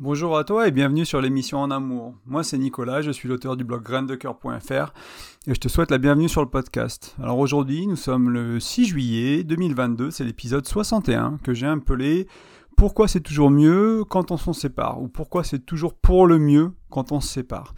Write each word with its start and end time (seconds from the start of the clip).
Bonjour 0.00 0.36
à 0.36 0.42
toi 0.42 0.66
et 0.66 0.72
bienvenue 0.72 1.04
sur 1.04 1.20
l'émission 1.20 1.58
En 1.60 1.70
Amour. 1.70 2.14
Moi 2.26 2.42
c'est 2.42 2.58
Nicolas, 2.58 3.00
je 3.00 3.12
suis 3.12 3.28
l'auteur 3.28 3.56
du 3.56 3.62
blog 3.62 3.84
graindecoeur.fr 3.84 4.92
et 5.46 5.54
je 5.54 5.60
te 5.60 5.68
souhaite 5.68 5.92
la 5.92 5.98
bienvenue 5.98 6.28
sur 6.28 6.42
le 6.42 6.48
podcast. 6.50 7.14
Alors 7.22 7.38
aujourd'hui 7.38 7.86
nous 7.86 7.94
sommes 7.94 8.28
le 8.28 8.58
6 8.58 8.86
juillet 8.86 9.44
2022, 9.44 10.10
c'est 10.10 10.24
l'épisode 10.24 10.66
61 10.66 11.38
que 11.44 11.54
j'ai 11.54 11.68
appelé 11.68 12.26
Pourquoi 12.76 13.06
c'est 13.06 13.20
toujours 13.20 13.52
mieux 13.52 14.02
quand 14.02 14.32
on 14.32 14.36
s'en 14.36 14.52
sépare? 14.52 15.00
ou 15.00 15.06
pourquoi 15.06 15.44
c'est 15.44 15.60
toujours 15.60 15.94
pour 15.94 16.26
le 16.26 16.40
mieux 16.40 16.72
quand 16.90 17.12
on 17.12 17.20
se 17.20 17.28
sépare? 17.28 17.72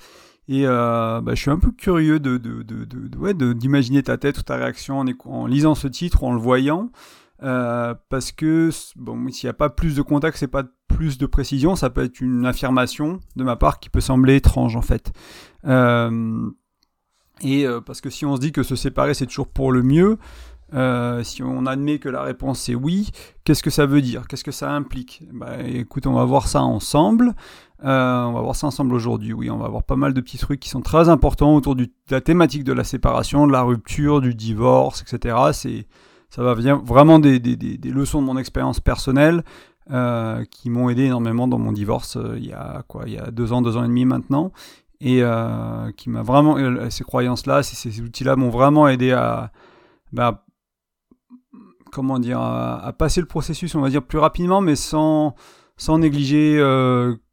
Et 0.49 0.67
euh, 0.67 1.21
bah, 1.21 1.35
je 1.35 1.41
suis 1.43 1.51
un 1.51 1.59
peu 1.59 1.71
curieux 1.71 2.19
de, 2.19 2.39
d'imaginer 3.53 4.03
ta 4.03 4.17
tête 4.17 4.39
ou 4.39 4.43
ta 4.43 4.57
réaction 4.57 5.01
en, 5.01 5.07
en 5.27 5.47
lisant 5.47 5.75
ce 5.75 5.87
titre 5.87 6.23
ou 6.23 6.29
en 6.29 6.33
le 6.33 6.41
voyant. 6.41 6.89
Euh, 7.43 7.95
parce 8.09 8.33
que 8.33 8.71
bon, 8.97 9.29
s'il 9.31 9.47
n'y 9.47 9.51
a 9.51 9.55
pas 9.55 9.69
plus 9.69 9.95
de 9.95 10.03
contact, 10.03 10.39
c'est 10.39 10.47
pas 10.47 10.65
plus 10.89 11.19
de 11.19 11.27
précision, 11.27 11.77
ça 11.77 11.91
peut 11.91 12.05
être 12.05 12.21
une 12.21 12.47
affirmation 12.47 13.21
de 13.37 13.45
ma 13.45 13.57
part 13.57 13.79
qui 13.79 13.91
peut 13.91 14.01
sembler 14.01 14.37
étrange 14.37 14.77
en 14.77 14.83
fait. 14.83 15.13
Euh, 15.67 16.49
et 17.43 17.67
euh, 17.67 17.81
parce 17.81 18.01
que 18.01 18.09
si 18.09 18.25
on 18.25 18.37
se 18.37 18.41
dit 18.41 18.53
que 18.53 18.63
se 18.63 18.77
séparer 18.77 19.13
c'est 19.13 19.27
toujours 19.27 19.49
pour 19.49 19.73
le 19.73 19.83
mieux, 19.83 20.19
si 21.23 21.43
on 21.43 21.67
admet 21.67 21.99
que 21.99 22.09
la 22.09 22.23
réponse 22.23 22.69
est 22.69 22.75
oui, 22.75 23.11
qu'est-ce 23.45 23.63
que 23.63 23.71
ça 23.71 23.87
veut 23.87 24.01
dire? 24.01 24.27
Qu'est-ce 24.27 24.45
que 24.45 24.51
ça 24.51 24.73
implique? 24.73 25.23
Bah, 25.33 25.63
Écoute, 25.65 26.07
on 26.07 26.15
va 26.15 26.25
voir 26.25 26.49
ça 26.49 26.63
ensemble. 26.63 27.35
on 27.83 28.33
va 28.33 28.41
voir 28.41 28.57
ça 28.57 28.67
ensemble 28.67 28.95
aujourd'hui. 28.95 29.33
Oui, 29.33 29.51
on 29.51 29.59
va 29.59 29.69
voir 29.69 29.85
pas 29.85 29.97
mal 29.97 30.13
de 30.13 30.21
petits 30.21 30.39
trucs 30.39 30.61
qui 30.61 30.69
sont 30.69 30.81
très 30.81 31.09
importants 31.09 31.55
autour 31.55 31.77
de 31.77 31.87
la 32.11 32.21
thématique 32.21 32.65
de 32.65 32.73
la 32.73 32.83
séparation, 32.83 33.47
de 33.47 33.53
la 33.53 33.63
rupture, 33.63 34.21
du 34.21 34.35
divorce, 34.35 35.03
etc. 35.03 35.37
C'est 35.53 35.87
ça 36.31 36.43
va 36.43 36.55
venir 36.55 36.79
vraiment 36.79 37.19
des, 37.19 37.39
leçons 37.85 38.21
de 38.21 38.27
mon 38.27 38.39
expérience 38.39 38.81
personnelle 38.81 39.45
euh, 39.91 40.45
qui 40.51 40.71
m'ont 40.71 40.89
aidé 40.89 41.05
énormément 41.05 41.47
dans 41.47 41.59
mon 41.59 41.73
divorce 41.73 42.17
euh, 42.17 42.35
il 42.37 42.47
y 42.47 42.53
a 42.53 42.83
quoi 42.89 43.05
il 43.07 43.13
y 43.13 43.19
a 43.19 43.31
deux 43.31 43.53
ans 43.53 43.63
deux 43.63 43.77
ans 43.77 43.85
et 43.85 43.89
demi 43.89 44.05
maintenant 44.05 44.53
et 45.01 45.23
euh, 45.23 45.93
qui 45.97 46.11
m'a 46.11 46.23
vraiment 46.23 46.57
ces 46.91 47.05
croyances 47.05 47.47
là 47.47 47.63
ces, 47.63 48.01
outils 48.01 48.25
là 48.25 48.35
m'ont 48.35 48.49
vraiment 48.49 48.89
aidé 48.89 49.13
à 49.13 49.53
bah, 50.13 50.45
comment 51.93 52.19
dire 52.19 52.41
à, 52.41 52.93
passer 52.99 53.21
le 53.21 53.27
processus 53.27 53.75
on 53.75 53.81
va 53.81 53.91
dire 53.91 54.03
plus 54.03 54.19
rapidement 54.19 54.61
mais 54.61 54.75
sans 54.75 55.35
sans 55.77 55.99
négliger 55.99 56.57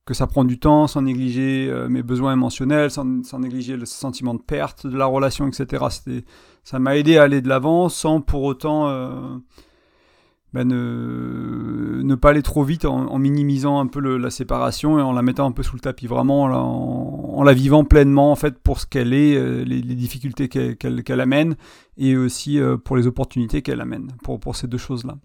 que 0.06 0.14
ça 0.14 0.28
prend 0.28 0.44
du 0.44 0.60
temps, 0.60 0.86
sans 0.88 1.02
négliger 1.02 1.74
mes 1.88 2.04
besoins 2.04 2.34
émotionnels, 2.34 2.92
sans, 2.92 3.24
sans, 3.24 3.40
négliger 3.40 3.78
le 3.78 3.86
sentiment 3.86 4.34
de 4.34 4.42
perte 4.42 4.86
de 4.86 4.98
la 4.98 5.06
relation, 5.06 5.48
etc. 5.48 5.86
C'était 5.90 6.26
ça 6.64 6.80
m'a 6.80 6.98
aidé 6.98 7.18
à 7.18 7.24
aller 7.24 7.42
de 7.42 7.50
l'avant 7.50 7.90
sans 7.90 8.22
pour 8.22 8.44
autant 8.44 8.88
euh, 8.88 9.38
ben 10.54 10.68
ne, 10.68 12.16
pas 12.16 12.30
aller 12.30 12.44
trop 12.44 12.64
vite 12.64 12.86
en, 12.86 13.18
minimisant 13.18 13.80
un 13.80 13.88
peu 13.88 14.00
la 14.18 14.30
séparation 14.30 15.00
et 15.00 15.02
en 15.02 15.12
la 15.12 15.24
mettant 15.24 15.48
un 15.48 15.52
peu 15.52 15.64
sous 15.64 15.76
le 15.76 15.82
tapis, 15.82 16.08
vraiment 16.08 16.44
en, 16.44 17.44
la 17.44 17.54
vivant 17.54 17.84
pleinement 17.84 18.32
en 18.32 18.36
fait 18.36 18.60
pour 18.60 18.80
ce 18.80 18.86
qu'elle 18.86 19.14
est, 19.14 19.36
euh, 19.36 19.64
les, 19.64 19.82
difficultés 19.82 20.48
qu'elle 20.48 21.22
amène 21.22 21.56
et 21.98 22.16
aussi 22.16 22.60
euh, 22.60 22.78
pour 22.78 22.96
les 22.96 23.08
opportunités 23.08 23.62
qu'elle 23.62 23.82
amène 23.82 24.14
pour, 24.24 24.40
pour 24.40 24.56
ces 24.56 24.68
deux 24.68 24.78
choses-là. 24.78 25.18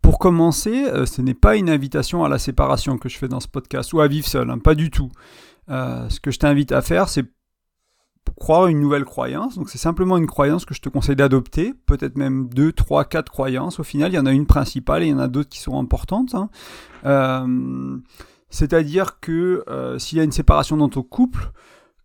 Pour 0.00 0.18
commencer, 0.18 0.84
ce 1.06 1.20
n'est 1.20 1.34
pas 1.34 1.56
une 1.56 1.68
invitation 1.68 2.24
à 2.24 2.28
la 2.28 2.38
séparation 2.38 2.98
que 2.98 3.08
je 3.08 3.18
fais 3.18 3.26
dans 3.26 3.40
ce 3.40 3.48
podcast 3.48 3.92
ou 3.92 4.00
à 4.00 4.06
vivre 4.06 4.26
seul, 4.26 4.48
hein, 4.50 4.58
pas 4.58 4.76
du 4.76 4.90
tout. 4.90 5.10
ce 5.68 6.20
que 6.20 6.30
je 6.30 6.38
t'invite 6.38 6.70
à 6.70 6.82
faire, 6.82 7.08
c'est 7.08 7.24
croire 8.36 8.66
une 8.66 8.80
nouvelle 8.80 9.04
croyance. 9.04 9.56
Donc 9.56 9.70
c'est 9.70 9.78
simplement 9.78 10.16
une 10.16 10.26
croyance 10.26 10.64
que 10.64 10.74
je 10.74 10.80
te 10.80 10.88
conseille 10.88 11.16
d'adopter, 11.16 11.74
peut-être 11.86 12.16
même 12.16 12.48
deux, 12.48 12.72
trois, 12.72 13.04
quatre 13.04 13.32
croyances. 13.32 13.80
Au 13.80 13.84
final, 13.84 14.12
il 14.12 14.16
y 14.16 14.18
en 14.18 14.26
a 14.26 14.32
une 14.32 14.46
principale 14.46 15.02
et 15.02 15.06
il 15.06 15.10
y 15.10 15.14
en 15.14 15.18
a 15.18 15.28
d'autres 15.28 15.48
qui 15.48 15.60
sont 15.60 15.78
importantes. 15.78 16.34
Hein. 16.34 16.50
Euh, 17.04 17.98
c'est-à-dire 18.50 19.20
que 19.20 19.64
euh, 19.68 19.98
s'il 19.98 20.18
y 20.18 20.20
a 20.20 20.24
une 20.24 20.32
séparation 20.32 20.76
dans 20.76 20.88
ton 20.88 21.02
couple, 21.02 21.50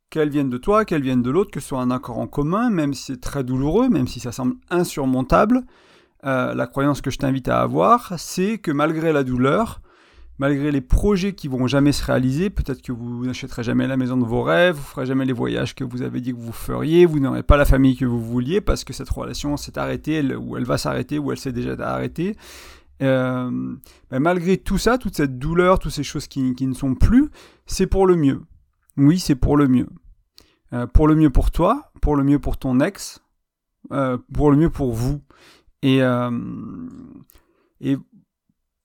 qu'elle 0.10 0.30
vienne 0.30 0.50
de 0.50 0.58
toi, 0.58 0.84
qu'elle 0.84 1.02
vienne 1.02 1.22
de 1.22 1.32
l'autre, 1.32 1.52
que 1.52 1.62
ce 1.62 1.70
soit 1.70 1.80
un 1.80 1.90
accord 1.90 2.20
en 2.20 2.28
commun, 2.28 2.70
même 2.70 2.94
si 2.94 3.14
c'est 3.14 3.22
très 3.22 3.44
douloureux, 3.44 3.88
même 3.90 4.08
si 4.08 4.20
ça 4.20 4.34
semble 4.34 4.56
insurmontable, 4.70 5.64
euh, 6.26 6.54
la 6.54 6.68
croyance 6.68 7.02
que 7.02 7.10
je 7.10 7.18
t'invite 7.18 7.48
à 7.48 7.62
avoir, 7.62 8.14
c'est 8.20 8.58
que 8.58 8.72
malgré 8.72 9.14
la 9.14 9.24
douleur, 9.24 9.82
malgré 10.42 10.72
les 10.72 10.82
projets 10.82 11.34
qui 11.34 11.48
vont 11.48 11.68
jamais 11.68 11.92
se 11.92 12.04
réaliser, 12.04 12.50
peut-être 12.50 12.82
que 12.82 12.92
vous 12.92 13.28
n'achèterez 13.28 13.62
jamais 13.62 13.86
la 13.86 13.96
maison 13.96 14.18
de 14.18 14.26
vos 14.26 14.42
rêves, 14.42 14.76
vous 14.76 14.82
ferez 14.82 15.06
jamais 15.06 15.24
les 15.24 15.34
voyages 15.34 15.76
que 15.76 15.84
vous 15.84 16.02
avez 16.02 16.20
dit 16.20 16.32
que 16.32 16.40
vous 16.40 16.52
feriez, 16.52 17.06
vous 17.06 17.20
n'aurez 17.20 17.44
pas 17.44 17.58
la 17.58 17.66
famille 17.66 17.96
que 17.96 18.06
vous 18.06 18.20
vouliez 18.20 18.60
parce 18.60 18.84
que 18.84 18.92
cette 18.92 19.10
relation 19.12 19.56
s'est 19.56 19.78
arrêtée 19.78 20.36
ou 20.36 20.58
elle 20.58 20.64
va 20.64 20.80
s'arrêter 20.80 21.20
ou 21.20 21.32
elle 21.32 21.38
s'est 21.38 21.52
déjà 21.52 21.76
arrêtée. 21.88 22.36
Euh, 23.04 23.76
ben 24.10 24.20
malgré 24.20 24.58
tout 24.58 24.80
ça, 24.80 24.98
toute 24.98 25.16
cette 25.16 25.38
douleur, 25.38 25.78
toutes 25.78 25.92
ces 25.92 26.02
choses 26.02 26.26
qui, 26.26 26.42
ne 26.42 26.74
sont 26.74 26.96
plus, 26.96 27.30
c'est 27.68 27.86
pour 27.86 28.08
le 28.08 28.16
mieux. 28.16 28.42
Oui, 28.98 29.20
c'est 29.20 29.36
pour 29.36 29.58
le 29.58 29.68
mieux. 29.68 29.90
Euh, 30.74 30.88
pour 30.88 31.08
le 31.08 31.14
mieux 31.14 31.30
pour 31.30 31.52
toi, 31.52 31.92
pour 32.02 32.16
le 32.16 32.24
mieux 32.24 32.40
pour 32.40 32.58
ton 32.58 32.80
ex, 32.80 33.22
euh, 33.92 34.18
pour 34.34 34.50
le 34.50 34.58
mieux 34.58 34.72
pour 34.72 34.92
vous. 34.92 35.22
Et, 35.84 36.00
et 37.80 37.98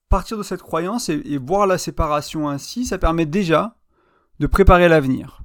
partir 0.09 0.37
de 0.37 0.43
cette 0.43 0.61
croyance 0.61 1.09
et, 1.09 1.37
voir 1.37 1.67
la 1.67 1.77
séparation 1.77 2.49
ainsi, 2.49 2.85
ça 2.85 2.97
permet 2.97 3.25
déjà 3.25 3.75
de 4.39 4.47
préparer 4.47 4.87
l'avenir. 4.87 5.41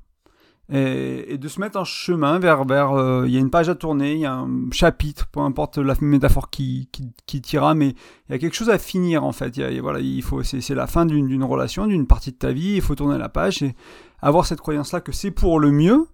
Et, 0.72 1.36
de 1.36 1.48
se 1.48 1.60
mettre 1.60 1.78
en 1.78 1.84
chemin 1.84 2.38
vers, 2.38 2.64
vers 2.64 2.92
euh, 2.92 3.24
il 3.26 3.32
y 3.32 3.36
a 3.36 3.40
une 3.40 3.50
page 3.50 3.68
à 3.68 3.74
tourner, 3.74 4.14
il 4.14 4.20
y 4.20 4.26
a 4.26 4.32
un 4.32 4.70
chapitre, 4.70 5.26
peu 5.26 5.40
importe 5.40 5.78
la 5.78 5.94
métaphore 6.00 6.50
qui, 6.50 6.88
qui, 7.26 7.42
tira, 7.42 7.74
mais 7.74 7.88
il 7.88 8.32
y 8.32 8.34
a 8.34 8.38
quelque 8.38 8.54
chose 8.54 8.70
à 8.70 8.78
finir 8.78 9.24
en 9.24 9.32
fait. 9.32 9.56
Il 9.56 9.80
voilà, 9.82 9.98
il 10.00 10.22
faut, 10.22 10.42
c'est, 10.42 10.74
la 10.74 10.86
fin 10.86 11.04
d'une, 11.04 11.44
relation, 11.44 11.86
d'une 11.86 12.06
partie 12.06 12.30
de 12.32 12.36
ta 12.36 12.52
vie, 12.52 12.76
il 12.76 12.80
faut 12.80 12.94
tourner 12.94 13.18
la 13.18 13.28
page 13.28 13.62
et 13.62 13.74
avoir 14.20 14.46
cette 14.46 14.60
croyance-là 14.60 15.00
que 15.00 15.12
c'est 15.12 15.32
pour 15.32 15.60
le 15.60 15.72
mieux. 15.72 16.06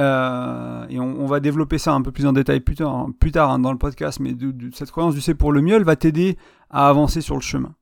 Euh, 0.00 0.86
et 0.90 1.00
on, 1.00 1.26
va 1.26 1.40
développer 1.40 1.76
ça 1.76 1.92
un 1.92 2.02
peu 2.02 2.12
plus 2.12 2.24
en 2.24 2.32
détail 2.32 2.60
plus 2.60 2.76
tard, 2.76 2.94
hein, 2.94 3.12
plus 3.18 3.32
tard 3.32 3.50
hein, 3.50 3.58
dans 3.58 3.72
le 3.72 3.78
podcast, 3.78 4.20
mais 4.20 4.36
cette 4.72 4.92
croyance 4.92 5.14
du 5.14 5.20
c'est 5.20 5.34
pour 5.34 5.50
le 5.50 5.60
mieux, 5.60 5.74
elle 5.74 5.84
va 5.84 5.96
t'aider 5.96 6.36
à 6.70 6.88
avancer 6.88 7.20
sur 7.20 7.34
le 7.34 7.40
chemin. 7.40 7.74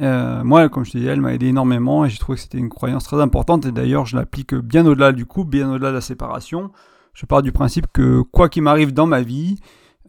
Euh, 0.00 0.42
moi, 0.42 0.68
comme 0.68 0.84
je 0.84 0.92
te 0.92 0.98
disais, 0.98 1.10
elle 1.10 1.20
m'a 1.20 1.34
aidé 1.34 1.48
énormément 1.48 2.04
et 2.04 2.10
j'ai 2.10 2.18
trouvé 2.18 2.36
que 2.36 2.42
c'était 2.42 2.58
une 2.58 2.68
croyance 2.68 3.04
très 3.04 3.20
importante. 3.20 3.66
Et 3.66 3.72
d'ailleurs, 3.72 4.06
je 4.06 4.16
l'applique 4.16 4.54
bien 4.54 4.86
au-delà 4.86 5.12
du 5.12 5.26
couple, 5.26 5.50
bien 5.50 5.70
au-delà 5.70 5.90
de 5.90 5.96
la 5.96 6.00
séparation. 6.00 6.70
Je 7.14 7.26
pars 7.26 7.42
du 7.42 7.52
principe 7.52 7.86
que 7.92 8.22
quoi 8.22 8.48
qu'il 8.48 8.62
m'arrive 8.62 8.92
dans 8.92 9.06
ma 9.06 9.20
vie, 9.20 9.58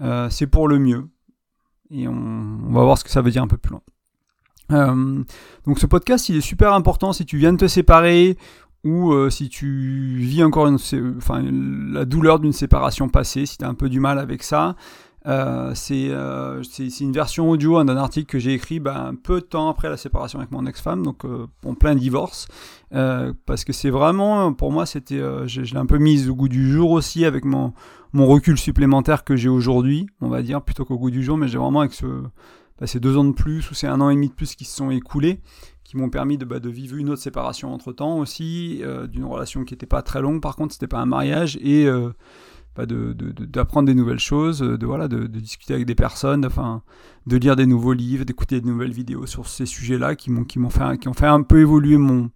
euh, 0.01 0.29
c'est 0.29 0.47
pour 0.47 0.67
le 0.67 0.79
mieux. 0.79 1.09
Et 1.91 2.07
on, 2.07 2.57
va 2.69 2.83
voir 2.83 2.97
ce 2.97 3.03
que 3.03 3.09
ça 3.09 3.21
veut 3.21 3.31
dire 3.31 3.43
un 3.43 3.47
peu 3.47 3.57
plus 3.57 3.71
loin. 3.71 3.81
Euh, 4.71 5.23
donc 5.65 5.79
ce 5.79 5.85
podcast, 5.85 6.29
il 6.29 6.37
est 6.37 6.41
super 6.41 6.73
important 6.73 7.11
si 7.11 7.25
tu 7.25 7.37
viens 7.37 7.51
de 7.51 7.57
te 7.57 7.67
séparer 7.67 8.37
ou 8.85 9.13
si 9.29 9.47
tu 9.47 10.17
vis 10.17 10.43
encore 10.43 10.69
enfin, 11.17 11.41
la 11.41 12.03
douleur 12.03 12.39
d'une 12.39 12.51
séparation 12.51 13.07
passée, 13.07 13.45
si 13.45 13.57
tu 13.57 13.63
as 13.63 13.69
un 13.69 13.75
peu 13.75 13.87
du 13.87 14.01
mal 14.01 14.19
avec 14.19 14.43
ça. 14.43 14.75
Euh, 15.25 15.73
euh, 15.91 16.63
c'est 16.63 16.99
une 16.99 17.13
version 17.13 17.49
audio 17.49 17.77
hein, 17.77 17.85
d'un 17.85 17.95
article 17.95 18.29
que 18.29 18.39
j'ai 18.39 18.53
écrit 18.53 18.79
ben, 18.79 18.95
un 18.95 19.15
peu 19.15 19.39
de 19.39 19.45
temps 19.45 19.69
après 19.69 19.89
la 19.89 19.95
séparation 19.95 20.39
avec 20.39 20.51
mon 20.51 20.65
ex-femme, 20.65 21.03
donc 21.03 21.23
euh, 21.23 21.47
en 21.65 21.75
plein 21.75 21.95
divorce, 21.95 22.47
parce 22.91 23.63
que 23.63 23.73
c'est 23.73 23.89
vraiment, 23.89 24.53
pour 24.53 24.71
moi, 24.71 24.85
c'était, 24.85 25.19
je, 25.47 25.61
l'ai 25.61 25.77
un 25.77 25.85
peu 25.85 25.97
mise 25.97 26.29
au 26.29 26.35
goût 26.35 26.49
du 26.49 26.71
jour 26.71 26.91
aussi 26.91 27.25
avec 27.25 27.45
mon, 27.45 27.73
recul 28.13 28.57
supplémentaire 28.57 29.23
que 29.23 29.35
j'ai 29.35 29.49
aujourd'hui, 29.49 30.07
on 30.21 30.29
va 30.29 30.41
dire, 30.41 30.61
plutôt 30.61 30.85
qu'au 30.85 30.97
goût 30.97 31.11
du 31.11 31.23
jour, 31.23 31.37
mais 31.37 31.47
j'ai 31.47 31.57
vraiment 31.57 31.79
avec 31.79 31.99
ben, 32.79 32.85
ces 32.85 32.99
deux 32.99 33.17
ans 33.17 33.23
de 33.23 33.31
plus 33.31 33.69
ou 33.71 33.73
ces 33.73 33.87
un 33.87 34.01
an 34.01 34.09
et 34.09 34.15
demi 34.15 34.27
de 34.27 34.33
plus 34.33 34.55
qui 34.55 34.65
se 34.65 34.75
sont 34.75 34.91
écoulés, 34.91 35.39
qui 35.83 35.97
m'ont 35.97 36.09
permis 36.09 36.37
de, 36.37 36.45
de, 36.45 36.69
vivre 36.69 36.97
une 36.97 37.09
autre 37.09 37.21
séparation 37.21 37.73
entre 37.73 37.93
temps 37.93 38.19
aussi, 38.19 38.83
d'une 39.11 39.25
relation 39.25 39.63
qui 39.63 39.73
n'était 39.73 39.87
pas 39.87 40.03
très 40.03 40.21
longue, 40.21 40.41
par 40.41 40.55
contre, 40.55 40.73
c'était 40.73 40.87
pas 40.87 40.99
un 40.99 41.07
mariage, 41.07 41.57
et 41.61 41.87
d'apprendre 42.77 43.87
de, 43.87 43.93
des 43.93 43.95
nouvelles 43.95 44.19
choses, 44.19 44.59
de, 44.59 44.85
voilà, 44.85 45.07
de, 45.07 45.27
discuter 45.27 45.73
avec 45.73 45.85
des 45.85 45.95
personnes, 45.95 46.45
enfin, 46.45 46.81
de 47.27 47.37
lire 47.37 47.55
des 47.55 47.65
nouveaux 47.65 47.93
livres, 47.93 48.25
d'écouter 48.25 48.61
de 48.61 48.67
nouvelles 48.67 48.93
vidéos 48.93 49.25
sur 49.25 49.47
ces 49.47 49.65
sujets-là 49.65 50.15
qui 50.15 50.31
m'ont 50.31 50.43
qui 50.43 50.59
m'ont 50.59 50.69
fait 50.69 50.97
qui 50.97 51.07
ont 51.07 51.13
fait 51.13 51.27
un 51.27 51.41
peu 51.41 51.59
évoluer 51.59 51.97
mon, 51.97 52.31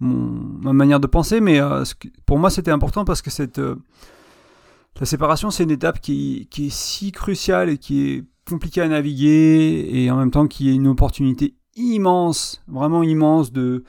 mon 0.00 0.16
ma 0.62 0.72
manière 0.72 1.00
de 1.00 1.06
penser. 1.06 1.40
Mais 1.40 1.60
euh, 1.60 1.84
pour 2.26 2.38
moi, 2.38 2.50
c'était 2.50 2.70
important 2.70 3.04
parce 3.04 3.22
que 3.22 3.30
cette 3.30 3.58
euh, 3.58 3.76
la 5.00 5.06
séparation, 5.06 5.50
c'est 5.50 5.64
une 5.64 5.72
étape 5.72 6.00
qui, 6.00 6.46
qui, 6.50 6.66
est 6.66 6.72
si 6.72 7.10
cruciale 7.10 7.68
et 7.68 7.78
qui 7.78 8.08
est 8.08 8.24
compliquée 8.48 8.80
à 8.80 8.88
naviguer 8.88 9.88
et 9.92 10.10
en 10.10 10.16
même 10.16 10.30
temps 10.30 10.46
qui 10.46 10.70
est 10.70 10.74
une 10.74 10.86
opportunité 10.86 11.56
immense, 11.76 12.62
vraiment 12.68 13.02
immense 13.02 13.52
de 13.52 13.84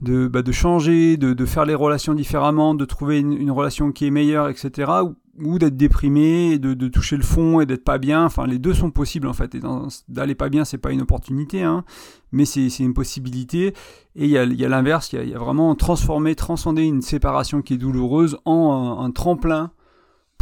de, 0.00 0.26
bah, 0.26 0.42
de 0.42 0.52
changer, 0.52 1.16
de, 1.16 1.32
de, 1.32 1.46
faire 1.46 1.64
les 1.64 1.74
relations 1.74 2.14
différemment, 2.14 2.74
de 2.74 2.84
trouver 2.84 3.20
une, 3.20 3.50
relation 3.50 3.92
qui 3.92 4.06
est 4.06 4.10
meilleure, 4.10 4.48
etc. 4.48 4.90
d'être 5.38 5.76
déprimé, 5.76 6.58
de, 6.58 6.74
de, 6.74 6.88
toucher 6.88 7.16
le 7.16 7.22
fond 7.22 7.60
et 7.60 7.66
d'être 7.66 7.84
pas 7.84 7.98
bien. 7.98 8.24
Enfin, 8.24 8.46
les 8.46 8.58
deux 8.58 8.74
sont 8.74 8.90
possibles 8.90 9.26
en 9.26 9.32
fait. 9.32 9.54
Et 9.54 9.60
d'aller 10.08 10.34
pas 10.34 10.48
bien, 10.48 10.64
c'est 10.64 10.78
pas 10.78 10.92
une 10.92 11.02
opportunité, 11.02 11.62
hein, 11.62 11.84
mais 12.32 12.44
c'est 12.44 12.68
une 12.80 12.94
possibilité. 12.94 13.74
Et 14.14 14.24
il 14.24 14.30
y 14.30 14.36
a, 14.36 14.42
a 14.42 14.68
l'inverse, 14.68 15.12
il 15.12 15.22
y, 15.22 15.30
y 15.30 15.34
a, 15.34 15.38
vraiment 15.38 15.74
transformer, 15.74 16.34
transcender 16.34 16.82
une 16.82 17.02
séparation 17.02 17.62
qui 17.62 17.74
est 17.74 17.78
douloureuse 17.78 18.38
en 18.44 19.00
un, 19.00 19.10
tremplin 19.10 19.70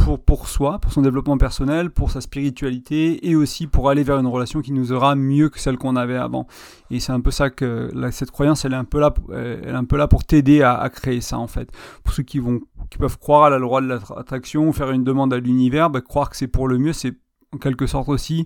pour, 0.03 0.19
pour 0.19 0.47
soi, 0.47 0.79
pour 0.79 0.91
son 0.91 1.01
développement 1.01 1.37
personnel, 1.37 1.91
pour 1.91 2.11
sa 2.11 2.21
spiritualité 2.21 3.29
et 3.29 3.35
aussi 3.35 3.67
pour 3.67 3.89
aller 3.89 4.03
vers 4.03 4.17
une 4.17 4.27
relation 4.27 4.61
qui 4.61 4.71
nous 4.71 4.91
aura 4.91 5.15
mieux 5.15 5.49
que 5.49 5.59
celle 5.59 5.77
qu'on 5.77 5.95
avait 5.95 6.17
avant. 6.17 6.47
Et 6.89 6.99
c'est 6.99 7.11
un 7.11 7.21
peu 7.21 7.31
ça 7.31 7.49
que 7.49 7.91
cette 8.11 8.31
croyance, 8.31 8.65
elle 8.65 8.73
est 8.73 8.77
un 8.77 8.83
peu 8.83 8.99
là, 8.99 9.13
elle 9.31 9.69
est 9.69 9.69
un 9.69 9.85
peu 9.85 9.97
là 9.97 10.07
pour 10.07 10.23
t'aider 10.23 10.63
à, 10.63 10.89
créer 10.89 11.21
ça 11.21 11.37
en 11.37 11.47
fait. 11.47 11.69
Pour 12.03 12.13
ceux 12.13 12.23
qui 12.23 12.39
vont, 12.39 12.61
qui 12.89 12.97
peuvent 12.97 13.19
croire 13.19 13.43
à 13.43 13.49
la 13.49 13.59
loi 13.59 13.81
de 13.81 13.87
l'attraction 13.87 14.71
faire 14.73 14.91
une 14.91 15.03
demande 15.03 15.33
à 15.33 15.37
l'univers, 15.37 15.89
bah, 15.89 16.01
croire 16.01 16.29
que 16.29 16.37
c'est 16.37 16.47
pour 16.47 16.67
le 16.67 16.77
mieux, 16.77 16.93
c'est 16.93 17.13
en 17.53 17.57
quelque 17.57 17.85
sorte 17.85 18.09
aussi 18.09 18.45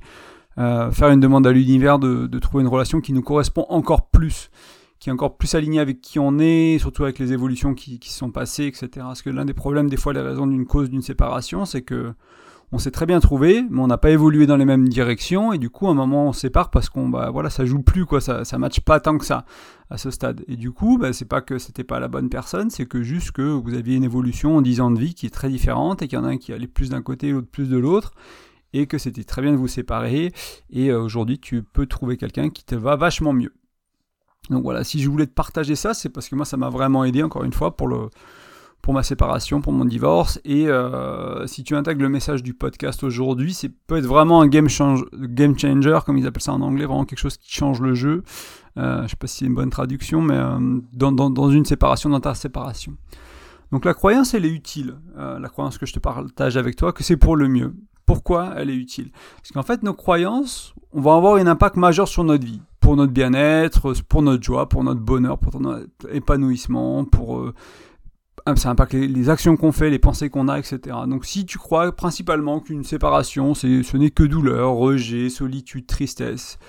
euh, 0.58 0.92
faire 0.92 1.10
une 1.10 1.20
demande 1.20 1.48
à 1.48 1.52
l'univers 1.52 2.00
de 2.00 2.40
trouver 2.40 2.64
une 2.64 2.70
relation 2.70 3.02
qui 3.02 3.14
nous 3.14 3.22
correspond 3.22 3.66
encore 3.70 4.10
plus 4.10 4.50
qui 5.06 5.10
est 5.10 5.14
encore 5.14 5.38
plus 5.38 5.54
aligné 5.54 5.80
avec 5.80 6.02
qui 6.02 6.18
on 6.18 6.40
est, 6.40 6.80
surtout 6.80 7.04
avec 7.04 7.20
les 7.20 7.32
évolutions 7.32 7.76
qui, 7.76 8.00
qui 8.00 8.12
sont 8.12 8.32
passées, 8.32 8.66
etc. 8.66 8.88
Parce 8.96 9.22
que 9.22 9.30
l'un 9.30 9.46
des 9.46 9.54
problèmes, 9.54 9.88
des 9.88 9.98
fois, 9.98 10.14
les 10.14 10.20
raisons 10.20 10.48
d'une 10.48 10.66
cause 10.66 10.90
d'une 10.90 11.04
séparation, 11.04 11.66
c'est 11.66 11.84
que 11.84 12.16
on 12.72 12.80
s'est 12.80 12.90
très 12.90 13.06
bien 13.06 13.20
trouvé, 13.20 13.64
mais 13.70 13.82
on 13.82 13.86
n'a 13.86 14.00
pas 14.00 14.10
évolué 14.10 14.48
dans 14.48 14.58
les 14.58 14.66
mêmes 14.66 14.90
directions, 14.90 15.54
et 15.54 15.60
du 15.60 15.70
coup, 15.70 15.86
à 15.86 15.92
un 15.92 15.94
moment, 15.94 16.30
on 16.30 16.34
se 16.34 16.40
sépare 16.40 16.72
parce 16.72 16.90
qu'on, 16.90 17.08
bah, 17.08 17.30
voilà, 17.32 17.52
ça 17.52 17.66
joue 17.66 17.84
plus, 17.84 18.08
quoi, 18.08 18.20
ça, 18.20 18.46
ça 18.46 18.58
matche 18.58 18.80
pas 18.80 19.00
tant 19.00 19.20
que 19.20 19.26
ça 19.26 19.46
à 19.92 20.00
ce 20.00 20.10
stade. 20.10 20.44
Et 20.48 20.56
du 20.56 20.72
coup, 20.72 20.98
bah, 20.98 21.14
c'est 21.14 21.26
pas 21.26 21.42
que 21.42 21.60
c'était 21.60 21.84
pas 21.84 22.00
la 22.00 22.08
bonne 22.08 22.30
personne, 22.30 22.72
c'est 22.72 22.88
que 22.88 23.04
juste 23.04 23.32
que 23.32 23.44
vous 23.44 23.76
aviez 23.76 23.98
une 23.98 24.04
évolution 24.04 24.58
en 24.58 24.64
10 24.64 24.82
ans 24.82 24.90
de 24.90 25.00
vie 25.00 25.14
qui 25.14 25.28
est 25.28 25.30
très 25.30 25.50
différente, 25.50 26.02
et 26.02 26.08
qu'il 26.08 26.18
y 26.18 26.20
en 26.20 26.26
a 26.26 26.30
un 26.30 26.38
qui 26.38 26.52
allait 26.52 26.66
plus 26.66 26.90
d'un 26.90 27.04
côté, 27.04 27.30
l'autre 27.30 27.48
plus 27.52 27.70
de 27.70 27.78
l'autre, 27.78 28.12
et 28.74 28.88
que 28.88 28.98
c'était 28.98 29.24
très 29.24 29.44
bien 29.44 29.52
de 29.52 29.58
vous 29.58 29.68
séparer, 29.68 30.34
et 30.72 30.90
euh, 30.90 31.00
aujourd'hui, 31.00 31.38
tu 31.38 31.62
peux 31.62 31.86
trouver 31.86 32.18
quelqu'un 32.18 32.50
qui 32.50 32.66
te 32.66 32.74
va 32.74 32.96
vachement 32.96 33.34
mieux. 33.34 33.54
Donc 34.50 34.64
voilà, 34.64 34.84
si 34.84 35.02
je 35.02 35.10
voulais 35.10 35.28
te 35.28 35.34
partager 35.34 35.76
ça, 35.76 35.94
c'est 35.94 36.10
parce 36.10 36.30
que 36.30 36.36
moi 36.36 36.46
ça 36.46 36.58
m'a 36.58 36.70
vraiment 36.70 37.04
aidé 37.04 37.24
encore 37.24 37.44
une 37.44 37.54
fois 37.54 37.76
pour 38.86 38.94
ma 38.94 39.04
séparation, 39.04 39.62
pour 39.62 39.74
mon 39.74 39.86
divorce. 39.86 40.40
Et 40.46 40.68
euh, 40.68 41.48
si 41.48 41.64
tu 41.64 41.76
intègres 41.76 42.04
le 42.04 42.10
message 42.10 42.44
du 42.44 42.54
podcast 42.54 43.04
aujourd'hui, 43.04 43.54
c'est 43.54 43.70
peut 43.70 43.98
être 43.98 44.06
vraiment 44.06 44.42
un 44.42 44.48
game, 44.48 44.70
change, 44.70 45.04
game 45.14 45.58
changer, 45.58 46.00
comme 46.06 46.18
ils 46.18 46.28
appellent 46.28 46.44
ça 46.44 46.54
en 46.54 46.62
anglais, 46.62 46.86
vraiment 46.86 47.06
quelque 47.06 47.20
chose 47.20 47.38
qui 47.38 47.52
change 47.52 47.82
le 47.82 47.96
jeu. 47.96 48.24
Euh, 48.78 49.04
je 49.04 49.08
sais 49.08 49.16
pas 49.16 49.28
si 49.28 49.40
c'est 49.40 49.46
une 49.46 49.56
bonne 49.56 49.72
traduction, 49.72 50.22
mais 50.22 50.36
euh, 50.36 50.80
dans, 50.94 51.50
une 51.50 51.66
séparation, 51.66 52.10
dans 52.10 52.20
ta 52.20 52.36
séparation. 52.36 52.94
Donc 53.72 53.86
la 53.86 53.96
croyance, 53.96 54.36
elle 54.36 54.46
est 54.46 54.54
utile. 54.54 54.96
La 55.18 55.50
croyance 55.50 55.80
que 55.80 55.88
je 55.88 55.94
te 55.94 56.00
partage 56.00 56.56
avec 56.56 56.76
toi, 56.76 56.94
que 56.94 57.04
c'est 57.04 57.18
pour 57.18 57.36
le 57.36 57.48
mieux. 57.48 57.74
Pourquoi 58.06 58.54
elle 58.58 58.70
est 58.70 58.76
utile 58.76 59.12
Parce 59.38 59.52
qu'en 59.52 59.64
fait, 59.64 59.84
nos 59.84 59.94
croyances, 59.94 60.76
on 60.92 61.02
va 61.02 61.16
avoir 61.16 61.36
un 61.36 61.48
impact 61.48 61.76
majeur 61.76 62.08
sur 62.08 62.24
notre 62.24 62.46
vie 62.46 62.62
pour 62.80 62.96
notre 62.96 63.14
bien-être, 63.14 63.94
pour 64.08 64.22
notre 64.22 64.44
joie, 64.44 64.70
pour 64.70 64.84
notre 64.84 65.02
bonheur, 65.02 65.40
pour 65.40 65.60
notre 65.60 65.88
épanouissement, 66.12 67.04
pour 67.04 67.40
euh, 67.40 67.54
ça 68.56 68.70
impacte 68.70 68.94
les, 68.94 69.30
actions 69.30 69.58
qu'on 69.58 69.72
fait, 69.72 69.90
les 69.90 69.98
pensées 69.98 70.30
qu'on 70.30 70.48
a, 70.48 70.60
etc. 70.60 70.96
Donc 71.08 71.26
si 71.26 71.46
tu 71.46 71.58
crois 71.58 71.92
principalement 71.92 72.60
qu'une 72.60 72.84
séparation, 72.84 73.56
ce 73.56 73.98
n'est 73.98 74.12
que 74.12 74.24
douleur, 74.24 74.74
rejet, 74.74 75.30
solitude, 75.30 75.88
tristesse, 75.88 76.60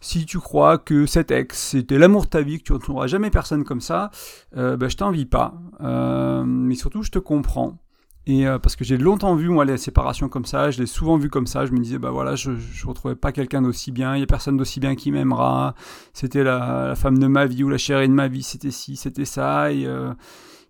si 0.00 0.26
tu 0.26 0.38
crois 0.38 0.78
que 0.78 1.06
cet 1.06 1.30
ex, 1.30 1.58
c'était 1.58 1.98
l'amour 1.98 2.24
de 2.24 2.28
ta 2.28 2.42
vie, 2.42 2.58
que 2.58 2.64
tu 2.64 2.72
ne 2.72 2.78
retrouveras 2.78 3.06
jamais 3.06 3.30
personne 3.30 3.64
comme 3.64 3.80
ça, 3.80 4.10
euh, 4.56 4.76
ben, 4.76 4.88
je 4.88 4.96
t'envie 4.96 5.26
pas. 5.26 5.54
Euh, 5.80 6.44
mais 6.44 6.74
surtout, 6.74 7.02
je 7.02 7.10
te 7.10 7.18
comprends. 7.18 7.78
Et 8.28 8.46
euh, 8.46 8.58
parce 8.58 8.76
que 8.76 8.84
j'ai 8.84 8.98
longtemps 8.98 9.34
vu, 9.34 9.48
moi, 9.48 9.64
les 9.64 9.78
séparations 9.78 10.28
comme 10.28 10.44
ça, 10.44 10.70
je 10.70 10.78
l'ai 10.78 10.86
souvent 10.86 11.16
vu 11.16 11.30
comme 11.30 11.46
ça, 11.46 11.64
je 11.64 11.72
me 11.72 11.78
disais, 11.78 11.98
bah 11.98 12.10
voilà, 12.10 12.36
je 12.36 12.50
ne 12.50 12.86
retrouvais 12.86 13.14
pas 13.14 13.32
quelqu'un 13.32 13.62
d'aussi 13.62 13.90
bien, 13.90 14.14
il 14.14 14.18
n'y 14.18 14.22
a 14.22 14.26
personne 14.26 14.58
d'aussi 14.58 14.80
bien 14.80 14.96
qui 14.96 15.10
m'aimera, 15.10 15.74
c'était 16.12 16.44
la, 16.44 16.94
femme 16.94 17.18
de 17.18 17.26
ma 17.26 17.46
vie 17.46 17.64
ou 17.64 17.70
la 17.70 17.78
chérie 17.78 18.06
de 18.06 18.12
ma 18.12 18.28
vie, 18.28 18.42
c'était 18.42 18.70
ci, 18.70 18.96
c'était 18.96 19.24
ça, 19.24 19.72
et, 19.72 19.86
euh, 19.86 20.12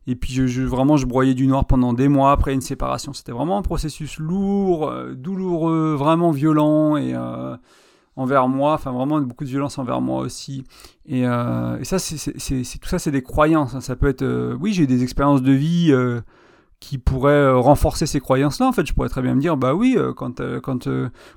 et 0.06 0.14
puis 0.14 0.38
vraiment, 0.66 0.96
je 0.96 1.06
broyais 1.06 1.34
du 1.34 1.48
noir 1.48 1.66
pendant 1.66 1.92
des 1.92 2.06
mois 2.06 2.30
après 2.30 2.54
une 2.54 2.60
séparation. 2.60 3.12
C'était 3.12 3.32
vraiment 3.32 3.58
un 3.58 3.62
processus 3.62 4.20
lourd, 4.20 4.88
euh, 4.88 5.14
douloureux, 5.14 5.96
vraiment 5.98 6.30
violent, 6.30 6.96
et 6.96 7.12
envers 8.14 8.46
moi, 8.46 8.74
enfin 8.74 8.92
vraiment 8.92 9.20
beaucoup 9.20 9.44
de 9.44 9.50
violence 9.50 9.78
envers 9.78 10.00
moi 10.00 10.20
aussi. 10.20 10.62
Et, 11.06 11.22
et 11.22 11.84
ça, 11.84 11.98
c'est 11.98 12.78
tout 12.80 12.88
ça, 12.88 13.00
c'est 13.00 13.10
des 13.10 13.22
croyances. 13.22 13.74
Hein. 13.74 13.80
Ça 13.80 13.96
peut 13.96 14.08
être, 14.08 14.54
oui, 14.60 14.72
j'ai 14.72 14.86
des 14.86 15.02
expériences 15.02 15.42
de 15.42 15.52
vie 15.52 15.92
qui 16.80 16.96
pourrait 16.96 17.32
euh, 17.32 17.56
renforcer 17.56 18.06
ces 18.06 18.20
croyances-là. 18.20 18.66
En 18.66 18.72
fait, 18.72 18.86
je 18.86 18.94
pourrais 18.94 19.08
très 19.08 19.20
bien 19.20 19.34
me 19.34 19.40
dire, 19.40 19.56
bah 19.56 19.74
oui, 19.74 19.94
euh, 19.96 20.12
quand, 20.12 20.40
euh, 20.40 20.60
quand, 20.60 20.88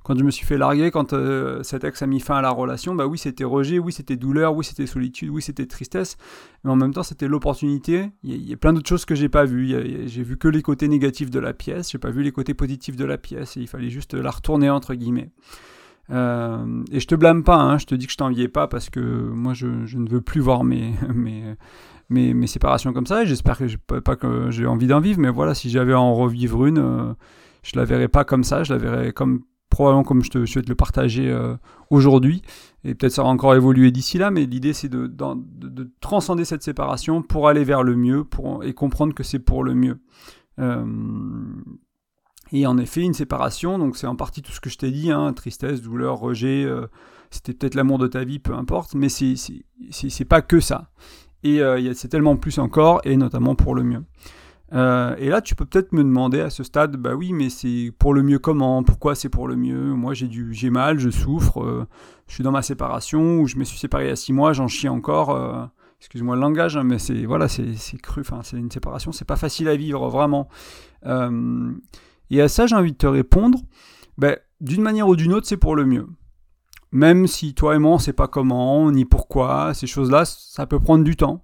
quand 0.03 0.17
je 0.17 0.23
me 0.23 0.29
suis 0.29 0.45
fait 0.45 0.57
larguer, 0.57 0.91
quand 0.91 1.15
cet 1.63 1.83
ex 1.83 2.01
a 2.01 2.07
mis 2.07 2.19
fin 2.19 2.35
à 2.35 2.41
la 2.41 2.51
relation, 2.51 2.93
bah 2.93 3.07
oui, 3.07 3.17
c'était 3.17 3.43
rejet, 3.43 3.79
oui, 3.79 3.91
c'était 3.91 4.17
douleur, 4.17 4.55
oui, 4.55 4.63
c'était 4.63 4.85
solitude, 4.85 5.29
oui, 5.29 5.41
c'était 5.41 5.65
tristesse, 5.65 6.17
mais 6.63 6.71
en 6.71 6.75
même 6.75 6.93
temps, 6.93 7.03
c'était 7.03 7.27
l'opportunité. 7.27 8.11
Il 8.23 8.47
y, 8.47 8.53
a 8.53 8.57
plein 8.57 8.73
d'autres 8.73 8.89
choses 8.89 9.05
que 9.05 9.15
j'ai 9.15 9.29
pas 9.29 9.45
vues. 9.45 10.07
J'ai 10.07 10.23
vu 10.23 10.37
que 10.37 10.47
les 10.47 10.61
côtés 10.61 10.87
négatifs 10.87 11.31
de 11.31 11.39
la 11.39 11.53
pièce, 11.53 11.91
j'ai 11.91 11.97
pas 11.97 12.11
vu 12.11 12.21
les 12.21 12.31
côtés 12.31 12.53
positifs 12.53 12.95
de 12.95 13.05
la 13.05 13.17
pièce, 13.17 13.57
et 13.57 13.61
il 13.61 13.67
fallait 13.67 13.89
juste 13.89 14.13
la 14.13 14.29
retourner 14.29 14.69
entre 14.69 14.93
guillemets. 14.93 15.31
et 16.09 16.99
je 16.99 17.07
te 17.07 17.15
blâme 17.15 17.43
pas, 17.43 17.57
hein, 17.57 17.77
je 17.79 17.85
te 17.85 17.95
dis 17.95 18.05
que 18.05 18.11
je 18.11 18.17
t'enviais 18.17 18.47
pas 18.49 18.67
parce 18.67 18.89
que 18.89 18.99
moi 18.99 19.53
je, 19.53 19.67
ne 19.67 20.09
veux 20.09 20.21
plus 20.21 20.41
voir 20.41 20.63
mes, 20.63 20.93
mes, 22.11 22.47
séparations 22.47 22.93
comme 22.93 23.07
ça. 23.07 23.25
J'espère 23.25 23.57
que 23.57 23.99
pas 23.99 24.15
que 24.15 24.51
j'ai 24.51 24.65
envie 24.65 24.87
d'en 24.87 24.99
vivre, 24.99 25.19
mais 25.19 25.29
voilà, 25.29 25.55
si 25.55 25.69
j'avais 25.69 25.93
à 25.93 25.99
en 25.99 26.13
revivre 26.13 26.65
une, 26.65 26.77
euh, 26.77 27.13
je 27.63 27.77
la 27.77 27.85
verrais 27.85 28.07
pas 28.07 28.23
comme 28.23 28.43
ça, 28.43 28.63
je 28.63 28.73
la 28.73 28.79
verrais 28.79 29.13
comme 29.13 29.41
probablement 29.69 30.03
comme 30.03 30.21
je, 30.21 30.29
te, 30.29 30.45
je 30.45 30.55
vais 30.55 30.63
te 30.63 30.69
le 30.69 30.75
partager 30.75 31.29
euh, 31.29 31.55
aujourd'hui. 31.89 32.41
Et 32.83 32.93
peut-être 32.93 33.13
ça 33.13 33.23
va 33.23 33.29
encore 33.29 33.55
évoluer 33.55 33.91
d'ici 33.91 34.17
là, 34.17 34.31
mais 34.31 34.45
l'idée 34.45 34.73
c'est 34.73 34.89
de, 34.89 35.07
de, 35.07 35.91
transcender 36.01 36.45
cette 36.45 36.63
séparation 36.63 37.21
pour 37.21 37.47
aller 37.47 37.63
vers 37.63 37.83
le 37.83 37.95
mieux 37.95 38.23
pour, 38.25 38.63
et 38.63 38.73
comprendre 38.73 39.13
que 39.13 39.23
c'est 39.23 39.39
pour 39.39 39.63
le 39.63 39.73
mieux. 39.73 39.99
Euh, 40.59 40.85
et 42.51 42.67
en 42.67 42.77
effet, 42.77 43.01
une 43.01 43.13
séparation, 43.13 43.79
donc 43.79 43.95
c'est 43.95 44.07
en 44.07 44.17
partie 44.17 44.41
tout 44.41 44.51
ce 44.51 44.59
que 44.59 44.69
je 44.69 44.77
t'ai 44.77 44.91
dit, 44.91 45.09
hein, 45.09 45.31
tristesse, 45.31 45.81
douleur, 45.81 46.19
rejet, 46.19 46.67
c'était 47.29 47.53
peut-être 47.53 47.75
l'amour 47.75 47.97
de 47.97 48.07
ta 48.07 48.25
vie, 48.25 48.39
peu 48.39 48.53
importe, 48.53 48.93
mais 48.93 49.07
c'est 49.07 50.25
pas 50.25 50.41
que 50.41 50.59
ça. 50.59 50.91
Et 51.43 51.61
euh, 51.61 51.93
c'est 51.93 52.07
tellement 52.07 52.37
plus 52.37 52.59
encore, 52.59 53.01
et 53.03 53.17
notamment 53.17 53.55
pour 53.55 53.75
le 53.75 53.83
mieux. 53.83 54.03
Euh, 54.73 55.15
et 55.17 55.29
là, 55.29 55.41
tu 55.41 55.55
peux 55.55 55.65
peut-être 55.65 55.91
me 55.91 56.03
demander 56.03 56.39
à 56.39 56.49
ce 56.49 56.63
stade, 56.63 56.95
bah 56.95 57.13
oui, 57.13 57.33
mais 57.33 57.49
c'est 57.49 57.91
pour 57.97 58.13
le 58.13 58.23
mieux 58.23 58.39
comment? 58.39 58.83
Pourquoi 58.83 59.15
c'est 59.15 59.29
pour 59.29 59.47
le 59.47 59.55
mieux? 59.55 59.93
Moi, 59.93 60.13
j'ai 60.13 60.27
du, 60.27 60.53
j'ai 60.53 60.69
mal, 60.69 60.99
je 60.99 61.09
souffre, 61.09 61.61
euh, 61.61 61.87
je 62.27 62.35
suis 62.35 62.43
dans 62.43 62.51
ma 62.51 62.61
séparation, 62.61 63.39
ou 63.39 63.47
je 63.47 63.57
me 63.57 63.63
suis 63.63 63.77
séparé 63.77 64.05
il 64.05 64.09
y 64.09 64.11
a 64.11 64.15
six 64.15 64.33
mois, 64.33 64.53
j'en 64.53 64.67
chie 64.67 64.87
encore. 64.87 65.37
excuse-moi 65.99 66.35
le 66.35 66.41
langage, 66.41 66.77
hein, 66.77 66.83
mais 66.83 66.99
c'est 66.99 67.25
voilà, 67.25 67.47
c'est, 67.47 67.75
cru. 68.01 68.21
Enfin, 68.21 68.41
c'est 68.43 68.57
une 68.57 68.71
séparation, 68.71 69.11
c'est 69.11 69.25
pas 69.25 69.35
facile 69.35 69.67
à 69.67 69.75
vivre 69.75 70.07
vraiment. 70.09 70.47
et 71.05 72.41
à 72.41 72.47
ça, 72.47 72.67
j'ai 72.67 72.75
envie 72.75 72.93
de 72.93 72.97
te 72.97 73.07
répondre, 73.07 73.59
ben, 74.17 74.37
d'une 74.61 74.81
manière 74.81 75.07
ou 75.07 75.15
d'une 75.15 75.33
autre, 75.33 75.47
c'est 75.47 75.57
pour 75.57 75.75
le 75.75 75.85
mieux 75.85 76.07
même 76.91 77.27
si 77.27 77.53
toi 77.53 77.75
et 77.75 77.79
moi 77.79 77.93
on 77.93 77.99
sait 77.99 78.13
pas 78.13 78.27
comment 78.27 78.91
ni 78.91 79.05
pourquoi, 79.05 79.73
ces 79.73 79.87
choses-là, 79.87 80.25
ça 80.25 80.65
peut 80.65 80.79
prendre 80.79 81.03
du 81.03 81.15
temps. 81.15 81.43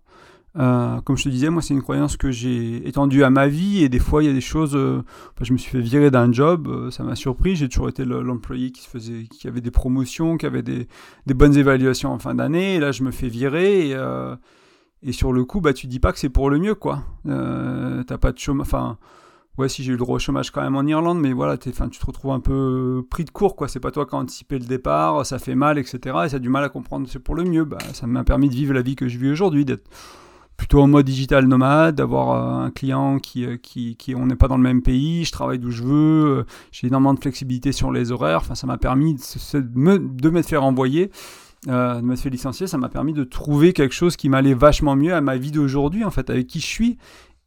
Euh, 0.57 0.99
comme 1.01 1.17
je 1.17 1.25
te 1.25 1.29
disais, 1.29 1.49
moi 1.49 1.61
c'est 1.61 1.75
une 1.75 1.83
croyance 1.83 2.17
que 2.17 2.31
j'ai 2.31 2.87
étendue 2.87 3.23
à 3.23 3.29
ma 3.29 3.47
vie 3.47 3.83
et 3.83 3.89
des 3.89 3.99
fois 3.99 4.23
il 4.23 4.27
y 4.27 4.29
a 4.29 4.33
des 4.33 4.41
choses. 4.41 4.75
Euh, 4.75 5.03
je 5.39 5.53
me 5.53 5.57
suis 5.57 5.69
fait 5.69 5.81
virer 5.81 6.09
d'un 6.09 6.31
job, 6.31 6.67
euh, 6.67 6.89
ça 6.89 7.03
m'a 7.03 7.15
surpris. 7.15 7.55
J'ai 7.55 7.69
toujours 7.69 7.89
été 7.89 8.05
l'employé 8.05 8.71
qui 8.71 8.87
faisait, 8.87 9.25
qui 9.25 9.47
avait 9.47 9.61
des 9.61 9.71
promotions, 9.71 10.35
qui 10.37 10.47
avait 10.47 10.63
des, 10.63 10.87
des 11.27 11.33
bonnes 11.33 11.55
évaluations 11.55 12.11
en 12.11 12.19
fin 12.19 12.33
d'année. 12.33 12.75
Et 12.75 12.79
là 12.79 12.91
je 12.91 13.03
me 13.03 13.11
fais 13.11 13.27
virer 13.27 13.89
et, 13.89 13.97
et 15.03 15.11
sur 15.11 15.31
le 15.31 15.45
coup 15.45 15.61
bah 15.61 15.73
tu 15.73 15.85
dis 15.85 15.99
pas 15.99 16.11
que 16.11 16.19
c'est 16.19 16.29
pour 16.29 16.49
le 16.49 16.57
mieux 16.57 16.75
quoi. 16.75 17.03
T'as 17.25 18.17
pas 18.17 18.31
de 18.31 18.39
chômage, 18.39 18.65
enfin 18.65 18.97
ouais, 19.57 19.69
si 19.69 19.83
j'ai 19.83 19.89
eu 19.89 19.91
le 19.93 19.97
droit 19.97 20.15
au 20.15 20.19
chômage 20.19 20.51
quand 20.51 20.61
même 20.61 20.75
en 20.75 20.85
Irlande, 20.85 21.19
mais 21.19 21.33
voilà, 21.33 21.57
tu 21.57 21.71
te 21.71 22.05
retrouves 22.05 22.31
un 22.31 22.39
peu 22.39 23.05
pris 23.09 23.25
de 23.25 23.31
court, 23.31 23.55
quoi. 23.55 23.67
C'est 23.67 23.79
pas 23.79 23.91
toi 23.91 24.05
qui 24.05 24.15
as 24.15 24.19
anticipé 24.19 24.59
le 24.59 24.65
départ, 24.65 25.25
ça 25.25 25.39
fait 25.39 25.55
mal, 25.55 25.77
etc. 25.77 25.97
Et 26.25 26.29
ça 26.29 26.35
a 26.37 26.39
du 26.39 26.49
mal 26.49 26.63
à 26.63 26.69
comprendre, 26.69 27.07
c'est 27.09 27.19
pour 27.19 27.35
le 27.35 27.43
mieux. 27.43 27.65
Bah, 27.65 27.77
ça 27.93 28.07
m'a 28.07 28.23
permis 28.23 28.49
de 28.49 28.55
vivre 28.55 28.73
la 28.73 28.81
vie 28.81 28.95
que 28.95 29.07
je 29.07 29.17
vis 29.17 29.29
aujourd'hui, 29.29 29.65
d'être 29.65 29.89
plutôt 30.57 30.81
en 30.81 30.87
mode 30.87 31.05
digital 31.05 31.45
nomade, 31.45 31.95
d'avoir 31.95 32.31
euh, 32.31 32.65
un 32.65 32.71
client 32.71 33.19
qui, 33.19 33.45
euh, 33.45 33.57
qui, 33.57 33.95
qui 33.95 34.15
on 34.15 34.25
n'est 34.25 34.35
pas 34.35 34.47
dans 34.47 34.57
le 34.57 34.63
même 34.63 34.81
pays, 34.81 35.23
je 35.23 35.31
travaille 35.31 35.59
d'où 35.59 35.69
je 35.69 35.83
veux, 35.83 36.39
euh, 36.39 36.45
j'ai 36.71 36.87
énormément 36.87 37.13
de 37.13 37.19
flexibilité 37.19 37.71
sur 37.71 37.91
les 37.91 38.11
horaires. 38.11 38.39
Enfin, 38.39 38.55
ça 38.55 38.65
m'a 38.65 38.77
permis 38.77 39.13
de, 39.13 39.63
me, 39.75 39.99
de 39.99 40.29
me 40.29 40.41
faire 40.41 40.63
envoyer. 40.63 41.11
de 41.67 42.01
me 42.01 42.15
faire 42.15 42.31
licencier, 42.31 42.65
ça 42.65 42.77
m'a 42.77 42.89
permis 42.89 43.13
de 43.13 43.23
trouver 43.23 43.71
quelque 43.71 43.93
chose 43.93 44.17
qui 44.17 44.29
m'allait 44.29 44.55
vachement 44.55 44.95
mieux 44.95 45.13
à 45.13 45.21
ma 45.21 45.37
vie 45.37 45.51
d'aujourd'hui, 45.51 46.03
en 46.03 46.11
fait, 46.11 46.29
avec 46.29 46.47
qui 46.47 46.59
je 46.59 46.65
suis. 46.65 46.97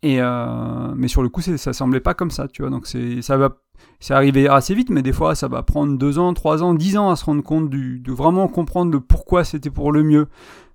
Et 0.02 0.20
euh, 0.20 0.94
mais 0.96 1.08
sur 1.08 1.22
le 1.22 1.28
coup, 1.28 1.42
ça 1.42 1.72
semblait 1.72 2.00
pas 2.00 2.14
comme 2.14 2.30
ça, 2.30 2.48
tu 2.48 2.62
vois. 2.62 2.70
Donc 2.70 2.86
c'est 2.86 3.20
ça 3.22 3.36
va, 3.36 3.56
c'est 3.98 4.14
arrivé 4.14 4.48
assez 4.48 4.74
vite, 4.74 4.90
mais 4.90 5.02
des 5.02 5.12
fois, 5.12 5.34
ça 5.34 5.48
va 5.48 5.62
prendre 5.62 5.98
deux 5.98 6.18
ans, 6.18 6.32
trois 6.32 6.62
ans, 6.62 6.74
dix 6.74 6.96
ans 6.96 7.10
à 7.10 7.16
se 7.16 7.24
rendre 7.24 7.42
compte 7.42 7.68
du, 7.68 7.98
de 8.00 8.12
vraiment 8.12 8.48
comprendre 8.48 8.92
le 8.92 9.00
pourquoi 9.00 9.44
c'était 9.44 9.70
pour 9.70 9.92
le 9.92 10.02
mieux. 10.02 10.28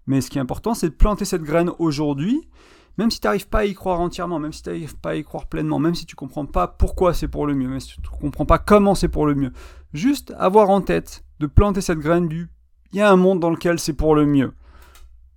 Mais 0.07 0.21
ce 0.21 0.29
qui 0.29 0.37
est 0.37 0.41
important, 0.41 0.75
c'est 0.75 0.89
de 0.89 0.93
planter 0.93 1.25
cette 1.25 1.41
graine 1.41 1.71
aujourd'hui, 1.79 2.47
même 2.99 3.09
si 3.09 3.19
tu 3.19 3.25
n'arrives 3.25 3.49
pas 3.49 3.59
à 3.59 3.65
y 3.65 3.73
croire 3.73 3.99
entièrement, 3.99 4.37
même 4.37 4.53
si 4.53 4.61
tu 4.61 4.69
n'arrives 4.69 4.95
pas 4.97 5.11
à 5.11 5.15
y 5.15 5.23
croire 5.23 5.47
pleinement, 5.47 5.79
même 5.79 5.95
si 5.95 6.05
tu 6.05 6.15
comprends 6.15 6.45
pas 6.45 6.67
pourquoi 6.67 7.15
c'est 7.15 7.27
pour 7.27 7.47
le 7.47 7.55
mieux, 7.55 7.67
même 7.67 7.79
si 7.79 7.99
tu 7.99 8.09
comprends 8.21 8.45
pas 8.45 8.59
comment 8.59 8.93
c'est 8.93 9.09
pour 9.09 9.25
le 9.25 9.33
mieux. 9.33 9.51
Juste 9.93 10.33
avoir 10.37 10.69
en 10.69 10.81
tête 10.81 11.25
de 11.39 11.47
planter 11.47 11.81
cette 11.81 11.99
graine 11.99 12.27
du, 12.27 12.49
il 12.93 12.99
y 12.99 13.01
a 13.01 13.11
un 13.11 13.15
monde 13.15 13.39
dans 13.39 13.49
lequel 13.49 13.79
c'est 13.79 13.93
pour 13.93 14.15
le 14.15 14.27
mieux. 14.27 14.53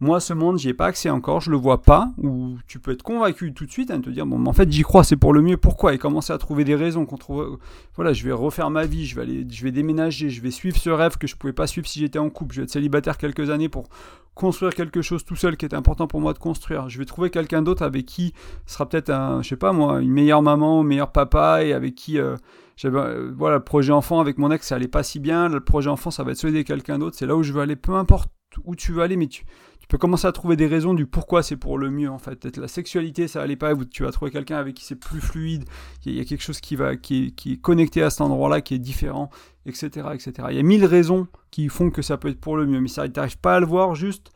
Moi, 0.00 0.20
ce 0.20 0.32
monde, 0.32 0.58
j'y 0.58 0.68
ai 0.68 0.74
pas 0.74 0.86
accès 0.86 1.10
encore, 1.10 1.40
je 1.40 1.50
le 1.50 1.56
vois 1.56 1.82
pas, 1.82 2.12
ou 2.18 2.56
tu 2.68 2.78
peux 2.78 2.92
être 2.92 3.02
convaincu 3.02 3.52
tout 3.52 3.66
de 3.66 3.70
suite, 3.70 3.90
hein, 3.90 4.00
te 4.00 4.10
dire, 4.10 4.26
bon, 4.26 4.46
en 4.46 4.52
fait, 4.52 4.70
j'y 4.70 4.82
crois, 4.82 5.02
c'est 5.02 5.16
pour 5.16 5.32
le 5.32 5.42
mieux, 5.42 5.56
pourquoi? 5.56 5.92
Et 5.92 5.98
commencer 5.98 6.32
à 6.32 6.38
trouver 6.38 6.62
des 6.62 6.76
raisons, 6.76 7.04
qu'on 7.04 7.16
trouve, 7.16 7.58
voilà, 7.96 8.12
je 8.12 8.24
vais 8.24 8.32
refaire 8.32 8.70
ma 8.70 8.86
vie, 8.86 9.06
je 9.06 9.16
vais 9.16 9.22
aller, 9.22 9.46
je 9.50 9.64
vais 9.64 9.72
déménager, 9.72 10.30
je 10.30 10.40
vais 10.40 10.52
suivre 10.52 10.76
ce 10.76 10.90
rêve 10.90 11.18
que 11.18 11.26
je 11.26 11.34
pouvais 11.34 11.52
pas 11.52 11.66
suivre 11.66 11.88
si 11.88 11.98
j'étais 11.98 12.20
en 12.20 12.30
couple, 12.30 12.54
je 12.54 12.60
vais 12.60 12.64
être 12.64 12.70
célibataire 12.70 13.18
quelques 13.18 13.50
années 13.50 13.68
pour 13.68 13.88
construire 14.34 14.72
quelque 14.72 15.02
chose 15.02 15.24
tout 15.24 15.34
seul 15.34 15.56
qui 15.56 15.64
est 15.64 15.74
important 15.74 16.06
pour 16.06 16.20
moi 16.20 16.32
de 16.32 16.38
construire. 16.38 16.88
Je 16.88 16.98
vais 16.98 17.04
trouver 17.04 17.28
quelqu'un 17.28 17.60
d'autre 17.60 17.82
avec 17.82 18.06
qui 18.06 18.34
sera 18.66 18.88
peut-être 18.88 19.10
un, 19.10 19.42
je 19.42 19.48
sais 19.48 19.56
pas 19.56 19.72
moi, 19.72 20.00
une 20.00 20.12
meilleure 20.12 20.42
maman, 20.42 20.82
un 20.82 20.84
meilleur 20.84 21.10
papa, 21.10 21.64
et 21.64 21.72
avec 21.72 21.96
qui, 21.96 22.20
euh, 22.20 22.36
euh, 22.84 23.32
voilà, 23.36 23.56
le 23.56 23.64
projet 23.64 23.92
enfant 23.92 24.20
avec 24.20 24.38
mon 24.38 24.52
ex, 24.52 24.68
ça 24.68 24.76
allait 24.76 24.86
pas 24.86 25.02
si 25.02 25.18
bien, 25.18 25.48
le 25.48 25.58
projet 25.58 25.90
enfant, 25.90 26.12
ça 26.12 26.22
va 26.22 26.30
être 26.30 26.38
celui 26.38 26.62
quelqu'un 26.62 27.00
d'autre, 27.00 27.16
c'est 27.18 27.26
là 27.26 27.34
où 27.34 27.42
je 27.42 27.52
veux 27.52 27.62
aller, 27.62 27.74
peu 27.74 27.94
importe 27.94 28.30
où 28.64 28.76
tu 28.76 28.92
veux 28.92 29.02
aller, 29.02 29.16
mais 29.16 29.26
tu 29.26 29.44
peux 29.88 29.98
commencer 29.98 30.26
à 30.26 30.32
trouver 30.32 30.56
des 30.56 30.66
raisons 30.66 30.92
du 30.92 31.06
pourquoi 31.06 31.42
c'est 31.42 31.56
pour 31.56 31.78
le 31.78 31.90
mieux 31.90 32.10
en 32.10 32.18
fait. 32.18 32.36
Peut-être 32.36 32.58
la 32.58 32.68
sexualité, 32.68 33.26
ça 33.26 33.42
allait 33.42 33.56
pas, 33.56 33.74
tu 33.90 34.02
vas 34.02 34.12
trouver 34.12 34.30
quelqu'un 34.30 34.58
avec 34.58 34.74
qui 34.74 34.84
c'est 34.84 34.96
plus 34.96 35.20
fluide, 35.20 35.64
il 36.04 36.14
y, 36.14 36.20
a 36.20 36.24
quelque 36.24 36.42
chose 36.42 36.60
qui, 36.60 36.76
va, 36.76 36.96
qui, 36.96 37.34
est, 37.46 37.60
connecté 37.60 38.02
à 38.02 38.10
cet 38.10 38.20
endroit-là, 38.20 38.60
qui 38.60 38.74
est 38.74 38.78
différent, 38.78 39.30
etc., 39.66 40.08
etc. 40.12 40.32
Il 40.50 40.56
y 40.56 40.60
a 40.60 40.62
mille 40.62 40.84
raisons 40.84 41.26
qui 41.50 41.68
font 41.68 41.90
que 41.90 42.02
ça 42.02 42.18
peut 42.18 42.28
être 42.28 42.40
pour 42.40 42.56
le 42.56 42.66
mieux, 42.66 42.80
mais 42.80 42.88
ça, 42.88 43.08
tu 43.08 43.18
n'arrives 43.18 43.38
pas 43.38 43.56
à 43.56 43.60
le 43.60 43.66
voir 43.66 43.94
juste. 43.94 44.30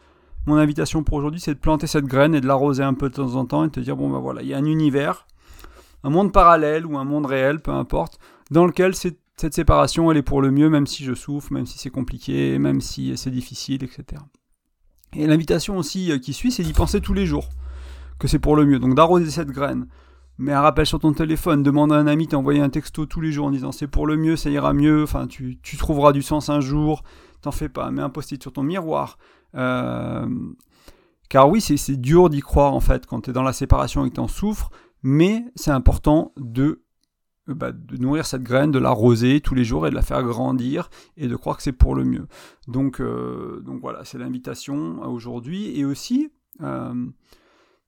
Mon 0.47 0.57
invitation 0.57 1.05
pour 1.05 1.19
aujourd'hui, 1.19 1.39
c'est 1.39 1.55
de 1.55 1.61
planter 1.61 1.87
cette 1.87 2.07
graine 2.07 2.35
et 2.35 2.41
de 2.41 2.47
l'arroser 2.47 2.83
un 2.83 2.95
peu 2.95 3.09
de 3.11 3.15
temps 3.15 3.37
en 3.37 3.45
temps 3.45 3.65
et 3.65 3.69
de 3.69 3.73
te 3.73 3.81
dire, 3.81 3.97
bon 3.97 4.11
ben 4.11 4.19
voilà, 4.19 4.43
il 4.43 4.49
y 4.49 4.55
a 4.55 4.59
un 4.59 4.65
univers, 4.65 5.27
un 6.03 6.11
monde 6.11 6.33
parallèle 6.33 6.87
ou 6.87 6.99
un 6.99 7.05
monde 7.05 7.27
réel, 7.27 7.61
peu 7.61 7.71
importe, 7.71 8.19
dans 8.51 8.67
lequel 8.67 8.95
cette 8.95 9.19
séparation, 9.55 10.11
elle 10.11 10.17
est 10.17 10.23
pour 10.23 10.41
le 10.41 10.51
mieux, 10.51 10.71
même 10.71 10.87
si 10.87 11.05
je 11.05 11.15
souffre, 11.15 11.53
même 11.53 11.67
si 11.67 11.79
c'est 11.79 11.91
compliqué, 11.91 12.59
même 12.59 12.81
si 12.81 13.17
c'est 13.17 13.31
difficile, 13.31 13.85
etc. 13.85 14.23
Et 15.17 15.27
l'invitation 15.27 15.77
aussi 15.77 16.11
euh, 16.11 16.19
qui 16.19 16.33
suit, 16.33 16.51
c'est 16.51 16.63
d'y 16.63 16.73
penser 16.73 17.01
tous 17.01 17.15
les 17.15 17.27
jours, 17.27 17.49
que 18.19 18.29
c'est 18.29 18.39
pour 18.39 18.57
le 18.57 18.65
mieux. 18.65 18.79
Donc 18.79 18.95
d'arroser 18.95 19.31
cette 19.31 19.51
graine. 19.51 19.87
Mets 20.39 20.53
un 20.53 20.63
rappel 20.63 20.87
sur 20.87 20.99
ton 20.99 21.13
téléphone, 21.13 21.63
demande 21.63 21.93
à 21.93 21.97
un 21.97 22.07
ami, 22.07 22.27
t'envoyer 22.27 22.61
un 22.61 22.71
texto 22.71 23.05
tous 23.05 23.21
les 23.21 23.33
jours 23.33 23.47
en 23.47 23.51
disant 23.51 23.71
c'est 23.71 23.87
pour 23.87 24.07
le 24.07 24.17
mieux, 24.17 24.35
ça 24.35 24.49
ira 24.49 24.73
mieux, 24.73 25.03
enfin 25.03 25.27
tu, 25.27 25.59
trouveras 25.79 26.13
du 26.13 26.23
sens 26.23 26.49
un 26.49 26.61
jour, 26.61 27.03
t'en 27.43 27.53
fais 27.53 27.69
pas, 27.69 27.91
mets 27.91 28.03
un 28.03 28.09
post-it 28.09 28.43
sur 28.43 28.53
ton 28.53 28.63
miroir. 28.63 29.19
Euh, 29.55 30.27
car 31.29 31.49
oui, 31.51 31.61
c'est 31.61 31.97
dur 31.97 32.31
d'y 32.31 32.41
croire 32.41 32.73
en 32.73 32.81
fait 32.81 33.07
quand 33.07 33.23
tu 33.23 33.31
es 33.31 33.33
dans 33.33 33.43
la 33.43 33.53
séparation 33.53 34.07
et 34.07 34.09
que 34.09 34.15
tu 34.15 34.21
en 34.21 34.29
souffres, 34.29 34.71
mais 35.03 35.45
c'est 35.55 35.71
important 35.71 36.33
de 36.39 36.83
bah, 37.49 37.73
de 37.73 37.97
nourrir 37.97 38.25
cette 38.25 38.43
graine, 38.43 38.71
de 38.71 38.79
l'arroser 38.79 39.41
tous 39.41 39.55
les 39.55 39.65
jours 39.65 39.87
et 39.87 39.91
de 39.91 39.95
la 39.95 40.03
faire 40.03 40.23
grandir 40.23 40.91
et 41.17 41.27
de 41.27 41.35
croire 41.35 41.57
que 41.57 41.63
c'est 41.63 41.73
pour 41.73 41.95
le 41.95 42.05
mieux. 42.05 42.27
Donc, 42.69 43.01
euh, 43.01 43.61
donc 43.61 43.81
voilà, 43.81 44.05
c'est 44.05 44.19
l'invitation 44.19 45.03
aujourd'hui. 45.03 45.79
Et 45.79 45.85
aussi, 45.85 46.31
euh, 46.61 46.95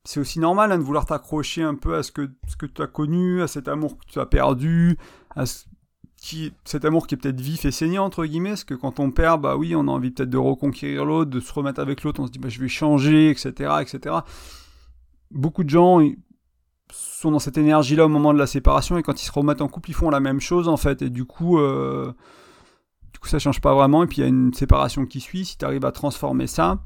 c'est 0.04 0.18
aussi 0.18 0.40
normal 0.40 0.72
hein, 0.72 0.78
de 0.78 0.82
vouloir 0.82 1.06
t'accrocher 1.06 1.62
un 1.62 1.76
peu 1.76 1.94
à 1.94 2.02
ce 2.02 2.10
que, 2.10 2.30
ce 2.48 2.56
que 2.56 2.66
tu 2.66 2.82
as 2.82 2.88
connu, 2.88 3.42
à 3.42 3.46
cet 3.46 3.68
amour 3.68 3.96
que 3.96 4.04
tu 4.06 4.18
as 4.18 4.26
perdu, 4.26 4.98
à 5.36 5.44
qui, 6.16 6.52
cet 6.64 6.84
amour 6.84 7.06
qui 7.06 7.14
est 7.14 7.18
peut-être 7.18 7.40
vif 7.40 7.64
et 7.64 7.70
saignant, 7.70 8.04
entre 8.04 8.24
guillemets, 8.24 8.50
parce 8.50 8.64
que 8.64 8.74
quand 8.74 8.98
on 8.98 9.12
perd, 9.12 9.40
bah 9.40 9.56
oui, 9.56 9.76
on 9.76 9.86
a 9.88 9.90
envie 9.90 10.10
peut-être 10.10 10.30
de 10.30 10.38
reconquérir 10.38 11.04
l'autre, 11.04 11.30
de 11.30 11.38
se 11.38 11.52
remettre 11.52 11.80
avec 11.80 12.02
l'autre, 12.02 12.20
on 12.20 12.26
se 12.26 12.32
dit, 12.32 12.38
bah, 12.38 12.48
je 12.48 12.60
vais 12.60 12.68
changer, 12.68 13.30
etc., 13.30 13.74
etc. 13.82 14.16
Beaucoup 15.30 15.64
de 15.64 15.70
gens, 15.70 16.00
sont 16.92 17.30
dans 17.30 17.38
cette 17.38 17.58
énergie-là 17.58 18.06
au 18.06 18.08
moment 18.08 18.32
de 18.32 18.38
la 18.38 18.46
séparation 18.46 18.98
et 18.98 19.02
quand 19.02 19.20
ils 19.22 19.26
se 19.26 19.32
remettent 19.32 19.62
en 19.62 19.68
couple, 19.68 19.90
ils 19.90 19.94
font 19.94 20.10
la 20.10 20.20
même 20.20 20.40
chose 20.40 20.68
en 20.68 20.76
fait. 20.76 21.02
Et 21.02 21.10
du 21.10 21.24
coup, 21.24 21.58
euh, 21.58 22.12
du 23.12 23.18
coup 23.18 23.28
ça 23.28 23.38
change 23.38 23.60
pas 23.60 23.74
vraiment. 23.74 24.04
Et 24.04 24.06
puis 24.06 24.18
il 24.18 24.20
y 24.20 24.24
a 24.24 24.28
une 24.28 24.52
séparation 24.52 25.06
qui 25.06 25.20
suit. 25.20 25.44
Si 25.44 25.58
tu 25.58 25.64
arrives 25.64 25.84
à 25.84 25.92
transformer 25.92 26.46
ça, 26.46 26.80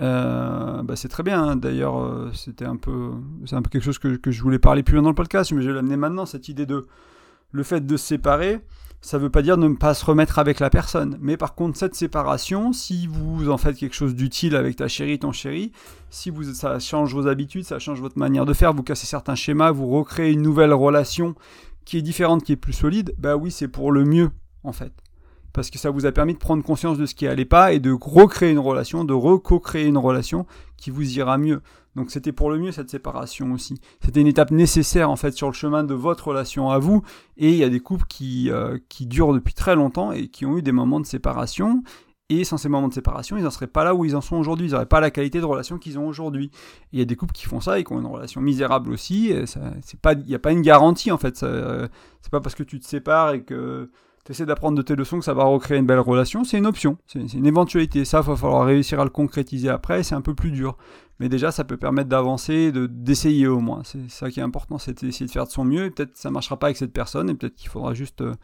euh, 0.00 0.82
bah, 0.82 0.96
c'est 0.96 1.08
très 1.08 1.22
bien. 1.22 1.42
Hein. 1.42 1.56
D'ailleurs, 1.56 1.98
euh, 1.98 2.30
c'était 2.34 2.66
un 2.66 2.76
peu, 2.76 3.12
quelque 3.70 3.80
chose 3.80 3.98
que, 3.98 4.16
que, 4.16 4.30
je 4.30 4.42
voulais 4.42 4.58
parler 4.58 4.82
plus 4.82 4.94
loin 4.94 5.02
dans 5.02 5.08
le 5.08 5.14
podcast, 5.14 5.52
mais 5.52 5.62
je 5.62 5.68
vais 5.68 5.74
l'amener 5.74 5.96
maintenant 5.96 6.26
cette 6.26 6.48
idée 6.48 6.66
de 6.66 6.86
le 7.50 7.62
fait 7.62 7.84
de 7.86 7.96
séparer 7.96 8.60
ça 9.00 9.18
ne 9.18 9.22
veut 9.22 9.30
pas 9.30 9.42
dire 9.42 9.56
ne 9.56 9.68
pas 9.74 9.94
se 9.94 10.04
remettre 10.04 10.38
avec 10.38 10.60
la 10.60 10.70
personne. 10.70 11.18
Mais 11.20 11.36
par 11.36 11.54
contre, 11.54 11.78
cette 11.78 11.94
séparation, 11.94 12.72
si 12.72 13.06
vous 13.06 13.50
en 13.50 13.58
faites 13.58 13.76
quelque 13.76 13.94
chose 13.94 14.14
d'utile 14.14 14.56
avec 14.56 14.76
ta 14.76 14.88
chérie, 14.88 15.18
ton 15.18 15.32
chéri, 15.32 15.72
si 16.10 16.30
vous, 16.30 16.54
ça 16.54 16.78
change 16.78 17.14
vos 17.14 17.26
habitudes, 17.26 17.64
ça 17.64 17.78
change 17.78 18.00
votre 18.00 18.18
manière 18.18 18.46
de 18.46 18.52
faire, 18.52 18.72
vous 18.72 18.82
cassez 18.82 19.06
certains 19.06 19.34
schémas, 19.34 19.70
vous 19.70 19.88
recréez 19.88 20.32
une 20.32 20.42
nouvelle 20.42 20.72
relation 20.72 21.34
qui 21.84 21.96
est 21.98 22.02
différente, 22.02 22.44
qui 22.44 22.52
est 22.52 22.56
plus 22.56 22.72
solide, 22.72 23.14
bah 23.18 23.36
oui, 23.36 23.50
c'est 23.50 23.68
pour 23.68 23.92
le 23.92 24.04
mieux, 24.04 24.30
en 24.62 24.72
fait. 24.72 24.92
Parce 25.52 25.70
que 25.70 25.78
ça 25.78 25.90
vous 25.90 26.06
a 26.06 26.12
permis 26.12 26.34
de 26.34 26.38
prendre 26.38 26.62
conscience 26.62 26.98
de 26.98 27.06
ce 27.06 27.14
qui 27.14 27.26
allait 27.26 27.44
pas 27.44 27.72
et 27.72 27.80
de 27.80 27.90
recréer 27.92 28.50
une 28.50 28.58
relation, 28.58 29.04
de 29.04 29.14
reco-créer 29.14 29.86
une 29.86 29.98
relation 29.98 30.46
qui 30.76 30.90
vous 30.90 31.18
ira 31.18 31.38
mieux. 31.38 31.62
Donc 31.96 32.10
c'était 32.12 32.32
pour 32.32 32.50
le 32.50 32.58
mieux 32.58 32.70
cette 32.70 32.90
séparation 32.90 33.52
aussi. 33.52 33.80
C'était 34.04 34.20
une 34.20 34.28
étape 34.28 34.52
nécessaire 34.52 35.10
en 35.10 35.16
fait 35.16 35.32
sur 35.32 35.48
le 35.48 35.52
chemin 35.52 35.82
de 35.82 35.94
votre 35.94 36.28
relation 36.28 36.70
à 36.70 36.78
vous. 36.78 37.02
Et 37.36 37.50
il 37.50 37.56
y 37.56 37.64
a 37.64 37.68
des 37.68 37.80
couples 37.80 38.04
qui, 38.08 38.50
euh, 38.50 38.78
qui 38.88 39.06
durent 39.06 39.32
depuis 39.32 39.54
très 39.54 39.74
longtemps 39.74 40.12
et 40.12 40.28
qui 40.28 40.46
ont 40.46 40.56
eu 40.56 40.62
des 40.62 40.70
moments 40.70 41.00
de 41.00 41.06
séparation. 41.06 41.82
Et 42.30 42.44
sans 42.44 42.58
ces 42.58 42.68
moments 42.68 42.88
de 42.88 42.94
séparation, 42.94 43.38
ils 43.38 43.42
n'en 43.42 43.50
seraient 43.50 43.66
pas 43.66 43.84
là 43.84 43.94
où 43.94 44.04
ils 44.04 44.14
en 44.14 44.20
sont 44.20 44.36
aujourd'hui. 44.36 44.66
Ils 44.66 44.72
n'auraient 44.72 44.86
pas 44.86 45.00
la 45.00 45.10
qualité 45.10 45.40
de 45.40 45.46
relation 45.46 45.78
qu'ils 45.78 45.98
ont 45.98 46.06
aujourd'hui. 46.06 46.50
Il 46.92 46.98
y 46.98 47.02
a 47.02 47.06
des 47.06 47.16
couples 47.16 47.32
qui 47.32 47.46
font 47.46 47.60
ça 47.60 47.80
et 47.80 47.84
qui 47.84 47.92
ont 47.92 48.00
une 48.00 48.06
relation 48.06 48.42
misérable 48.42 48.92
aussi. 48.92 49.30
Il 49.30 50.24
n'y 50.26 50.34
a 50.34 50.38
pas 50.38 50.52
une 50.52 50.62
garantie 50.62 51.10
en 51.10 51.18
fait. 51.18 51.42
Euh, 51.42 51.88
c'est 52.20 52.30
pas 52.30 52.40
parce 52.40 52.54
que 52.54 52.62
tu 52.62 52.78
te 52.78 52.86
sépares 52.86 53.32
et 53.32 53.42
que 53.42 53.90
tu 54.34 54.44
d'apprendre 54.44 54.76
de 54.76 54.82
tes 54.82 54.94
leçons 54.94 55.18
que 55.18 55.24
ça 55.24 55.32
va 55.32 55.44
recréer 55.44 55.78
une 55.78 55.86
belle 55.86 56.00
relation, 56.00 56.44
c'est 56.44 56.58
une 56.58 56.66
option, 56.66 56.98
c'est 57.06 57.32
une 57.32 57.46
éventualité. 57.46 58.04
Ça, 58.04 58.20
il 58.20 58.26
va 58.26 58.36
falloir 58.36 58.66
réussir 58.66 59.00
à 59.00 59.04
le 59.04 59.10
concrétiser 59.10 59.70
après, 59.70 60.02
c'est 60.02 60.14
un 60.14 60.20
peu 60.20 60.34
plus 60.34 60.50
dur. 60.50 60.76
Mais 61.18 61.28
déjà, 61.28 61.50
ça 61.50 61.64
peut 61.64 61.78
permettre 61.78 62.08
d'avancer, 62.08 62.70
d'essayer 62.72 63.46
au 63.46 63.60
moins. 63.60 63.82
C'est 63.84 64.10
ça 64.10 64.30
qui 64.30 64.40
est 64.40 64.42
important, 64.42 64.78
c'est 64.78 65.02
d'essayer 65.02 65.26
de 65.26 65.30
faire 65.30 65.46
de 65.46 65.50
son 65.50 65.64
mieux. 65.64 65.86
Et 65.86 65.90
peut-être 65.90 66.16
ça 66.16 66.28
ne 66.28 66.34
marchera 66.34 66.58
pas 66.58 66.66
avec 66.66 66.76
cette 66.76 66.92
personne, 66.92 67.30
et 67.30 67.34
peut-être 67.34 67.54
qu'il 67.54 67.70
faudra 67.70 67.94
juste 67.94 68.20
euh, 68.20 68.34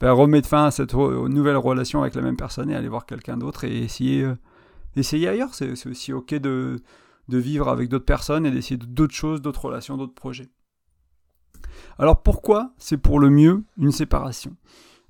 ben, 0.00 0.12
remettre 0.12 0.48
fin 0.48 0.66
à 0.66 0.70
cette 0.70 0.94
nouvelle 0.94 1.56
relation 1.56 2.02
avec 2.02 2.14
la 2.14 2.22
même 2.22 2.36
personne 2.36 2.70
et 2.70 2.76
aller 2.76 2.88
voir 2.88 3.04
quelqu'un 3.04 3.36
d'autre 3.36 3.64
et 3.64 3.78
essayer 3.78 4.22
euh, 4.22 5.28
ailleurs. 5.28 5.54
C'est 5.54 5.72
aussi 5.86 6.12
ok 6.12 6.34
de, 6.34 6.80
de 7.28 7.38
vivre 7.38 7.68
avec 7.68 7.88
d'autres 7.88 8.04
personnes 8.04 8.46
et 8.46 8.50
d'essayer 8.50 8.76
d'autres 8.76 9.14
choses, 9.14 9.42
d'autres 9.42 9.64
relations, 9.64 9.96
d'autres 9.96 10.14
projets. 10.14 10.48
Alors 11.98 12.22
pourquoi 12.22 12.72
c'est 12.78 12.98
pour 12.98 13.18
le 13.18 13.30
mieux 13.30 13.64
une 13.78 13.92
séparation? 13.92 14.56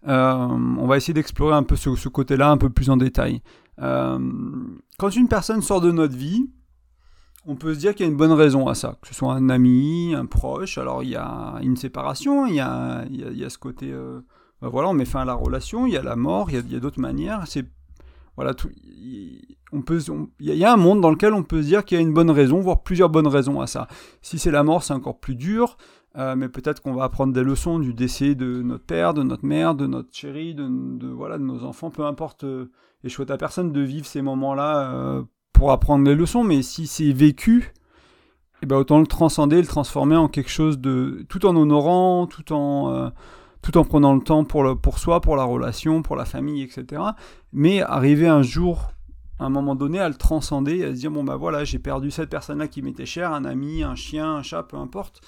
On 0.06 0.87
va 0.87 0.96
essayer 0.96 1.14
d'explorer 1.14 1.54
un 1.54 1.62
peu 1.62 1.76
ce, 1.76 2.08
côté-là 2.08 2.50
un 2.50 2.56
peu 2.56 2.70
plus 2.70 2.90
en 2.90 2.96
détail. 2.96 3.42
Euh, 3.80 4.18
quand 4.99 5.14
une 5.16 5.28
personne 5.28 5.62
sort 5.62 5.80
de 5.80 5.90
notre 5.90 6.16
vie, 6.16 6.50
on 7.46 7.56
peut 7.56 7.75
se 7.75 7.78
dire 7.78 7.94
qu'il 7.94 8.06
y 8.06 8.08
a 8.08 8.12
une 8.12 8.16
bonne 8.16 8.32
raison 8.32 8.68
à 8.68 8.75
ça, 8.75 8.96
que 9.02 9.08
ce 9.08 9.14
soit 9.14 9.34
un 9.34 9.49
ami, 9.49 10.14
un 10.14 10.26
proche. 10.26 10.78
Alors 10.78 11.02
il 11.02 11.11
y 11.11 11.16
a 11.16 11.58
une 11.62 11.76
séparation, 11.76 12.46
il 12.46 12.54
y 12.54 12.61
a, 12.61 13.04
ce 13.49 13.58
côté, 13.58 13.90
euh, 13.92 14.20
ben 14.62 14.68
voilà, 14.68 14.88
on 14.88 14.94
met 14.94 15.04
fin 15.04 15.20
à 15.20 15.25
la 15.25 15.34
relation, 15.34 15.87
il 15.87 15.92
y 15.92 15.96
a 15.96 16.02
la 16.02 16.16
mort, 16.16 16.50
il 16.50 16.73
y 16.73 16.76
a, 16.76 16.80
d'autres 16.80 17.00
manières. 17.00 17.42
C'est 17.46 17.66
voilà, 18.37 18.54
tout, 18.54 18.68
on 19.73 19.82
peut, 19.82 20.00
il 20.40 20.54
y 20.54 20.64
a 20.64 20.73
un 20.73 20.76
monde 20.76 21.00
dans 21.00 21.11
lequel 21.11 21.34
on 21.34 21.42
peut 21.42 21.62
se 21.62 21.66
dire 21.66 21.84
qu'il 21.84 21.96
y 21.96 22.00
a 22.00 22.02
une 22.02 22.14
bonne 22.14 22.30
raison, 22.30 22.61
voire 22.61 22.82
plusieurs 22.82 23.11
bonnes 23.11 23.26
raisons 23.26 23.61
à 23.61 23.66
ça. 23.66 23.88
Si 24.23 24.38
c'est 24.38 24.50
la 24.50 24.62
mort, 24.62 24.82
c'est 24.82 24.94
encore 24.94 25.18
plus 25.18 25.34
dur. 25.37 25.76
Euh, 26.16 26.37
mais 26.37 26.49
peut-être 26.49 26.80
qu'on 26.80 26.94
va 26.94 27.04
apprendre 27.04 27.33
des 27.33 27.42
leçons 27.42 27.80
du 27.80 27.92
décès 27.92 28.37
de 28.37 28.62
notre 28.62 28.85
père, 28.85 29.14
de 29.14 29.25
notre 29.25 29.44
mère, 29.44 29.75
de 29.75 29.87
notre 29.87 30.14
chérie, 30.14 30.54
de, 30.54 31.09
voilà, 31.09 31.38
de 31.38 31.42
nos 31.42 31.64
enfants, 31.64 31.90
peu 31.90 32.04
importe. 32.04 32.44
Euh, 32.44 32.71
et 33.02 33.09
je 33.09 33.14
souhaite 33.14 33.33
à 33.33 33.37
personne 33.37 33.73
de 33.73 33.80
vivre 33.80 34.06
ces 34.06 34.23
moments-là 34.23 34.92
euh, 34.92 35.23
pour 35.52 35.73
apprendre 35.73 36.04
les 36.04 36.14
leçons, 36.14 36.44
mais 36.44 36.62
si 36.62 36.87
c'est 36.87 37.12
vécu, 37.12 37.73
eh 38.62 38.66
ben 38.66 38.76
autant 38.76 39.00
le 39.00 39.06
transcender, 39.06 39.61
le 39.61 39.66
transformer 39.66 40.16
en 40.16 40.28
quelque 40.28 40.50
chose 40.50 40.78
de 40.78 41.26
tout 41.28 41.47
en 41.47 41.56
honorant, 41.56 42.26
tout 42.26 42.52
en 42.52 43.11
tout 43.61 43.78
en 43.78 43.85
prenant 43.85 44.14
le 44.14 44.21
temps 44.21 44.44
pour, 44.44 44.62
le, 44.62 44.76
pour 44.76 44.99
soi, 44.99 45.21
pour 45.21 45.37
la 45.37 45.44
relation, 45.44 46.02
pour 46.02 46.16
la 46.16 46.26
famille, 46.26 46.62
etc. 46.62 47.02
Mais 47.52 47.80
arriver 47.80 48.28
un 48.28 48.42
jour, 48.42 48.90
à 49.38 49.47
un 49.47 49.49
moment 49.49 49.75
donné, 49.75 49.99
à 49.99 50.09
le 50.09 50.14
transcender, 50.14 50.85
à 50.85 50.88
se 50.88 51.00
dire 51.00 51.11
bon 51.11 51.25
bah 51.25 51.37
voilà, 51.37 51.64
j'ai 51.64 51.78
perdu 51.78 52.11
cette 52.11 52.30
personne-là 52.30 52.68
qui 52.68 52.83
m'était 52.83 53.06
chère, 53.06 53.33
un 53.33 53.44
ami, 53.44 53.83
un 53.83 53.94
chien, 53.94 54.37
un 54.37 54.42
chat, 54.42 54.62
peu 54.62 54.76
importe 54.76 55.23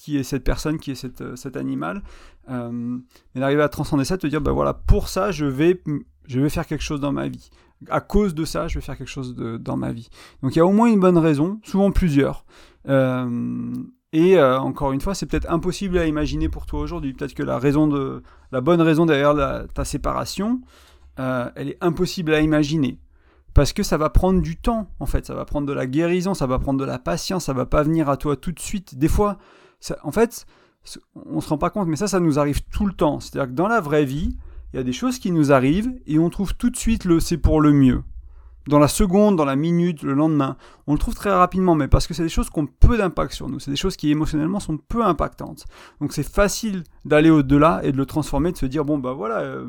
qui 0.00 0.16
est 0.16 0.22
cette 0.22 0.44
personne, 0.44 0.78
qui 0.78 0.92
est 0.92 0.94
cette, 0.94 1.20
euh, 1.20 1.36
cet 1.36 1.58
animal, 1.58 2.02
euh, 2.48 2.96
d'arriver 3.34 3.62
à 3.62 3.68
transcender 3.68 4.06
ça, 4.06 4.16
te 4.16 4.26
dire, 4.26 4.40
ben 4.40 4.52
voilà, 4.52 4.72
pour 4.72 5.08
ça, 5.08 5.30
je 5.30 5.44
vais, 5.44 5.82
je 6.26 6.40
vais 6.40 6.48
faire 6.48 6.66
quelque 6.66 6.82
chose 6.82 7.00
dans 7.00 7.12
ma 7.12 7.28
vie. 7.28 7.50
À 7.90 8.00
cause 8.00 8.34
de 8.34 8.46
ça, 8.46 8.66
je 8.66 8.76
vais 8.76 8.80
faire 8.80 8.96
quelque 8.96 9.10
chose 9.10 9.36
dans 9.36 9.76
ma 9.76 9.92
vie. 9.92 10.08
Donc 10.42 10.56
il 10.56 10.58
y 10.58 10.60
a 10.62 10.66
au 10.66 10.72
moins 10.72 10.88
une 10.90 11.00
bonne 11.00 11.18
raison, 11.18 11.60
souvent 11.64 11.90
plusieurs. 11.90 12.46
Euh, 12.88 13.74
et 14.12 14.40
encore 14.42 14.92
une 14.92 15.00
fois, 15.00 15.14
c'est 15.14 15.26
peut-être 15.26 15.50
impossible 15.50 15.96
à 15.96 16.06
imaginer 16.06 16.48
pour 16.48 16.66
toi 16.66 16.80
aujourd'hui. 16.80 17.12
Peut-être 17.14 17.34
que 17.34 17.42
la 17.42 17.58
raison 17.58 17.86
de, 17.86 18.22
la 18.52 18.60
bonne 18.60 18.80
raison 18.80 19.06
derrière 19.06 19.34
ta 19.72 19.84
séparation, 19.84 20.60
elle 21.16 21.68
est 21.68 21.78
impossible 21.80 22.34
à 22.34 22.40
imaginer 22.40 22.98
parce 23.54 23.72
que 23.72 23.82
ça 23.82 23.96
va 23.96 24.10
prendre 24.10 24.40
du 24.40 24.56
temps 24.56 24.88
en 25.00 25.06
fait, 25.06 25.26
ça 25.26 25.34
va 25.34 25.44
prendre 25.44 25.66
de 25.66 25.72
la 25.72 25.86
guérison, 25.86 26.34
ça 26.34 26.46
va 26.46 26.58
prendre 26.58 26.78
de 26.78 26.84
la 26.84 26.98
patience, 26.98 27.44
ça 27.44 27.52
va 27.52 27.66
pas 27.66 27.82
venir 27.82 28.08
à 28.08 28.16
toi 28.16 28.36
tout 28.36 28.52
de 28.52 28.60
suite. 28.60 28.98
Des 28.98 29.08
fois, 29.08 29.38
en 30.02 30.12
fait, 30.12 30.46
on 31.14 31.40
se 31.40 31.48
rend 31.48 31.58
pas 31.58 31.70
compte, 31.70 31.88
mais 31.88 31.96
ça, 31.96 32.08
ça 32.08 32.20
nous 32.20 32.38
arrive 32.38 32.62
tout 32.64 32.86
le 32.86 32.92
temps. 32.92 33.20
C'est-à-dire 33.20 33.50
que 33.50 33.56
dans 33.56 33.68
la 33.68 33.80
vraie 33.80 34.04
vie, 34.04 34.36
il 34.72 34.76
y 34.76 34.80
a 34.80 34.82
des 34.82 34.92
choses 34.92 35.18
qui 35.18 35.30
nous 35.30 35.52
arrivent 35.52 35.92
et 36.06 36.18
on 36.18 36.30
trouve 36.30 36.54
tout 36.54 36.70
de 36.70 36.76
suite 36.76 37.04
le 37.04 37.20
c'est 37.20 37.38
pour 37.38 37.60
le 37.60 37.72
mieux. 37.72 38.02
dans 38.68 38.78
la 38.78 38.88
seconde, 38.88 39.36
dans 39.36 39.44
la 39.44 39.56
minute, 39.56 40.02
le 40.02 40.12
lendemain. 40.12 40.56
On 40.86 40.92
le 40.92 40.98
trouve 40.98 41.14
très 41.14 41.32
rapidement, 41.32 41.74
mais 41.74 41.88
parce 41.88 42.06
que 42.06 42.14
c'est 42.14 42.22
des 42.22 42.28
choses 42.28 42.50
qui 42.50 42.58
ont 42.60 42.66
peu 42.66 42.96
d'impact 42.96 43.32
sur 43.32 43.48
nous. 43.48 43.58
C'est 43.58 43.70
des 43.70 43.76
choses 43.76 43.96
qui 43.96 44.10
émotionnellement 44.10 44.60
sont 44.60 44.76
peu 44.76 45.02
impactantes. 45.04 45.64
Donc 46.00 46.12
c'est 46.12 46.28
facile 46.28 46.84
d'aller 47.04 47.30
au-delà 47.30 47.80
et 47.82 47.90
de 47.90 47.96
le 47.96 48.06
transformer, 48.06 48.52
de 48.52 48.56
se 48.56 48.66
dire 48.66 48.84
bon 48.84 48.98
bah 48.98 49.12
voilà, 49.12 49.40
euh, 49.40 49.66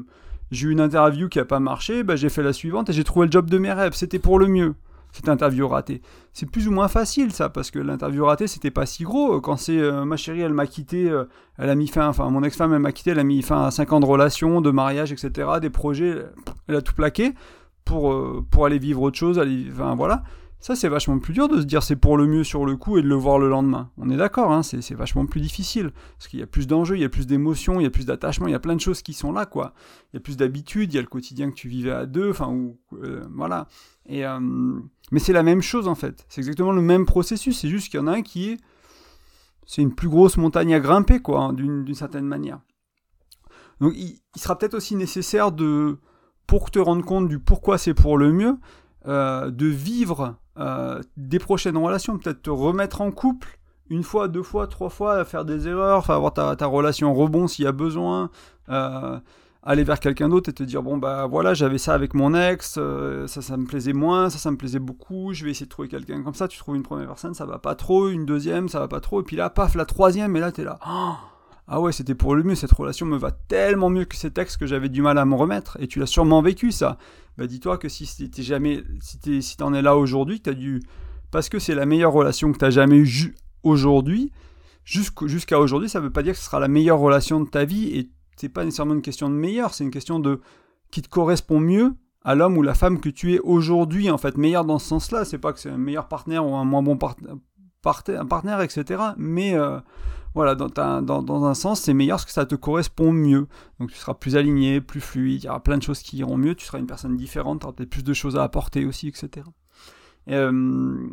j'ai 0.51 0.67
eu 0.67 0.71
une 0.71 0.81
interview 0.81 1.29
qui 1.29 1.39
n'a 1.39 1.45
pas 1.45 1.59
marché, 1.59 2.03
bah, 2.03 2.15
j'ai 2.15 2.29
fait 2.29 2.43
la 2.43 2.53
suivante 2.53 2.89
et 2.89 2.93
j'ai 2.93 3.03
trouvé 3.03 3.25
le 3.25 3.31
job 3.31 3.49
de 3.49 3.57
mes 3.57 3.71
rêves. 3.71 3.93
C'était 3.93 4.19
pour 4.19 4.37
le 4.37 4.47
mieux 4.47 4.75
cette 5.11 5.29
interview 5.29 5.67
ratée. 5.67 6.01
C'est 6.33 6.49
plus 6.49 6.67
ou 6.67 6.71
moins 6.71 6.87
facile 6.87 7.31
ça, 7.31 7.49
parce 7.49 7.71
que 7.71 7.79
l'interview 7.79 8.25
ratée, 8.25 8.47
c'était 8.47 8.71
pas 8.71 8.85
si 8.85 9.03
gros. 9.03 9.41
Quand 9.41 9.57
c'est 9.57 9.77
euh, 9.77 10.05
ma 10.05 10.17
chérie, 10.17 10.41
elle 10.41 10.53
m'a 10.53 10.67
quitté, 10.67 11.09
euh, 11.09 11.25
elle 11.57 11.69
a 11.69 11.75
mis 11.75 11.87
fin, 11.87 12.07
enfin 12.07 12.29
mon 12.29 12.43
ex-femme, 12.43 12.73
elle 12.73 12.79
m'a 12.79 12.91
quitté, 12.91 13.11
elle 13.11 13.19
a 13.19 13.23
mis 13.23 13.41
fin 13.41 13.65
à 13.65 13.71
5 13.71 13.93
ans 13.93 13.99
de 13.99 14.05
relation, 14.05 14.61
de 14.61 14.71
mariage, 14.71 15.11
etc., 15.11 15.49
des 15.61 15.69
projets, 15.69 16.25
elle 16.67 16.75
a 16.75 16.81
tout 16.81 16.93
plaqué 16.93 17.33
pour, 17.85 18.13
euh, 18.13 18.45
pour 18.49 18.65
aller 18.65 18.79
vivre 18.79 19.01
autre 19.01 19.17
chose, 19.17 19.39
aller, 19.39 19.67
enfin 19.71 19.95
voilà. 19.95 20.23
Ça, 20.61 20.75
c'est 20.75 20.89
vachement 20.89 21.17
plus 21.17 21.33
dur 21.33 21.47
de 21.47 21.59
se 21.59 21.65
dire 21.65 21.81
c'est 21.81 21.95
pour 21.95 22.17
le 22.17 22.27
mieux 22.27 22.43
sur 22.43 22.67
le 22.67 22.77
coup 22.77 22.99
et 22.99 23.01
de 23.01 23.07
le 23.07 23.15
voir 23.15 23.39
le 23.39 23.49
lendemain. 23.49 23.89
On 23.97 24.11
est 24.11 24.15
d'accord, 24.15 24.51
hein, 24.51 24.61
c'est 24.61 24.93
vachement 24.93 25.25
plus 25.25 25.41
difficile. 25.41 25.89
Parce 26.19 26.27
qu'il 26.27 26.39
y 26.39 26.43
a 26.43 26.47
plus 26.47 26.67
d'enjeux, 26.67 26.95
il 26.97 27.01
y 27.01 27.03
a 27.03 27.09
plus 27.09 27.25
d'émotions, 27.25 27.79
il 27.79 27.83
y 27.83 27.87
a 27.87 27.89
plus 27.89 28.05
d'attachement, 28.05 28.45
il 28.45 28.51
y 28.51 28.55
a 28.55 28.59
plein 28.59 28.75
de 28.75 28.79
choses 28.79 29.01
qui 29.01 29.13
sont 29.13 29.31
là, 29.31 29.47
quoi. 29.47 29.73
Il 30.13 30.17
y 30.17 30.19
a 30.19 30.19
plus 30.19 30.37
d'habitude, 30.37 30.93
il 30.93 30.97
y 30.97 30.99
a 30.99 31.01
le 31.01 31.07
quotidien 31.07 31.49
que 31.49 31.55
tu 31.55 31.67
vivais 31.67 31.89
à 31.89 32.05
deux, 32.05 32.29
enfin, 32.29 32.49
ou, 32.49 32.77
voilà. 33.31 33.67
Et, 34.11 34.25
mais 35.11 35.19
c'est 35.19 35.33
la 35.33 35.43
même 35.43 35.61
chose 35.61 35.87
en 35.87 35.95
fait. 35.95 36.25
C'est 36.29 36.41
exactement 36.41 36.71
le 36.71 36.81
même 36.81 37.05
processus. 37.05 37.59
C'est 37.59 37.69
juste 37.69 37.89
qu'il 37.89 37.99
y 37.99 38.03
en 38.03 38.07
a 38.07 38.13
un 38.13 38.21
qui 38.21 38.49
est. 38.49 38.57
C'est 39.65 39.81
une 39.81 39.95
plus 39.95 40.09
grosse 40.09 40.37
montagne 40.37 40.73
à 40.73 40.79
grimper, 40.79 41.19
quoi, 41.19 41.41
hein, 41.41 41.53
d'une 41.53 41.93
certaine 41.93 42.25
manière. 42.25 42.59
Donc 43.81 43.93
il, 43.95 44.19
sera 44.35 44.57
peut-être 44.57 44.75
aussi 44.75 44.95
nécessaire 44.95 45.51
de. 45.51 45.97
Pour 46.47 46.69
te 46.69 46.79
rendre 46.79 47.05
compte 47.05 47.29
du 47.29 47.39
pourquoi 47.39 47.77
c'est 47.77 47.93
pour 47.93 48.17
le 48.17 48.33
mieux, 48.33 48.57
euh, 49.07 49.51
de 49.51 49.67
vivre 49.67 50.35
euh, 50.57 51.01
des 51.15 51.39
prochaines 51.39 51.77
relations, 51.77 52.17
peut-être 52.17 52.41
te 52.41 52.49
remettre 52.49 52.99
en 52.99 53.11
couple 53.11 53.57
une 53.89 54.03
fois, 54.03 54.27
deux 54.27 54.43
fois, 54.43 54.67
trois 54.67 54.89
fois, 54.89 55.23
faire 55.25 55.45
des 55.45 55.67
erreurs, 55.67 55.99
enfin 55.99 56.15
avoir 56.15 56.33
ta, 56.33 56.65
relation 56.65 57.13
rebond 57.13 57.47
s'il 57.47 57.65
y 57.65 57.67
a 57.67 57.73
besoin, 57.73 58.29
euh, 58.69 59.19
aller 59.63 59.83
vers 59.83 59.99
quelqu'un 59.99 60.29
d'autre 60.29 60.49
et 60.49 60.53
te 60.53 60.63
dire 60.63 60.81
bon 60.81 60.97
bah 60.97 61.27
voilà 61.27 61.53
j'avais 61.53 61.77
ça 61.77 61.93
avec 61.93 62.13
mon 62.15 62.33
ex 62.33 62.75
euh, 62.77 63.27
ça 63.27 63.41
ça 63.41 63.57
me 63.57 63.65
plaisait 63.65 63.93
moins 63.93 64.29
ça 64.29 64.39
ça 64.39 64.49
me 64.49 64.57
plaisait 64.57 64.79
beaucoup 64.79 65.33
je 65.33 65.45
vais 65.45 65.51
essayer 65.51 65.67
de 65.67 65.69
trouver 65.69 65.87
quelqu'un 65.87 66.23
comme 66.23 66.33
ça. 66.33 66.47
Tu 66.47 66.57
trouves 66.57 66.75
une 66.75 66.83
première 66.83 67.07
personne 67.07 67.33
ça 67.33 67.45
va 67.45 67.59
pas 67.59 67.75
trop 67.75 68.09
une 68.09 68.25
deuxième 68.25 68.69
ça 68.69 68.79
va 68.79 68.87
pas 68.87 69.01
trop 69.01 69.21
et 69.21 69.23
puis 69.23 69.35
là 69.35 69.49
paf 69.49 69.75
la 69.75 69.85
troisième 69.85 70.35
et 70.35 70.39
là 70.39 70.51
t'es 70.51 70.63
là. 70.63 70.79
Ah 71.67 71.79
ouais 71.79 71.91
c'était 71.91 72.15
pour 72.15 72.35
le 72.35 72.43
mieux 72.43 72.55
cette 72.55 72.71
relation 72.71 73.05
me 73.05 73.17
va 73.17 73.31
tellement 73.31 73.89
mieux 73.89 74.05
que 74.05 74.15
cet 74.15 74.37
ex 74.37 74.57
que 74.57 74.65
j'avais 74.65 74.89
du 74.89 75.01
mal 75.01 75.17
à 75.17 75.25
me 75.25 75.35
remettre 75.35 75.77
et 75.79 75.87
tu 75.87 75.99
l'as 75.99 76.07
sûrement 76.07 76.41
vécu 76.41 76.71
ça. 76.71 76.97
Bah 77.37 77.45
dis-toi 77.45 77.77
que 77.77 77.87
si 77.87 78.29
t'es 78.31 78.41
jamais 78.41 78.83
si 78.99 79.43
si 79.43 79.57
t'en 79.57 79.73
es 79.73 79.83
là 79.83 79.95
aujourd'hui 79.95 80.41
t'as 80.41 80.53
dû 80.53 80.81
parce 81.29 81.49
que 81.49 81.59
c'est 81.59 81.75
la 81.75 81.85
meilleure 81.85 82.11
relation 82.11 82.51
que 82.51 82.57
t'as 82.57 82.71
jamais 82.71 82.97
eue 82.97 83.35
aujourd'hui 83.61 84.31
jusqu'à 84.83 85.59
aujourd'hui 85.59 85.87
ça 85.87 85.99
veut 85.99 86.09
pas 86.09 86.23
dire 86.23 86.33
que 86.33 86.39
ce 86.39 86.45
sera 86.45 86.59
la 86.59 86.67
meilleure 86.67 86.99
relation 86.99 87.39
de 87.39 87.47
ta 87.47 87.63
vie 87.63 87.95
et 87.95 88.09
c'est 88.41 88.49
pas 88.49 88.65
nécessairement 88.65 88.95
une 88.95 89.03
question 89.03 89.29
de 89.29 89.35
meilleur, 89.35 89.73
c'est 89.73 89.83
une 89.83 89.91
question 89.91 90.19
de 90.19 90.41
qui 90.89 91.03
te 91.03 91.09
correspond 91.09 91.59
mieux 91.59 91.93
à 92.23 92.33
l'homme 92.33 92.57
ou 92.57 92.63
la 92.63 92.73
femme 92.73 92.99
que 92.99 93.09
tu 93.09 93.33
es 93.35 93.39
aujourd'hui, 93.39 94.09
en 94.09 94.17
fait, 94.17 94.35
meilleur 94.37 94.65
dans 94.65 94.79
ce 94.79 94.87
sens-là. 94.87 95.25
C'est 95.25 95.37
pas 95.37 95.53
que 95.53 95.59
c'est 95.59 95.69
un 95.69 95.77
meilleur 95.77 96.07
partenaire 96.07 96.45
ou 96.45 96.55
un 96.55 96.65
moins 96.65 96.81
bon 96.81 96.97
partenaire, 96.97 98.61
etc. 98.61 99.01
Mais 99.17 99.53
euh, 99.53 99.79
voilà, 100.33 100.55
dans, 100.55 101.01
dans, 101.01 101.21
dans, 101.21 101.45
un 101.45 101.53
sens, 101.53 101.81
c'est 101.81 101.93
meilleur 101.93 102.17
parce 102.17 102.25
que 102.25 102.31
ça 102.31 102.47
te 102.47 102.55
correspond 102.55 103.11
mieux. 103.11 103.47
Donc 103.79 103.91
tu 103.91 103.97
seras 103.97 104.15
plus 104.15 104.35
aligné, 104.35 104.81
plus 104.81 105.01
fluide, 105.01 105.43
il 105.43 105.45
y 105.45 105.49
aura 105.49 105.61
plein 105.61 105.77
de 105.77 105.83
choses 105.83 106.01
qui 106.01 106.17
iront 106.17 106.37
mieux, 106.37 106.55
tu 106.55 106.65
seras 106.65 106.79
une 106.79 106.87
personne 106.87 107.15
différente, 107.15 107.61
tu 107.61 107.65
auras 107.67 107.73
peut-être 107.73 107.89
plus 107.89 108.03
de 108.03 108.13
choses 108.13 108.37
à 108.37 108.43
apporter 108.43 108.85
aussi, 108.85 109.07
etc. 109.07 109.45
Euh, 110.29 111.07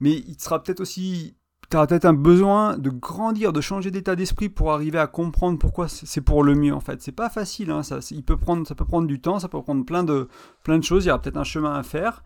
mais 0.00 0.12
il 0.12 0.40
sera 0.40 0.62
peut-être 0.62 0.80
aussi 0.80 1.36
tu 1.70 1.76
as 1.76 1.86
peut-être 1.86 2.04
un 2.04 2.12
besoin 2.12 2.76
de 2.76 2.90
grandir, 2.90 3.52
de 3.52 3.60
changer 3.60 3.90
d'état 3.92 4.16
d'esprit 4.16 4.48
pour 4.48 4.72
arriver 4.72 4.98
à 4.98 5.06
comprendre 5.06 5.58
pourquoi 5.58 5.86
c'est 5.88 6.20
pour 6.20 6.42
le 6.42 6.54
mieux 6.54 6.74
en 6.74 6.80
fait. 6.80 7.00
C'est 7.00 7.12
pas 7.12 7.30
facile, 7.30 7.70
hein, 7.70 7.84
ça, 7.84 8.00
peut 8.26 8.36
prendre, 8.36 9.06
du 9.06 9.20
temps, 9.20 9.38
ça 9.38 9.48
peut 9.48 9.62
prendre 9.62 9.84
plein 9.84 10.02
de, 10.02 10.28
plein 10.64 10.78
de 10.78 10.84
choses, 10.84 11.04
il 11.04 11.08
y 11.08 11.10
aura 11.10 11.22
peut-être 11.22 11.36
un 11.36 11.44
chemin 11.44 11.74
à 11.74 11.82
faire. 11.84 12.24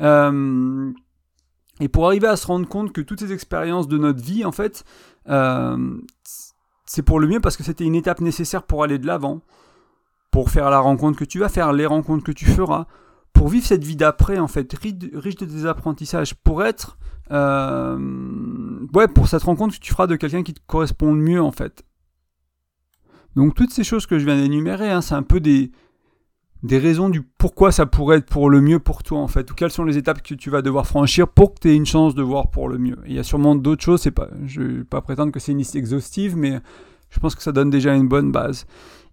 Euh, 0.00 0.92
et 1.80 1.88
pour 1.88 2.06
arriver 2.06 2.28
à 2.28 2.36
se 2.36 2.46
rendre 2.46 2.68
compte 2.68 2.92
que 2.92 3.00
toutes 3.00 3.20
ces 3.20 3.32
expériences 3.32 3.88
de 3.88 3.96
notre 3.96 4.22
vie, 4.22 4.44
en 4.44 4.52
fait, 4.52 4.84
euh, 5.30 5.96
c'est 6.84 7.02
pour 7.02 7.18
le 7.20 7.26
mieux 7.26 7.40
parce 7.40 7.56
que 7.56 7.62
c'était 7.62 7.84
une 7.84 7.94
étape 7.94 8.20
nécessaire 8.20 8.64
pour 8.64 8.84
aller 8.84 8.98
de 8.98 9.06
l'avant, 9.06 9.40
pour 10.30 10.50
faire 10.50 10.68
la 10.68 10.78
rencontre 10.78 11.18
que 11.18 11.24
tu 11.24 11.38
vas 11.38 11.48
faire, 11.48 11.72
les 11.72 11.86
rencontres 11.86 12.22
que 12.22 12.32
tu 12.32 12.44
feras, 12.44 12.86
pour 13.34 13.48
vivre 13.48 13.66
cette 13.66 13.84
vie 13.84 13.96
d'après, 13.96 14.38
en 14.38 14.48
fait, 14.48 14.72
riche 14.72 15.36
de 15.36 15.44
des 15.44 15.66
apprentissages, 15.66 16.34
pour 16.34 16.64
être 16.64 16.96
euh, 17.30 17.98
ouais, 18.92 19.08
pour 19.08 19.28
cette 19.28 19.42
rencontre 19.42 19.74
que 19.74 19.80
tu 19.80 19.92
feras 19.92 20.06
de 20.06 20.16
quelqu'un 20.16 20.42
qui 20.42 20.54
te 20.54 20.60
correspond 20.66 21.12
le 21.12 21.20
mieux 21.20 21.42
en 21.42 21.52
fait. 21.52 21.84
Donc 23.36 23.54
toutes 23.54 23.72
ces 23.72 23.84
choses 23.84 24.06
que 24.06 24.18
je 24.18 24.24
viens 24.24 24.36
d'énumérer, 24.36 24.90
hein, 24.90 25.00
c'est 25.00 25.14
un 25.14 25.22
peu 25.22 25.40
des, 25.40 25.72
raisons 26.70 27.08
du 27.08 27.22
pourquoi 27.22 27.72
ça 27.72 27.86
pourrait 27.86 28.18
être 28.18 28.26
pour 28.26 28.50
le 28.50 28.60
mieux 28.60 28.78
pour 28.78 29.02
toi 29.02 29.20
en 29.20 29.26
fait, 29.26 29.50
ou 29.50 29.54
quelles 29.54 29.70
sont 29.70 29.84
les 29.84 29.98
étapes 29.98 30.22
que 30.22 30.34
tu 30.34 30.50
vas 30.50 30.62
devoir 30.62 30.86
franchir 30.86 31.26
pour 31.26 31.54
que 31.54 31.60
tu 31.60 31.70
aies 31.70 31.76
une 31.76 31.86
chance 31.86 32.14
de 32.14 32.22
voir 32.22 32.50
pour 32.50 32.68
le 32.68 32.78
mieux. 32.78 32.98
il 33.06 33.14
y 33.14 33.18
a 33.18 33.24
sûrement 33.24 33.54
d'autres 33.56 33.82
choses, 33.82 34.08
je 34.44 34.60
ne 34.60 34.66
vais 34.78 34.84
pas 34.84 35.00
prétendre 35.00 35.32
que 35.32 35.40
c'est 35.40 35.52
une 35.52 35.58
liste 35.58 35.74
exhaustive, 35.74 36.36
mais 36.36 36.60
je 37.10 37.18
pense 37.20 37.34
que 37.34 37.42
ça 37.42 37.52
donne 37.52 37.70
déjà 37.70 37.94
une 37.94 38.08
bonne 38.08 38.30
base. 38.32 38.66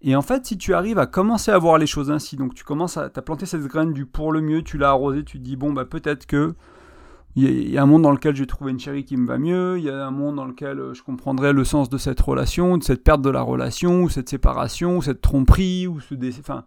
Et 0.03 0.15
en 0.15 0.21
fait, 0.21 0.45
si 0.45 0.57
tu 0.57 0.73
arrives 0.73 0.97
à 0.97 1.05
commencer 1.05 1.51
à 1.51 1.57
voir 1.57 1.77
les 1.77 1.85
choses 1.85 2.09
ainsi, 2.09 2.35
donc 2.35 2.55
tu 2.55 2.63
commences 2.63 2.97
à 2.97 3.11
as 3.13 3.21
planté 3.21 3.45
cette 3.45 3.65
graine 3.67 3.93
du 3.93 4.05
pour 4.05 4.31
le 4.31 4.41
mieux, 4.41 4.63
tu 4.63 4.77
l'as 4.77 4.89
arrosé, 4.89 5.23
tu 5.23 5.37
te 5.37 5.43
dis 5.43 5.55
bon 5.55 5.73
bah 5.73 5.85
peut-être 5.85 6.25
que 6.25 6.55
il 7.35 7.69
y, 7.69 7.77
a 7.77 7.83
un 7.83 7.85
monde 7.85 8.01
dans 8.01 8.11
lequel 8.11 8.35
j'ai 8.35 8.45
trouvé 8.45 8.71
une 8.71 8.79
chérie 8.79 9.05
qui 9.05 9.15
me 9.15 9.25
va 9.25 9.37
mieux, 9.37 9.77
il 9.77 9.85
y 9.85 9.89
a 9.89 10.05
un 10.05 10.11
monde 10.11 10.35
dans 10.35 10.43
lequel 10.43 10.79
euh, 10.79 10.93
je 10.93 11.01
comprendrai 11.01 11.53
le 11.53 11.63
sens 11.63 11.89
de 11.89 11.97
cette 11.97 12.19
relation, 12.19 12.77
de 12.77 12.83
cette 12.83 13.05
perte 13.05 13.21
de 13.21 13.29
la 13.29 13.41
relation, 13.41 14.03
ou 14.03 14.09
cette 14.09 14.27
séparation, 14.27 14.97
ou 14.97 15.01
cette 15.01 15.21
tromperie, 15.21 15.87
ou 15.87 16.01
ce 16.01 16.13
décès. 16.13 16.41
Enfin, 16.41 16.65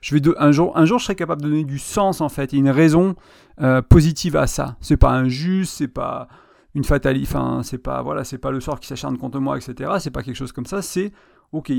je 0.00 0.14
vais 0.14 0.22
un 0.38 0.52
jour, 0.52 0.76
un 0.76 0.84
jour, 0.84 1.00
je 1.00 1.06
serai 1.06 1.16
capable 1.16 1.42
de 1.42 1.48
donner 1.48 1.64
du 1.64 1.80
sens 1.80 2.20
en 2.20 2.28
fait, 2.28 2.54
et 2.54 2.58
une 2.58 2.70
raison 2.70 3.16
euh, 3.60 3.82
positive 3.82 4.36
à 4.36 4.46
ça. 4.46 4.76
C'est 4.80 4.96
pas 4.96 5.10
injuste, 5.10 5.74
c'est 5.78 5.88
pas 5.88 6.28
une 6.74 6.84
fatalité, 6.84 7.26
enfin, 7.28 7.62
c'est 7.64 7.78
pas 7.78 8.00
voilà, 8.02 8.22
c'est 8.22 8.38
pas 8.38 8.52
le 8.52 8.60
sort 8.60 8.78
qui 8.78 8.86
s'acharne 8.86 9.18
contre 9.18 9.40
moi, 9.40 9.56
etc. 9.56 9.94
C'est 9.98 10.12
pas 10.12 10.22
quelque 10.22 10.36
chose 10.36 10.52
comme 10.52 10.66
ça. 10.66 10.80
C'est 10.80 11.12
ok, 11.50 11.72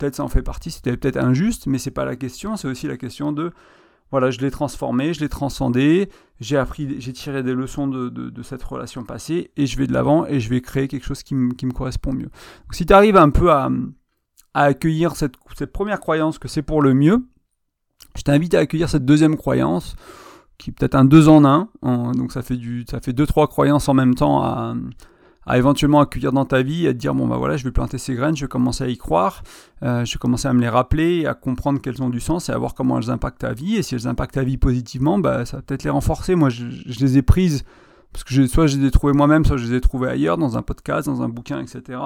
peut-être 0.00 0.16
ça 0.16 0.24
en 0.24 0.28
fait 0.28 0.42
partie, 0.42 0.70
c'était 0.70 0.96
peut-être 0.96 1.18
injuste, 1.18 1.66
mais 1.66 1.78
c'est 1.78 1.90
pas 1.90 2.04
la 2.04 2.16
question. 2.16 2.56
C'est 2.56 2.66
aussi 2.66 2.88
la 2.88 2.96
question 2.96 3.32
de 3.32 3.52
voilà, 4.10 4.32
je 4.32 4.40
l'ai 4.40 4.50
transformé, 4.50 5.14
je 5.14 5.20
l'ai 5.20 5.28
transcendé, 5.28 6.08
j'ai 6.40 6.56
appris, 6.56 7.00
j'ai 7.00 7.12
tiré 7.12 7.44
des 7.44 7.54
leçons 7.54 7.86
de, 7.86 8.42
cette 8.42 8.62
relation 8.64 9.04
passée 9.04 9.52
et 9.56 9.66
je 9.66 9.78
vais 9.78 9.86
de 9.86 9.92
l'avant 9.92 10.26
et 10.26 10.40
je 10.40 10.50
vais 10.50 10.60
créer 10.60 10.88
quelque 10.88 11.04
chose 11.04 11.22
qui, 11.22 11.36
me 11.36 11.72
correspond 11.72 12.12
mieux. 12.12 12.24
Donc, 12.24 12.72
si 12.72 12.86
tu 12.86 12.92
arrives 12.92 13.16
un 13.16 13.30
peu 13.30 13.52
à, 13.52 13.70
accueillir 14.52 15.14
cette, 15.14 15.36
première 15.72 16.00
croyance 16.00 16.40
que 16.40 16.48
c'est 16.48 16.62
pour 16.62 16.82
le 16.82 16.92
mieux, 16.92 17.24
je 18.16 18.22
t'invite 18.22 18.54
à 18.54 18.58
accueillir 18.58 18.88
cette 18.88 19.04
deuxième 19.04 19.36
croyance 19.36 19.94
qui 20.58 20.70
est 20.70 20.72
peut-être 20.72 20.96
un 20.96 21.04
deux 21.04 21.28
en 21.28 21.44
un. 21.44 21.68
donc 21.82 22.32
ça 22.32 22.42
fait 22.42 22.56
du, 22.56 22.84
ça 22.90 23.00
fait 23.00 23.12
deux 23.12 23.26
trois 23.26 23.46
croyances 23.46 23.88
en 23.88 23.94
même 23.94 24.14
temps 24.14 24.42
à, 24.42 24.74
à 25.46 25.58
éventuellement 25.58 26.00
accueillir 26.00 26.32
dans 26.32 26.44
ta 26.44 26.62
vie, 26.62 26.86
à 26.86 26.92
te 26.92 26.98
dire 26.98 27.14
bon 27.14 27.26
bah 27.26 27.36
voilà, 27.36 27.56
je 27.56 27.64
vais 27.64 27.70
planter 27.70 27.98
ces 27.98 28.14
graines, 28.14 28.36
je 28.36 28.44
vais 28.44 28.48
commencer 28.48 28.84
à 28.84 28.88
y 28.88 28.96
croire, 28.96 29.42
euh, 29.82 30.04
je 30.04 30.14
vais 30.14 30.18
commencer 30.18 30.48
à 30.48 30.52
me 30.52 30.60
les 30.60 30.68
rappeler, 30.68 31.26
à 31.26 31.34
comprendre 31.34 31.80
qu'elles 31.80 32.02
ont 32.02 32.10
du 32.10 32.20
sens 32.20 32.48
et 32.48 32.52
à 32.52 32.58
voir 32.58 32.74
comment 32.74 32.98
elles 32.98 33.10
impactent 33.10 33.40
ta 33.40 33.52
vie. 33.52 33.76
Et 33.76 33.82
si 33.82 33.94
elles 33.94 34.06
impactent 34.06 34.34
ta 34.34 34.44
vie 34.44 34.58
positivement, 34.58 35.18
bah 35.18 35.46
ça 35.46 35.58
va 35.58 35.62
peut-être 35.62 35.84
les 35.84 35.90
renforcer. 35.90 36.34
Moi, 36.34 36.50
je, 36.50 36.64
les 37.00 37.18
ai 37.18 37.22
prises 37.22 37.64
parce 38.12 38.24
que 38.24 38.46
soit 38.48 38.66
je 38.66 38.76
les 38.76 38.86
ai 38.86 38.90
trouvées 38.90 39.12
moi-même, 39.12 39.44
soit 39.44 39.56
je 39.56 39.66
les 39.66 39.74
ai 39.76 39.80
trouvées 39.80 40.08
ailleurs, 40.08 40.36
dans 40.36 40.58
un 40.58 40.62
podcast, 40.62 41.06
dans 41.06 41.22
un 41.22 41.28
bouquin, 41.28 41.60
etc. 41.60 41.98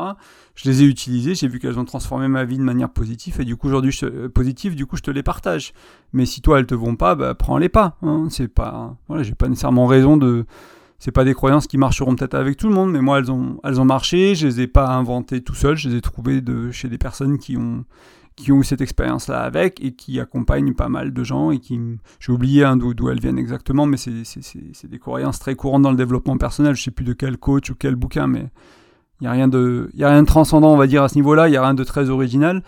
Je 0.55 0.69
les 0.69 0.83
ai 0.83 0.85
utilisées, 0.85 1.35
j'ai 1.35 1.49
vu 1.49 1.59
qu'elles 1.59 1.79
ont 1.79 1.85
transformé 1.87 2.29
ma 2.29 2.45
vie 2.45 2.59
de 2.59 2.63
manière 2.63 2.91
positive, 2.91 3.41
et 3.41 3.45
du 3.45 3.57
coup 3.57 3.69
aujourd'hui 3.69 3.91
je, 3.91 4.27
positive, 4.27 4.75
du 4.77 4.85
coup 4.85 4.97
je 4.97 5.03
te 5.03 5.11
les 5.11 5.23
partage. 5.23 5.73
Mais 6.13 6.27
si 6.27 6.43
toi 6.43 6.59
elles 6.59 6.67
te 6.67 6.75
vont 6.75 6.95
pas, 6.95 7.15
bah 7.15 7.35
prends-les 7.35 7.71
pas. 7.71 7.97
Hein. 8.03 8.29
C'est 8.31 8.49
pas, 8.49 8.97
voilà, 9.09 9.23
j'ai 9.23 9.35
pas 9.35 9.49
nécessairement 9.49 9.87
raison 9.87 10.19
de 10.19 10.45
c'est 11.05 11.13
pas 11.13 11.25
des 11.25 11.35
croyances 11.35 11.67
qui 11.67 11.77
marcheront 11.77 12.17
peut-être 12.17 12.33
avec 12.33 12.57
tout 12.57 12.67
le 12.67 12.75
monde, 12.75 12.91
mais 12.91 13.03
moi 13.03 13.19
elles 13.19 13.31
ont, 13.31 13.61
elles 13.63 13.79
ont 13.79 13.85
marché, 13.85 14.35
je 14.35 14.47
les 14.47 14.63
ai 14.63 14.67
pas 14.67 14.89
inventées 14.89 15.43
tout 15.43 15.55
seul, 15.55 15.77
je 15.77 15.91
les 15.91 15.97
ai 15.97 16.01
trouvées 16.01 16.41
de, 16.41 16.71
chez 16.71 16.89
des 16.89 16.97
personnes 16.97 17.37
qui 17.37 17.59
ont, 17.59 17.85
qui 18.37 18.53
ont 18.53 18.61
eu 18.61 18.65
cette 18.65 18.81
expérience-là 18.81 19.43
avec 19.43 19.85
et 19.85 19.93
qui 19.93 20.19
accompagnent 20.19 20.73
pas 20.73 20.89
mal 20.89 21.13
de 21.13 21.23
gens 21.23 21.51
et 21.51 21.59
qui, 21.59 21.79
j'ai 22.21 22.33
oublié 22.33 22.65
hein, 22.65 22.79
d'où 22.79 23.11
elles 23.11 23.21
viennent 23.21 23.39
exactement, 23.39 23.85
mais 23.85 23.99
c'est 23.99 24.89
des 24.89 24.99
croyances 24.99 25.39
très 25.39 25.55
courantes 25.57 25.83
dans 25.83 25.91
le 25.91 25.99
développement 25.99 26.39
personnel, 26.39 26.75
je 26.75 26.83
sais 26.83 26.91
plus 26.91 27.05
de 27.05 27.13
quel 27.13 27.37
coach 27.37 27.69
ou 27.69 27.75
quel 27.75 27.97
bouquin, 27.97 28.27
mais 28.27 28.49
il 29.21 29.25
n'y 29.25 29.29
a, 29.29 29.33
rien 29.33 29.47
de, 29.47 29.91
a 30.01 30.09
rien 30.09 30.23
de 30.23 30.27
transcendant, 30.27 30.73
on 30.73 30.79
va 30.79 30.87
dire, 30.87 31.03
à 31.03 31.11
ce 31.11 31.17
niveau-là, 31.17 31.49
il 31.49 31.51
n'y 31.51 31.59
a 31.59 31.63
rien 31.63 31.75
de 31.75 31.85
très 31.85 32.09
original. 32.09 32.63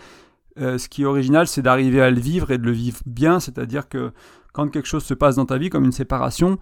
Euh, 0.59 0.77
ce 0.77 0.89
qui 0.89 1.01
est 1.01 1.05
original, 1.05 1.47
c'est 1.47 1.63
d'arriver 1.63 2.01
à 2.01 2.11
le 2.11 2.19
vivre 2.19 2.51
et 2.51 2.59
de 2.59 2.65
le 2.65 2.71
vivre 2.71 2.99
bien, 3.07 3.39
c'est-à-dire 3.39 3.89
que 3.89 4.11
quand 4.53 4.67
quelque 4.67 4.87
chose 4.87 5.03
se 5.03 5.15
passe 5.15 5.37
dans 5.37 5.47
ta 5.47 5.57
vie, 5.57 5.71
comme 5.71 5.85
une 5.85 5.91
séparation, 5.91 6.59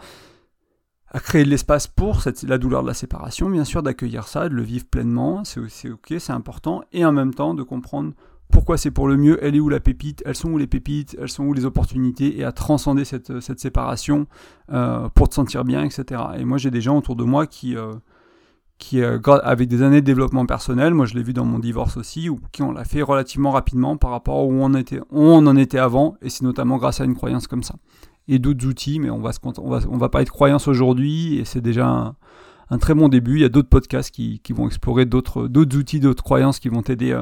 à 1.15 1.19
créer 1.21 1.45
de 1.45 1.49
l'espace 1.49 1.87
pour 1.87 2.21
la 2.45 2.57
douleur 2.57 2.81
de 2.81 2.87
la 2.89 2.93
séparation, 2.93 3.49
bien 3.49 3.63
sûr, 3.63 3.81
d'accueillir 3.81 4.27
ça, 4.27 4.49
de 4.49 4.53
le 4.53 4.63
vivre 4.63 4.85
pleinement, 4.85 5.45
c'est 5.45 5.89
ok, 5.89 6.13
c'est 6.19 6.33
important, 6.33 6.83
et 6.91 7.05
en 7.05 7.13
même 7.13 7.33
temps 7.33 7.53
de 7.53 7.63
comprendre 7.63 8.11
pourquoi 8.51 8.77
c'est 8.77 8.91
pour 8.91 9.07
le 9.07 9.15
mieux, 9.15 9.39
elle 9.41 9.55
est 9.55 9.61
où 9.61 9.69
la 9.69 9.79
pépite, 9.79 10.21
elles 10.25 10.35
sont 10.35 10.49
où 10.49 10.57
les 10.57 10.67
pépites, 10.67 11.15
elles 11.17 11.29
sont 11.29 11.45
où 11.45 11.53
les 11.53 11.63
opportunités, 11.63 12.37
et 12.37 12.43
à 12.43 12.51
transcender 12.51 13.05
cette, 13.05 13.39
séparation 13.57 14.27
euh, 14.73 15.07
pour 15.07 15.29
te 15.29 15.35
sentir 15.35 15.63
bien, 15.63 15.85
etc. 15.85 16.21
Et 16.37 16.43
moi 16.43 16.57
j'ai 16.57 16.69
des 16.69 16.81
gens 16.81 16.97
autour 16.97 17.15
de 17.15 17.23
moi 17.23 17.47
qui, 17.47 17.77
euh, 17.77 17.93
euh, 18.95 19.19
avec 19.41 19.69
des 19.69 19.83
années 19.83 20.01
de 20.01 20.05
développement 20.05 20.45
personnel, 20.45 20.93
moi 20.93 21.05
je 21.05 21.13
l'ai 21.13 21.23
vu 21.23 21.31
dans 21.31 21.45
mon 21.45 21.59
divorce 21.59 21.95
aussi, 21.95 22.27
ou 22.27 22.41
qui 22.51 22.61
on 22.61 22.73
l'a 22.73 22.83
fait 22.83 23.01
relativement 23.01 23.51
rapidement 23.51 23.95
par 23.95 24.11
rapport 24.11 24.39
à 24.39 24.43
où 24.43 24.51
on 24.51 25.47
en 25.47 25.55
était 25.55 25.79
avant, 25.79 26.17
et 26.21 26.29
c'est 26.29 26.43
notamment 26.43 26.75
grâce 26.75 26.99
à 26.99 27.05
une 27.05 27.15
croyance 27.15 27.47
comme 27.47 27.63
ça. 27.63 27.75
Et 28.27 28.39
d'autres 28.39 28.65
outils, 28.65 28.99
mais 28.99 29.09
on 29.09 29.19
va, 29.19 29.33
se, 29.33 29.39
on 29.43 29.69
va, 29.69 29.79
on 29.89 29.97
va 29.97 30.09
parler 30.09 30.25
de 30.25 30.31
croyances 30.31 30.67
aujourd'hui, 30.67 31.37
et 31.37 31.45
c'est 31.45 31.61
déjà 31.61 32.15
un, 32.69 32.77
très 32.79 32.95
bon 32.95 33.07
début. 33.07 33.35
Il 33.35 33.41
y 33.41 33.45
a 33.45 33.49
d'autres 33.49 33.69
podcasts 33.69 34.09
qui, 34.09 34.39
qui 34.39 34.53
vont 34.53 34.65
explorer 34.65 35.05
d'autres 35.05 35.47
outils, 35.77 35.99
d'autres 35.99 36.23
croyances 36.23 36.59
qui 36.59 36.69
vont 36.69 36.81
t'aider 36.81 37.15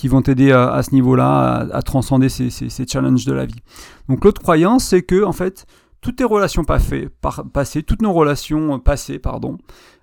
qui 0.00 0.08
vont 0.08 0.22
à, 0.22 0.82
ce 0.82 0.94
niveau-là 0.94 1.68
à, 1.72 1.82
transcender 1.82 2.30
ces, 2.30 2.70
challenges 2.86 3.26
de 3.26 3.34
la 3.34 3.44
vie. 3.44 3.60
Donc 4.08 4.24
l'autre 4.24 4.40
croyance, 4.40 4.84
c'est 4.84 5.02
que 5.02 5.24
en 5.24 5.32
fait, 5.32 5.66
toutes 6.00 6.16
tes 6.16 6.24
relations 6.24 6.64
passées, 6.64 7.10
passées 7.52 7.82
toutes 7.82 8.00
nos 8.00 8.14
relations 8.14 8.78
passées, 8.78 9.18
pardon, 9.18 9.58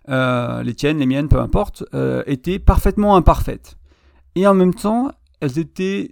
euh, 0.09 0.61
les 0.61 0.75
tiennes, 0.75 0.99
les 0.99 1.07
miennes, 1.07 1.27
peu 1.27 1.39
importe, 1.39 1.83
euh, 1.95 2.21
étaient 2.27 2.59
parfaitement 2.59 3.15
imparfaites. 3.15 3.77
Et 4.35 4.45
en 4.45 4.53
même 4.53 4.75
temps, 4.75 5.09
elles 5.41 5.57
étaient 5.57 6.11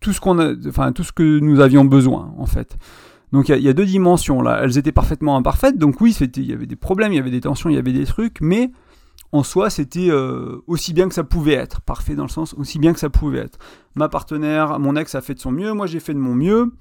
tout 0.00 0.12
ce 0.12 0.20
qu'on 0.20 0.38
a, 0.38 0.52
enfin 0.68 0.92
tout 0.92 1.04
ce 1.04 1.12
que 1.12 1.38
nous 1.38 1.60
avions 1.60 1.84
besoin, 1.84 2.32
en 2.38 2.46
fait. 2.46 2.76
Donc 3.32 3.48
il 3.48 3.58
y, 3.58 3.68
a 3.68 3.72
deux 3.72 3.86
dimensions 3.86 4.40
là. 4.40 4.60
Elles 4.62 4.78
étaient 4.78 4.92
parfaitement 4.92 5.36
imparfaites. 5.36 5.78
Donc 5.78 6.00
oui, 6.00 6.16
il 6.20 6.46
y 6.46 6.52
avait 6.52 6.66
des 6.66 6.76
problèmes, 6.76 7.12
il 7.12 7.16
y 7.16 7.18
avait 7.18 7.30
des 7.30 7.40
tensions, 7.40 7.68
il 7.68 7.74
y 7.74 7.78
avait 7.78 7.92
des 7.92 8.04
trucs, 8.04 8.40
mais 8.40 8.70
en 9.32 9.42
soi, 9.42 9.70
c'était 9.70 10.08
euh, 10.10 10.62
aussi 10.66 10.92
bien 10.92 11.08
que 11.08 11.14
ça 11.14 11.24
pouvait 11.24 11.54
être. 11.54 11.80
Parfait 11.80 12.14
dans 12.14 12.22
le 12.22 12.30
sens 12.30 12.54
aussi 12.54 12.78
bien 12.78 12.92
que 12.92 13.00
ça 13.00 13.10
pouvait 13.10 13.40
être. 13.40 13.58
Ma 13.94 14.08
partenaire, 14.08 14.78
mon 14.78 14.96
ex 14.96 15.14
a 15.14 15.20
fait 15.20 15.34
de 15.34 15.40
son 15.40 15.50
mieux, 15.50 15.72
moi 15.72 15.86
j'ai 15.86 16.00
fait 16.00 16.14
de 16.14 16.18
mon 16.18 16.34
mieux. 16.34 16.72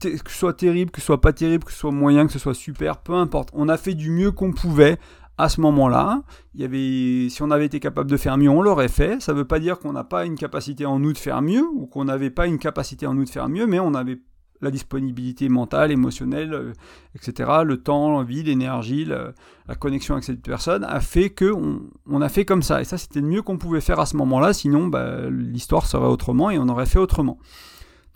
Que 0.00 0.10
ce 0.10 0.38
soit 0.38 0.52
terrible, 0.52 0.92
que 0.92 1.00
ce 1.00 1.06
soit 1.06 1.20
pas 1.20 1.32
terrible, 1.32 1.64
que 1.64 1.72
ce 1.72 1.78
soit 1.78 1.90
moyen, 1.90 2.26
que 2.26 2.32
ce 2.32 2.38
soit 2.38 2.54
super, 2.54 2.98
peu 2.98 3.14
importe. 3.14 3.48
On 3.52 3.68
a 3.68 3.76
fait 3.76 3.94
du 3.94 4.10
mieux 4.10 4.30
qu'on 4.30 4.52
pouvait 4.52 4.96
à 5.38 5.48
ce 5.48 5.60
moment-là. 5.60 6.22
Il 6.54 6.60
y 6.60 6.64
avait, 6.64 7.28
si 7.30 7.42
on 7.42 7.50
avait 7.50 7.66
été 7.66 7.80
capable 7.80 8.10
de 8.10 8.16
faire 8.16 8.36
mieux, 8.36 8.50
on 8.50 8.60
l'aurait 8.60 8.88
fait. 8.88 9.22
Ça 9.22 9.32
ne 9.32 9.38
veut 9.38 9.46
pas 9.46 9.60
dire 9.60 9.78
qu'on 9.78 9.92
n'a 9.92 10.04
pas 10.04 10.26
une 10.26 10.34
capacité 10.34 10.84
en 10.84 10.98
nous 10.98 11.12
de 11.12 11.18
faire 11.18 11.40
mieux 11.40 11.64
ou 11.72 11.86
qu'on 11.86 12.04
n'avait 12.04 12.30
pas 12.30 12.46
une 12.46 12.58
capacité 12.58 13.06
en 13.06 13.14
nous 13.14 13.24
de 13.24 13.30
faire 13.30 13.48
mieux, 13.48 13.66
mais 13.66 13.78
on 13.78 13.94
avait 13.94 14.20
la 14.60 14.70
disponibilité 14.70 15.48
mentale, 15.48 15.92
émotionnelle, 15.92 16.52
euh, 16.52 16.72
etc., 17.14 17.48
le 17.64 17.80
temps, 17.80 18.10
l'envie, 18.10 18.42
l'énergie, 18.42 19.04
la, 19.04 19.32
connexion 19.76 20.14
avec 20.14 20.24
cette 20.24 20.42
personne, 20.42 20.82
a 20.82 21.00
fait 21.00 21.30
que 21.30 21.52
on, 21.52 22.20
a 22.20 22.28
fait 22.28 22.44
comme 22.44 22.62
ça. 22.62 22.80
Et 22.80 22.84
ça, 22.84 22.98
c'était 22.98 23.20
le 23.20 23.28
mieux 23.28 23.42
qu'on 23.42 23.58
pouvait 23.58 23.80
faire 23.80 24.00
à 24.00 24.06
ce 24.06 24.16
moment-là, 24.16 24.52
sinon 24.52 24.88
bah, 24.88 25.30
l'histoire 25.30 25.86
serait 25.86 26.08
autrement 26.08 26.50
et 26.50 26.58
on 26.58 26.68
aurait 26.68 26.86
fait 26.86 26.98
autrement. 26.98 27.38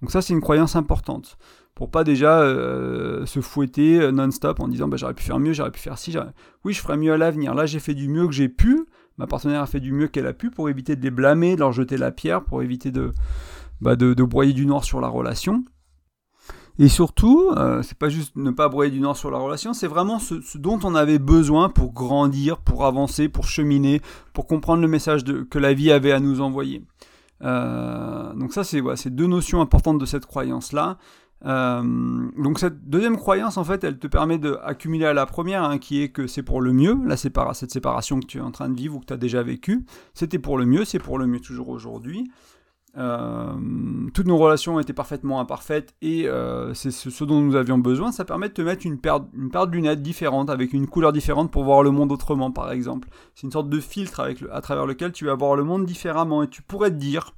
Donc 0.01 0.11
ça, 0.11 0.21
c'est 0.21 0.33
une 0.33 0.41
croyance 0.41 0.75
importante. 0.75 1.39
Pour 1.75 1.91
pas 1.91 2.05
déjà 2.05 2.41
euh, 2.41 3.25
se 3.25 3.41
fouetter 3.41 3.99
euh, 3.99 4.13
non-stop 4.13 4.61
en 4.61 4.69
disant 4.69 4.89
bah, 4.89 4.99
j'aurais 4.99 5.15
pu 5.15 5.25
faire 5.25 5.39
mieux, 5.39 5.53
j'aurais 5.55 5.71
pu 5.71 5.81
faire 5.81 5.99
ci, 5.99 6.15
oui, 6.65 6.73
je 6.75 6.81
ferai 6.81 6.97
mieux 6.97 7.13
à 7.13 7.17
l'avenir. 7.17 7.55
Là, 7.55 7.65
j'ai 7.67 7.81
fait 7.81 7.95
du 7.95 8.09
mieux 8.09 8.27
que 8.27 8.33
j'ai 8.33 8.49
pu, 8.49 8.87
ma 9.17 9.27
partenaire 9.27 9.63
a 9.63 9.67
fait 9.67 9.81
du 9.81 9.93
mieux 9.93 10.09
qu'elle 10.09 10.27
a 10.27 10.35
pu 10.35 10.51
pour 10.51 10.69
éviter 10.69 10.97
de 10.97 11.03
les 11.03 11.11
blâmer, 11.11 11.55
de 11.55 11.61
leur 11.61 11.73
jeter 11.73 11.97
la 11.97 12.13
pierre, 12.13 12.45
pour 12.45 12.63
éviter 12.63 12.91
de, 12.91 13.13
bah, 13.81 13.97
de, 13.97 14.15
broyer 14.23 14.53
du 14.53 14.67
noir 14.67 14.85
sur 14.85 15.01
la 15.01 15.09
relation. 15.09 15.65
Et 16.79 16.89
surtout, 16.89 17.51
euh, 17.57 17.83
c'est 17.83 17.99
pas 17.99 18.09
juste 18.09 18.37
ne 18.37 18.51
pas 18.51 18.69
broyer 18.69 18.91
du 18.91 19.01
nord 19.01 19.17
sur 19.17 19.31
la 19.31 19.39
relation, 19.39 19.75
c'est 19.75 19.87
vraiment 19.87 20.19
ce, 20.19 20.35
dont 20.57 20.79
on 20.85 20.95
avait 20.95 21.19
besoin 21.19 21.69
pour 21.69 21.93
grandir, 21.93 22.59
pour 22.59 22.87
avancer, 22.87 23.29
pour 23.29 23.45
cheminer, 23.45 24.01
pour 24.33 24.47
comprendre 24.47 24.81
le 24.81 24.89
message 24.89 25.25
que 25.25 25.59
la 25.59 25.75
vie 25.75 25.93
avait 25.93 26.13
à 26.13 26.21
nous 26.21 26.41
envoyer. 26.41 26.83
Euh, 27.43 28.33
donc 28.35 28.53
ça, 28.53 28.65
c'est 28.65 29.11
deux 29.11 29.27
notions 29.27 29.61
importantes 29.61 29.99
de 29.99 30.07
cette 30.07 30.27
croyance-là. 30.27 30.99
Euh, 31.45 31.83
donc 32.37 32.59
cette 32.59 32.89
deuxième 32.89 33.17
croyance, 33.17 33.57
en 33.57 33.65
fait, 33.65 33.83
elle 33.85 33.99
te 33.99 34.07
permet 34.07 34.39
d'accumuler 34.39 35.07
à 35.07 35.15
la 35.15 35.27
première, 35.27 35.65
hein, 35.65 35.79
qui 35.79 36.03
est 36.03 36.11
que 36.11 36.27
c'est 36.27 36.43
pour 36.43 36.61
le 36.61 36.73
mieux, 36.73 36.97
la 37.05 37.17
cette 37.17 37.73
séparation 37.73 38.21
que 38.21 38.27
tu 38.27 38.39
es 38.39 38.41
en 38.41 38.51
train 38.51 38.69
de 38.69 38.77
vivre 38.77 38.97
ou 38.97 39.01
que 39.01 39.07
tu 39.07 39.13
as 39.13 39.19
déjà 39.19 39.43
vécue, 39.43 39.85
c'était 40.15 40.39
pour 40.39 40.59
le 40.59 40.67
mieux, 40.67 40.85
c'est 40.85 40.99
pour 40.99 41.19
le 41.19 41.27
mieux 41.27 41.41
toujours 41.41 41.69
aujourd'hui. 41.69 42.31
Euh, 42.99 43.55
toutes 44.13 44.27
nos 44.27 44.37
relations 44.37 44.79
étaient 44.79 44.93
parfaitement 44.93 45.41
imparfaites 45.41 45.95
et 46.03 46.29
euh, 46.29 46.75
c'est 46.75 46.91
ce, 46.91 47.25
dont 47.25 47.41
nous 47.41 47.57
avions 47.57 47.79
besoin. 47.79 48.13
Ça 48.13 48.25
permet 48.25 48.49
de 48.49 48.55
te 48.55 48.63
mettre 48.63 48.85
une 48.85 48.99
paire, 48.99 49.21
une 49.35 49.51
paire 49.51 49.67
de 49.67 49.73
lunettes 49.73 50.03
différentes 50.03 50.51
avec 50.51 50.73
une 50.75 50.87
couleur 50.87 51.13
différente 51.13 51.51
pour 51.51 51.65
voir 51.65 51.83
le 51.83 51.91
monde 51.91 52.13
autrement, 52.13 52.51
par 52.51 52.71
exemple. 52.71 53.09
C'est 53.35 53.47
une 53.47 53.53
sorte 53.53 53.71
de 53.71 53.81
filtre 53.81 54.29
à 54.51 54.61
travers 54.61 54.87
lequel 54.87 55.13
tu 55.13 55.25
vas 55.25 55.35
voir 55.35 55.57
le 55.57 55.65
monde 55.65 55.87
différemment 55.87 56.43
et 56.43 56.49
tu 56.49 56.63
pourrais 56.63 56.91
te 56.91 56.97
dire 56.97 57.35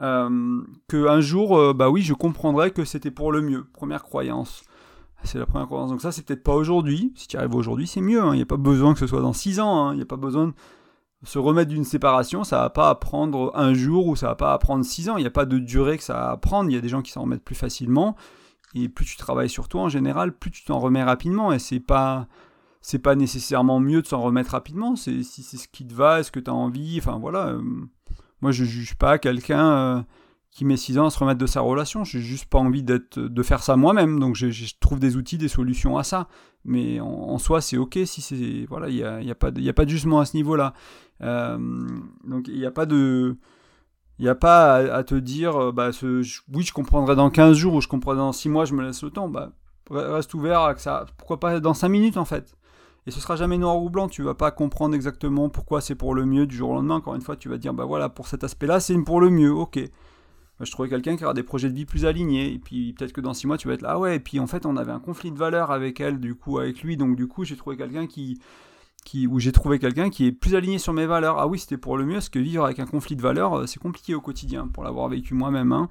euh, 0.00 0.62
qu'un 0.88 1.20
jour, 1.20 1.56
euh, 1.56 1.72
bah 1.72 1.90
oui, 1.90 2.02
je 2.02 2.14
comprendrais 2.14 2.70
que 2.70 2.84
c'était 2.84 3.10
pour 3.10 3.32
le 3.32 3.42
mieux. 3.42 3.64
Première 3.72 4.02
croyance. 4.02 4.64
C'est 5.22 5.38
la 5.38 5.46
première 5.46 5.66
croyance. 5.66 5.90
Donc 5.90 6.02
ça, 6.02 6.12
c'est 6.12 6.24
peut-être 6.26 6.42
pas 6.42 6.54
aujourd'hui. 6.54 7.12
Si 7.16 7.28
tu 7.28 7.36
arrives 7.36 7.54
aujourd'hui, 7.54 7.86
c'est 7.86 8.02
mieux. 8.02 8.22
Hein. 8.22 8.34
Il 8.34 8.36
n'y 8.36 8.42
a 8.42 8.46
pas 8.46 8.56
besoin 8.56 8.92
que 8.92 9.00
ce 9.00 9.06
soit 9.06 9.22
dans 9.22 9.32
6 9.32 9.60
ans. 9.60 9.86
Hein. 9.86 9.92
Il 9.92 9.96
n'y 9.96 10.02
a 10.02 10.06
pas 10.06 10.16
besoin 10.16 10.48
de 10.48 10.54
se 11.24 11.38
remettre 11.38 11.70
d'une 11.70 11.84
séparation, 11.84 12.44
ça 12.44 12.58
va 12.58 12.70
pas 12.70 12.94
prendre 12.94 13.52
un 13.54 13.74
jour 13.74 14.06
ou 14.06 14.16
ça 14.16 14.28
va 14.28 14.34
pas 14.34 14.56
prendre 14.58 14.84
six 14.84 15.08
ans. 15.08 15.16
Il 15.16 15.22
n'y 15.22 15.26
a 15.26 15.30
pas 15.30 15.46
de 15.46 15.58
durée 15.58 15.96
que 15.96 16.04
ça 16.04 16.14
va 16.14 16.36
prendre. 16.36 16.70
Il 16.70 16.74
y 16.74 16.76
a 16.76 16.80
des 16.80 16.88
gens 16.88 17.02
qui 17.02 17.12
s'en 17.12 17.22
remettent 17.22 17.44
plus 17.44 17.54
facilement. 17.54 18.16
Et 18.74 18.88
plus 18.88 19.06
tu 19.06 19.16
travailles 19.16 19.48
sur 19.48 19.68
toi 19.68 19.82
en 19.82 19.88
général, 19.88 20.36
plus 20.36 20.50
tu 20.50 20.64
t'en 20.64 20.78
remets 20.78 21.02
rapidement. 21.02 21.52
Et 21.52 21.58
c'est 21.58 21.80
pas 21.80 22.26
c'est 22.80 22.98
pas 22.98 23.14
nécessairement 23.14 23.80
mieux 23.80 24.02
de 24.02 24.06
s'en 24.06 24.20
remettre 24.20 24.50
rapidement. 24.50 24.96
C'est 24.96 25.22
si 25.22 25.42
c'est 25.42 25.56
ce 25.56 25.68
qui 25.68 25.86
te 25.86 25.94
va, 25.94 26.20
est-ce 26.20 26.32
que 26.32 26.40
tu 26.40 26.50
as 26.50 26.54
envie? 26.54 26.98
Enfin 26.98 27.18
voilà. 27.18 27.48
Euh, 27.48 27.62
moi 28.44 28.52
je 28.52 28.64
juge 28.64 28.94
pas 28.94 29.16
quelqu'un. 29.16 29.70
Euh, 29.70 30.02
qui 30.50 30.64
met 30.64 30.76
6 30.76 31.00
ans 31.00 31.06
à 31.06 31.10
se 31.10 31.18
remettre 31.18 31.40
de 31.40 31.46
sa 31.46 31.62
relation. 31.62 32.04
J'ai 32.04 32.20
juste 32.20 32.44
pas 32.44 32.58
envie 32.58 32.84
de 32.84 33.42
faire 33.42 33.60
ça 33.60 33.74
moi-même. 33.74 34.20
Donc 34.20 34.36
je, 34.36 34.46
trouve 34.78 35.00
des 35.00 35.16
outils, 35.16 35.36
des 35.36 35.48
solutions 35.48 35.98
à 35.98 36.04
ça. 36.04 36.28
Mais 36.64 37.00
en, 37.00 37.38
soi, 37.38 37.60
c'est 37.60 37.76
ok 37.76 37.98
si 38.04 38.20
c'est. 38.20 38.64
Voilà, 38.68 38.88
il 38.88 38.94
n'y 38.94 39.02
a, 39.02 39.20
y 39.20 39.32
a, 39.32 39.34
pas 39.34 39.50
de, 39.50 39.90
jugement 39.90 40.20
à 40.20 40.26
ce 40.26 40.36
niveau-là. 40.36 40.72
Euh, 41.22 41.58
donc 42.22 42.46
il 42.46 42.56
n'y 42.56 42.66
a 42.66 42.70
pas 42.70 42.86
de. 42.86 43.36
Il 44.20 44.22
n'y 44.22 44.28
a 44.28 44.36
pas 44.36 44.76
à, 44.76 45.02
te 45.02 45.16
dire, 45.16 45.56
euh, 45.56 45.72
bah, 45.72 45.90
oui, 46.02 46.62
je 46.62 46.72
comprendrai 46.72 47.16
dans 47.16 47.30
15 47.30 47.56
jours 47.56 47.74
ou 47.74 47.80
je 47.80 47.88
comprendrai 47.88 48.18
dans 48.18 48.32
6 48.32 48.48
mois, 48.48 48.64
je 48.64 48.74
me 48.74 48.84
laisse 48.84 49.02
le 49.02 49.10
temps. 49.10 49.28
Bah, 49.28 49.50
reste 49.90 50.34
ouvert 50.34 50.60
à 50.60 50.76
ça. 50.76 51.06
Pourquoi 51.16 51.40
pas 51.40 51.58
dans 51.58 51.74
5 51.74 51.88
minutes 51.88 52.16
en 52.16 52.24
fait 52.24 52.54
et 53.06 53.10
ce 53.10 53.20
sera 53.20 53.36
jamais 53.36 53.58
noir 53.58 53.82
ou 53.82 53.90
blanc, 53.90 54.08
tu 54.08 54.22
vas 54.22 54.34
pas 54.34 54.50
comprendre 54.50 54.94
exactement 54.94 55.48
pourquoi 55.48 55.80
c'est 55.80 55.94
pour 55.94 56.14
le 56.14 56.24
mieux 56.24 56.46
du 56.46 56.56
jour 56.56 56.70
au 56.70 56.74
lendemain. 56.74 56.96
Encore 56.96 57.14
une 57.14 57.20
fois, 57.20 57.36
tu 57.36 57.48
vas 57.48 57.58
dire, 57.58 57.74
bah 57.74 57.84
voilà, 57.84 58.08
pour 58.08 58.28
cet 58.28 58.44
aspect-là, 58.44 58.80
c'est 58.80 58.96
pour 59.02 59.20
le 59.20 59.30
mieux, 59.30 59.52
ok 59.52 59.80
je 60.60 60.70
trouvais 60.70 60.88
quelqu'un 60.88 61.16
qui 61.16 61.24
aura 61.24 61.34
des 61.34 61.42
projets 61.42 61.68
de 61.68 61.74
vie 61.74 61.84
plus 61.84 62.04
alignés. 62.04 62.52
Et 62.52 62.58
puis 62.58 62.92
peut-être 62.92 63.12
que 63.12 63.20
dans 63.20 63.34
six 63.34 63.46
mois, 63.46 63.58
tu 63.58 63.68
vas 63.68 63.74
être 63.74 63.82
là, 63.82 63.92
ah 63.92 63.98
ouais, 63.98 64.16
et 64.16 64.20
puis 64.20 64.38
en 64.40 64.46
fait, 64.46 64.66
on 64.66 64.76
avait 64.76 64.92
un 64.92 65.00
conflit 65.00 65.30
de 65.30 65.38
valeurs 65.38 65.70
avec 65.70 66.00
elle, 66.00 66.20
du 66.20 66.34
coup, 66.34 66.58
avec 66.58 66.82
lui. 66.82 66.96
Donc 66.96 67.16
du 67.16 67.26
coup, 67.26 67.44
j'ai 67.44 67.56
trouvé 67.56 67.76
quelqu'un 67.76 68.06
qui, 68.06 68.40
qui, 69.04 69.26
où 69.26 69.40
j'ai 69.40 69.52
trouvé 69.52 69.78
quelqu'un 69.78 70.10
qui 70.10 70.26
est 70.26 70.32
plus 70.32 70.54
aligné 70.54 70.78
sur 70.78 70.92
mes 70.92 71.06
valeurs. 71.06 71.38
Ah 71.38 71.46
oui, 71.46 71.58
c'était 71.58 71.76
pour 71.76 71.96
le 71.96 72.04
mieux, 72.04 72.14
parce 72.14 72.28
que 72.28 72.38
vivre 72.38 72.64
avec 72.64 72.78
un 72.78 72.86
conflit 72.86 73.16
de 73.16 73.22
valeurs, 73.22 73.58
euh, 73.58 73.66
c'est 73.66 73.80
compliqué 73.80 74.14
au 74.14 74.20
quotidien, 74.20 74.68
pour 74.68 74.84
l'avoir 74.84 75.08
vécu 75.08 75.34
moi-même. 75.34 75.72
Hein. 75.72 75.88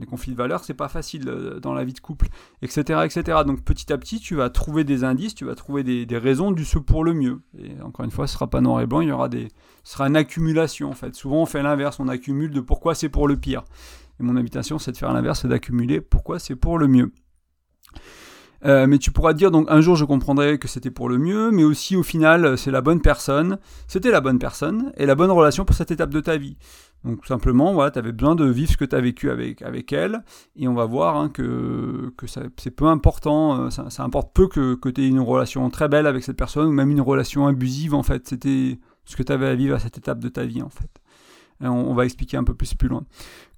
Les 0.00 0.06
conflits 0.06 0.32
de 0.32 0.36
valeurs, 0.36 0.64
c'est 0.64 0.74
pas 0.74 0.88
facile 0.88 1.28
euh, 1.28 1.60
dans 1.60 1.74
la 1.74 1.84
vie 1.84 1.92
de 1.92 2.00
couple, 2.00 2.28
etc., 2.62 3.00
etc. 3.04 3.40
Donc 3.46 3.62
petit 3.62 3.92
à 3.92 3.98
petit, 3.98 4.18
tu 4.18 4.34
vas 4.34 4.48
trouver 4.48 4.82
des 4.82 5.04
indices, 5.04 5.34
tu 5.34 5.44
vas 5.44 5.54
trouver 5.54 5.84
des, 5.84 6.18
raisons 6.18 6.52
du 6.52 6.64
ce 6.64 6.78
pour 6.78 7.04
le 7.04 7.12
mieux. 7.12 7.42
Et 7.58 7.80
encore 7.82 8.06
une 8.06 8.10
fois, 8.10 8.26
ce 8.26 8.32
sera 8.32 8.48
pas 8.48 8.62
noir 8.62 8.80
et 8.80 8.86
blanc, 8.86 9.02
il 9.02 9.08
y 9.08 9.12
aura 9.12 9.28
des, 9.28 9.48
ce 9.84 9.92
sera 9.92 10.06
une 10.08 10.16
accumulation 10.16 10.88
en 10.88 10.94
fait. 10.94 11.14
Souvent, 11.14 11.42
on 11.42 11.46
fait 11.46 11.62
l'inverse, 11.62 12.00
on 12.00 12.08
accumule 12.08 12.50
de 12.50 12.60
pourquoi 12.60 12.94
c'est 12.94 13.10
pour 13.10 13.28
le 13.28 13.36
pire. 13.36 13.64
Et 14.18 14.22
mon 14.22 14.36
invitation, 14.36 14.78
c'est 14.78 14.92
de 14.92 14.96
faire 14.96 15.12
l'inverse, 15.12 15.40
c'est 15.42 15.48
d'accumuler. 15.48 16.00
Pourquoi 16.00 16.38
C'est 16.38 16.56
pour 16.56 16.78
le 16.78 16.88
mieux. 16.88 17.12
Euh, 18.64 18.86
mais 18.86 18.98
tu 18.98 19.10
pourras 19.10 19.32
dire, 19.32 19.50
donc 19.50 19.66
un 19.70 19.80
jour 19.80 19.96
je 19.96 20.04
comprendrai 20.04 20.58
que 20.58 20.68
c'était 20.68 20.90
pour 20.90 21.08
le 21.08 21.18
mieux, 21.18 21.50
mais 21.50 21.64
aussi 21.64 21.96
au 21.96 22.02
final 22.02 22.58
c'est 22.58 22.70
la 22.70 22.82
bonne 22.82 23.00
personne, 23.00 23.58
c'était 23.88 24.10
la 24.10 24.20
bonne 24.20 24.38
personne 24.38 24.92
et 24.98 25.06
la 25.06 25.14
bonne 25.14 25.30
relation 25.30 25.64
pour 25.64 25.74
cette 25.74 25.90
étape 25.90 26.10
de 26.10 26.20
ta 26.20 26.36
vie. 26.36 26.58
Donc 27.04 27.26
simplement, 27.26 27.72
voilà, 27.72 27.90
tu 27.90 27.98
avais 27.98 28.12
besoin 28.12 28.34
de 28.34 28.44
vivre 28.44 28.70
ce 28.70 28.76
que 28.76 28.84
tu 28.84 28.94
as 28.94 29.00
vécu 29.00 29.30
avec, 29.30 29.62
avec 29.62 29.92
elle, 29.92 30.22
et 30.56 30.68
on 30.68 30.74
va 30.74 30.84
voir 30.84 31.16
hein, 31.16 31.30
que, 31.30 32.12
c'est 32.56 32.70
peu 32.70 32.86
important, 32.86 33.66
euh, 33.66 33.70
ça, 33.70 34.02
importe 34.02 34.34
peu 34.34 34.48
que, 34.48 34.74
que 34.74 34.88
tu 34.90 35.02
aies 35.02 35.08
une 35.08 35.20
relation 35.20 35.68
très 35.70 35.88
belle 35.88 36.06
avec 36.06 36.24
cette 36.24 36.36
personne, 36.36 36.68
ou 36.68 36.72
même 36.72 36.90
une 36.90 37.00
relation 37.00 37.46
abusive 37.46 37.94
en 37.94 38.02
fait, 38.02 38.28
c'était 38.28 38.78
ce 39.06 39.16
que 39.16 39.22
tu 39.22 39.32
avais 39.32 39.46
à 39.46 39.54
vivre 39.54 39.74
à 39.74 39.78
cette 39.78 39.96
étape 39.96 40.18
de 40.18 40.28
ta 40.28 40.44
vie 40.44 40.62
en 40.62 40.68
fait. 40.68 40.90
on 41.60 41.94
va 41.94 42.04
expliquer 42.04 42.36
un 42.36 42.44
peu 42.44 42.54
plus 42.54 42.74
plus 42.74 42.88
loin 42.88 43.04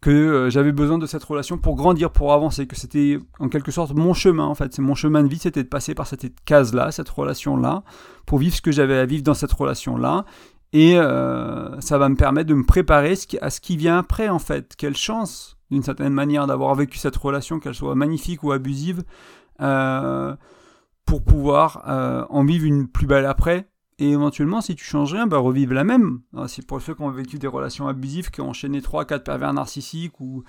que 0.03 0.11
euh, 0.11 0.51
j'avais 0.51 0.73
besoin 0.73 0.99
de 0.99 1.07
cette 1.07 1.23
relation 1.23 1.59
pour 1.59 1.77
grandir, 1.77 2.11
pour 2.11 2.33
avancer, 2.33 2.67
que 2.67 2.75
c'était 2.75 3.19
en 3.39 3.49
quelque 3.49 3.71
sorte 3.71 3.95
mon 3.95 4.13
chemin 4.15 4.45
en 4.45 4.57
fait. 4.57 4.75
C'est 4.75 4.83
mon 4.83 4.97
chemin 4.97 5.23
de 5.23 5.29
vie, 5.29 5.39
c'était 5.39 5.63
de 5.63 5.69
passer 5.69 5.95
par 5.95 6.09
cette 6.09 6.27
case-là, 6.45 6.91
cette 6.91 7.09
relation-là, 7.09 7.85
pour 8.27 8.39
vivre 8.39 8.55
ce 8.55 8.61
que 8.61 8.73
j'avais 8.73 8.99
à 8.99 9.07
vivre 9.07 9.23
dans 9.23 9.35
cette 9.35 9.53
relation-là. 9.53 10.27
Et 10.73 10.97
euh, 10.97 11.81
ça 11.81 11.99
va 11.99 12.09
me 12.09 12.17
permettre 12.17 12.49
de 12.49 12.55
me 12.55 12.65
préparer 12.65 13.15
à 13.41 13.51
ce 13.51 13.61
qui 13.61 13.77
vient 13.77 13.99
après 13.99 14.29
en 14.29 14.39
fait. 14.39 14.75
Quelle 14.77 14.97
chance, 14.97 15.59
d'une 15.71 15.83
certaine 15.83 16.13
manière, 16.13 16.47
d'avoir 16.47 16.75
vécu 16.75 16.99
cette 16.99 17.17
relation, 17.17 17.61
qu'elle 17.61 17.75
soit 17.75 17.95
magnifique 17.95 18.43
ou 18.43 18.53
abusive, 18.53 19.05
euh, 19.61 20.35
pour 21.05 21.23
pouvoir 21.23 21.83
en 22.31 22.45
vivre 22.45 22.65
une 22.65 22.89
plus 22.89 23.07
belle 23.07 23.27
après 23.27 23.67
et 24.03 24.11
éventuellement, 24.11 24.61
si 24.61 24.75
tu 24.75 24.85
changes 24.85 25.13
rien, 25.13 25.29
bah, 25.29 25.39
revivre 25.39 25.75
la 25.75 25.85
même. 25.85 26.23
C'est 26.49 26.67
pour 26.67 26.81
ceux 26.81 26.93
qui 26.93 27.03
ont 27.03 27.11
vécu 27.11 27.39
des 27.39 27.47
relations 27.47 27.87
abusives, 27.87 28.31
qui 28.31 28.41
ont 28.41 28.49
enchaîné 28.49 28.83
3 28.83 29.05
4 29.05 29.23
pervers 29.23 29.53
narcissiques 29.53 30.19
ou, 30.19 30.43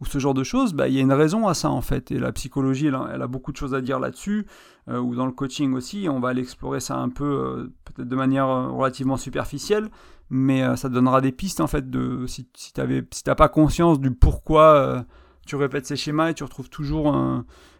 ou 0.00 0.06
ce 0.06 0.18
genre 0.18 0.34
de 0.34 0.44
choses, 0.44 0.74
bah, 0.74 0.88
il 0.88 0.94
y 0.94 0.98
a 0.98 1.00
une 1.00 1.12
raison 1.12 1.48
à 1.48 1.54
ça 1.54 1.70
en 1.70 1.80
fait. 1.80 2.10
Et 2.10 2.18
la 2.18 2.32
psychologie, 2.32 2.86
elle, 2.86 3.22
a, 3.22 3.26
beaucoup 3.26 3.52
de 3.52 3.56
choses 3.56 3.74
à 3.74 3.80
dire 3.80 3.98
là-dessus, 3.98 4.46
euh, 4.88 4.98
ou 4.98 5.14
dans 5.14 5.26
le 5.26 5.32
coaching 5.32 5.74
aussi. 5.74 6.08
On 6.08 6.20
va 6.20 6.28
aller 6.28 6.42
explorer 6.42 6.80
ça 6.80 6.96
un 6.96 7.08
peu, 7.08 7.24
euh, 7.24 7.72
peut-être 7.84 8.08
de 8.08 8.16
manière 8.16 8.48
euh, 8.48 8.68
relativement 8.68 9.16
superficielle, 9.16 9.88
mais 10.30 10.76
ça 10.76 10.88
donnera 10.88 11.20
des 11.20 11.32
pistes 11.32 11.60
en 11.60 11.66
fait 11.66 11.88
de 11.90 12.26
si, 12.26 12.48
si 12.54 12.72
tu 12.72 13.06
si 13.10 13.22
pas 13.24 13.48
conscience 13.48 13.98
du 13.98 14.10
pourquoi 14.10 15.06
tu 15.46 15.56
répètes 15.56 15.86
ces 15.86 15.96
schémas 15.96 16.28
et 16.28 16.34
tu 16.34 16.44
retrouves 16.44 16.68
toujours 16.68 17.16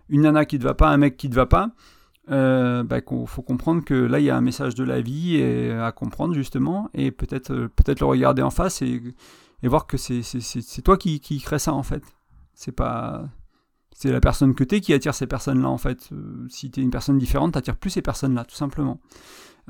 une 0.09 0.23
nana 0.23 0.47
qui 0.47 0.59
te 0.59 0.65
va 0.65 0.73
pas, 0.73 0.89
un 0.89 0.97
mec 0.97 1.19
qui 1.19 1.29
te 1.29 1.35
va 1.35 1.45
pas. 1.45 1.73
Bah, 2.27 3.01
faut 3.27 3.43
comprendre 3.43 3.85
que 3.85 3.93
là 3.93 4.19
il 4.19 4.25
y 4.25 4.31
a 4.31 4.37
un 4.37 4.41
message 4.41 4.75
de 4.75 4.83
la 4.83 5.03
vie 5.03 5.43
à 5.79 5.93
comprendre 5.93 6.33
justement 6.33 6.89
et 6.95 7.11
peut-être 7.11 7.53
peut-être 7.77 8.01
le 8.01 8.07
regarder 8.07 8.41
en 8.41 8.51
face 8.51 8.81
et 8.81 9.03
et 9.63 9.69
voir 9.69 9.87
que 9.87 9.97
c'est 9.97 10.83
toi 10.83 10.97
qui, 10.97 11.21
qui 11.21 11.41
crée 11.41 11.59
ça 11.59 11.73
en 11.73 11.83
fait. 11.83 12.03
C'est 12.55 12.73
pas 12.73 13.29
c'est 13.99 14.13
la 14.13 14.21
personne 14.21 14.55
que 14.55 14.63
t'es 14.63 14.81
qui 14.81 14.95
attire 14.95 15.13
ces 15.13 15.27
personnes-là 15.27 15.69
en 15.69 15.77
fait. 15.77 16.11
Euh, 16.13 16.47
si 16.49 16.71
t'es 16.71 16.81
une 16.81 16.91
personne 16.91 17.19
différente, 17.19 17.55
t'attires 17.55 17.77
plus 17.77 17.91
ces 17.91 18.01
personnes-là, 18.01 18.45
tout 18.45 18.55
simplement. 18.55 19.01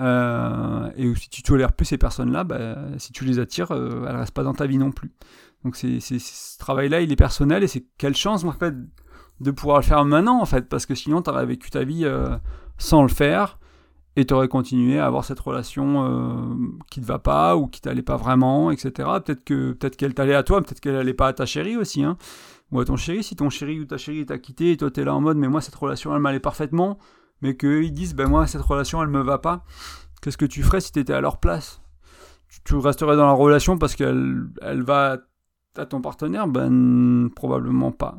Euh, 0.01 0.90
et 0.96 1.14
si 1.14 1.31
tu 1.31 1.42
tolères 1.42 1.72
plus 1.72 1.87
ces 1.87 1.96
personnes-là, 1.96 2.44
bah, 2.44 2.77
si 2.98 3.12
tu 3.12 3.24
les 3.24 3.38
attires, 3.38 3.72
euh, 3.72 4.05
elles 4.07 4.16
restent 4.16 4.35
pas 4.35 4.42
dans 4.42 4.53
ta 4.53 4.66
vie 4.66 4.77
non 4.77 4.92
plus. 4.92 5.12
Donc 5.64 5.77
c'est 5.77 5.98
ce 6.01 6.59
travail-là, 6.59 7.01
il 7.01 7.11
est 7.11 7.16
personnel 7.16 7.62
et 7.62 7.68
c'est 7.68 7.87
quelle 7.96 8.14
chance 8.14 8.44
en 8.44 8.55
de 9.40 9.51
pouvoir 9.51 9.79
le 9.79 9.85
faire 9.85 10.05
maintenant 10.05 10.42
en 10.42 10.46
fait, 10.46 10.68
parce 10.68 10.85
que 10.85 10.94
sinon 10.94 11.22
t'aurais 11.22 11.46
vécu 11.46 11.70
ta 11.70 11.85
vie 11.85 12.07
sans 12.77 13.03
le 13.03 13.09
faire 13.09 13.58
et 14.16 14.25
tu 14.25 14.35
aurais 14.35 14.49
continué 14.49 14.99
à 14.99 15.07
avoir 15.07 15.25
cette 15.25 15.38
relation 15.38 16.05
euh, 16.05 16.55
qui 16.90 17.01
te 17.01 17.07
va 17.07 17.18
pas 17.18 17.57
ou 17.57 17.68
qui 17.68 17.81
t'allait 17.81 18.03
pas 18.03 18.16
vraiment, 18.16 18.71
etc. 18.71 18.90
Peut-être 19.25 19.44
peut-être 19.44 19.97
qu'elle 19.97 20.14
t'allait 20.14 20.35
à 20.35 20.42
toi, 20.42 20.61
peut-être 20.61 20.81
qu'elle 20.81 20.97
allait 20.97 21.14
pas 21.14 21.29
à 21.29 21.33
ta 21.33 21.47
chérie 21.47 21.77
aussi, 21.77 22.03
hein. 22.03 22.16
ou 22.73 22.81
à 22.81 22.85
ton 22.85 22.97
chéri. 22.97 23.23
Si 23.23 23.37
ton 23.37 23.51
chéri 23.51 23.79
ou 23.81 23.85
ta 23.85 23.97
chérie 23.97 24.27
t'a 24.27 24.38
quitté 24.38 24.73
et 24.73 24.77
toi 24.77 24.90
t'es 24.90 25.05
là 25.05 25.14
en 25.14 25.21
mode 25.21 25.37
mais 25.37 25.49
moi 25.49 25.61
cette 25.61 25.77
relation 25.77 26.14
elle 26.14 26.21
m'allait 26.21 26.40
parfaitement, 26.40 26.99
mais 27.42 27.57
qu'ils 27.57 27.92
disent 27.92 28.14
ben 28.14 28.29
moi 28.29 28.47
cette 28.47 28.62
relation 28.62 29.03
elle 29.03 29.09
me 29.09 29.23
va 29.23 29.38
pas, 29.38 29.64
qu'est-ce 30.21 30.38
que 30.38 30.47
tu 30.47 30.62
ferais 30.62 30.81
si 30.81 30.90
tu 30.92 30.99
étais 30.99 31.12
à 31.12 31.21
leur 31.21 31.38
place? 31.38 31.81
Tu, 32.64 32.75
resterais 32.77 33.16
dans 33.16 33.27
la 33.27 33.33
relation 33.33 33.79
parce 33.79 33.94
qu'elle 33.94 34.49
elle 34.62 34.83
va 34.83 35.18
à 35.77 35.87
ton 35.87 36.01
partenaire? 36.01 36.49
Ben 36.49 37.31
probablement 37.37 37.92
pas. 37.92 38.16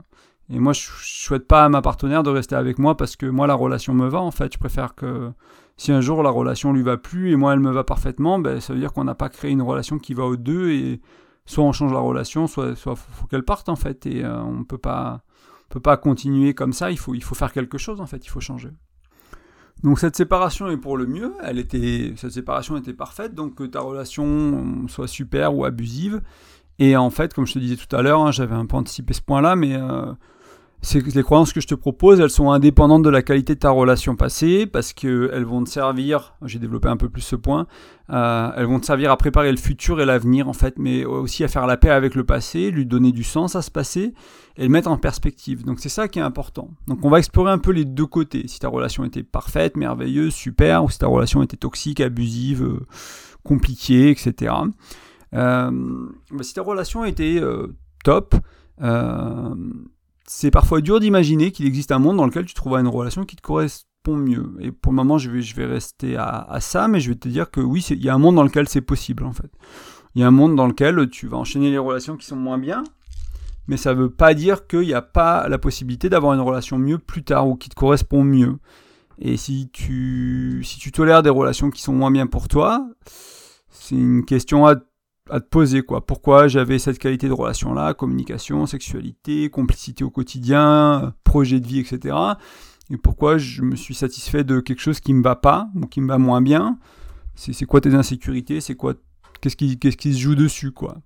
Et 0.52 0.60
moi, 0.60 0.74
je 0.74 0.88
souhaite 1.02 1.48
pas 1.48 1.66
à 1.66 1.70
ma 1.70 1.82
partenaire 1.82 2.24
de 2.24 2.30
rester 2.30 2.56
avec 2.56 2.80
moi 2.80 2.98
parce 2.98 3.16
que 3.16 3.28
moi, 3.28 3.46
la 3.46 3.54
relation 3.54 3.94
me 3.94 4.08
va 4.08 4.20
en 4.20 4.32
fait. 4.32 4.54
Je 4.54 4.58
préfère 4.58 4.96
que 4.96 5.32
si 5.80 5.94
un 5.94 6.02
jour 6.02 6.22
la 6.24 6.30
relation 6.30 6.74
lui 6.74 6.84
va 6.84 6.98
plus 6.98 7.32
et 7.32 7.38
moi 7.38 7.54
elle 7.54 7.62
me 7.62 7.72
va 7.72 7.86
parfaitement, 7.86 8.38
ben, 8.38 8.60
ça 8.60 8.74
veut 8.74 8.80
dire 8.80 8.92
qu'on 8.92 9.06
n'a 9.06 9.16
pas 9.16 9.30
créé 9.30 9.50
une 9.50 9.62
relation 9.62 9.98
qui 9.98 10.14
va 10.14 10.26
aux 10.26 10.36
deux 10.36 10.72
et 10.72 11.00
soit 11.46 11.64
on 11.64 11.72
change 11.72 11.94
la 11.94 12.00
relation, 12.00 12.48
soit 12.48 12.76
soit 12.76 12.98
faut, 12.98 13.28
qu'elle 13.28 13.44
parte 13.44 13.70
en 13.70 13.78
fait 13.78 14.06
et 14.06 14.26
euh, 14.26 14.42
on 14.42 14.66
peut 14.66 14.78
pas 14.78 15.24
peut 15.70 15.80
pas 15.80 15.96
continuer 15.96 16.54
comme 16.54 16.74
ça. 16.74 16.92
Il 16.92 17.00
faut 17.00 17.16
il 17.16 17.24
faut 17.24 17.34
faire 17.34 17.54
quelque 17.54 17.78
chose 17.78 18.02
en 18.02 18.08
fait, 18.08 18.26
il 18.26 18.30
faut 18.30 18.42
changer. 18.42 18.72
Donc 19.82 20.00
cette 20.00 20.18
séparation 20.18 20.68
est 20.70 20.76
pour 20.76 20.98
le 20.98 21.08
mieux. 21.08 21.34
Elle 21.42 21.60
était 21.60 22.14
cette 22.18 22.32
séparation 22.32 22.76
était 22.76 22.94
parfaite, 22.94 23.34
donc 23.34 23.56
que 23.56 23.64
ta 23.64 23.80
relation 23.80 24.86
soit 24.90 25.08
super 25.08 25.56
ou 25.56 25.64
abusive. 25.64 26.22
Et 26.78 26.98
en 26.98 27.10
fait, 27.10 27.34
comme 27.34 27.46
je 27.46 27.54
te 27.54 27.60
disais 27.60 27.78
tout 27.78 27.94
à 27.96 28.02
l'heure, 28.02 28.20
hein, 28.20 28.32
j'avais 28.32 28.56
un 28.56 28.66
peu 28.66 28.76
anticipé 28.76 29.14
ce 29.14 29.22
point-là, 29.22 29.56
mais 29.56 29.76
euh, 29.76 30.12
les 30.94 31.24
croyances 31.24 31.52
que 31.52 31.60
je 31.60 31.68
te 31.68 31.76
propose, 31.76 32.22
elles 32.22 32.30
sont 32.30 32.52
indépendantes 32.52 33.04
de 33.04 33.10
la 33.10 33.22
qualité 33.22 33.54
de 33.54 33.60
ta 33.60 33.70
relation 33.70 34.16
passée, 34.16 34.66
parce 34.66 34.94
qu'elles 34.94 35.44
vont 35.44 35.64
te 35.64 35.70
servir, 35.70 36.36
j'ai 36.46 36.58
développé 36.58 36.88
un 36.88 36.96
peu 36.96 37.10
plus 37.10 37.22
ce 37.22 37.36
point, 37.36 37.68
euh, 38.10 38.52
elles 38.56 38.66
vont 38.66 38.80
te 38.80 38.86
servir 38.86 39.12
à 39.12 39.18
préparer 39.18 39.52
le 39.52 39.58
futur 39.58 40.00
et 40.00 40.06
l'avenir, 40.06 40.48
en 40.48 40.54
fait, 40.54 40.80
mais 40.80 41.04
aussi 41.04 41.44
à 41.44 41.50
faire 41.50 41.68
la 41.68 41.76
paix 41.76 41.90
avec 41.90 42.16
le 42.16 42.24
passé, 42.24 42.72
lui 42.72 42.86
donner 42.86 43.12
du 43.12 43.24
sens 43.24 43.58
à 43.58 43.62
ce 43.62 43.70
passé, 43.70 44.14
et 44.56 44.64
le 44.64 44.70
mettre 44.70 44.90
en 44.90 44.98
perspective. 44.98 45.66
Donc 45.66 45.80
c'est 45.80 45.90
ça 45.90 46.08
qui 46.08 46.20
est 46.20 46.24
important. 46.24 46.70
Donc 46.88 47.04
on 47.04 47.10
va 47.10 47.20
explorer 47.20 47.52
un 47.52 47.60
peu 47.60 47.72
les 47.72 47.86
deux 47.86 48.08
côtés, 48.08 48.48
si 48.48 48.60
ta 48.60 48.70
relation 48.70 49.04
était 49.04 49.24
parfaite, 49.24 49.76
merveilleuse, 49.76 50.34
super, 50.34 50.86
ou 50.86 50.90
si 50.90 51.00
ta 51.00 51.08
relation 51.08 51.44
était 51.44 51.58
toxique, 51.58 52.00
abusive, 52.00 52.64
euh, 52.64 52.88
compliquée, 53.44 54.12
etc. 54.12 54.54
Euh, 55.34 55.72
bah, 56.32 56.44
si 56.44 56.54
ta 56.54 56.62
relation 56.62 57.04
était 57.04 57.42
top, 58.06 58.36
c'est 60.32 60.52
parfois 60.52 60.80
dur 60.80 61.00
d'imaginer 61.00 61.52
qu'il 61.52 61.66
existe 61.66 61.92
un 61.92 61.98
monde 61.98 62.18
dans 62.18 62.26
lequel 62.28 62.46
tu 62.46 62.54
trouveras 62.54 62.82
une 62.82 62.88
relation 62.88 63.26
qui 63.26 63.36
te 63.36 63.42
correspond 63.42 64.16
mieux. 64.16 64.54
Et 64.60 64.72
pour 64.72 64.92
le 64.92 64.98
moment, 64.98 65.18
je 65.18 65.32
vais, 65.32 65.66
rester 65.66 66.18
à, 66.18 66.56
ça, 66.62 66.88
mais 66.88 67.00
je 67.00 67.10
vais 67.10 67.16
te 67.16 67.28
dire 67.28 67.50
que 67.50 67.60
oui, 67.60 67.84
il 67.90 68.04
y 68.04 68.10
a 68.10 68.14
un 68.14 68.20
monde 68.20 68.36
dans 68.36 68.44
lequel 68.44 68.70
c'est 68.70 68.80
possible, 68.80 69.24
en 69.24 69.34
fait. 69.34 69.50
Il 70.14 70.22
y 70.22 70.24
a 70.24 70.28
un 70.28 70.32
monde 70.32 70.56
dans 70.56 70.68
lequel 70.68 71.10
tu 71.10 71.26
vas 71.26 71.38
enchaîner 71.38 71.72
les 71.72 71.80
relations 71.80 72.16
qui 72.16 72.28
sont 72.28 72.36
moins 72.36 72.60
bien, 72.60 72.84
mais 73.66 73.76
ça 73.76 73.96
ne 73.96 74.02
veut 74.02 74.12
pas 74.12 74.36
dire 74.36 74.68
qu'il 74.68 74.82
n'y 74.82 74.94
a 74.94 75.02
pas 75.02 75.50
la 75.50 75.58
possibilité 75.58 76.10
d'avoir 76.10 76.36
une 76.36 76.42
relation 76.42 76.78
mieux 76.78 77.00
plus 77.00 77.24
tard 77.24 77.48
ou 77.48 77.56
qui 77.56 77.70
te 77.70 77.76
correspond 77.76 78.24
mieux. 78.24 78.60
Et 79.18 79.36
si 79.36 79.72
tu, 79.74 80.62
si 80.64 80.78
tu 80.78 80.92
tolères 80.92 81.24
des 81.24 81.32
relations 81.32 81.72
qui 81.72 81.82
sont 81.82 81.94
moins 81.94 82.12
bien 82.12 82.28
pour 82.28 82.48
toi, 82.48 82.88
c'est 83.72 83.96
une 83.96 84.24
question 84.26 84.68
à 84.68 84.76
à 85.30 85.40
te 85.40 85.48
poser 85.48 85.82
quoi. 85.82 86.06
Pourquoi 86.06 86.48
j'avais 86.48 86.80
cette 86.80 87.00
qualité 87.00 87.28
de 87.28 87.34
relation 87.34 87.74
là, 87.74 87.94
communication, 87.94 88.66
sexualité, 88.66 89.50
complicité 89.50 90.04
au 90.04 90.10
quotidien, 90.10 91.14
projet 91.24 91.60
de 91.60 91.68
vie, 91.68 91.80
etc. 91.80 92.16
Et 92.90 92.98
pourquoi 92.98 93.38
je 93.38 93.62
me 93.62 93.76
suis 93.76 93.96
satisfait 93.96 94.44
de 94.44 94.60
quelque 94.60 94.82
chose 94.82 95.00
qui 95.00 95.14
me 95.14 95.22
va 95.22 95.36
pas 95.36 95.70
ou 95.76 95.86
qui 95.86 96.02
me 96.02 96.08
va 96.08 96.18
moins 96.18 96.42
bien. 96.42 96.80
C'est 97.36 97.66
quoi 97.66 97.80
tes 97.80 97.94
insécurités, 97.94 98.60
c'est 98.60 98.76
quoi 98.76 98.96
qu'est-ce 99.42 99.56
qui 99.56 100.14
se 100.14 100.20
joue 100.20 100.36
dessus 100.36 100.72
quoi. 100.72 100.98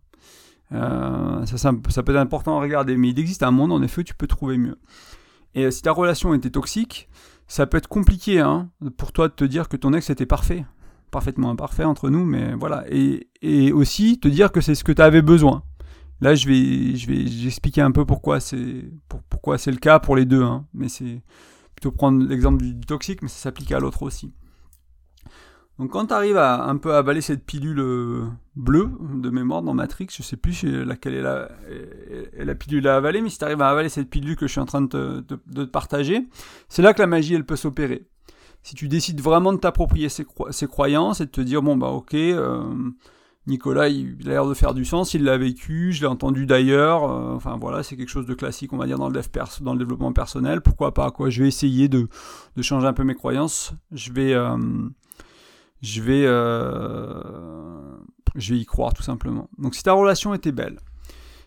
Euh, 0.72 1.46
ça, 1.46 1.58
ça, 1.58 2.04
peut 2.04 2.14
être 2.14 2.20
important 2.20 2.58
à 2.58 2.62
regarder, 2.62 2.98
mais 2.98 3.10
il 3.10 3.20
existe 3.20 3.44
un 3.44 3.52
monde 3.52 3.72
en 3.72 3.84
effet 3.84 4.02
où 4.02 4.04
tu 4.04 4.16
peux 4.16 4.26
trouver 4.26 4.58
mieux. 4.58 4.80
Et 5.54 5.70
si 5.70 5.84
ta 5.84 5.92
relation 5.92 6.34
était 6.34 6.50
toxique, 6.50 7.10
ça 7.48 7.68
peut 7.68 7.78
être 7.78 7.88
compliqué 7.88 8.40
hein, 8.40 8.72
pour 8.98 9.12
toi 9.12 9.28
de 9.28 9.34
te 9.34 9.44
dire 9.44 9.70
que 9.70 9.78
ton 9.78 9.94
ex 9.94 10.10
était 10.10 10.26
parfait 10.26 10.66
parfaitement 11.14 11.52
imparfait 11.52 11.86
entre 11.86 12.10
nous, 12.10 12.26
mais 12.26 12.54
voilà. 12.56 12.84
Et, 12.90 13.72
aussi 13.72 14.20
te 14.20 14.28
dire 14.28 14.52
que 14.52 14.62
c'est 14.62 14.76
ce 14.76 14.84
que 14.84 14.92
tu 14.92 15.02
avais 15.02 15.22
besoin. 15.22 15.64
Là, 16.22 16.36
je 16.36 16.48
vais, 16.48 16.96
je 16.96 17.08
vais, 17.08 17.28
j'expliquer 17.28 17.82
un 17.82 17.92
peu 17.92 18.06
pourquoi 18.06 18.40
c'est, 18.40 18.86
pourquoi 19.30 19.58
c'est 19.58 19.72
le 19.72 19.78
cas 19.78 20.00
pour 20.00 20.16
les 20.16 20.26
deux. 20.26 20.44
Hein. 20.44 20.66
Mais 20.74 20.90
c'est 20.90 21.22
plutôt 21.76 21.92
prendre 21.92 22.26
l'exemple 22.26 22.64
du, 22.64 22.80
toxique, 22.82 23.22
mais 23.22 23.28
ça 23.28 23.38
s'applique 23.38 23.72
à 23.72 23.80
l'autre 23.80 24.04
aussi. 24.04 24.34
Donc 25.80 25.92
quand 25.92 26.08
tu 26.08 26.14
arrives 26.14 26.38
à 26.38 26.66
un 26.66 26.78
peu 26.78 26.94
avaler 26.94 27.22
cette 27.22 27.46
pilule 27.46 27.80
euh, 27.80 28.26
bleue 28.56 28.92
de 29.16 29.30
mémoire 29.30 29.64
dans 29.64 29.74
Matrix, 29.74 30.08
je 30.12 30.22
sais 30.22 30.38
plus 30.38 30.64
laquelle 30.86 31.16
est 31.16 31.22
la, 31.22 31.50
la 32.38 32.56
pilule 32.56 32.88
à 32.88 32.96
avaler, 32.96 33.22
mais 33.22 33.30
si 33.30 33.40
tu 33.40 33.44
arrives 33.44 33.62
à 33.62 33.70
avaler 33.70 33.90
cette 33.90 34.10
pilule 34.10 34.36
que 34.36 34.46
je 34.46 34.52
suis 34.52 34.62
en 34.62 34.66
train 34.66 34.82
de 34.82 34.88
te, 34.88 35.36
de 35.48 35.66
te 35.66 35.70
partager, 35.70 36.28
c'est 36.70 36.84
là 36.84 36.94
que 36.94 37.02
la 37.02 37.08
magie 37.08 37.34
elle 37.34 37.46
peut 37.46 37.56
s'opérer 37.56 38.08
si 38.64 38.76
tu 38.76 38.88
décides 38.88 39.22
vraiment 39.22 39.54
de 39.54 39.58
t'approprier 39.58 40.10
ces, 40.10 40.26
croyances 40.68 41.22
et 41.22 41.26
de 41.26 41.32
te 41.32 41.42
dire 41.42 41.62
bon 41.62 41.76
bah 41.76 41.90
ok 41.90 42.14
euh, 42.14 42.64
Nicolas 43.46 43.90
il, 43.90 44.18
a 44.26 44.30
l'air 44.30 44.46
de 44.48 44.54
faire 44.54 44.74
du 44.74 44.86
sens, 44.86 45.14
il 45.14 45.26
l'a 45.26 45.38
vécu, 45.38 45.92
je 45.92 46.00
l'ai 46.00 46.08
entendu 46.08 46.46
d'ailleurs, 46.46 47.04
euh, 47.04 47.36
enfin 47.36 47.58
voilà 47.60 47.84
c'est 47.84 47.98
quelque 47.98 48.10
chose 48.10 48.26
de 48.26 48.34
classique 48.34 48.72
on 48.72 48.78
va 48.78 48.86
dire 48.88 48.98
dans 48.98 49.10
le, 49.10 49.14
dev 49.14 49.78
développement 49.78 50.14
personnel, 50.14 50.62
pourquoi 50.62 50.94
pas 50.94 51.12
quoi, 51.12 51.30
je 51.30 51.44
vais 51.44 51.50
essayer 51.50 51.90
de, 51.90 52.08
de 52.56 52.62
changer 52.62 52.88
un 52.88 52.94
peu 52.94 53.04
mes 53.04 53.16
croyances, 53.16 53.74
je 53.92 54.14
vais 54.14 54.34
euh, 54.34 54.58
je 55.82 56.02
vais 56.02 56.24
je 58.36 58.54
vais 58.54 58.60
y 58.60 58.66
croire 58.66 58.94
tout 58.94 59.04
simplement. 59.04 59.48
Donc 59.60 59.76
si 59.76 59.84
ta 59.84 59.94
relation 59.94 60.34
était 60.34 60.54
belle, 60.54 60.80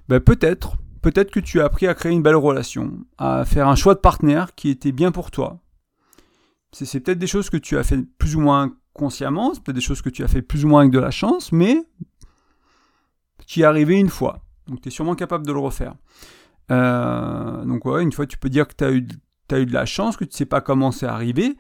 ben 0.09 0.21
peut-être 0.21 0.77
peut-être 1.01 1.31
que 1.31 1.41
tu 1.41 1.61
as 1.61 1.65
appris 1.65 1.87
à 1.87 1.95
créer 1.95 2.13
une 2.13 2.23
belle 2.23 2.37
relation, 2.37 2.93
à 3.17 3.45
faire 3.47 3.69
un 3.69 3.75
choix 3.75 3.95
de 3.95 4.01
partenaire 4.01 4.55
qui 4.55 4.69
était 4.69 4.93
bien 4.93 5.13
pour 5.13 5.31
toi, 5.31 5.61
c'est 6.85 7.01
peut-être 7.01 7.19
des 7.19 7.27
choses 7.27 7.49
que 7.49 7.57
tu 7.57 7.79
as 7.79 7.85
fait 7.85 8.03
plus 8.19 8.37
ou 8.37 8.41
moins 8.41 8.75
consciemment, 8.93 9.55
c'est 9.55 9.63
peut-être 9.63 9.77
des 9.77 9.83
choses 9.83 10.03
que 10.03 10.11
tu 10.11 10.23
as 10.25 10.29
fait 10.29 10.43
plus 10.43 10.65
ou 10.65 10.69
moins 10.69 10.81
avec 10.81 10.93
de 10.93 10.99
la 10.99 11.11
chance, 11.11 11.53
mais 11.53 11.83
qui 13.47 13.63
est 13.63 13.65
arrivé 13.65 13.99
une 13.99 14.09
fois. 14.09 14.43
Donc 14.67 14.83
tu 14.83 14.89
es 14.89 14.91
sûrement 14.91 15.15
capable 15.15 15.47
de 15.47 15.53
le 15.53 15.59
refaire. 15.59 15.95
Euh, 16.71 17.65
donc 17.65 17.85
ouais, 17.85 18.03
une 18.03 18.13
fois 18.13 18.27
tu 18.27 18.39
peux 18.39 18.49
dire 18.49 18.67
que 18.67 18.75
tu 18.77 18.85
as 18.85 18.91
eu, 18.91 19.07
eu 19.53 19.67
de 19.67 19.73
la 19.73 19.87
chance, 19.87 20.17
que 20.17 20.25
tu 20.25 20.33
ne 20.33 20.37
sais 20.37 20.47
pas 20.47 20.61
comment 20.61 20.91
c'est 20.91 21.07
arrivé, 21.07 21.57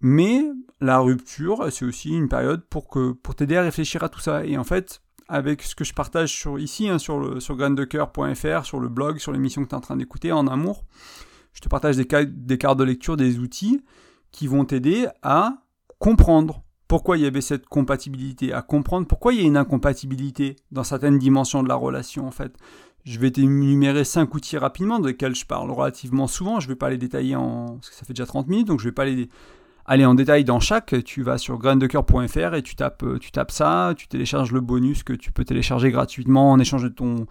mais 0.00 0.44
la 0.80 0.98
rupture, 1.00 1.70
c'est 1.70 1.84
aussi 1.84 2.10
une 2.10 2.28
période 2.28 2.64
pour, 2.70 2.88
que, 2.88 3.12
pour 3.12 3.34
t'aider 3.34 3.56
à 3.56 3.62
réfléchir 3.62 4.02
à 4.02 4.08
tout 4.08 4.20
ça. 4.20 4.46
Et 4.46 4.56
en 4.56 4.64
fait, 4.64 5.02
avec 5.28 5.62
ce 5.62 5.74
que 5.74 5.84
je 5.84 5.92
partage 5.92 6.46
ici, 6.58 6.88
hein, 6.88 6.98
sur, 6.98 7.42
sur 7.42 7.56
graindecoeur.fr, 7.56 8.64
sur 8.64 8.80
le 8.80 8.88
blog, 8.88 9.18
sur 9.18 9.32
l'émission 9.32 9.62
que 9.64 9.68
tu 9.68 9.74
es 9.74 9.76
en 9.76 9.82
train 9.82 9.96
d'écouter, 9.96 10.32
en 10.32 10.46
amour, 10.46 10.84
je 11.52 11.60
te 11.60 11.68
partage 11.68 11.96
des 11.96 12.06
cartes 12.06 12.78
de 12.78 12.84
lecture, 12.84 13.16
des 13.16 13.38
outils 13.38 13.82
qui 14.32 14.46
vont 14.46 14.64
t'aider 14.64 15.06
à 15.22 15.58
comprendre 15.98 16.62
pourquoi 16.88 17.16
il 17.16 17.22
y 17.22 17.26
avait 17.26 17.40
cette 17.40 17.66
compatibilité, 17.66 18.52
à 18.52 18.62
comprendre 18.62 19.06
pourquoi 19.06 19.32
il 19.32 19.40
y 19.40 19.44
a 19.44 19.46
une 19.46 19.56
incompatibilité 19.56 20.56
dans 20.72 20.82
certaines 20.82 21.18
dimensions 21.18 21.62
de 21.62 21.68
la 21.68 21.76
relation 21.76 22.26
en 22.26 22.32
fait. 22.32 22.52
Je 23.04 23.18
vais 23.18 23.30
t'énumérer 23.30 24.04
cinq 24.04 24.34
outils 24.34 24.58
rapidement, 24.58 24.98
desquels 24.98 25.34
je 25.34 25.46
parle 25.46 25.70
relativement 25.70 26.26
souvent. 26.26 26.60
Je 26.60 26.66
ne 26.66 26.72
vais 26.72 26.76
pas 26.76 26.90
les 26.90 26.98
détailler 26.98 27.36
en. 27.36 27.76
parce 27.76 27.90
que 27.90 27.96
ça 27.96 28.04
fait 28.04 28.12
déjà 28.12 28.26
30 28.26 28.48
minutes, 28.48 28.66
donc 28.66 28.80
je 28.80 28.84
ne 28.86 28.90
vais 28.90 28.94
pas 28.94 29.04
les 29.04 29.28
aller 29.86 30.04
en 30.04 30.14
détail 30.14 30.44
dans 30.44 30.60
chaque, 30.60 31.02
tu 31.04 31.22
vas 31.22 31.38
sur 31.38 31.58
graindecoeur.fr 31.58 32.54
et 32.54 32.62
tu 32.62 32.76
tapes, 32.76 33.04
tu 33.20 33.32
tapes 33.32 33.50
ça, 33.50 33.94
tu 33.96 34.06
télécharges 34.06 34.52
le 34.52 34.60
bonus 34.60 35.02
que 35.02 35.12
tu 35.12 35.32
peux 35.32 35.44
télécharger 35.44 35.90
gratuitement 35.90 36.52
en 36.52 36.58
échange 36.60 36.84
de 36.84 36.88
ton, 36.88 37.26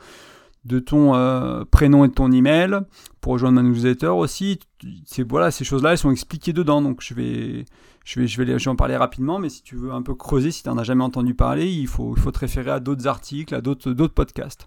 de 0.66 0.80
ton 0.80 1.16
euh, 1.16 1.64
prénom 1.70 2.04
et 2.06 2.08
de 2.08 2.14
ton 2.14 2.32
email 2.32 2.80
pour 3.22 3.34
rejoindre 3.34 3.62
ma 3.62 3.68
newsletter 3.68 4.08
aussi. 4.08 4.60
C'est 5.06 5.28
voilà, 5.28 5.52
ces 5.52 5.64
choses-là, 5.64 5.92
elles 5.92 5.98
sont 5.98 6.12
expliquées 6.12 6.54
dedans. 6.54 6.82
Donc 6.82 7.02
je 7.02 7.14
vais, 7.14 7.66
je 8.06 8.20
vais, 8.20 8.28
je 8.28 8.42
vais, 8.42 8.68
en 8.68 8.76
parler 8.76 8.98
rapidement. 8.98 9.40
Mais 9.40 9.50
si 9.50 9.64
tu 9.64 9.76
veux 9.76 9.92
un 9.92 10.02
peu 10.02 10.16
creuser, 10.16 10.52
si 10.52 10.64
tu 10.64 10.70
n'en 10.70 10.78
as 10.78 10.84
jamais 10.84 11.04
entendu 11.04 11.34
parler, 11.34 11.70
il 11.72 11.88
faut, 11.88 12.14
il 12.16 12.22
faut 12.22 12.32
te 12.32 12.40
référer 12.40 12.72
à 12.72 12.80
d'autres 12.80 13.08
articles, 13.08 13.54
à 13.56 13.62
d'autres, 13.62 13.92
d'autres 13.92 14.14
podcasts. 14.14 14.66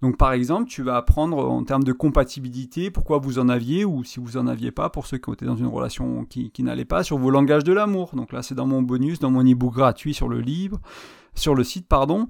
Donc 0.00 0.16
par 0.16 0.32
exemple, 0.32 0.68
tu 0.68 0.82
vas 0.82 0.96
apprendre 0.96 1.38
en 1.38 1.62
termes 1.62 1.84
de 1.84 1.92
compatibilité 1.92 2.90
pourquoi 2.90 3.18
vous 3.18 3.38
en 3.38 3.48
aviez 3.48 3.84
ou 3.84 4.02
si 4.02 4.18
vous 4.18 4.36
en 4.36 4.48
aviez 4.48 4.72
pas 4.72 4.90
pour 4.90 5.06
ceux 5.06 5.18
qui 5.18 5.30
étaient 5.30 5.46
dans 5.46 5.56
une 5.56 5.68
relation 5.68 6.24
qui, 6.24 6.50
qui 6.50 6.64
n'allait 6.64 6.84
pas 6.84 7.04
sur 7.04 7.18
vos 7.18 7.30
langages 7.30 7.62
de 7.62 7.72
l'amour. 7.72 8.10
Donc 8.14 8.32
là, 8.32 8.42
c'est 8.42 8.56
dans 8.56 8.66
mon 8.66 8.82
bonus, 8.82 9.20
dans 9.20 9.30
mon 9.30 9.46
ebook 9.46 9.74
gratuit 9.74 10.12
sur 10.12 10.28
le 10.28 10.40
livre, 10.40 10.80
sur 11.34 11.54
le 11.54 11.62
site, 11.62 11.86
pardon 11.86 12.26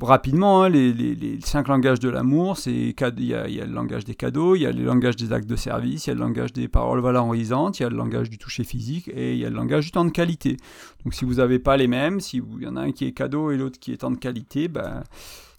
rapidement, 0.00 0.62
hein, 0.62 0.68
les, 0.68 1.38
cinq 1.40 1.68
langages 1.68 2.00
de 2.00 2.08
l'amour, 2.08 2.56
c'est 2.56 2.72
il 2.72 3.24
y, 3.24 3.34
a, 3.34 3.46
le 3.46 3.72
langage 3.72 4.04
des 4.04 4.14
cadeaux, 4.14 4.56
il 4.56 4.62
y 4.62 4.66
a 4.66 4.72
le 4.72 4.84
langage 4.84 5.16
des 5.16 5.32
actes 5.32 5.48
de 5.48 5.56
service, 5.56 6.06
il 6.06 6.10
y 6.10 6.12
a 6.12 6.14
le 6.14 6.20
langage 6.20 6.52
des 6.52 6.66
paroles 6.66 7.00
valorisantes, 7.00 7.78
il 7.78 7.84
y 7.84 7.86
a 7.86 7.88
le 7.88 7.96
langage 7.96 8.30
du 8.30 8.38
toucher 8.38 8.64
physique 8.64 9.08
et 9.08 9.34
il 9.34 9.38
y 9.38 9.44
a 9.44 9.50
le 9.50 9.56
langage 9.56 9.84
du 9.84 9.90
temps 9.92 10.04
de 10.04 10.10
qualité. 10.10 10.56
Donc 11.04 11.14
si 11.14 11.24
vous 11.24 11.34
n'avez 11.34 11.60
pas 11.60 11.76
les 11.76 11.86
mêmes, 11.86 12.18
si 12.20 12.42
il 12.58 12.62
y 12.64 12.66
en 12.66 12.76
a 12.76 12.80
un 12.80 12.92
qui 12.92 13.04
est 13.06 13.12
cadeau 13.12 13.52
et 13.52 13.56
l'autre 13.56 13.78
qui 13.78 13.92
est 13.92 13.98
temps 13.98 14.10
de 14.10 14.16
qualité, 14.16 14.66
ben, 14.66 15.04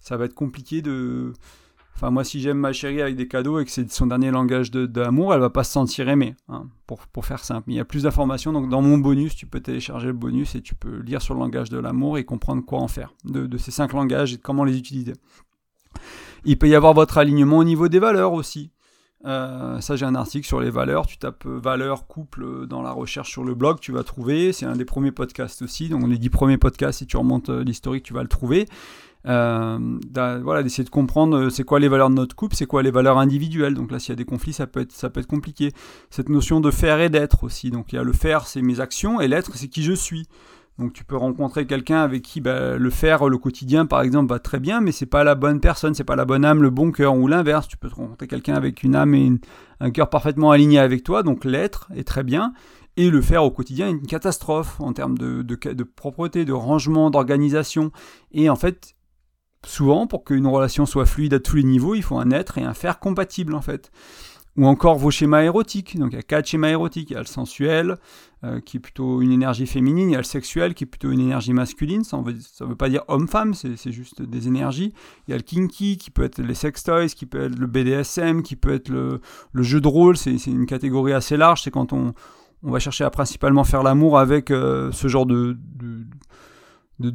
ça 0.00 0.16
va 0.16 0.26
être 0.26 0.34
compliqué 0.34 0.82
de 0.82 1.32
Enfin, 1.96 2.10
moi, 2.10 2.24
si 2.24 2.40
j'aime 2.40 2.58
ma 2.58 2.74
chérie 2.74 3.00
avec 3.00 3.16
des 3.16 3.26
cadeaux 3.26 3.58
et 3.58 3.64
que 3.64 3.70
c'est 3.70 3.90
son 3.90 4.06
dernier 4.06 4.30
langage 4.30 4.70
d'amour, 4.70 5.32
elle 5.32 5.40
va 5.40 5.48
pas 5.48 5.64
se 5.64 5.72
sentir 5.72 6.10
aimée, 6.10 6.36
hein, 6.50 6.66
pour, 6.86 7.06
pour, 7.06 7.24
faire 7.24 7.42
simple. 7.42 7.64
Mais 7.66 7.72
il 7.72 7.76
y 7.78 7.80
a 7.80 7.86
plus 7.86 8.02
d'informations, 8.02 8.52
donc 8.52 8.68
dans 8.68 8.82
mon 8.82 8.98
bonus, 8.98 9.34
tu 9.34 9.46
peux 9.46 9.60
télécharger 9.60 10.08
le 10.08 10.12
bonus 10.12 10.54
et 10.56 10.60
tu 10.60 10.74
peux 10.74 10.98
lire 10.98 11.22
sur 11.22 11.32
le 11.32 11.40
langage 11.40 11.70
de 11.70 11.78
l'amour 11.78 12.18
et 12.18 12.24
comprendre 12.24 12.62
quoi 12.62 12.80
en 12.80 12.88
faire 12.88 13.14
de, 13.24 13.46
de, 13.46 13.56
ces 13.56 13.70
cinq 13.70 13.94
langages 13.94 14.34
et 14.34 14.36
comment 14.36 14.64
les 14.64 14.76
utiliser. 14.76 15.14
Il 16.44 16.58
peut 16.58 16.68
y 16.68 16.74
avoir 16.74 16.92
votre 16.92 17.16
alignement 17.16 17.56
au 17.56 17.64
niveau 17.64 17.88
des 17.88 17.98
valeurs 17.98 18.34
aussi. 18.34 18.70
Euh, 19.24 19.80
ça, 19.80 19.96
j'ai 19.96 20.04
un 20.04 20.14
article 20.14 20.46
sur 20.46 20.60
les 20.60 20.70
valeurs. 20.70 21.06
Tu 21.06 21.18
tapes 21.18 21.46
euh, 21.46 21.58
valeurs, 21.58 22.06
couple 22.06 22.44
euh, 22.44 22.66
dans 22.66 22.82
la 22.82 22.92
recherche 22.92 23.30
sur 23.30 23.42
le 23.42 23.54
blog, 23.54 23.80
tu 23.80 23.90
vas 23.90 24.04
trouver. 24.04 24.52
C'est 24.52 24.66
un 24.66 24.76
des 24.76 24.84
premiers 24.84 25.12
podcasts 25.12 25.62
aussi. 25.62 25.88
Donc, 25.88 26.06
les 26.06 26.18
dix 26.18 26.30
premiers 26.30 26.58
podcasts, 26.58 26.98
si 26.98 27.06
tu 27.06 27.16
remontes 27.16 27.48
l'historique, 27.48 28.04
tu 28.04 28.14
vas 28.14 28.22
le 28.22 28.28
trouver. 28.28 28.68
Euh, 29.26 29.98
voilà, 30.42 30.62
d'essayer 30.62 30.84
de 30.84 30.90
comprendre 30.90 31.36
euh, 31.36 31.50
c'est 31.50 31.64
quoi 31.64 31.80
les 31.80 31.88
valeurs 31.88 32.10
de 32.10 32.14
notre 32.14 32.36
couple, 32.36 32.54
c'est 32.54 32.66
quoi 32.66 32.82
les 32.82 32.92
valeurs 32.92 33.18
individuelles. 33.18 33.74
Donc 33.74 33.90
là, 33.90 33.98
s'il 33.98 34.10
y 34.10 34.12
a 34.12 34.16
des 34.16 34.24
conflits, 34.24 34.52
ça 34.52 34.66
peut 34.66 34.80
être, 34.80 34.92
ça 34.92 35.10
peut 35.10 35.20
être 35.20 35.26
compliqué. 35.26 35.72
Cette 36.10 36.28
notion 36.28 36.60
de 36.60 36.70
faire 36.70 37.00
et 37.00 37.08
d'être 37.08 37.42
aussi. 37.44 37.70
Donc 37.70 37.92
il 37.92 37.96
y 37.96 37.98
a 37.98 38.04
le 38.04 38.12
faire, 38.12 38.46
c'est 38.46 38.62
mes 38.62 38.80
actions, 38.80 39.20
et 39.20 39.28
l'être, 39.28 39.56
c'est 39.56 39.68
qui 39.68 39.82
je 39.82 39.92
suis. 39.92 40.28
Donc 40.78 40.92
tu 40.92 41.04
peux 41.04 41.16
rencontrer 41.16 41.66
quelqu'un 41.66 42.02
avec 42.02 42.22
qui 42.22 42.40
bah, 42.40 42.76
le 42.76 42.90
faire, 42.90 43.28
le 43.28 43.38
quotidien, 43.38 43.86
par 43.86 44.02
exemple, 44.02 44.28
va 44.28 44.38
très 44.38 44.60
bien, 44.60 44.80
mais 44.80 44.92
c'est 44.92 45.06
pas 45.06 45.24
la 45.24 45.34
bonne 45.34 45.58
personne, 45.58 45.94
c'est 45.94 46.04
pas 46.04 46.16
la 46.16 46.26
bonne 46.26 46.44
âme, 46.44 46.62
le 46.62 46.70
bon 46.70 46.92
cœur, 46.92 47.16
ou 47.16 47.26
l'inverse. 47.26 47.66
Tu 47.66 47.78
peux 47.78 47.88
rencontrer 47.88 48.28
quelqu'un 48.28 48.54
avec 48.54 48.82
une 48.82 48.94
âme 48.94 49.14
et 49.14 49.32
un 49.80 49.90
cœur 49.90 50.10
parfaitement 50.10 50.50
aligné 50.50 50.78
avec 50.78 51.02
toi, 51.02 51.22
donc 51.22 51.44
l'être 51.44 51.88
est 51.96 52.06
très 52.06 52.22
bien. 52.22 52.52
Et 52.98 53.10
le 53.10 53.20
faire 53.20 53.44
au 53.44 53.50
quotidien 53.50 53.88
est 53.88 53.92
une 53.92 54.06
catastrophe 54.06 54.80
en 54.80 54.94
termes 54.94 55.18
de, 55.18 55.42
de, 55.42 55.72
de 55.72 55.84
propreté, 55.84 56.46
de 56.46 56.54
rangement, 56.54 57.10
d'organisation. 57.10 57.90
Et 58.32 58.48
en 58.48 58.56
fait, 58.56 58.95
Souvent, 59.66 60.06
pour 60.06 60.22
qu'une 60.22 60.46
relation 60.46 60.86
soit 60.86 61.06
fluide 61.06 61.34
à 61.34 61.40
tous 61.40 61.56
les 61.56 61.64
niveaux, 61.64 61.96
il 61.96 62.02
faut 62.02 62.18
un 62.18 62.30
être 62.30 62.56
et 62.56 62.62
un 62.62 62.72
faire 62.72 63.00
compatible 63.00 63.52
en 63.52 63.60
fait. 63.60 63.90
Ou 64.56 64.64
encore 64.64 64.96
vos 64.96 65.10
schémas 65.10 65.42
érotiques. 65.42 65.98
Donc 65.98 66.12
il 66.12 66.16
y 66.16 66.18
a 66.18 66.22
quatre 66.22 66.46
schémas 66.46 66.68
érotiques. 66.68 67.10
Il 67.10 67.14
y 67.14 67.16
a 67.16 67.20
le 67.20 67.26
sensuel, 67.26 67.96
euh, 68.44 68.60
qui 68.60 68.76
est 68.76 68.80
plutôt 68.80 69.20
une 69.20 69.32
énergie 69.32 69.66
féminine. 69.66 70.08
Il 70.08 70.12
y 70.12 70.14
a 70.14 70.18
le 70.18 70.24
sexuel, 70.24 70.74
qui 70.74 70.84
est 70.84 70.86
plutôt 70.86 71.10
une 71.10 71.18
énergie 71.18 71.52
masculine. 71.52 72.04
Ça 72.04 72.16
ne 72.16 72.22
veut, 72.22 72.76
pas 72.76 72.88
dire 72.88 73.02
homme-femme, 73.08 73.54
c'est 73.54 73.92
juste 73.92 74.22
des 74.22 74.46
énergies. 74.46 74.94
Il 75.26 75.32
y 75.32 75.34
a 75.34 75.36
le 75.36 75.42
kinky, 75.42 75.98
qui 75.98 76.12
peut 76.12 76.22
être 76.22 76.38
les 76.38 76.54
sex 76.54 76.84
toys, 76.84 77.08
qui 77.08 77.26
peut 77.26 77.46
être 77.46 77.58
le 77.58 77.66
BDSM, 77.66 78.44
qui 78.44 78.54
peut 78.54 78.72
être 78.72 78.88
le, 78.88 79.20
jeu 79.56 79.80
de 79.80 79.88
rôle. 79.88 80.16
C'est 80.16 80.46
une 80.46 80.66
catégorie 80.66 81.12
assez 81.12 81.36
large. 81.36 81.62
C'est 81.62 81.72
quand 81.72 81.92
on, 81.92 82.14
va 82.62 82.78
chercher 82.78 83.02
à 83.02 83.10
principalement 83.10 83.64
faire 83.64 83.82
l'amour 83.82 84.16
avec 84.16 84.52
euh, 84.52 84.92
ce 84.92 85.08
genre 85.08 85.26
de, 85.26 85.56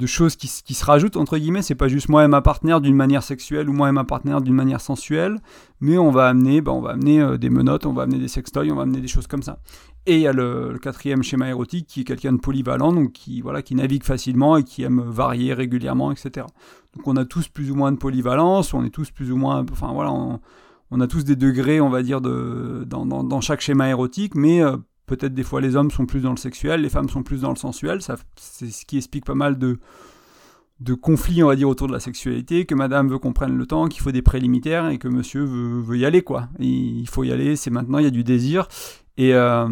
choses 0.06 0.36
qui, 0.36 0.48
se 0.48 0.86
rajoutent 0.86 1.18
entre 1.18 1.38
guillemets. 1.38 1.62
C'est 1.62 1.76
pas 1.76 1.88
juste 1.88 2.10
moi 2.10 2.24
et 2.24 2.28
ma 2.28 2.42
partenaire 2.42 2.82
d'une 2.82 2.96
manière 2.96 3.24
sexuelle 3.24 3.70
ou 3.70 3.74
moi 3.74 3.90
et 3.90 3.92
ma 3.92 4.04
partenaire 4.04 4.42
d'une 4.42 4.54
manière 4.54 4.82
sensuelle, 4.82 5.40
mais 5.80 5.98
on 5.98 6.12
va 6.12 6.28
amener, 6.28 6.62
ben, 6.62 6.82
euh, 7.08 7.38
des 7.38 7.50
menottes, 7.50 7.86
on 7.86 7.94
va 7.94 8.04
amener 8.04 8.20
des 8.20 8.28
sextoys, 8.28 8.72
on 8.72 8.76
va 8.76 8.84
amener 8.84 9.02
des 9.02 9.08
choses 9.08 9.28
comme 9.28 9.44
ça. 9.44 9.60
Et 10.06 10.16
il 10.16 10.22
y 10.22 10.28
a 10.28 10.34
le, 10.34 10.80
quatrième 10.82 11.22
schéma 11.22 11.50
érotique 11.50 11.88
qui 11.88 12.02
est 12.02 12.04
quelqu'un 12.04 12.34
de 12.34 12.40
polyvalent, 12.40 12.92
donc 12.92 13.12
qui 13.12 13.42
voilà, 13.42 13.62
qui 13.62 13.76
navigue 13.76 14.04
facilement 14.04 14.58
et 14.58 14.64
qui 14.64 14.84
aime 14.84 15.02
varier 15.02 15.54
régulièrement, 15.54 16.12
etc. 16.12 16.48
Donc 16.96 17.08
on 17.08 17.16
a 17.16 17.26
tous 17.26 17.48
plus 17.48 17.72
ou 17.72 17.76
moins 17.76 17.92
de 17.92 17.98
polyvalence, 17.98 18.74
on 18.74 18.84
est 18.84 18.90
tous 18.90 19.12
plus 19.12 19.32
ou 19.32 19.38
moins, 19.38 19.64
enfin 19.72 19.92
voilà, 19.94 20.12
on, 20.12 21.00
a 21.00 21.08
tous 21.08 21.24
des 21.24 21.36
degrés, 21.36 21.82
on 21.82 21.90
va 21.90 22.02
dire, 22.02 22.20
de, 22.20 22.84
dans, 22.86 23.06
dans, 23.06 23.42
chaque 23.42 23.62
schéma 23.62 23.90
érotique, 23.90 24.36
mais 24.36 24.64
euh, 24.64 24.76
Peut-être 25.06 25.34
des 25.34 25.44
fois 25.44 25.62
les 25.62 25.76
hommes 25.76 25.92
sont 25.92 26.06
plus 26.06 26.22
dans 26.22 26.32
le 26.32 26.38
sexuel, 26.38 26.82
les 26.82 26.90
femmes 26.90 27.10
sont 27.10 27.24
plus 27.24 27.42
dans 27.42 27.50
le 27.50 27.56
sensuel. 27.56 28.00
C'est 28.36 28.72
ce 28.72 28.86
qui 28.86 28.98
explique 28.98 29.26
pas 29.26 29.36
mal 29.36 29.58
de, 29.58 29.78
de 30.82 30.94
conflits, 30.94 31.44
on 31.44 31.48
va 31.48 31.56
dire, 31.56 31.70
autour 31.70 31.88
de 31.88 31.94
la 31.94 32.00
sexualité, 32.00 32.66
que 32.66 32.76
madame 32.76 33.08
veut 33.10 33.20
qu'on 33.20 33.34
prenne 33.34 33.58
le 33.58 33.66
temps, 33.66 33.88
qu'il 33.88 34.02
faut 34.02 34.12
des 34.12 34.22
préliminaires 34.22 34.90
et 34.90 34.98
que 34.98 35.08
monsieur 35.08 35.44
veut, 35.44 35.98
y 35.98 36.06
aller, 36.06 36.24
quoi. 36.24 36.50
il 36.60 37.08
faut 37.08 37.24
y 37.24 37.32
aller, 37.32 37.56
c'est 37.56 37.70
maintenant, 37.70 38.00
il 38.00 38.04
y 38.04 38.08
a 38.08 38.12
du 38.12 38.24
désir. 38.24 38.68
Et, 39.18 39.36
euh, 39.36 39.68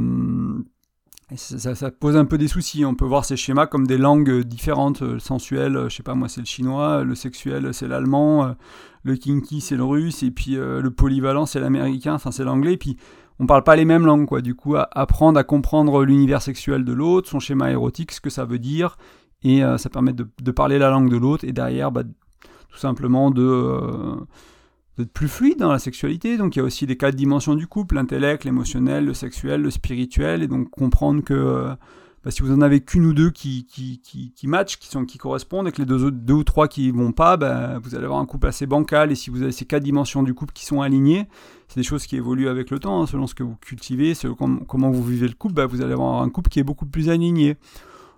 ça, 1.36 1.92
pose 1.92 2.16
un 2.16 2.26
peu 2.26 2.38
des 2.38 2.48
soucis. 2.48 2.86
On 2.86 2.96
peut 2.96 3.06
voir 3.06 3.24
ces 3.24 3.38
schémas 3.38 3.68
comme 3.68 3.86
des 3.86 4.00
langues 4.00 4.42
différentes. 4.42 5.02
Le 5.02 5.20
sensuel, 5.20 5.86
je 5.88 5.96
sais 5.96 6.04
pas 6.04 6.16
moi, 6.16 6.28
c'est 6.28 6.42
le 6.42 6.48
chinois, 6.48 7.04
le 7.04 7.16
sexuel, 7.16 7.74
c'est 7.74 7.88
l'allemand, 7.88 8.56
le 9.04 9.16
kinky, 9.16 9.62
c'est 9.62 9.76
le 9.76 9.84
russe, 9.84 10.24
et 10.24 10.32
puis 10.32 10.58
euh, 10.58 10.82
le 10.82 10.92
polyvalent, 10.92 11.46
c'est 11.46 11.60
l'américain, 11.60 12.14
enfin, 12.14 12.32
c'est 12.32 12.44
l'anglais. 12.44 12.78
Puis 12.78 12.98
on 13.40 13.46
parle 13.46 13.64
pas 13.64 13.76
les 13.76 13.86
mêmes 13.86 14.06
langues, 14.06 14.26
quoi. 14.26 14.42
Du 14.42 14.54
coup, 14.54 14.76
apprendre 14.76 15.40
à 15.40 15.44
comprendre 15.44 16.04
l'univers 16.04 16.42
sexuel 16.42 16.84
de 16.84 16.92
l'autre, 16.92 17.30
son 17.30 17.40
schéma 17.40 17.72
érotique, 17.72 18.12
ce 18.12 18.20
que 18.20 18.30
ça 18.30 18.46
veut 18.46 18.60
dire, 18.60 18.98
et 19.44 19.64
euh, 19.64 19.78
ça 19.78 19.90
permet 19.90 20.14
de, 20.14 20.52
parler 20.52 20.78
la 20.78 20.90
langue 20.90 21.10
de 21.10 21.18
l'autre, 21.18 21.46
et 21.46 21.54
derrière, 21.54 21.92
bah, 21.92 22.04
tout 22.04 22.78
simplement 22.78 23.32
euh, 23.38 24.16
d'être 24.98 25.14
plus 25.14 25.30
fluide 25.30 25.58
dans 25.60 25.72
la 25.72 25.80
sexualité. 25.80 26.38
Donc 26.38 26.56
il 26.56 26.60
y 26.60 26.62
a 26.62 26.66
aussi 26.66 26.86
les 26.86 26.98
quatre 26.98 27.16
dimensions 27.16 27.56
du 27.56 27.66
couple, 27.66 27.96
l'intellect, 27.96 28.44
l'émotionnel, 28.44 29.06
le 29.06 29.14
sexuel, 29.14 29.62
le 29.62 29.72
spirituel, 29.72 30.44
et 30.44 30.48
donc 30.48 30.70
comprendre 30.70 31.24
que 31.24 31.34
euh, 31.34 31.74
si 32.28 32.42
vous 32.42 32.52
en 32.52 32.62
avez 32.62 32.82
qu'une 32.82 33.06
ou 33.06 33.14
deux 33.14 33.32
qui, 33.32 33.66
qui, 33.66 34.02
qui, 34.02 34.48
matchent, 34.48 34.78
qui, 34.78 34.88
sont, 34.88 35.06
qui 35.06 35.18
correspondent, 35.18 35.68
et 35.68 35.72
que 35.72 35.78
les 35.78 35.86
deux, 35.86 36.12
deux 36.12 36.34
ou 36.34 36.44
trois 36.44 36.68
qui 36.68 36.92
vont 36.92 37.14
pas, 37.14 37.38
bah, 37.38 37.80
vous 37.82 37.96
allez 37.96 38.04
avoir 38.04 38.20
un 38.20 38.26
couple 38.26 38.48
assez 38.48 38.66
bancal. 38.66 39.12
Et 39.12 39.16
si 39.16 39.30
vous 39.30 39.42
avez 39.42 39.54
ces 39.54 39.66
quatre 39.66 39.84
dimensions 39.84 40.22
du 40.22 40.34
couple 40.34 40.54
qui 40.54 40.66
sont 40.66 40.82
alignées, 40.82 41.28
c'est 41.70 41.80
des 41.80 41.86
choses 41.86 42.06
qui 42.06 42.18
évoluent 42.18 42.50
avec 42.50 42.72
le 42.72 42.80
temps, 42.80 43.02
hein, 43.02 43.08
selon 43.08 43.26
ce 43.26 43.36
que 43.36 43.44
vous 43.44 43.56
cultivez, 43.56 44.16
selon 44.16 44.36
comment 44.36 44.92
vous 44.92 45.04
vivez 45.04 45.28
le 45.28 45.34
couple, 45.34 45.54
bah, 45.54 45.66
vous 45.66 45.82
allez 45.82 45.94
avoir 45.94 46.22
un 46.22 46.30
couple 46.30 46.50
qui 46.50 46.60
est 46.60 46.64
beaucoup 46.64 46.86
plus 46.86 47.10
aligné. 47.10 47.56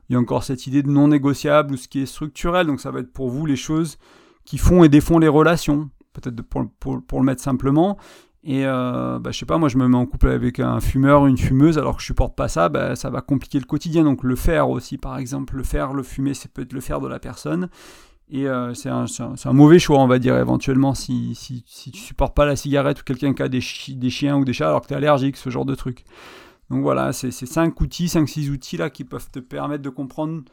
Il 0.09 0.13
y 0.13 0.15
a 0.15 0.19
encore 0.19 0.43
cette 0.43 0.65
idée 0.67 0.83
de 0.83 0.89
non 0.89 1.07
négociable 1.07 1.73
ou 1.73 1.77
ce 1.77 1.87
qui 1.87 2.01
est 2.01 2.05
structurel, 2.05 2.67
donc 2.67 2.81
ça 2.81 2.91
va 2.91 2.99
être 2.99 3.13
pour 3.13 3.29
vous 3.29 3.45
les 3.45 3.55
choses 3.55 3.97
qui 4.45 4.57
font 4.57 4.83
et 4.83 4.89
défont 4.89 5.19
les 5.19 5.27
relations, 5.27 5.89
peut-être 6.13 6.41
pour, 6.41 6.67
pour, 7.07 7.19
le 7.19 7.25
mettre 7.25 7.41
simplement. 7.41 7.97
Et 8.43 8.65
euh, 8.65 9.19
bah, 9.19 9.31
je 9.31 9.37
sais 9.37 9.45
pas, 9.45 9.59
moi 9.59 9.69
je 9.69 9.77
me 9.77 9.87
mets 9.87 9.97
en 9.97 10.05
couple 10.07 10.29
avec 10.29 10.59
un 10.59 10.79
fumeur, 10.79 11.27
une 11.27 11.37
fumeuse, 11.37 11.77
alors 11.77 11.95
que 11.95 12.01
je 12.01 12.07
supporte 12.07 12.35
pas 12.35 12.47
ça, 12.47 12.69
bah, 12.69 12.95
ça 12.95 13.09
va 13.11 13.21
compliquer 13.21 13.59
le 13.59 13.65
quotidien. 13.65 14.03
Donc 14.03 14.23
le 14.23 14.35
faire 14.35 14.69
aussi, 14.69 14.97
par 14.97 15.17
exemple, 15.17 15.55
le 15.55 15.63
faire, 15.63 15.93
le 15.93 16.03
fumer, 16.03 16.33
c'est 16.33 16.51
peut-être 16.51 16.73
le 16.73 16.81
faire 16.81 17.01
de 17.01 17.07
la 17.07 17.19
personne. 17.19 17.69
Et 18.33 18.47
euh, 18.47 18.73
c'est 18.73 18.89
un, 18.89 19.05
un, 19.19 19.53
mauvais 19.53 19.77
choix, 19.77 19.99
on 19.99 20.07
va 20.07 20.17
dire, 20.17 20.37
éventuellement, 20.37 20.95
si, 20.95 21.35
si, 21.35 21.65
si 21.67 21.91
tu 21.91 21.99
supportes 21.99 22.33
pas 22.33 22.45
la 22.45 22.55
cigarette 22.55 23.01
ou 23.01 23.03
quelqu'un 23.03 23.33
qui 23.33 23.43
a 23.43 23.49
des, 23.49 23.61
des, 23.89 24.09
chiens 24.09 24.37
ou 24.37 24.45
des 24.45 24.53
chats 24.53 24.69
alors 24.69 24.81
que 24.81 24.87
tu 24.87 24.93
es 24.93 24.97
allergique, 24.97 25.35
ce 25.35 25.49
genre 25.49 25.65
de 25.65 25.75
truc. 25.75 26.05
Donc 26.69 26.81
voilà, 26.81 27.11
c'est 27.11 27.31
ces 27.31 27.45
5 27.45 27.79
outils, 27.81 28.05
5-6 28.05 28.49
outils 28.49 28.77
là 28.77 28.89
qui 28.89 29.03
peuvent 29.03 29.29
te 29.29 29.39
permettre 29.39 29.83
de 29.83 29.89
comprendre 29.89 30.43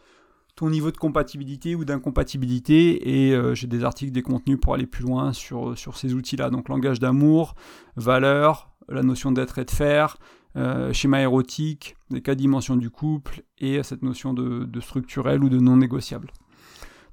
ton 0.59 0.71
niveau 0.71 0.91
de 0.91 0.97
compatibilité 0.97 1.77
ou 1.77 1.85
d'incompatibilité. 1.85 3.29
Et 3.29 3.33
euh, 3.33 3.55
j'ai 3.55 3.69
des 3.69 3.85
articles, 3.85 4.11
des 4.11 4.23
contenus 4.23 4.59
pour 4.61 4.75
aller 4.75 4.87
plus 4.87 5.05
loin 5.05 5.33
sur, 5.33 5.79
sur 5.79 5.97
ces 5.97 6.15
outils-là. 6.15 6.51
Donc 6.51 6.69
langage 6.69 6.99
d'amour, 6.99 7.55
valeur, 7.95 8.69
la 8.89 9.03
notion 9.03 9.31
d'être 9.31 9.59
et 9.59 9.65
de 9.65 9.71
faire, 9.71 10.19
euh, 10.57 10.93
schéma 10.93 11.23
érotique, 11.23 11.97
les 12.11 12.23
quatre 12.23 12.39
dimensions 12.39 12.75
du 12.75 12.91
couple 12.91 13.43
et 13.59 13.85
cette 13.85 14.03
notion 14.03 14.35
de, 14.35 14.81
structurel 14.81 15.45
ou 15.45 15.49
de 15.49 15.59
non 15.59 15.77
négociable. 15.77 16.33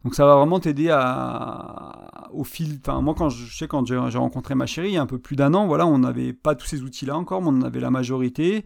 Donc 0.04 0.16
ça 0.16 0.26
va 0.26 0.36
vraiment 0.38 0.60
t'aider 0.60 0.90
à, 0.92 2.30
au 2.32 2.44
fil. 2.44 2.80
Enfin 2.84 3.02
moi 3.02 3.14
quand 3.16 3.30
je, 3.30 3.56
sais 3.56 3.68
quand 3.68 3.86
j'ai 3.86 4.18
rencontré 4.18 4.56
ma 4.56 4.66
chérie 4.66 4.90
il 4.90 4.94
y 4.94 4.98
a 4.98 5.02
un 5.02 5.08
peu 5.08 5.20
plus 5.20 5.36
d'un 5.36 5.54
an, 5.54 5.68
voilà, 5.68 5.86
on 5.86 6.00
n'avait 6.00 6.34
pas 6.34 6.56
tous 6.56 6.68
ces 6.68 6.82
outils-là 6.82 7.16
encore, 7.16 7.42
mais 7.42 7.50
on 7.50 7.58
en 7.58 7.64
avait 7.64 7.80
la 7.80 7.92
majorité. 7.92 8.66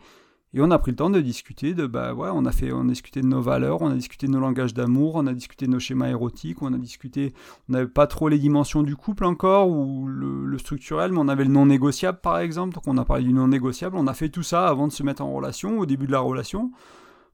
Et 0.53 0.61
on 0.61 0.71
a 0.71 0.79
pris 0.79 0.91
le 0.91 0.97
temps 0.97 1.11
de 1.11 1.21
discuter 1.21 1.75
de 1.75 1.85
bah 1.85 2.15
ouais, 2.15 2.29
on 2.33 2.43
a 2.45 2.51
fait 2.51 2.71
on 2.71 2.81
a 2.81 2.87
discuté 2.87 3.21
de 3.21 3.27
nos 3.27 3.41
valeurs, 3.41 3.83
on 3.83 3.91
a 3.91 3.93
discuté 3.93 4.25
de 4.25 4.31
nos 4.31 4.39
langages 4.39 4.73
d'amour, 4.73 5.13
on 5.15 5.27
a 5.27 5.33
discuté 5.33 5.67
de 5.67 5.71
nos 5.71 5.79
schémas 5.79 6.09
érotiques, 6.09 6.63
on 6.63 6.73
a 6.73 6.77
discuté 6.77 7.33
on 7.69 7.73
n'avait 7.73 7.87
pas 7.87 8.07
trop 8.07 8.29
les 8.29 8.39
dimensions 8.39 8.81
du 8.81 8.95
couple 8.95 9.25
encore 9.25 9.69
ou 9.69 10.07
le, 10.07 10.57
structurel, 10.57 11.11
mais 11.11 11.19
on 11.19 11.27
avait 11.27 11.43
le 11.43 11.51
non 11.51 11.67
négociable 11.67 12.19
par 12.21 12.39
exemple, 12.39 12.73
donc 12.73 12.87
on 12.87 12.97
a 12.97 13.05
parlé 13.05 13.23
du 13.25 13.33
non 13.33 13.47
négociable, 13.47 13.95
on 13.95 14.07
a 14.07 14.13
fait 14.15 14.29
tout 14.29 14.43
ça 14.43 14.67
avant 14.67 14.87
de 14.87 14.91
se 14.91 15.03
mettre 15.03 15.21
en 15.23 15.31
relation, 15.31 15.77
au 15.79 15.85
début 15.85 16.07
de 16.07 16.11
la 16.11 16.19
relation. 16.19 16.71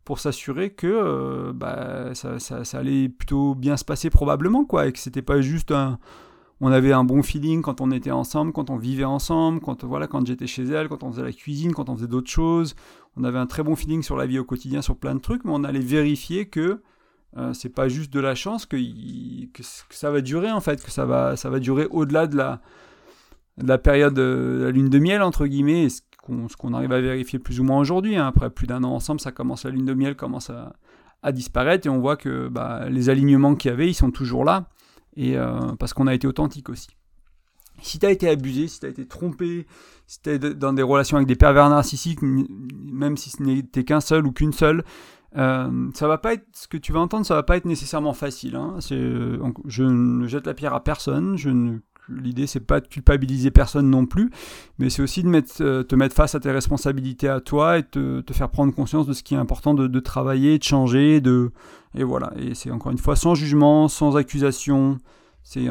pour 0.03 0.19
s'assurer 0.19 0.71
que 0.71 0.85
euh, 0.85 1.53
bah, 1.53 2.13
ça, 2.13 2.37
ça, 2.39 2.77
allait 2.77 3.09
plutôt 3.09 3.55
bien 3.55 3.77
se 3.77 3.85
passer 3.85 4.09
probablement, 4.11 4.65
quoi, 4.65 4.87
et 4.87 4.91
que 4.91 4.99
c'était 4.99 5.23
pas 5.23 5.41
juste 5.41 5.71
un... 5.71 5.99
On 6.61 6.71
avait 6.71 6.93
un 6.93 7.03
bon 7.03 7.21
feeling 7.21 7.61
quand 7.61 7.81
on 7.81 7.91
était 7.91 8.11
ensemble, 8.11 8.53
quand 8.53 8.69
on 8.69 8.77
vivait 8.77 9.03
ensemble, 9.03 9.59
quand 9.59 9.83
voilà, 9.83 10.07
quand 10.07 10.25
j'étais 10.25 10.47
chez 10.47 10.63
elle, 10.63 10.87
quand 10.87 11.03
on 11.03 11.11
faisait 11.11 11.23
la 11.23 11.33
cuisine, 11.33 11.73
quand 11.73 11.89
on 11.89 11.95
faisait 11.95 12.07
d'autres 12.07 12.29
choses. 12.29 12.75
On 13.17 13.23
avait 13.23 13.39
un 13.39 13.45
très 13.45 13.63
bon 13.63 13.75
feeling 13.75 14.03
sur 14.03 14.15
la 14.15 14.25
vie 14.25 14.39
au 14.39 14.45
quotidien, 14.45 14.81
sur 14.81 14.95
plein 14.97 15.15
de 15.15 15.19
trucs, 15.19 15.43
mais 15.43 15.51
on 15.53 15.63
allait 15.63 15.79
vérifier 15.79 16.47
que 16.47 16.81
euh, 17.37 17.53
c'est 17.53 17.69
pas 17.69 17.89
juste 17.89 18.13
de 18.13 18.21
la 18.21 18.35
chance, 18.35 18.65
que, 18.65 18.77
ça 19.89 20.09
va 20.11 20.21
durer 20.21 20.51
en 20.51 20.61
fait, 20.61 20.81
que 20.81 20.91
ça 20.91 21.05
va, 21.05 21.35
ça 21.35 21.49
va 21.49 21.59
durer 21.59 21.87
au-delà 21.91 22.27
de 22.27 22.37
la, 22.37 22.61
la 23.57 23.77
période 23.77 24.13
de 24.13 24.61
la 24.63 24.71
lune 24.71 24.89
de 24.89 24.99
miel 24.99 25.21
entre 25.21 25.45
guillemets, 25.45 25.89
ce 25.89 26.01
qu'on 26.57 26.73
arrive 26.73 26.93
à 26.93 27.01
vérifier 27.01 27.39
plus 27.39 27.59
ou 27.59 27.65
moins 27.65 27.79
aujourd'hui. 27.79 28.15
Hein. 28.15 28.27
Après 28.27 28.49
plus 28.49 28.67
d'un 28.67 28.83
an 28.85 28.91
ensemble, 28.91 29.19
ça 29.19 29.33
commence, 29.33 29.65
la 29.65 29.71
lune 29.71 29.85
de 29.85 29.93
miel 29.93 30.15
commence 30.15 30.49
à, 30.49 30.73
disparaître 31.31 31.87
et 31.87 31.89
on 31.89 31.99
voit 31.99 32.17
que 32.17 32.47
bah, 32.49 32.87
les 32.87 33.09
alignements 33.09 33.55
qu'il 33.55 33.71
y 33.71 33.73
avait, 33.73 33.87
ils 33.87 33.95
sont 33.95 34.11
toujours 34.11 34.45
là. 34.45 34.69
Et 35.15 35.37
euh, 35.37 35.73
parce 35.79 35.93
qu'on 35.93 36.07
a 36.07 36.13
été 36.13 36.27
authentique 36.27 36.69
aussi. 36.69 36.89
Si 37.81 37.99
tu 37.99 38.05
as 38.05 38.11
été 38.11 38.29
abusé, 38.29 38.67
si 38.67 38.79
tu 38.79 38.85
as 38.85 38.89
été 38.89 39.05
trompé, 39.05 39.65
si 40.07 40.21
tu 40.21 40.29
es 40.29 40.39
dans 40.39 40.73
des 40.73 40.81
relations 40.81 41.17
avec 41.17 41.27
des 41.27 41.35
pervers 41.35 41.69
narcissiques, 41.69 42.21
même 42.21 43.17
si 43.17 43.29
ce 43.29 43.43
n'était 43.43 43.83
qu'un 43.83 43.99
seul 43.99 44.25
ou 44.25 44.31
qu'une 44.31 44.53
seule, 44.53 44.83
euh, 45.37 45.89
ça 45.93 46.07
va 46.07 46.17
pas 46.17 46.33
être 46.33 46.45
ce 46.53 46.67
que 46.67 46.77
tu 46.77 46.93
vas 46.93 47.01
entendre, 47.01 47.25
ça 47.25 47.35
va 47.35 47.43
pas 47.43 47.57
être 47.57 47.65
nécessairement 47.65 48.13
facile. 48.13 48.55
Hein. 48.55 48.77
je 48.79 49.83
ne 49.83 50.27
jette 50.27 50.47
la 50.47 50.53
pierre 50.53 50.73
à 50.73 50.83
personne, 50.83 51.37
je 51.37 51.49
ne 51.49 51.79
L'idée, 52.09 52.45
c'est 52.45 52.59
pas 52.59 52.79
de 52.79 52.87
culpabiliser 52.87 53.49
personne 53.49 53.89
non 53.89 54.05
plus, 54.05 54.29
mais 54.77 54.89
c'est 54.89 55.01
aussi 55.01 55.23
de 55.23 55.27
mettre, 55.27 55.55
euh, 55.61 55.83
te 55.83 55.95
mettre 55.95 56.15
face 56.15 56.35
à 56.35 56.39
tes 56.39 56.51
responsabilités 56.51 57.27
à 57.27 57.39
toi 57.39 57.79
et 57.79 57.83
te, 57.83 58.21
te 58.21 58.33
faire 58.33 58.49
prendre 58.49 58.73
conscience 58.73 59.07
de 59.07 59.13
ce 59.13 59.23
qui 59.23 59.33
est 59.33 59.37
important 59.37 59.73
de, 59.73 59.99
travailler, 59.99 60.57
de 60.59 60.63
changer, 60.63 61.19
de 61.19 61.51
et 61.95 62.03
voilà. 62.03 62.31
Et 62.37 62.53
c'est 62.53 62.69
encore 62.69 62.91
une 62.91 62.97
fois 62.97 63.15
sans 63.15 63.33
jugement, 63.33 63.87
sans 63.87 64.17
accusation. 64.17 64.97
C'est 65.43 65.67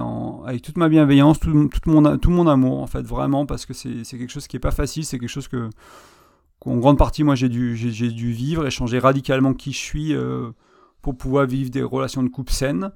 avec 0.47 0.63
toute 0.63 0.77
ma 0.77 0.89
bienveillance, 0.89 1.41
tout, 1.41 1.51
mon, 1.87 2.17
tout 2.19 2.31
mon 2.31 2.47
amour 2.47 2.81
en 2.81 2.87
fait, 2.87 3.03
vraiment, 3.03 3.45
parce 3.47 3.67
que 3.67 3.75
c'est 3.75 4.05
quelque 4.05 4.31
chose 4.31 4.47
qui 4.47 4.57
est 4.57 4.61
pas 4.61 4.71
facile, 4.71 5.05
c'est 5.05 5.19
quelque 5.19 5.29
chose 5.29 5.49
que 5.49 5.69
qu'en 6.61 6.77
grande 6.77 6.97
partie 6.97 7.25
moi 7.25 7.35
j'ai 7.35 7.49
dû, 7.49 7.77
j'ai 7.77 8.11
dû 8.11 8.33
vivre 8.33 8.67
et 8.67 8.71
changer 8.71 8.99
radicalement 8.99 9.53
qui 9.53 9.73
je 9.73 9.79
suis 9.79 10.15
euh, 10.15 10.51
pour 11.03 11.17
pouvoir 11.17 11.47
vivre 11.47 11.71
des 11.71 11.83
relations 11.83 12.23
de 12.23 12.29
couple 12.29 12.53
saines. 12.53 12.91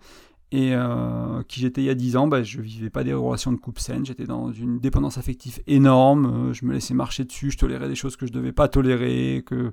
Et 0.50 0.74
euh, 0.74 1.42
qui 1.46 1.60
j'étais 1.60 1.82
il 1.82 1.84
y 1.84 1.90
a 1.90 1.94
10 1.94 2.16
ans, 2.16 2.26
bah, 2.26 2.42
je 2.42 2.60
vivais 2.62 2.88
pas 2.88 3.04
des 3.04 3.12
relations 3.12 3.52
de 3.52 3.58
couple 3.58 3.80
saines, 3.80 4.06
j'étais 4.06 4.24
dans 4.24 4.50
une 4.50 4.78
dépendance 4.78 5.18
affective 5.18 5.60
énorme, 5.66 6.48
euh, 6.48 6.52
je 6.54 6.64
me 6.64 6.72
laissais 6.72 6.94
marcher 6.94 7.24
dessus, 7.24 7.50
je 7.50 7.58
tolérais 7.58 7.88
des 7.88 7.94
choses 7.94 8.16
que 8.16 8.26
je 8.26 8.32
devais 8.32 8.52
pas 8.52 8.68
tolérer, 8.68 9.44
que... 9.44 9.72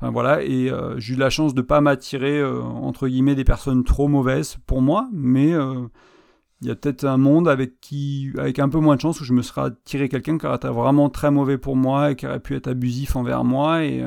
Enfin 0.00 0.10
voilà, 0.10 0.42
et 0.42 0.70
euh, 0.70 0.98
j'ai 0.98 1.14
eu 1.14 1.16
la 1.16 1.28
chance 1.28 1.54
de 1.54 1.60
pas 1.60 1.82
m'attirer, 1.82 2.42
entre 2.42 3.06
guillemets, 3.06 3.34
des 3.34 3.44
personnes 3.44 3.84
trop 3.84 4.08
mauvaises 4.08 4.56
pour 4.66 4.80
moi, 4.80 5.06
mais 5.12 5.50
il 5.50 6.68
y 6.68 6.70
a 6.70 6.74
peut-être 6.74 7.04
un 7.04 7.18
monde 7.18 7.46
avec 7.46 7.80
qui, 7.82 8.32
avec 8.38 8.58
un 8.60 8.70
peu 8.70 8.78
moins 8.78 8.96
de 8.96 9.02
chance, 9.02 9.20
où 9.20 9.24
je 9.24 9.34
me 9.34 9.42
serais 9.42 9.60
attiré 9.60 10.08
quelqu'un 10.08 10.38
qui 10.38 10.46
aurait 10.46 10.56
été 10.56 10.68
vraiment 10.68 11.10
très 11.10 11.30
mauvais 11.30 11.58
pour 11.58 11.76
moi 11.76 12.12
et 12.12 12.16
qui 12.16 12.26
aurait 12.26 12.40
pu 12.40 12.56
être 12.56 12.68
abusif 12.68 13.14
envers 13.14 13.44
moi, 13.44 13.84
et 13.84 14.02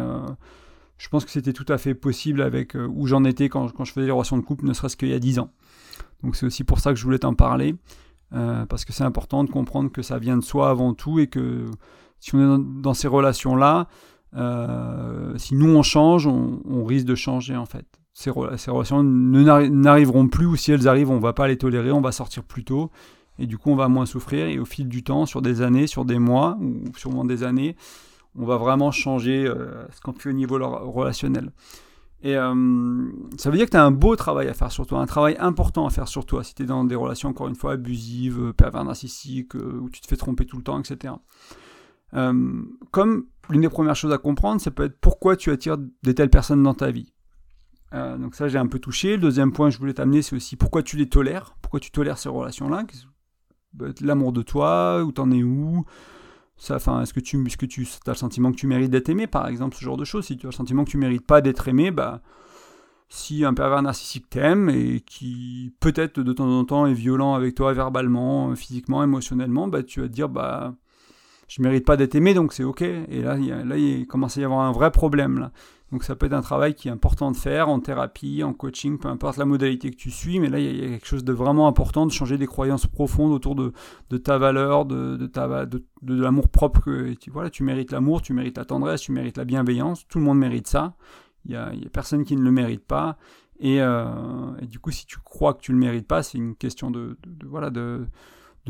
je 0.97 1.09
pense 1.09 1.25
que 1.25 1.31
c'était 1.31 1.53
tout 1.53 1.65
à 1.69 1.77
fait 1.77 1.93
possible 1.93 2.41
avec 2.41 2.75
où 2.75 3.05
j'en 3.05 3.23
étais 3.23 3.47
quand, 3.47 3.71
quand, 3.71 3.83
je 3.83 3.93
faisais 3.93 4.07
des 4.07 4.11
relations 4.11 4.37
de 4.37 4.43
couple, 4.43 4.65
ne 4.65 4.73
serait-ce 4.73 4.97
qu'il 4.97 5.09
y 5.09 5.13
a 5.13 5.19
10 5.19 5.37
ans. 5.37 5.51
Donc 6.23 6.35
c'est 6.35 6.45
aussi 6.45 6.63
pour 6.63 6.79
ça 6.79 6.91
que 6.91 6.99
je 6.99 7.03
voulais 7.03 7.19
t'en 7.19 7.33
parler, 7.33 7.75
euh, 8.33 8.65
parce 8.65 8.85
que 8.85 8.93
c'est 8.93 9.03
important 9.03 9.43
de 9.43 9.49
comprendre 9.49 9.91
que 9.91 10.01
ça 10.01 10.17
vient 10.17 10.37
de 10.37 10.43
soi 10.43 10.69
avant 10.69 10.93
tout 10.93 11.19
et 11.19 11.27
que 11.27 11.65
si 12.19 12.35
on 12.35 12.39
est 12.39 12.63
dans, 12.81 12.93
ces 12.93 13.07
relations-là, 13.07 13.87
euh, 14.35 15.37
si 15.37 15.55
nous 15.55 15.69
on 15.69 15.83
change, 15.83 16.25
on, 16.25 16.85
risque 16.85 17.05
de 17.05 17.15
changer 17.15 17.55
en 17.55 17.65
fait. 17.65 17.85
Ces, 18.13 18.31
ces 18.57 18.71
relations 18.71 19.03
n'arriveront 19.03 20.27
plus 20.27 20.45
ou 20.45 20.55
si 20.55 20.71
elles 20.71 20.87
arrivent, 20.87 21.11
on 21.11 21.19
va 21.19 21.33
pas 21.33 21.47
les 21.47 21.57
tolérer, 21.57 21.91
on 21.91 22.01
va 22.01 22.11
sortir 22.11 22.43
plus 22.43 22.63
tôt 22.63 22.91
et 23.39 23.47
du 23.47 23.57
coup 23.57 23.71
on 23.71 23.75
va 23.75 23.87
moins 23.87 24.05
souffrir 24.05 24.47
et 24.47 24.59
au 24.59 24.65
fil 24.65 24.87
du 24.87 25.03
temps, 25.03 25.25
sur 25.25 25.41
des 25.41 25.61
années, 25.61 25.87
sur 25.87 26.05
des 26.05 26.19
mois 26.19 26.57
ou 26.61 26.83
sûrement 26.97 27.25
des 27.25 27.43
années, 27.43 27.75
on 28.37 28.45
va 28.45 28.57
vraiment 28.57 28.91
changer 28.91 29.45
euh, 29.45 29.85
ce 29.91 30.01
qu'on 30.01 30.13
fait 30.13 30.29
au 30.29 30.33
niveau 30.33 30.57
relationnel. 30.57 31.51
Et 32.23 32.37
euh, 32.37 33.11
ça 33.37 33.51
veut 33.51 33.57
dire 33.57 33.65
que 33.65 33.71
tu 33.71 33.77
as 33.77 33.83
un 33.83 33.91
beau 33.91 34.15
travail 34.15 34.47
à 34.47 34.53
faire 34.53 34.71
sur 34.71 34.87
toi, 34.87 34.99
un 34.99 35.05
travail 35.05 35.35
important 35.39 35.85
à 35.85 35.89
faire 35.89 36.07
sur 36.07 36.25
toi 36.25 36.41
si 36.41 36.55
tu 36.55 36.63
es 36.63 36.65
dans 36.65 36.85
des 36.85 36.95
relations, 36.95 37.27
encore 37.27 37.49
une 37.49 37.55
fois, 37.55 37.73
abusives, 37.73 38.39
euh, 38.39 38.53
pervers 38.53 38.85
narcissiques, 38.85 39.57
euh, 39.57 39.79
où 39.81 39.89
tu 39.89 39.99
te 39.99 40.07
fais 40.07 40.15
tromper 40.15 40.45
tout 40.45 40.55
le 40.55 40.63
temps, 40.63 40.79
etc. 40.79 41.13
comme 42.91 43.25
l'une 43.49 43.61
des 43.61 43.69
premières 43.69 43.95
choses 43.95 44.13
à 44.13 44.17
comprendre, 44.17 44.61
ça 44.61 44.71
peut 44.71 44.83
être 44.83 44.97
pourquoi 45.01 45.35
tu 45.35 45.51
attires 45.51 45.77
de 45.77 46.11
telles 46.13 46.29
personnes 46.29 46.63
dans 46.63 46.75
ta 46.75 46.91
vie. 46.91 47.11
donc 47.91 48.35
ça, 48.35 48.47
j'ai 48.47 48.59
un 48.59 48.67
peu 48.67 48.79
touché. 48.79 49.17
Le 49.17 49.17
deuxième 49.17 49.51
point 49.51 49.69
que 49.69 49.73
je 49.73 49.79
voulais 49.79 49.95
t'amener, 49.95 50.21
c'est 50.21 50.35
aussi 50.35 50.55
pourquoi 50.55 50.83
tu 50.83 50.95
les 50.95 51.09
tolères, 51.09 51.55
pourquoi 51.61 51.79
tu 51.79 51.91
tolères 51.91 52.19
ces 52.19 52.29
relations-là, 52.29 52.85
l'amour 53.99 54.31
de 54.31 54.43
toi, 54.43 55.03
où 55.03 55.11
t'en 55.11 55.31
es 55.31 55.41
où, 55.41 55.85
est-ce 56.59 57.13
que 57.13 57.19
tu, 57.19 57.45
est 57.45 57.57
que 57.57 57.65
tu 57.65 57.87
as 58.05 58.11
le 58.11 58.15
sentiment 58.15 58.51
que 58.51 58.57
tu 58.57 58.67
mérites 58.67 58.91
d'être 58.91 59.09
aimé, 59.09 59.27
par 59.27 59.47
exemple, 59.47 59.75
ce 59.75 59.83
genre 59.83 59.97
de 59.97 60.05
choses? 60.05 60.25
Si 60.25 60.37
tu 60.37 60.45
as 60.45 60.49
le 60.49 60.55
sentiment 60.55 60.85
que 60.85 60.89
tu 60.89 60.97
mérites 60.97 61.25
pas 61.25 61.41
d'être 61.41 61.67
aimé, 61.67 61.91
bah, 61.91 62.21
si 63.09 63.45
un 63.45 63.53
pervers 63.53 63.81
narcissique 63.81 64.29
t'aime 64.29 64.69
et 64.69 65.01
qui 65.01 65.73
peut-être 65.79 66.19
de 66.19 66.33
temps 66.33 66.49
en 66.49 66.65
temps 66.65 66.85
est 66.85 66.93
violent 66.93 67.35
avec 67.35 67.55
toi 67.55 67.73
verbalement, 67.73 68.55
physiquement, 68.55 69.03
émotionnellement, 69.03 69.67
bah, 69.67 69.83
tu 69.83 70.01
vas 70.01 70.07
te 70.07 70.13
dire, 70.13 70.29
bah, 70.29 70.75
je 71.47 71.61
mérite 71.61 71.85
pas 71.85 71.97
d'être 71.97 72.15
aimé, 72.15 72.33
donc 72.33 72.53
c'est 72.53 72.63
ok. 72.63 72.81
Et 72.81 73.21
là, 73.21 73.37
il, 73.37 73.49
là, 73.49 73.77
il 73.77 74.07
commence 74.07 74.37
à 74.37 74.41
y 74.41 74.43
avoir 74.43 74.61
un 74.61 74.71
vrai 74.71 74.91
problème. 74.91 75.39
Là. 75.39 75.51
Donc 75.93 76.03
ça 76.03 76.15
peut 76.15 76.25
être 76.25 76.33
un 76.33 76.41
travail 76.41 76.73
qui 76.73 76.87
est 76.87 76.91
important 76.91 77.29
de 77.29 77.37
faire 77.37 77.69
en 77.69 77.79
thérapie, 77.79 78.41
en 78.43 78.51
coaching, 78.51 78.97
peu 78.97 79.09
importe 79.09 79.37
la 79.37 79.45
modalité 79.45 79.91
que 79.91 79.95
tu 79.95 80.09
suis, 80.09 80.39
mais 80.39 80.49
là 80.49 80.57
il 80.57 80.75
y 80.75 80.83
a 80.83 80.87
quelque 80.87 81.05
chose 81.05 81.23
de 81.23 81.31
vraiment 81.31 81.67
important 81.67 82.07
de 82.07 82.11
changer 82.11 82.39
des 82.39 82.47
croyances 82.47 82.87
profondes 82.87 83.31
autour 83.31 83.53
de, 83.53 83.71
ta 84.17 84.39
valeur, 84.39 84.85
de, 84.85 85.17
de, 85.17 86.15
l'amour 86.19 86.49
propre. 86.49 86.81
Que, 86.81 87.13
tu, 87.13 87.29
voilà, 87.29 87.51
tu 87.51 87.61
mérites 87.61 87.91
l'amour, 87.91 88.23
tu 88.23 88.33
mérites 88.33 88.57
la 88.57 88.65
tendresse, 88.65 89.01
tu 89.01 89.11
mérites 89.11 89.37
la 89.37 89.45
bienveillance, 89.45 90.07
tout 90.07 90.17
le 90.17 90.23
monde 90.25 90.39
mérite 90.39 90.65
ça. 90.65 90.95
Il 91.45 91.51
n'y 91.51 91.57
a, 91.57 91.71
personne 91.93 92.25
qui 92.25 92.35
ne 92.35 92.41
le 92.41 92.51
mérite 92.51 92.83
pas. 92.83 93.17
Euh, 93.63 94.57
et, 94.63 94.65
du 94.65 94.79
coup, 94.79 94.89
si 94.89 95.05
tu 95.05 95.19
crois 95.19 95.53
que 95.53 95.61
tu 95.61 95.73
ne 95.73 95.77
le 95.77 95.85
mérites 95.85 96.07
pas, 96.07 96.23
c'est 96.23 96.39
une 96.39 96.55
question 96.55 96.89
de, 96.89 97.19
voilà, 97.45 97.69
de, 97.69 98.07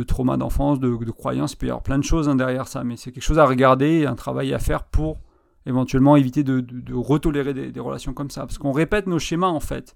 trauma 0.05 0.35
d'enfance, 0.35 0.77
de, 0.81 0.93
croyances. 1.11 1.53
Il 1.53 1.55
peut 1.55 1.67
y 1.67 1.69
avoir 1.69 1.83
plein 1.83 1.99
de 1.99 2.03
choses 2.03 2.27
hein, 2.27 2.35
derrière 2.35 2.67
ça, 2.67 2.83
mais 2.83 2.97
c'est 2.97 3.13
quelque 3.13 3.23
chose 3.23 3.39
à 3.39 3.45
regarder, 3.45 4.05
un 4.05 4.15
travail 4.15 4.53
à 4.53 4.59
faire 4.59 4.83
pour 4.83 5.19
éventuellement 5.65 6.15
éviter 6.15 6.43
de, 6.43 6.59
de, 6.59 6.93
retolérer 6.93 7.53
des, 7.53 7.79
relations 7.79 8.13
comme 8.13 8.29
ça. 8.29 8.41
Parce 8.41 8.57
qu'on 8.57 8.71
répète 8.71 9.07
nos 9.07 9.19
schémas 9.19 9.47
en 9.47 9.59
fait. 9.59 9.95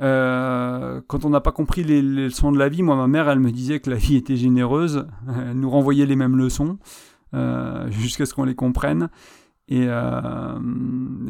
Euh, 0.00 1.00
quand 1.06 1.24
on 1.24 1.30
n'a 1.30 1.40
pas 1.40 1.52
compris 1.52 1.84
les, 1.84 2.02
leçons 2.02 2.50
de 2.52 2.58
la 2.58 2.68
vie, 2.68 2.82
moi 2.82 2.96
ma 2.96 3.06
mère 3.06 3.28
elle 3.28 3.38
me 3.38 3.52
disait 3.52 3.78
que 3.78 3.90
la 3.90 3.96
vie 3.96 4.16
était 4.16 4.36
généreuse, 4.36 5.06
elle 5.28 5.58
nous 5.58 5.70
renvoyait 5.70 6.06
les 6.06 6.16
mêmes 6.16 6.36
leçons 6.36 6.78
euh, 7.32 7.90
jusqu'à 7.90 8.26
ce 8.26 8.34
qu'on 8.34 8.44
les 8.44 8.54
comprenne. 8.54 9.08
Et, 9.66 9.86
euh, 9.88 10.58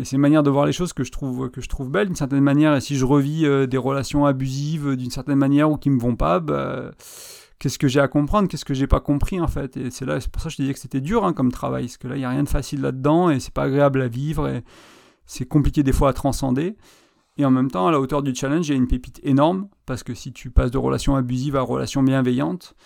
et 0.00 0.04
c'est 0.04 0.16
une 0.16 0.22
manière 0.22 0.42
de 0.42 0.50
voir 0.50 0.66
les 0.66 0.72
choses 0.72 0.92
que 0.92 1.04
je 1.04 1.12
trouve 1.12 1.50
que 1.50 1.60
je 1.60 1.68
trouve 1.68 1.88
belle 1.88 2.08
d'une 2.08 2.16
certaine 2.16 2.40
manière. 2.40 2.74
Et 2.74 2.80
si 2.80 2.96
je 2.96 3.04
revis 3.04 3.46
des 3.68 3.78
relations 3.78 4.26
abusives 4.26 4.96
d'une 4.96 5.10
certaine 5.10 5.38
manière 5.38 5.70
ou 5.70 5.76
qui 5.76 5.88
me 5.88 6.00
vont 6.00 6.16
pas, 6.16 6.40
bah, 6.40 6.90
qu'est-ce 7.64 7.78
que 7.78 7.88
j'ai 7.88 8.00
à 8.00 8.08
comprendre, 8.08 8.46
qu'est-ce 8.46 8.66
que 8.66 8.74
j'ai 8.74 8.86
pas 8.86 9.00
compris 9.00 9.40
en 9.40 9.48
fait. 9.48 9.78
Et 9.78 9.90
c'est 9.90 10.04
là, 10.04 10.20
c'est 10.20 10.30
pour 10.30 10.42
ça 10.42 10.48
que 10.48 10.52
je 10.52 10.56
te 10.58 10.62
disais 10.62 10.74
que 10.74 10.78
c'était 10.78 11.00
dur 11.00 11.24
hein, 11.24 11.32
comme 11.32 11.50
travail, 11.50 11.84
parce 11.84 11.96
que 11.96 12.08
là, 12.08 12.16
il 12.16 12.18
n'y 12.18 12.26
a 12.26 12.28
rien 12.28 12.42
de 12.42 12.48
facile 12.48 12.82
là-dedans 12.82 13.30
et 13.30 13.40
c'est 13.40 13.54
pas 13.54 13.62
agréable 13.62 14.02
à 14.02 14.08
vivre 14.08 14.46
et 14.48 14.62
c'est 15.24 15.46
compliqué 15.46 15.82
des 15.82 15.94
fois 15.94 16.10
à 16.10 16.12
transcender. 16.12 16.76
Et 17.38 17.44
en 17.46 17.50
même 17.50 17.70
temps, 17.70 17.86
à 17.86 17.90
la 17.90 18.00
hauteur 18.00 18.22
du 18.22 18.34
challenge, 18.34 18.68
il 18.68 18.72
y 18.72 18.74
a 18.74 18.76
une 18.76 18.86
pépite 18.86 19.18
énorme, 19.22 19.68
parce 19.86 20.02
que 20.02 20.12
si 20.12 20.30
tu 20.30 20.50
passes 20.50 20.70
de 20.70 20.76
relations 20.76 21.16
abusives 21.16 21.56
à 21.56 21.62
relations 21.62 22.02
bienveillantes, 22.02 22.76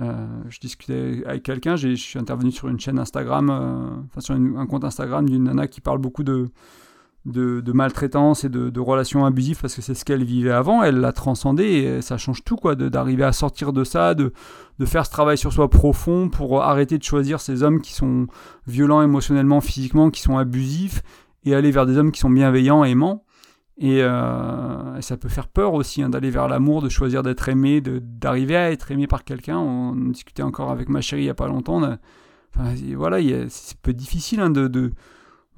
euh, 0.00 0.28
je 0.48 0.60
discutais 0.60 1.24
avec 1.26 1.42
quelqu'un, 1.42 1.74
je 1.74 1.96
suis 1.96 2.20
intervenu 2.20 2.52
sur 2.52 2.68
une 2.68 2.78
chaîne 2.78 3.00
Instagram, 3.00 3.50
euh, 3.50 4.02
enfin 4.06 4.20
sur 4.20 4.36
un 4.36 4.66
compte 4.66 4.84
Instagram 4.84 5.28
d'une 5.28 5.44
nana 5.44 5.66
qui 5.66 5.80
parle 5.80 5.98
beaucoup 5.98 6.22
de, 6.22 6.48
de, 7.28 7.72
maltraitance 7.72 8.44
et 8.44 8.48
de, 8.48 8.80
relations 8.80 9.24
abusives 9.24 9.60
parce 9.60 9.74
que 9.74 9.82
c'est 9.82 9.94
ce 9.94 10.04
qu'elle 10.04 10.24
vivait 10.24 10.50
avant, 10.50 10.82
elle 10.82 11.00
l'a 11.00 11.12
transcendé 11.12 11.64
et 11.64 12.02
ça 12.02 12.16
change 12.16 12.44
tout 12.44 12.56
quoi, 12.56 12.74
d'arriver 12.74 13.24
à 13.24 13.32
sortir 13.32 13.72
de 13.72 13.84
ça, 13.84 14.14
de, 14.14 14.32
de 14.78 14.86
faire 14.86 15.06
ce 15.06 15.10
travail 15.10 15.36
sur 15.36 15.52
soi 15.52 15.68
profond 15.68 16.28
pour 16.28 16.62
arrêter 16.62 16.98
de 16.98 17.02
choisir 17.02 17.40
ces 17.40 17.62
hommes 17.62 17.80
qui 17.80 17.92
sont 17.92 18.26
violents 18.66 19.02
émotionnellement, 19.02 19.60
physiquement, 19.60 20.10
qui 20.10 20.22
sont 20.22 20.38
abusifs 20.38 21.02
et 21.44 21.54
aller 21.54 21.70
vers 21.70 21.86
des 21.86 21.98
hommes 21.98 22.12
qui 22.12 22.20
sont 22.20 22.30
bienveillants, 22.30 22.84
aimants. 22.84 23.24
Et, 23.80 24.02
euh, 24.02 25.00
ça 25.00 25.16
peut 25.16 25.28
faire 25.28 25.46
peur 25.46 25.74
aussi 25.74 26.02
hein, 26.02 26.08
d'aller 26.08 26.30
vers 26.30 26.48
l'amour, 26.48 26.82
de 26.82 26.88
choisir 26.88 27.22
d'être 27.22 27.48
aimé, 27.48 27.80
d'arriver 27.80 28.56
à 28.56 28.72
être 28.72 28.90
aimé 28.90 29.06
par 29.06 29.22
quelqu'un. 29.24 29.58
On, 29.58 29.94
discutait 29.94 30.42
encore 30.42 30.70
avec 30.70 30.88
ma 30.88 31.00
chérie 31.00 31.22
il 31.22 31.26
n'y 31.26 31.30
a 31.30 31.34
pas 31.34 31.46
longtemps. 31.46 31.80
enfin, 31.82 32.74
voilà, 32.96 33.18
c'est 33.48 33.78
peu 33.78 33.92
difficile 33.92 34.40
hein, 34.40 34.50
de 34.50 34.92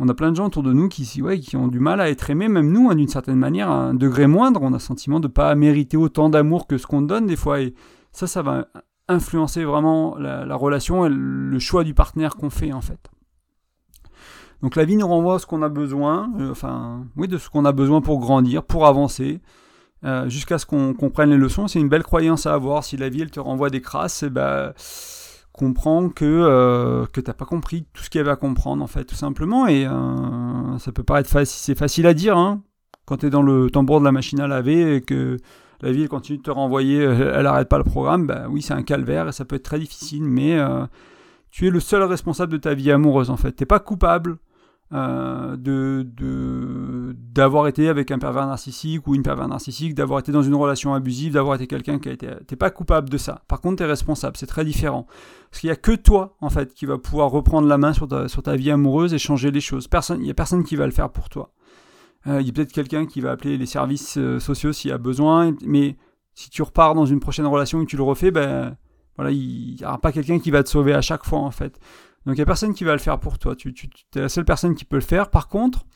on 0.03 0.09
a 0.09 0.14
plein 0.14 0.30
de 0.30 0.36
gens 0.36 0.46
autour 0.46 0.62
de 0.62 0.72
nous 0.72 0.88
qui, 0.88 1.20
ouais, 1.20 1.38
qui 1.38 1.59
ont 1.59 1.68
du 1.68 1.78
mal 1.78 2.01
à 2.01 2.09
être 2.09 2.30
aimés, 2.30 2.48
même 2.48 2.72
nous, 2.72 2.88
hein, 2.90 2.94
d'une 2.94 3.07
certaine 3.07 3.36
manière, 3.36 3.70
à 3.70 3.74
un 3.74 3.94
degré 3.94 4.26
moindre. 4.26 4.62
On 4.62 4.68
a 4.68 4.72
le 4.72 4.78
sentiment 4.78 5.20
de 5.20 5.28
ne 5.28 5.32
pas 5.32 5.55
mériter 5.55 5.98
autant 5.98 6.30
d'amour 6.30 6.66
que 6.66 6.78
ce 6.78 6.86
qu'on 6.86 7.03
donne 7.03 7.26
des 7.26 7.36
fois. 7.36 7.61
Et 7.61 7.74
ça, 8.11 8.26
ça 8.26 8.40
va 8.40 8.66
influencer 9.09 9.62
vraiment 9.62 10.16
la, 10.16 10.57
relation 10.57 11.05
et 11.05 11.11
le 11.11 11.59
choix 11.59 11.84
du 11.84 11.92
partenaire 11.92 12.36
qu'on 12.36 12.48
fait, 12.48 12.72
en 12.72 12.80
fait. 12.80 13.11
Donc 14.62 14.74
la 14.74 14.86
vie 14.86 14.96
nous 14.96 15.07
renvoie 15.07 15.34
à 15.34 15.38
ce 15.38 15.44
qu'on 15.44 15.61
a 15.61 15.68
besoin, 15.68 16.32
euh, 16.38 16.51
enfin, 16.51 17.07
oui, 17.16 17.28
de 17.28 17.36
ce 17.36 17.51
qu'on 17.51 17.66
a 17.66 17.72
besoin 17.72 18.01
pour 18.01 18.20
grandir, 18.20 18.62
pour 18.62 18.86
avancer, 18.86 19.42
euh, 20.05 20.30
jusqu'à 20.30 20.57
ce 20.57 20.64
qu'on 20.64 20.94
comprenne 20.94 21.28
les 21.28 21.36
leçons. 21.36 21.68
C'est 21.68 21.78
une 21.78 21.90
belle 21.90 22.05
croyance 22.05 22.46
à 22.46 22.55
avoir. 22.55 22.84
Si 22.84 22.96
la 22.96 23.11
vie, 23.11 23.20
elle 23.20 23.30
te 23.30 23.40
renvoie 23.40 23.68
des 23.68 23.82
crasses, 23.82 24.22
eh 24.22 24.30
ben, 24.30 24.72
comprends 25.53 26.09
que, 26.09 26.24
euh, 26.24 27.07
que 27.07 27.20
t'as 27.20 27.32
pas 27.32 27.44
compris 27.44 27.86
tout 27.92 28.03
ce 28.03 28.11
qu'il 28.11 28.18
y 28.18 28.22
avait 28.22 28.30
à 28.30 28.36
comprendre, 28.36 28.82
en 28.82 28.86
fait, 28.86 29.05
tout 29.05 29.14
simplement. 29.14 29.66
Et 29.66 29.86
euh, 29.86 30.78
ça 30.78 30.92
peut 30.92 31.03
paraître 31.03 31.28
facile, 31.28 31.59
c'est 31.61 31.78
facile 31.78 32.07
à 32.07 32.14
dire, 32.14 32.36
hein, 32.36 32.62
quand 33.07 33.18
tu 33.18 33.26
es 33.26 33.30
dans 33.30 33.42
le 33.42 33.70
tambour 33.70 34.01
de 34.01 34.05
la 34.05 34.12
machine 34.12 34.40
à 34.40 34.46
laver 34.46 34.96
et 34.96 35.01
que 35.01 35.36
la 35.82 35.92
vie 35.92 36.07
continue 36.09 36.38
de 36.38 36.42
te 36.42 36.51
renvoyer, 36.51 36.98
elle 37.03 37.44
n'arrête 37.44 37.68
pas 37.68 37.78
le 37.78 37.84
programme, 37.84 38.26
bah 38.26 38.46
oui, 38.51 38.62
c'est 38.62 38.74
un 38.74 38.82
calvaire 38.82 39.28
et 39.28 39.32
ça 39.32 39.44
peut 39.44 39.57
être 39.57 39.62
très 39.62 39.78
difficile, 39.78 40.24
mais 40.24 40.59
tu 41.51 41.66
es 41.66 41.70
le 41.70 41.80
seul 41.80 42.03
responsable 42.03 42.53
de 42.53 42.59
ta 42.59 42.74
vie 42.74 42.90
amoureuse, 42.92 43.30
en 43.30 43.36
fait. 43.36 43.53
T'es 43.53 43.66
pas 43.66 43.80
coupable 43.80 44.38
euh, 44.93 45.57
de 45.57 46.05
d'avoir 47.32 47.68
été 47.68 47.88
avec 47.88 48.11
un 48.11 48.18
pervers 48.18 48.47
narcissique 48.47 49.07
ou 49.07 49.14
une 49.14 49.22
pervers 49.22 49.47
narcissique, 49.49 49.95
d'avoir 49.95 50.20
été 50.20 50.32
dans 50.32 50.43
une 50.43 50.55
relation 50.55 50.95
abusive, 50.95 51.34
d'avoir 51.34 51.55
été 51.55 51.66
quelqu'un 51.66 51.99
qui 51.99 52.09
a 52.09 52.12
été. 52.12 52.28
T'es 52.47 52.57
pas 52.57 52.70
coupable 52.70 53.09
de 53.09 53.16
ça. 53.16 53.43
Par 53.47 53.61
contre, 53.61 53.76
t'es 53.76 53.86
responsable. 53.86 54.36
C'est 54.36 54.47
très 54.47 54.64
différent. 54.64 55.07
Parce 55.51 55.61
qu'il 55.61 55.68
y 55.68 55.72
a 55.72 55.76
que 55.76 55.93
toi, 55.93 56.36
en 56.41 56.51
fait, 56.51 56.74
qui 56.74 56.86
va 56.86 56.99
pouvoir 56.99 57.30
reprendre 57.30 57.68
la 57.68 57.78
main 57.78 57.93
sur 57.93 58.09
ta, 58.09 58.28
sur 58.28 58.43
ta 58.43 58.57
vie 58.57 58.70
amoureuse 58.70 59.14
et 59.14 59.18
changer 59.18 59.51
les 59.51 59.61
choses. 59.61 59.86
Personne, 59.88 60.20
il 60.20 60.26
y 60.26 60.30
a 60.30 60.34
personne 60.34 60.64
qui 60.64 60.76
va 60.76 60.86
le 60.86 60.93
faire 60.93 61.11
pour 61.11 61.28
toi. 61.28 61.53
Euh, 62.26 62.41
il 62.41 62.47
y 62.47 62.51
a 62.51 62.53
peut-être 62.53 62.72
quelqu'un 62.72 63.07
qui 63.07 63.20
va 63.20 63.30
appeler 63.30 63.57
les 63.57 63.66
services 63.66 64.18
euh, 64.18 64.38
sociaux 64.41 64.72
s'il 64.72 64.91
y 64.91 64.95
a 64.95 64.99
besoin, 64.99 65.55
mais 65.64 65.97
si 66.34 66.51
tu 66.51 66.62
repars 66.62 66.95
dans 66.95 67.07
une 67.07 67.20
prochaine 67.20 67.47
relation 67.47 67.80
et 67.80 67.84
que 67.84 67.91
tu 67.91 67.97
le 67.97 68.03
refais, 68.03 68.30
ben 68.30 68.76
voilà, 69.16 69.30
il 69.30 69.76
n'y 69.76 69.84
aura 69.84 69.99
pas 69.99 70.12
quelqu'un 70.12 70.38
qui 70.38 70.51
va 70.51 70.62
te 70.62 70.68
sauver 70.68 70.95
à 70.95 71.01
chaque 71.01 71.24
fois, 71.24 71.38
en 71.38 71.51
fait. 71.51 71.78
Donc 72.26 72.36
il 72.36 72.38
n'y 72.38 72.42
a 72.42 72.46
personne 72.46 72.74
qui 72.74 72.84
va 72.84 72.92
le 72.92 72.98
faire 72.98 73.18
pour 73.18 73.38
toi. 73.38 73.56
Tu, 73.56 73.74
es 74.14 74.20
la 74.20 74.28
seule 74.28 74.44
personne 74.44 74.74
qui 74.74 74.84
peut 74.84 74.96
le 74.96 75.02
faire. 75.02 75.30
Par 75.30 75.48
contre, 75.48 75.86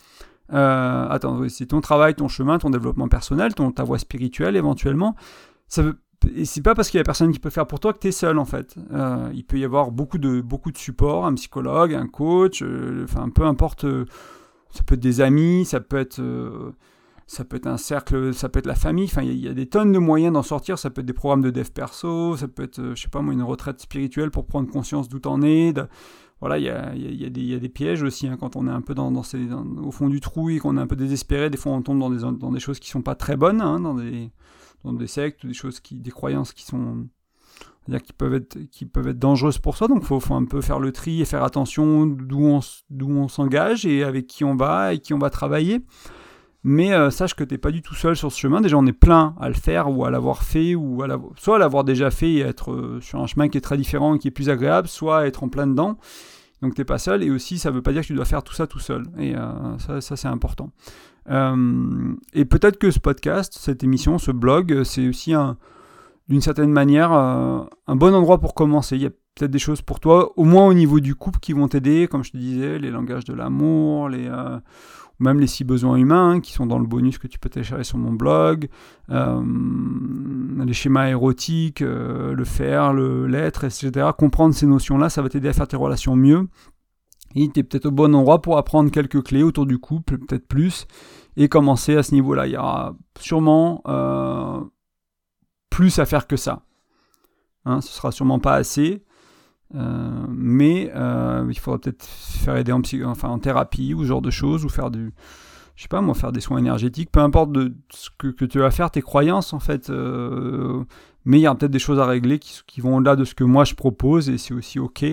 euh, 0.52 1.08
attends, 1.08 1.48
c'est 1.48 1.66
ton 1.66 1.80
travail, 1.80 2.14
ton 2.14 2.28
chemin, 2.28 2.58
ton 2.58 2.70
développement 2.70 3.08
personnel, 3.08 3.54
ta 3.54 3.84
voie 3.84 3.98
spirituelle 3.98 4.56
éventuellement. 4.56 5.16
Ça 5.68 5.82
veut, 5.82 5.98
et 6.34 6.44
c'est 6.46 6.62
pas 6.62 6.74
parce 6.74 6.88
qu'il 6.88 6.98
y 6.98 7.00
a 7.00 7.04
personne 7.04 7.32
qui 7.32 7.38
peut 7.38 7.48
le 7.48 7.52
faire 7.52 7.66
pour 7.66 7.80
toi 7.80 7.92
que 7.92 7.98
tu 7.98 8.08
es 8.08 8.12
seul 8.12 8.38
en 8.38 8.46
fait. 8.46 8.74
Euh, 8.92 9.30
il 9.34 9.44
peut 9.44 9.58
y 9.58 9.64
avoir 9.64 9.90
beaucoup 9.90 10.18
de, 10.18 10.40
beaucoup 10.40 10.70
support, 10.74 11.26
un 11.26 11.34
psychologue, 11.34 11.94
un 11.94 12.06
coach, 12.06 12.62
euh, 12.62 13.06
peu 13.34 13.44
importe. 13.44 13.84
Ça 14.70 14.82
peut 14.84 14.94
être 14.94 15.00
des 15.00 15.20
amis, 15.20 15.64
ça 15.66 15.80
peut 15.80 15.98
être 15.98 16.20
ça 17.26 17.44
peut 17.44 17.56
être 17.56 17.66
un 17.66 17.78
cercle, 17.78 18.34
ça 18.34 18.48
peut 18.48 18.58
être 18.58 18.66
la 18.66 18.74
famille, 18.74 19.06
enfin 19.06 19.22
il 19.22 19.38
y, 19.38 19.48
a 19.48 19.54
des 19.54 19.66
tonnes 19.66 19.92
de 19.92 19.98
moyens 19.98 20.32
d'en 20.34 20.42
sortir, 20.42 20.78
ça 20.78 20.90
peut 20.90 21.00
être 21.00 21.06
des 21.06 21.14
programmes 21.14 21.40
de 21.40 21.50
dev 21.50 21.68
perso, 21.70 22.36
ça 22.36 22.48
peut 22.48 22.64
être, 22.64 22.80
euh, 22.80 22.94
je 22.94 23.02
sais 23.02 23.08
pas 23.08 23.22
moi, 23.22 23.32
une 23.32 23.42
retraite 23.42 23.80
spirituelle 23.80 24.30
pour 24.30 24.46
prendre 24.46 24.70
conscience 24.70 25.08
d'où 25.08 25.18
t'en 25.18 25.40
es, 25.42 25.72
voilà, 26.40 26.58
il 26.58 26.64
y 26.64 26.68
a, 27.56 27.58
des 27.58 27.68
pièges 27.70 28.02
aussi, 28.02 28.28
hein, 28.28 28.36
quand 28.38 28.56
on 28.56 28.66
est 28.68 28.70
un 28.70 28.82
peu 28.82 28.94
dans, 28.94 29.10
au 29.14 29.90
fond 29.90 30.08
du 30.10 30.20
trou 30.20 30.50
et 30.50 30.58
qu'on 30.58 30.76
est 30.76 30.80
un 30.80 30.86
peu 30.86 30.96
désespéré, 30.96 31.48
des 31.48 31.56
fois 31.56 31.72
on 31.72 31.80
tombe 31.80 31.98
dans 31.98 32.52
des, 32.52 32.60
choses 32.60 32.78
qui 32.78 32.90
sont 32.90 33.02
pas 33.02 33.14
très 33.14 33.36
bonnes, 33.36 33.62
hein, 33.62 33.80
dans, 33.80 33.94
des, 33.94 35.06
sectes 35.06 35.46
des 35.46 35.54
choses 35.54 35.80
des 35.90 36.10
croyances 36.10 36.52
qui 36.52 36.64
sont 36.64 37.06
qui 38.02 38.12
peuvent 38.14 38.34
être 38.34 38.58
qui 38.70 38.86
peuvent 38.86 39.08
être 39.08 39.18
dangereuses 39.18 39.58
pour 39.58 39.76
soi. 39.76 39.88
Donc 39.88 40.04
faut 40.04 40.20
faut 40.20 40.34
un 40.34 40.44
peu 40.44 40.60
faire 40.60 40.80
le 40.80 40.92
tri 40.92 41.20
et 41.20 41.24
faire 41.24 41.44
attention 41.44 42.06
d'où 42.06 42.44
on 42.44 42.60
d'où 42.90 43.10
on 43.10 43.28
s'engage 43.28 43.84
et 43.84 44.04
avec 44.04 44.26
qui 44.26 44.44
on 44.44 44.56
va 44.56 44.94
et 44.94 44.98
qui 44.98 45.12
on 45.12 45.18
va 45.18 45.30
travailler 45.30 45.84
mais 46.64 46.94
euh, 46.94 47.10
sache 47.10 47.34
que 47.34 47.44
tu 47.44 47.54
n'es 47.54 47.58
pas 47.58 47.70
du 47.70 47.82
tout 47.82 47.94
seul 47.94 48.16
sur 48.16 48.32
ce 48.32 48.40
chemin. 48.40 48.62
Déjà, 48.62 48.78
on 48.78 48.86
est 48.86 48.92
plein 48.92 49.36
à 49.38 49.48
le 49.48 49.54
faire 49.54 49.90
ou 49.90 50.06
à 50.06 50.10
l'avoir 50.10 50.42
fait, 50.42 50.74
ou 50.74 51.02
à 51.02 51.08
soit 51.36 51.56
à 51.56 51.58
l'avoir 51.58 51.84
déjà 51.84 52.10
fait 52.10 52.32
et 52.32 52.40
être 52.40 52.72
euh, 52.72 53.00
sur 53.02 53.20
un 53.20 53.26
chemin 53.26 53.48
qui 53.50 53.58
est 53.58 53.60
très 53.60 53.76
différent 53.76 54.14
et 54.14 54.18
qui 54.18 54.28
est 54.28 54.32
plus 54.32 54.48
agréable, 54.48 54.88
soit 54.88 55.26
être 55.26 55.44
en 55.44 55.48
plein 55.50 55.66
dedans. 55.66 55.98
Donc 56.62 56.74
tu 56.74 56.80
n'es 56.80 56.86
pas 56.86 56.96
seul. 56.96 57.22
Et 57.22 57.30
aussi, 57.30 57.58
ça 57.58 57.70
ne 57.70 57.76
veut 57.76 57.82
pas 57.82 57.92
dire 57.92 58.00
que 58.00 58.06
tu 58.06 58.14
dois 58.14 58.24
faire 58.24 58.42
tout 58.42 58.54
ça 58.54 58.66
tout 58.66 58.78
seul. 58.78 59.04
Et 59.18 59.36
euh, 59.36 59.78
ça, 60.00 60.16
c'est 60.16 60.28
important. 60.28 60.70
et 61.28 62.44
peut-être 62.46 62.78
que 62.78 62.90
ce 62.90 62.98
podcast, 62.98 63.54
cette 63.60 63.84
émission, 63.84 64.16
ce 64.16 64.30
blog, 64.30 64.84
c'est 64.84 65.06
aussi 65.06 65.34
un, 65.34 65.58
d'une 66.30 66.40
certaine 66.40 66.72
manière 66.72 67.12
un 67.12 67.68
bon 67.96 68.14
endroit 68.14 68.38
pour 68.38 68.54
commencer. 68.54 68.96
Il 68.96 69.02
y 69.02 69.06
a 69.06 69.10
peut-être 69.34 69.50
des 69.50 69.58
choses 69.58 69.82
pour 69.82 70.00
toi, 70.00 70.32
au 70.38 70.44
moins 70.44 70.66
au 70.66 70.72
niveau 70.72 71.00
du 71.00 71.14
couple, 71.14 71.40
qui 71.40 71.52
vont 71.52 71.68
t'aider, 71.68 72.08
comme 72.08 72.24
je 72.24 72.30
te 72.30 72.38
disais, 72.38 72.78
les 72.78 72.90
langages 72.90 73.24
de 73.24 73.34
l'amour, 73.34 74.08
les 74.08 74.30
même 75.24 75.40
les 75.40 75.46
six 75.46 75.64
besoins 75.64 75.96
humains 75.96 76.30
hein, 76.32 76.40
qui 76.40 76.52
sont 76.52 76.66
dans 76.66 76.78
le 76.78 76.86
bonus 76.86 77.18
que 77.18 77.26
tu 77.26 77.38
peux 77.38 77.48
télécharger 77.48 77.84
sur 77.84 77.98
mon 77.98 78.12
blog, 78.12 78.68
euh, 79.10 79.42
les 80.64 80.72
schémas 80.72 81.08
érotiques, 81.08 81.82
euh, 81.82 82.34
le 82.34 82.44
faire, 82.44 82.92
le 82.92 83.26
l'être, 83.26 83.64
etc. 83.64 84.10
Comprendre 84.16 84.54
ces 84.54 84.66
notions-là, 84.66 85.08
ça 85.08 85.22
va 85.22 85.28
t'aider 85.28 85.48
à 85.48 85.52
faire 85.52 85.68
tes 85.68 85.76
relations 85.76 86.14
mieux. 86.14 86.48
Et 87.34 87.48
tu 87.48 87.60
es 87.60 87.62
peut-être 87.62 87.86
au 87.86 87.90
bon 87.90 88.14
endroit 88.14 88.42
pour 88.42 88.58
apprendre 88.58 88.90
quelques 88.90 89.22
clés 89.24 89.42
autour 89.42 89.66
du 89.66 89.78
couple, 89.78 90.18
peut-être 90.18 90.46
plus, 90.46 90.86
et 91.36 91.48
commencer 91.48 91.96
à 91.96 92.02
ce 92.02 92.14
niveau-là. 92.14 92.46
Il 92.46 92.52
y 92.52 92.56
aura 92.56 92.94
sûrement 93.18 93.82
euh, 93.88 94.60
plus 95.70 95.98
à 95.98 96.06
faire 96.06 96.26
que 96.26 96.36
ça. 96.36 96.62
Hein, 97.64 97.80
ce 97.80 97.92
sera 97.92 98.12
sûrement 98.12 98.38
pas 98.38 98.54
assez. 98.54 99.03
Euh, 99.74 100.26
mais 100.28 100.92
euh, 100.94 101.46
il 101.48 101.58
faudra 101.58 101.80
peut-être 101.80 102.04
faire 102.04 102.56
aider 102.56 102.72
en, 102.72 103.38
thérapie 103.38 103.94
ou 103.94 104.02
ce 104.02 104.08
genre 104.08 104.22
de 104.22 104.30
choses, 104.30 104.64
ou 104.64 104.68
faire 104.68 104.90
du, 104.90 105.12
je 105.74 105.82
sais 105.82 105.88
pas 105.88 106.00
moi, 106.00 106.14
faire 106.14 106.32
des 106.32 106.40
soins 106.40 106.58
énergétiques, 106.58 107.10
peu 107.10 107.20
importe 107.20 107.52
de 107.52 107.74
ce 107.90 108.10
que, 108.16 108.44
tu 108.44 108.58
vas 108.58 108.70
faire, 108.70 108.90
tes 108.90 109.02
croyances 109.02 109.52
en 109.52 109.60
fait. 109.60 109.90
Euh, 109.90 110.84
mais 111.24 111.38
il 111.38 111.42
y 111.42 111.46
a 111.46 111.54
peut-être 111.54 111.72
des 111.72 111.78
choses 111.78 111.98
à 111.98 112.06
régler 112.06 112.38
qui, 112.38 112.60
qui 112.66 112.80
vont 112.80 112.96
au-delà 112.96 113.16
de 113.16 113.24
ce 113.24 113.34
que 113.34 113.44
moi 113.44 113.64
je 113.64 113.74
propose 113.74 114.28
et 114.28 114.38
c'est 114.38 114.54
aussi 114.54 114.78
ok. 114.78 115.04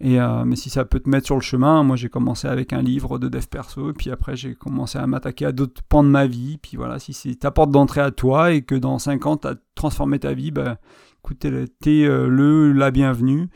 Et, 0.00 0.18
mais 0.46 0.54
si 0.54 0.70
ça 0.70 0.84
peut 0.84 1.00
te 1.00 1.08
mettre 1.08 1.26
sur 1.26 1.34
le 1.34 1.40
chemin, 1.40 1.82
moi 1.82 1.96
j'ai 1.96 2.08
commencé 2.08 2.46
avec 2.46 2.72
un 2.72 2.82
livre 2.82 3.18
de 3.18 3.28
dev 3.28 3.44
perso, 3.46 3.90
et 3.90 3.92
puis 3.92 4.12
après 4.12 4.36
j'ai 4.36 4.54
commencé 4.54 4.96
à 4.96 5.04
m'attaquer 5.08 5.46
à 5.46 5.50
d'autres 5.50 5.82
pans 5.88 6.04
de 6.04 6.08
ma 6.08 6.28
vie. 6.28 6.58
Puis 6.62 6.76
voilà, 6.76 7.00
si 7.00 7.12
c'est 7.12 7.34
ta 7.34 7.50
porte 7.50 7.72
d'entrée 7.72 8.00
à 8.00 8.12
toi 8.12 8.52
et 8.52 8.62
que 8.62 8.76
dans 8.76 9.00
5 9.00 9.26
ans 9.26 9.36
tu 9.36 9.48
as 9.48 9.56
transformé 9.74 10.20
ta 10.20 10.34
vie, 10.34 10.52
bah, 10.52 10.78
écoute, 11.18 11.38
t'es 11.40 11.50
le, 11.50 12.72
la 12.72 12.92
bienvenue. 12.92 13.48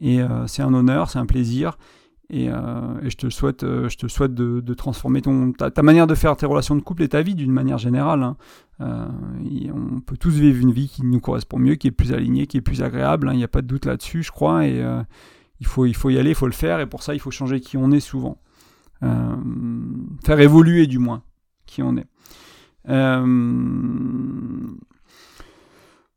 Et 0.00 0.20
euh, 0.20 0.46
c'est 0.46 0.62
un 0.62 0.72
honneur, 0.74 1.10
c'est 1.10 1.18
un 1.18 1.26
plaisir. 1.26 1.78
Et, 2.30 2.48
euh, 2.48 3.08
je 3.08 3.16
te 3.16 3.28
souhaite, 3.28 3.64
euh, 3.64 3.88
souhaite 4.08 4.34
de, 4.34 4.74
transformer 4.74 5.20
ta, 5.20 5.82
manière 5.82 6.06
de 6.06 6.14
faire 6.14 6.36
tes 6.36 6.46
relations 6.46 6.76
de 6.76 6.80
couple 6.80 7.02
et 7.02 7.08
ta 7.08 7.22
vie 7.22 7.34
d'une 7.34 7.52
manière 7.52 7.78
générale. 7.78 8.22
Hein. 8.22 8.36
On 8.78 10.00
peut 10.00 10.16
tous 10.16 10.30
vivre 10.30 10.60
une 10.60 10.72
vie 10.72 10.88
qui 10.88 11.04
nous 11.04 11.20
correspond 11.20 11.58
mieux, 11.58 11.74
qui 11.74 11.88
est 11.88 11.92
plus 11.92 12.12
alignée, 12.12 12.46
qui 12.46 12.56
est 12.56 12.62
plus 12.62 12.82
agréable. 12.82 13.28
Hein. 13.28 13.32
Il 13.34 13.38
n'y 13.38 13.44
a 13.44 13.48
pas 13.48 13.62
de 13.62 13.66
doute 13.66 13.84
là-dessus, 13.84 14.22
je 14.22 14.30
crois. 14.30 14.66
Et 14.66 14.82
il, 15.60 15.66
faut, 15.66 15.84
y 15.86 16.18
aller, 16.18 16.30
il 16.30 16.36
faut 16.36 16.46
le 16.46 16.52
faire. 16.52 16.80
Et 16.80 16.86
pour 16.86 17.02
ça, 17.02 17.14
il 17.14 17.20
faut 17.20 17.30
changer 17.30 17.60
qui 17.60 17.76
on 17.76 17.90
est 17.90 18.00
souvent. 18.00 18.38
Faire 19.02 20.40
évoluer 20.40 20.86
du 20.86 20.98
moins 20.98 21.22
qui 21.66 21.82
on 21.82 21.96
est. 21.96 22.06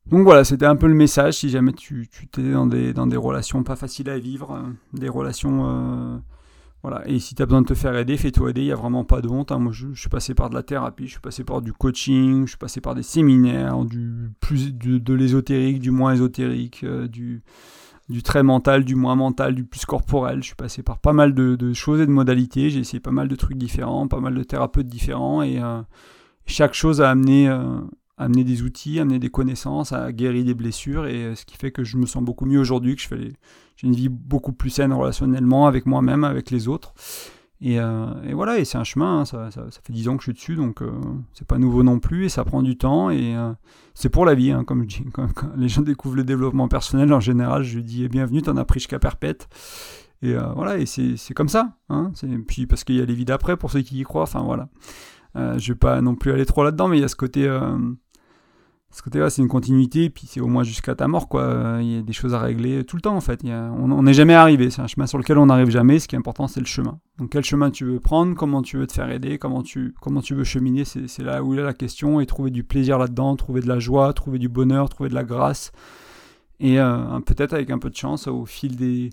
Donc 0.08 0.24
voilà, 0.24 0.43
c'était 0.43 0.66
un 0.66 0.76
peu 0.76 0.88
le 0.88 0.93
message. 0.93 1.36
Si 1.36 1.49
jamais 1.49 1.74
tu, 1.74 2.08
t'es 2.32 2.51
dans 2.51 2.68
des, 2.68 2.93
dans 2.93 3.08
des 3.08 3.18
relations 3.18 3.64
pas 3.64 3.76
faciles 3.76 4.10
à 4.10 4.20
vivre, 4.20 4.51
euh, 4.51 4.70
des 4.93 5.10
relations. 5.10 5.66
Euh, 5.66 6.18
voilà. 6.82 7.08
Et 7.08 7.20
si 7.20 7.36
tu 7.36 7.41
as 7.41 7.45
besoin 7.45 7.62
de 7.62 7.68
te 7.68 7.74
faire 7.74 7.95
aider, 7.95 8.18
fais-toi 8.18 8.49
aider. 8.49 8.62
Il 8.62 8.66
n'y 8.66 8.72
a 8.72 8.76
vraiment 8.76 9.06
pas 9.06 9.22
de 9.22 9.30
honte. 9.30 9.54
Hein. 9.54 9.60
Moi, 9.60 9.72
je, 9.72 9.93
suis 9.93 10.10
passé 10.10 10.34
par 10.34 10.49
de 10.49 10.56
la 10.56 10.64
thérapie, 10.64 11.06
je 11.06 11.12
suis 11.12 11.22
passé 11.22 11.45
par 11.45 11.62
du 11.62 11.72
coaching, 11.72 12.43
je 12.43 12.49
suis 12.49 12.58
passé 12.58 12.82
par 12.82 12.95
des 12.95 13.04
séminaires, 13.04 13.86
du 13.86 14.32
plus 14.41 14.74
de, 14.74 15.14
l'ésotérique, 15.14 15.80
du 15.80 15.91
moins 15.91 16.14
ésotérique, 16.14 16.82
euh, 16.84 17.08
du, 17.08 17.41
du 18.10 18.22
très 18.24 18.43
mental, 18.43 18.84
du 18.84 18.95
moins 18.95 19.16
mental, 19.16 19.56
du 19.56 19.64
plus 19.64 19.86
corporel. 19.86 20.39
Je 20.41 20.47
suis 20.47 20.56
passé 20.56 20.84
par 20.84 20.99
pas 20.99 21.14
mal 21.14 21.34
de, 21.34 21.56
de 21.56 21.72
choses 21.72 22.01
et 22.01 22.06
de 22.06 22.12
modalités. 22.12 22.70
J'ai 22.70 22.82
essayé 22.82 22.99
pas 22.99 23.12
mal 23.12 23.30
de 23.30 23.36
trucs 23.38 23.58
différents, 23.58 24.10
pas 24.10 24.20
mal 24.20 24.36
de 24.36 24.43
thérapeutes 24.43 24.88
différents. 24.88 25.41
Et 25.41 25.62
chaque 26.45 26.74
chose 26.74 27.01
a 27.01 27.10
amené 27.10 27.49
amener 28.18 28.43
des 28.43 28.61
outils, 28.61 28.99
amener 28.99 29.20
des 29.20 29.30
connaissances, 29.30 29.91
à 29.91 30.11
guérir 30.11 30.45
des 30.45 30.53
blessures, 30.53 31.07
et 31.07 31.24
euh, 31.24 31.36
ce 31.36 31.45
qui 31.45 31.57
fait 31.57 31.72
que 31.72 31.84
je 31.84 31.97
me 31.97 32.05
sens 32.05 32.24
beaucoup 32.24 32.45
mieux 32.45 32.59
aujourd'hui, 32.59 32.95
que 32.95 33.01
je 33.01 33.07
fais 33.07 33.34
j'ai 33.76 33.88
une 33.88 33.95
vie 33.95 34.09
beaucoup 34.09 34.53
plus 34.53 34.70
saine 34.70 34.93
relationnellement 34.93 35.66
avec 35.66 35.88
moi-même, 35.88 36.24
avec 36.24 36.51
les 36.51 36.68
autres. 36.68 36.93
Et, 37.59 37.80
euh, 37.80 38.05
voilà, 38.34 38.59
et 38.59 38.66
c'est 38.66 38.78
un 38.78 38.84
chemin, 38.84 39.22
hein, 39.22 39.26
ça, 39.26 39.49
fait 39.51 39.93
10 39.93 40.09
ans 40.09 40.18
que 40.18 40.22
je 40.22 40.26
suis 40.26 40.34
dessus, 40.34 40.55
donc 40.55 40.82
euh, 40.82 40.91
c'est 41.34 41.47
pas 41.47 41.57
nouveau 41.57 41.82
non 41.82 41.99
plus, 41.99 42.26
et 42.26 42.30
ça 42.30 42.43
prend 42.43 42.61
du 42.61 42.78
temps, 42.78 43.09
et 43.09 43.36
c'est 43.95 44.09
pour 44.09 44.26
la 44.26 44.36
vie, 44.36 44.51
hein, 44.51 44.64
comme 44.64 44.84
je 44.84 44.97
dis. 44.97 45.05
Quand, 45.11 45.30
les 45.57 45.70
gens 45.70 45.82
découvrent 45.82 46.18
le 46.18 46.24
développement 46.24 46.68
personnel, 46.68 47.11
en 47.14 47.20
général, 47.20 47.64
je 47.64 47.80
dis 47.80 48.07
bienvenue, 48.09 48.41
t'en 48.41 48.57
as 48.57 48.66
pris 48.66 48.80
jusqu'à 48.80 48.99
perpète. 48.99 49.47
Et 50.22 50.36
voilà, 50.55 50.78
et 50.78 50.86
c'est 50.86 51.34
comme 51.34 51.49
ça. 51.49 51.78
Hein, 51.89 52.11
puis 52.47 52.68
parce 52.68 52.84
qu'il 52.84 52.95
y 52.95 53.01
a 53.01 53.05
les 53.05 53.16
vies 53.16 53.26
d'après 53.26 53.57
pour 53.57 53.72
ceux 53.72 53.82
qui 53.82 53.99
y 53.99 54.03
croient, 54.03 54.24
enfin 54.24 54.43
voilà. 54.43 54.70
je 55.36 55.72
vais 55.72 55.78
pas 55.78 56.01
non 56.01 56.16
plus 56.16 56.32
aller 56.32 56.45
trop 56.45 56.64
là-dedans, 56.64 56.89
mais 56.89 56.97
il 56.97 57.01
y 57.01 57.05
a 57.05 57.09
ce 57.09 57.16
côté 57.16 57.49
ce 58.93 59.01
côté-là, 59.01 59.31
c'est 59.31 59.41
une 59.41 59.47
continuité, 59.47 60.11
puis 60.11 60.27
c'est 60.27 60.39
au 60.39 60.47
moins 60.47 60.63
jusqu'à 60.63 60.93
ta 60.93 61.07
mort, 61.07 61.27
quoi. 61.27 61.79
Il 61.81 61.95
y 61.95 61.97
a 61.97 62.01
des 62.03 62.13
choses 62.13 62.35
à 62.35 62.39
régler 62.39 62.83
tout 62.83 62.95
le 62.95 63.01
temps, 63.01 63.15
en 63.15 63.21
fait. 63.21 63.41
on 63.43 64.03
n'est 64.03 64.13
jamais 64.13 64.35
arrivé. 64.35 64.69
C'est 64.69 64.81
un 64.81 64.87
chemin 64.87 65.07
sur 65.07 65.17
lequel 65.17 65.39
on 65.39 65.47
n'arrive 65.47 65.71
jamais. 65.71 65.97
Ce 65.97 66.07
qui 66.07 66.15
est 66.15 66.19
important, 66.19 66.47
c'est 66.47 66.59
le 66.59 66.67
chemin. 66.67 66.99
Donc, 67.17 67.31
quel 67.31 67.43
chemin 67.43 67.71
tu 67.71 67.85
veux 67.85 67.99
prendre 67.99 68.35
Comment 68.35 68.61
tu 68.61 68.77
veux 68.77 68.85
te 68.85 68.93
faire 68.93 69.09
aider 69.09 69.39
Comment 69.39 69.63
tu, 69.63 69.95
comment 69.99 70.21
tu 70.21 70.35
veux 70.35 70.43
cheminer 70.43 70.85
C'est 70.85 71.23
là 71.23 71.43
où 71.43 71.55
est 71.55 71.63
la 71.63 71.73
question. 71.73 72.21
Et 72.21 72.27
trouver 72.27 72.51
du 72.51 72.63
plaisir 72.63 72.99
là-dedans, 72.99 73.35
trouver 73.35 73.61
de 73.61 73.67
la 73.67 73.79
joie, 73.79 74.13
trouver 74.13 74.37
du 74.37 74.47
bonheur, 74.47 74.89
trouver 74.89 75.09
de 75.09 75.15
la 75.15 75.23
grâce. 75.23 75.71
Et 76.59 76.79
euh, 76.79 77.19
peut-être 77.21 77.53
avec 77.53 77.71
un 77.71 77.79
peu 77.79 77.89
de 77.89 77.95
chance, 77.95 78.27
au 78.27 78.45
fil 78.45 78.75
des, 78.75 79.09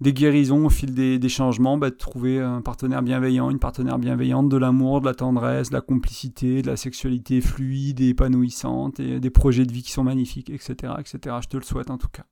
des 0.00 0.12
guérisons 0.12 0.66
au 0.66 0.70
fil 0.70 0.92
des, 0.94 1.28
changements, 1.28 1.78
bah, 1.78 1.90
de 1.90 1.94
trouver 1.94 2.40
un 2.40 2.60
partenaire 2.60 3.02
bienveillant, 3.02 3.50
une 3.50 3.58
partenaire 3.58 3.98
bienveillante, 3.98 4.48
de 4.48 4.56
l'amour, 4.56 5.00
de 5.00 5.06
la 5.06 5.14
tendresse, 5.14 5.70
de 5.70 5.74
la 5.74 5.80
complicité, 5.80 6.62
de 6.62 6.66
la 6.66 6.76
sexualité 6.76 7.40
fluide 7.40 8.00
et 8.00 8.08
épanouissante, 8.08 9.00
des 9.00 9.30
projets 9.30 9.64
de 9.64 9.72
vie 9.72 9.82
qui 9.82 9.92
sont 9.92 10.04
magnifiques, 10.04 10.50
etc. 10.50 10.94
etc. 10.98 11.36
Je 11.42 11.48
te 11.48 11.56
le 11.56 11.62
souhaite 11.62 11.90
en 11.90 11.98
tout 11.98 12.08
cas. 12.08 12.24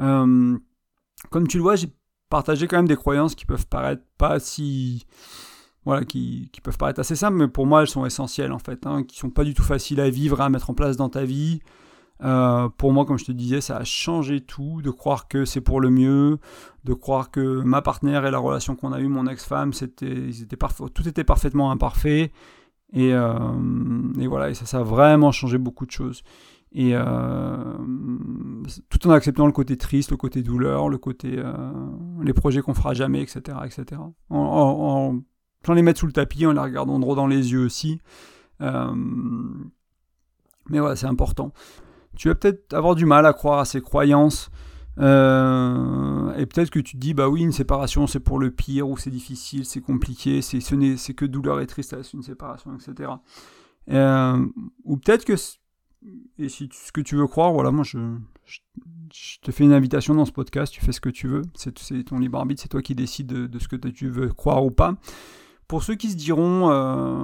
Euh, 0.00 0.58
comme 1.30 1.46
tu 1.46 1.56
le 1.56 1.62
vois, 1.62 1.76
j'ai 1.76 1.88
partagé 2.28 2.66
quand 2.66 2.76
même 2.76 2.88
des 2.88 2.96
croyances 2.96 3.34
qui 3.34 3.46
peuvent 3.46 3.66
paraître 3.66 4.02
pas 4.18 4.38
si 4.38 5.06
voilà, 5.84 6.04
qui, 6.04 6.50
qui, 6.52 6.60
peuvent 6.60 6.76
paraître 6.76 7.00
assez 7.00 7.16
simples, 7.16 7.38
mais 7.38 7.48
pour 7.48 7.66
moi 7.66 7.80
elles 7.80 7.88
sont 7.88 8.04
essentielles 8.04 8.52
en 8.52 8.58
fait, 8.58 8.86
hein, 8.86 9.02
qui 9.02 9.18
sont 9.18 9.30
pas 9.30 9.44
du 9.44 9.54
tout 9.54 9.62
faciles 9.62 10.00
à 10.00 10.10
vivre, 10.10 10.40
à 10.40 10.50
mettre 10.50 10.68
en 10.68 10.74
place 10.74 10.96
dans 10.96 11.08
ta 11.08 11.24
vie, 11.24 11.60
euh, 12.22 12.68
pour 12.68 12.92
moi, 12.92 13.04
comme 13.04 13.18
je 13.18 13.24
te 13.24 13.32
disais, 13.32 13.60
ça 13.60 13.76
a 13.76 13.84
changé 13.84 14.40
tout, 14.40 14.80
de 14.82 14.90
croire 14.90 15.28
que 15.28 15.44
c'est 15.44 15.60
pour 15.60 15.80
le 15.80 15.90
mieux, 15.90 16.38
de 16.84 16.94
croire 16.94 17.30
que 17.30 17.62
ma 17.62 17.82
partenaire 17.82 18.26
et 18.26 18.30
la 18.30 18.38
relation 18.38 18.76
qu'on 18.76 18.92
a 18.92 19.00
eue, 19.00 19.08
mon 19.08 19.26
ex-femme, 19.26 19.72
tout 19.72 21.08
était 21.08 21.24
parfaitement 21.24 21.70
imparfait. 21.70 22.32
Et, 22.92 23.14
euh, 23.14 23.30
voilà, 24.28 24.52
ça, 24.54 24.66
ça 24.66 24.78
a 24.78 24.82
vraiment 24.82 25.32
changé 25.32 25.58
beaucoup 25.58 25.86
de 25.86 25.90
choses. 25.90 26.22
Et 26.72 26.92
euh, 26.94 27.56
tout 28.90 29.08
en 29.08 29.10
acceptant 29.10 29.46
le 29.46 29.52
côté 29.52 29.76
triste, 29.76 30.12
le 30.12 30.16
côté 30.16 30.42
douleur, 30.42 30.88
le 30.88 30.98
côté 30.98 31.42
les 32.22 32.32
projets 32.32 32.60
qu'on 32.62 32.74
fera 32.74 32.94
jamais, 32.94 33.22
etc., 33.22 33.58
etc. 33.64 34.00
En, 34.28 35.18
les 35.68 35.82
mettre 35.82 36.00
sous 36.00 36.06
le 36.06 36.12
tapis, 36.12 36.46
en 36.46 36.52
les 36.52 36.60
regardant 36.60 36.98
droit 36.98 37.16
dans 37.16 37.26
les 37.26 37.52
yeux 37.52 37.64
aussi. 37.64 38.00
mais 38.60 38.68
voilà, 40.78 40.94
c'est 40.94 41.06
important 41.06 41.52
tu 42.20 42.28
vas 42.28 42.34
peut-être 42.34 42.74
avoir 42.74 42.94
du 42.94 43.06
mal 43.06 43.24
à 43.24 43.32
croire 43.32 43.60
à 43.60 43.64
ces 43.64 43.80
croyances. 43.80 44.50
Euh, 44.98 46.34
et 46.34 46.44
peut-être 46.44 46.68
que 46.68 46.78
tu 46.78 46.96
te 46.96 47.00
dis, 47.00 47.14
bah 47.14 47.30
oui, 47.30 47.40
une 47.40 47.50
séparation 47.52 48.06
c'est 48.06 48.20
pour 48.20 48.38
le 48.38 48.50
pire, 48.50 48.90
ou 48.90 48.98
c'est 48.98 49.08
difficile, 49.08 49.64
c'est 49.64 49.80
compliqué, 49.80 50.42
c'est, 50.42 50.60
ce 50.60 51.12
que 51.12 51.24
douleur 51.24 51.62
et 51.62 51.66
tristesse, 51.66 52.12
une 52.12 52.22
séparation, 52.22 52.76
etc. 52.76 53.10
Euh, 53.90 54.46
ou 54.84 54.98
peut-être 54.98 55.24
que, 55.24 55.32
et 56.36 56.50
si 56.50 56.68
ce 56.70 56.92
que 56.92 57.00
tu 57.00 57.16
veux 57.16 57.26
croire, 57.26 57.54
voilà, 57.54 57.70
moi 57.70 57.84
je, 57.84 57.96
je, 58.44 59.38
te 59.40 59.50
fais 59.50 59.64
une 59.64 59.72
invitation 59.72 60.14
dans 60.14 60.26
ce 60.26 60.32
podcast, 60.32 60.74
tu 60.74 60.82
fais 60.82 60.92
ce 60.92 61.00
que 61.00 61.08
tu 61.08 61.26
veux, 61.26 61.40
c'est, 61.54 61.72
ton 62.04 62.18
libre 62.18 62.38
arbitre, 62.38 62.60
c'est 62.60 62.68
toi 62.68 62.82
qui 62.82 62.94
décides 62.94 63.28
de, 63.28 63.58
ce 63.58 63.66
que 63.66 63.76
tu 63.76 64.10
veux 64.10 64.28
croire 64.28 64.62
ou 64.62 64.70
pas. 64.70 64.94
Pour 65.70 65.84
ceux 65.84 65.94
qui 65.94 66.10
se 66.10 66.16
diront, 66.16 66.68
euh, 66.72 67.14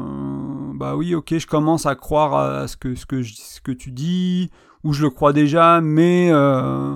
bah 0.75 0.95
oui, 0.95 1.17
ok, 1.17 1.37
je 1.37 1.49
commence 1.49 1.85
à 1.85 1.97
croire 1.97 2.37
à 2.37 2.69
ce 2.69 2.77
que, 2.77 2.95
ce 2.95 3.05
que, 3.05 3.21
ce 3.25 3.61
que 3.61 3.73
tu 3.73 3.91
dis, 3.91 4.53
où 4.85 4.93
je 4.93 5.03
le 5.03 5.11
crois 5.11 5.33
déjà, 5.33 5.81
mais, 5.81 6.29
euh, 6.31 6.95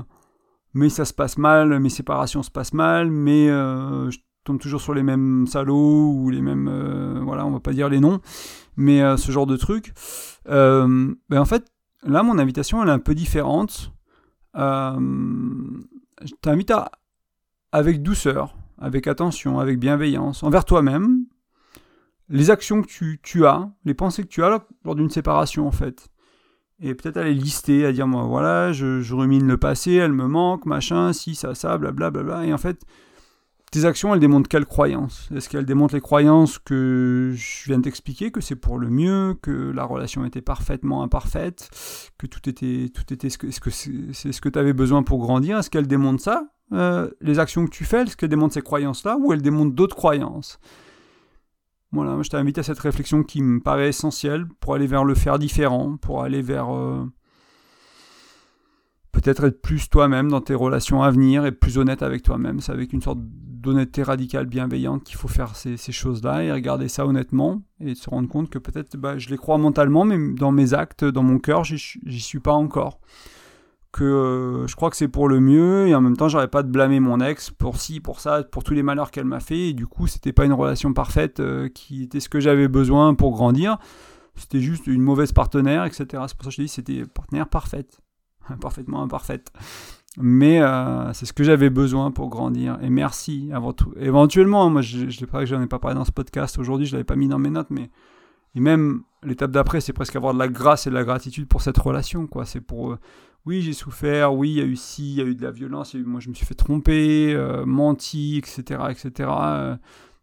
mais 0.74 0.88
ça 0.90 1.04
se 1.04 1.12
passe 1.12 1.38
mal, 1.38 1.80
mes 1.80 1.88
séparations 1.88 2.44
se 2.44 2.52
passent 2.52 2.72
mal, 2.72 3.10
mais 3.10 3.50
euh, 3.50 4.12
je 4.12 4.20
tombe 4.44 4.60
toujours 4.60 4.80
sur 4.80 4.94
les 4.94 5.02
mêmes 5.02 5.48
salauds 5.48 6.12
ou 6.12 6.30
les 6.30 6.40
mêmes, 6.40 7.20
voilà, 7.24 7.44
on 7.44 7.50
va 7.50 7.58
pas 7.58 7.72
dire 7.72 7.88
les 7.88 7.98
noms, 7.98 8.20
mais 8.76 9.00
ce 9.16 9.32
genre 9.32 9.46
de 9.46 9.56
truc. 9.56 9.92
Ben 10.46 11.16
en 11.32 11.44
fait, 11.46 11.64
là, 12.04 12.22
mon 12.22 12.38
invitation, 12.38 12.80
elle 12.80 12.90
est 12.90 12.92
un 12.92 13.00
peu 13.00 13.16
différente. 13.16 13.92
je 14.54 16.34
t'invite 16.42 16.70
à, 16.70 16.92
avec 17.72 18.04
douceur, 18.04 18.54
avec 18.78 19.08
attention, 19.08 19.58
avec 19.58 19.80
bienveillance, 19.80 20.44
envers 20.44 20.64
toi-même, 20.64 21.19
les 22.30 22.50
actions 22.50 22.82
que 22.82 22.88
tu, 23.22 23.46
as, 23.46 23.70
les 23.84 23.94
pensées 23.94 24.22
que 24.22 24.28
tu 24.28 24.42
as 24.42 24.64
lors 24.84 24.94
d'une 24.94 25.10
séparation, 25.10 25.66
en 25.66 25.72
fait. 25.72 26.08
Et 26.80 26.94
peut-être 26.94 27.18
aller 27.18 27.34
lister, 27.34 27.84
à 27.84 27.92
dire 27.92 28.06
moi 28.06 28.22
voilà, 28.22 28.72
je, 28.72 29.12
rumine 29.12 29.46
le 29.46 29.58
passé, 29.58 29.92
elle 29.94 30.12
me 30.12 30.26
manque, 30.26 30.64
machin, 30.64 31.12
si, 31.12 31.34
ça, 31.34 31.54
ça, 31.54 31.76
blablabla. 31.76 32.22
Bla, 32.22 32.36
bla, 32.38 32.46
et 32.46 32.54
en 32.54 32.58
fait, 32.58 32.86
tes 33.70 33.84
actions, 33.84 34.14
elles 34.14 34.20
démontrent 34.20 34.48
quelles 34.48 34.66
croyances? 34.66 35.28
Est-ce 35.34 35.48
qu'elles 35.48 35.66
démontrent 35.66 35.94
les 35.94 36.00
croyances 36.00 36.58
que 36.58 37.32
je 37.34 37.66
viens 37.66 37.78
de 37.78 37.82
t'expliquer, 37.82 38.30
que 38.30 38.40
c'est 38.40 38.56
pour 38.56 38.78
le 38.78 38.88
mieux, 38.88 39.34
que 39.42 39.50
la 39.50 39.84
relation 39.84 40.24
était 40.24 40.40
parfaitement 40.40 41.02
imparfaite, 41.02 41.70
que 42.16 42.26
tout 42.26 42.48
était, 42.48 42.90
tout 42.92 43.12
était 43.12 43.28
ce 43.28 43.38
que 43.38 43.50
c'est, 43.70 44.32
ce 44.32 44.40
que 44.40 44.48
tu 44.48 44.58
avais 44.58 44.72
besoin 44.72 45.02
pour 45.02 45.18
grandir? 45.18 45.58
Est-ce 45.58 45.70
qu'elles 45.70 45.86
démontrent 45.86 46.22
ça? 46.22 46.48
Euh, 46.72 47.10
Les 47.20 47.38
actions 47.38 47.64
que 47.64 47.70
tu 47.70 47.84
fais, 47.84 48.02
est-ce 48.02 48.16
qu'elles 48.16 48.30
démontrent 48.30 48.54
ces 48.54 48.62
croyances-là, 48.62 49.18
ou 49.20 49.32
elles 49.32 49.42
démontrent 49.42 49.74
d'autres 49.74 49.96
croyances? 49.96 50.58
Voilà, 51.92 52.22
je 52.22 52.28
t'invite 52.28 52.58
à 52.58 52.62
cette 52.62 52.78
réflexion 52.78 53.22
qui 53.22 53.42
me 53.42 53.60
paraît 53.60 53.88
essentielle 53.88 54.46
pour 54.60 54.74
aller 54.74 54.86
vers 54.86 55.04
le 55.04 55.14
faire 55.14 55.38
différent, 55.38 55.96
pour 55.96 56.22
aller 56.22 56.40
vers 56.40 56.72
euh, 56.74 57.04
peut-être 59.10 59.44
être 59.44 59.60
plus 59.60 59.88
toi-même 59.88 60.30
dans 60.30 60.40
tes 60.40 60.54
relations 60.54 61.02
à 61.02 61.10
venir, 61.10 61.44
et 61.46 61.52
plus 61.52 61.78
honnête 61.78 62.02
avec 62.02 62.22
toi-même. 62.22 62.60
C'est 62.60 62.72
avec 62.72 62.92
une 62.92 63.02
sorte 63.02 63.18
d'honnêteté 63.22 64.02
radicale 64.02 64.46
bienveillante 64.46 65.04
qu'il 65.04 65.16
faut 65.16 65.28
faire 65.28 65.56
ces, 65.56 65.76
choses-là 65.76 66.44
et 66.44 66.52
regarder 66.52 66.88
ça 66.88 67.06
honnêtement 67.06 67.60
et 67.80 67.94
se 67.94 68.08
rendre 68.08 68.28
compte 68.28 68.48
que 68.48 68.58
peut-être 68.58 68.96
bah, 68.96 69.18
je 69.18 69.28
les 69.28 69.36
crois 69.36 69.58
mentalement, 69.58 70.04
mais 70.04 70.32
dans 70.34 70.52
mes 70.52 70.72
actes, 70.74 71.04
dans 71.04 71.22
mon 71.22 71.38
cœur, 71.38 71.64
j'y 71.64 72.20
suis 72.20 72.40
pas 72.40 72.52
encore 72.52 73.00
que 73.92 74.04
euh, 74.04 74.66
je 74.66 74.76
crois 74.76 74.90
que 74.90 74.96
c'est 74.96 75.08
pour 75.08 75.28
le 75.28 75.40
mieux 75.40 75.88
et 75.88 75.94
en 75.94 76.00
même 76.00 76.16
temps 76.16 76.28
j'aurais 76.28 76.48
pas 76.48 76.62
de 76.62 76.70
blâmer 76.70 77.00
mon 77.00 77.20
ex 77.20 77.50
pour 77.50 77.76
ci 77.76 78.00
pour 78.00 78.20
ça 78.20 78.44
pour 78.44 78.62
tous 78.62 78.74
les 78.74 78.82
malheurs 78.82 79.10
qu'elle 79.10 79.24
m'a 79.24 79.40
fait 79.40 79.68
et 79.68 79.72
du 79.72 79.86
coup 79.86 80.06
c'était 80.06 80.32
pas 80.32 80.44
une 80.44 80.52
relation 80.52 80.92
parfaite 80.92 81.40
euh, 81.40 81.68
qui 81.68 82.04
était 82.04 82.20
ce 82.20 82.28
que 82.28 82.40
j'avais 82.40 82.68
besoin 82.68 83.14
pour 83.14 83.32
grandir. 83.32 83.78
C'était 84.36 84.60
juste 84.60 84.86
une 84.86 85.02
mauvaise 85.02 85.32
partenaire 85.32 85.84
etc 85.84 86.24
c'est 86.28 86.36
pour 86.36 86.44
ça 86.44 86.50
que 86.50 86.50
je 86.50 86.62
dis 86.62 86.68
c'était 86.68 87.04
partenaire 87.04 87.48
parfaite. 87.48 88.00
Parfaitement 88.60 89.02
imparfaite. 89.02 89.52
Mais 90.16 90.60
euh, 90.60 91.12
c'est 91.12 91.26
ce 91.26 91.32
que 91.32 91.44
j'avais 91.44 91.70
besoin 91.70 92.10
pour 92.10 92.30
grandir. 92.30 92.78
Et 92.82 92.90
merci 92.90 93.50
avant 93.52 93.72
tout. 93.72 93.92
Éventuellement 93.96 94.64
hein, 94.64 94.70
moi 94.70 94.82
je, 94.82 95.08
je 95.08 95.24
que 95.24 95.46
j'en 95.46 95.62
ai 95.62 95.66
pas 95.66 95.78
parlé 95.78 95.96
dans 95.96 96.04
ce 96.04 96.12
podcast 96.12 96.58
aujourd'hui 96.58 96.86
je 96.86 96.92
l'avais 96.92 97.04
pas 97.04 97.16
mis 97.16 97.28
dans 97.28 97.38
mes 97.38 97.50
notes 97.50 97.70
mais 97.70 97.90
et 98.54 98.60
même 98.60 99.02
l'étape 99.22 99.50
d'après 99.50 99.80
c'est 99.80 99.92
presque 99.92 100.16
avoir 100.16 100.34
de 100.34 100.38
la 100.38 100.48
grâce 100.48 100.86
et 100.86 100.90
de 100.90 100.94
la 100.94 101.04
gratitude 101.04 101.46
pour 101.46 101.62
cette 101.62 101.78
relation 101.78 102.26
quoi 102.26 102.44
c'est 102.44 102.60
pour 102.60 102.96
oui, 103.46 103.62
j'ai 103.62 103.72
souffert, 103.72 104.34
oui, 104.34 104.50
il 104.50 104.56
y 104.58 104.60
a 104.60 104.64
eu 104.64 104.76
ci, 104.76 105.12
il 105.12 105.16
y 105.16 105.20
a 105.22 105.24
eu 105.24 105.34
de 105.34 105.42
la 105.42 105.50
violence, 105.50 105.94
moi 105.94 106.20
je 106.20 106.28
me 106.28 106.34
suis 106.34 106.44
fait 106.44 106.54
tromper, 106.54 107.32
euh, 107.34 107.64
menti, 107.64 108.36
etc., 108.36 108.80
etc., 108.90 109.30
euh, 109.30 109.76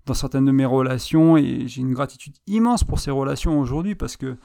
dans 0.06 0.14
certaines 0.14 0.46
de 0.46 0.52
mes 0.52 0.66
relations, 0.66 1.36
et 1.36 1.68
j'ai 1.68 1.82
une 1.82 1.94
gratitude 1.94 2.36
immense 2.46 2.84
pour 2.84 3.00
ces 3.00 3.12
relations 3.12 3.60
aujourd'hui, 3.60 3.96
parce 3.96 4.18
que 4.18 4.38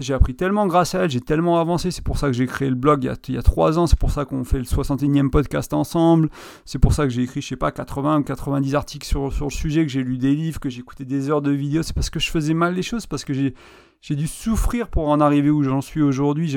j'ai 0.00 0.14
appris 0.14 0.34
tellement 0.34 0.66
grâce 0.66 0.94
à 0.94 1.04
elles, 1.04 1.10
j'ai 1.10 1.20
tellement 1.20 1.60
avancé, 1.60 1.90
c'est 1.90 2.02
pour 2.02 2.18
ça 2.18 2.26
que 2.26 2.32
j'ai 2.32 2.46
créé 2.46 2.68
le 2.68 2.74
blog 2.74 3.04
il 3.28 3.34
y, 3.34 3.38
a, 3.38 3.42
3 3.42 3.78
ans, 3.78 3.86
c'est 3.86 3.98
pour 3.98 4.10
ça 4.10 4.24
qu'on 4.24 4.42
fait 4.42 4.58
le 4.58 4.64
61e 4.64 5.30
podcast 5.30 5.72
ensemble, 5.72 6.30
c'est 6.64 6.80
pour 6.80 6.92
ça 6.92 7.04
que 7.04 7.10
j'ai 7.10 7.22
écrit, 7.22 7.40
je 7.40 7.48
sais 7.48 7.56
pas, 7.56 7.70
80 7.70 8.18
ou 8.18 8.22
90 8.24 8.74
articles 8.74 9.06
sur, 9.06 9.32
sur 9.32 9.46
le 9.46 9.52
sujet, 9.52 9.84
que 9.84 9.92
j'ai 9.92 10.02
lu 10.02 10.18
des 10.18 10.34
livres, 10.34 10.58
que 10.58 10.68
j'ai 10.68 10.80
écouté 10.80 11.04
des 11.04 11.30
heures 11.30 11.42
de 11.42 11.52
vidéos, 11.52 11.82
c'est 11.82 11.94
parce 11.94 12.10
que 12.10 12.18
je 12.18 12.30
faisais 12.30 12.54
mal 12.54 12.74
les 12.74 12.82
choses, 12.82 13.06
parce 13.06 13.24
que 13.24 13.32
j'ai 13.32 14.16
dû 14.16 14.26
souffrir 14.26 14.88
pour 14.88 15.08
en 15.08 15.20
arriver 15.20 15.50
où 15.50 15.62
j'en 15.62 15.80
suis 15.80 16.02
aujourd'hui. 16.02 16.56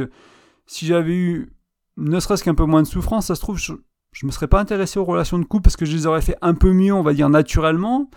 si 0.65 0.85
j'avais 0.87 1.15
eu 1.15 1.53
ne 1.97 2.19
serait-ce 2.19 2.43
qu'un 2.43 2.55
peu 2.55 2.65
moins 2.65 2.83
de 2.83 2.87
souffrance, 2.87 3.27
ça 3.27 3.35
se 3.35 3.41
trouve, 3.41 3.57
je, 3.57 3.73
ne 3.73 4.27
me 4.27 4.31
serais 4.31 4.47
pas 4.47 4.59
intéressé 4.59 4.99
aux 4.99 5.05
relations 5.05 5.39
de 5.39 5.45
couple 5.45 5.63
parce 5.63 5.75
que 5.75 5.85
je 5.85 5.95
les 5.95 6.05
aurais 6.05 6.21
fait 6.21 6.37
un 6.41 6.53
peu 6.53 6.71
mieux, 6.71 6.93
on 6.93 7.01
va 7.01 7.13
dire 7.13 7.29
naturellement, 7.29 8.09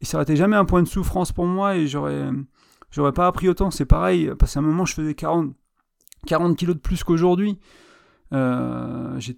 et 0.00 0.04
ça 0.04 0.16
aurait 0.16 0.24
été 0.24 0.36
jamais 0.36 0.56
un 0.56 0.64
point 0.64 0.82
de 0.82 0.88
souffrance 0.88 1.30
pour 1.32 1.46
moi 1.46 1.76
et 1.76 1.86
j'aurais, 1.86 2.30
j'aurais 2.90 3.12
pas 3.12 3.26
appris 3.26 3.48
autant. 3.48 3.70
C'est 3.70 3.86
pareil, 3.86 4.30
parce 4.38 4.54
qu'à 4.54 4.60
un 4.60 4.62
moment, 4.62 4.84
je 4.84 4.94
faisais 4.94 5.14
40, 5.14 5.52
40 6.26 6.56
kilos 6.56 6.76
de 6.76 6.80
plus 6.80 7.04
qu'aujourd'hui. 7.04 7.58
Euh, 8.32 9.18
je 9.18 9.32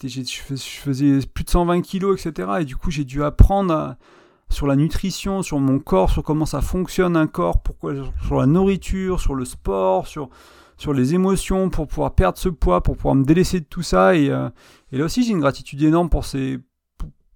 faisais 0.80 1.20
plus 1.26 1.44
de 1.44 1.50
120 1.50 1.80
kilos, 1.80 2.24
etc. 2.24 2.48
Et 2.60 2.64
du 2.64 2.76
coup, 2.76 2.90
j'ai 2.90 3.04
dû 3.04 3.22
apprendre 3.22 3.96
sur 4.50 4.66
la 4.66 4.76
nutrition, 4.76 5.42
sur 5.42 5.58
mon 5.58 5.78
corps, 5.78 6.10
sur 6.10 6.22
comment 6.22 6.44
ça 6.44 6.60
fonctionne 6.60 7.16
un 7.16 7.26
corps, 7.26 7.62
sur 8.26 8.38
la 8.38 8.46
nourriture, 8.46 9.20
sur 9.20 9.34
le 9.34 9.44
sport, 9.44 10.06
sur 10.06 10.28
sur 10.82 10.92
les 10.92 11.14
émotions 11.14 11.70
pour 11.70 11.86
pouvoir 11.86 12.12
perdre 12.14 12.38
ce 12.38 12.48
poids, 12.48 12.82
pour 12.82 12.96
pouvoir 12.96 13.14
me 13.14 13.24
délaisser 13.24 13.60
de 13.60 13.64
tout 13.64 13.82
ça. 13.82 14.16
Et, 14.16 14.30
euh, 14.30 14.48
là 14.90 15.04
aussi, 15.04 15.22
j'ai 15.22 15.30
une 15.30 15.38
gratitude 15.38 15.80
énorme 15.80 16.10
pour 16.10 16.24
ces, 16.24 16.58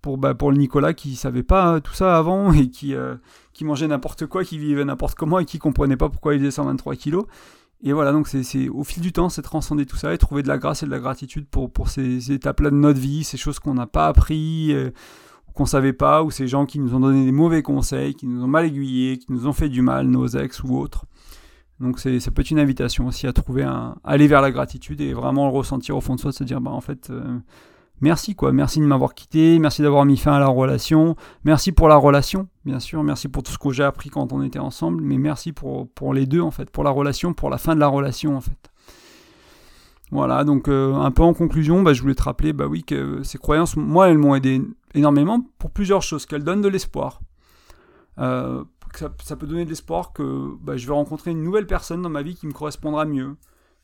pour, 0.03 0.18
bah, 0.18 0.34
pour 0.34 0.51
le 0.51 0.57
Nicolas 0.57 0.94
qui 0.94 1.16
savait 1.16 1.42
pas 1.42 1.80
tout 1.80 1.94
ça 1.94 2.16
avant 2.16 2.53
et 2.55 2.68
qui, 2.68 2.94
euh, 2.94 3.16
qui 3.53 3.64
mangeait 3.64 3.88
n'importe 3.88 4.26
quoi, 4.26 4.44
qui 4.44 4.59
vivait 4.59 4.84
n'importe 4.84 5.16
comment 5.16 5.38
et 5.38 5.44
qui 5.44 5.59
comprenait 5.59 5.97
pas 5.97 6.09
pourquoi 6.09 6.34
il 6.34 6.40
faisait 6.40 6.51
123 6.51 6.97
kilos. 6.97 7.26
Et 7.82 7.92
voilà, 7.92 8.12
donc 8.12 8.26
c'est 8.26 8.68
au 8.68 8.84
fil 8.84 9.03
du 9.03 9.12
temps, 9.12 9.28
c'est 9.28 9.42
transcender 9.42 9.84
tout 9.84 9.97
ça 9.97 10.14
et 10.14 10.18
trouver 10.18 10.42
de 10.42 10.49
la 10.49 10.57
grâce 10.57 10.82
et 10.82 10.86
de 10.86 10.90
la 10.90 10.99
gratitude 10.99 11.47
pour, 11.47 11.70
pour 11.70 11.90
ces 11.90 12.32
étapes-là 12.32 12.70
de 12.70 12.76
notre 12.76 12.99
vie, 12.99 13.22
ces 13.22 13.36
choses 13.36 13.59
qu'on 13.59 13.74
n'a 13.74 13.86
pas 13.86 14.07
appris, 14.07 14.72
euh, 14.72 14.90
qu'on 15.53 15.66
savait 15.66 15.92
pas, 15.92 16.22
ou 16.22 16.30
ces 16.30 16.49
gens 16.49 16.64
qui 16.64 16.78
nous 16.78 16.94
ont 16.94 17.01
donné 17.01 17.24
des 17.24 17.32
mauvais 17.32 17.62
conseils, 17.62 18.14
qui 18.14 18.26
nous 18.26 18.42
ont 18.42 18.49
mal 18.49 18.64
aiguillés, 18.64 19.18
qui 19.18 19.30
nous 19.30 19.47
ont 19.47 19.53
fait 19.53 19.68
du 19.68 19.82
mal, 19.82 20.07
nos 20.07 20.26
ex 20.26 20.62
ou 20.62 20.76
autres. 20.76 21.05
Donc 21.80 21.99
c'est, 21.99 22.20
ça 22.20 22.30
peut 22.30 22.40
être 22.40 22.51
une 22.51 22.59
invitation 22.59 23.07
aussi 23.07 23.26
à 23.26 23.32
trouver 23.32 23.62
un, 23.62 23.97
aller 24.05 24.26
vers 24.26 24.40
la 24.40 24.51
gratitude 24.51 25.01
et 25.01 25.12
vraiment 25.12 25.47
le 25.47 25.53
ressentir 25.53 25.97
au 25.97 26.01
fond 26.01 26.14
de 26.14 26.20
soi, 26.20 26.30
de 26.30 26.36
se 26.36 26.44
dire 26.44 26.61
bah 26.61 26.70
en 26.70 26.80
fait 26.80 27.11
euh, 27.11 27.38
merci 28.01 28.34
quoi, 28.34 28.53
merci 28.53 28.80
de 28.80 28.84
m'avoir 28.84 29.14
quitté, 29.14 29.59
merci 29.59 29.82
d'avoir 29.82 30.05
mis 30.05 30.16
fin 30.16 30.34
à 30.34 30.40
la 30.40 30.49
relation, 30.49 31.16
merci 31.44 31.72
pour 31.72 31.88
la 31.88 31.97
relation 31.97 32.49
bien 32.66 32.80
sûr, 32.80 33.03
merci 33.05 33.28
pour 33.28 33.44
tout 33.44 33.53
ce 33.53 33.59
que 33.59 33.70
j'ai 33.70 33.84
appris 33.84 34.11
quand 34.11 34.32
on 34.32 34.42
était 34.42 34.59
ensemble, 34.59 35.03
mais 35.03 35.18
merci 35.18 35.53
pour, 35.53 35.88
les 36.12 36.26
deux 36.26 36.40
en 36.40 36.51
fait, 36.51 36.68
pour 36.68 36.84
la 36.84 36.90
relation, 36.90 37.32
pour 37.32 37.49
la 37.49 37.59
fin 37.59 37.74
de 37.74 37.80
la 37.80 37.86
relation 37.86 38.36
en 38.36 38.40
fait. 38.40 38.70
Voilà, 40.11 40.44
donc 40.44 40.68
un 40.68 41.11
peu 41.12 41.22
en 41.22 41.32
conclusion, 41.32 41.82
bah, 41.82 41.92
je 41.92 42.03
voulais 42.03 42.14
te 42.14 42.22
rappeler 42.22 42.53
bah 42.53 42.66
oui, 42.66 42.84
que 42.84 43.22
ces 43.22 43.38
croyances, 43.38 43.76
moi, 43.76 44.09
elles 44.09 44.18
m'ont 44.18 44.34
aidé 44.34 44.62
énormément 44.94 45.47
pour 45.59 45.70
plusieurs 45.70 46.03
choses, 46.03 46.26
qu'elles 46.26 46.44
donnent 46.44 46.61
de 46.61 46.68
l'espoir. 46.68 47.20
ça, 48.16 48.64
ça, 49.22 49.36
peut 49.36 49.47
donner 49.47 49.64
de 49.64 49.70
l'espoir 49.70 50.12
que 50.12 50.57
bah, 50.61 50.76
je 50.76 50.86
vais 50.86 50.92
rencontrer 50.92 51.30
une 51.30 51.42
nouvelle 51.42 51.66
personne 51.66 52.03
dans 52.03 52.11
ma 52.11 52.22
vie 52.22 52.34
qui 52.34 52.47
me 52.47 52.53
correspondra 52.53 53.05
mieux, 53.05 53.36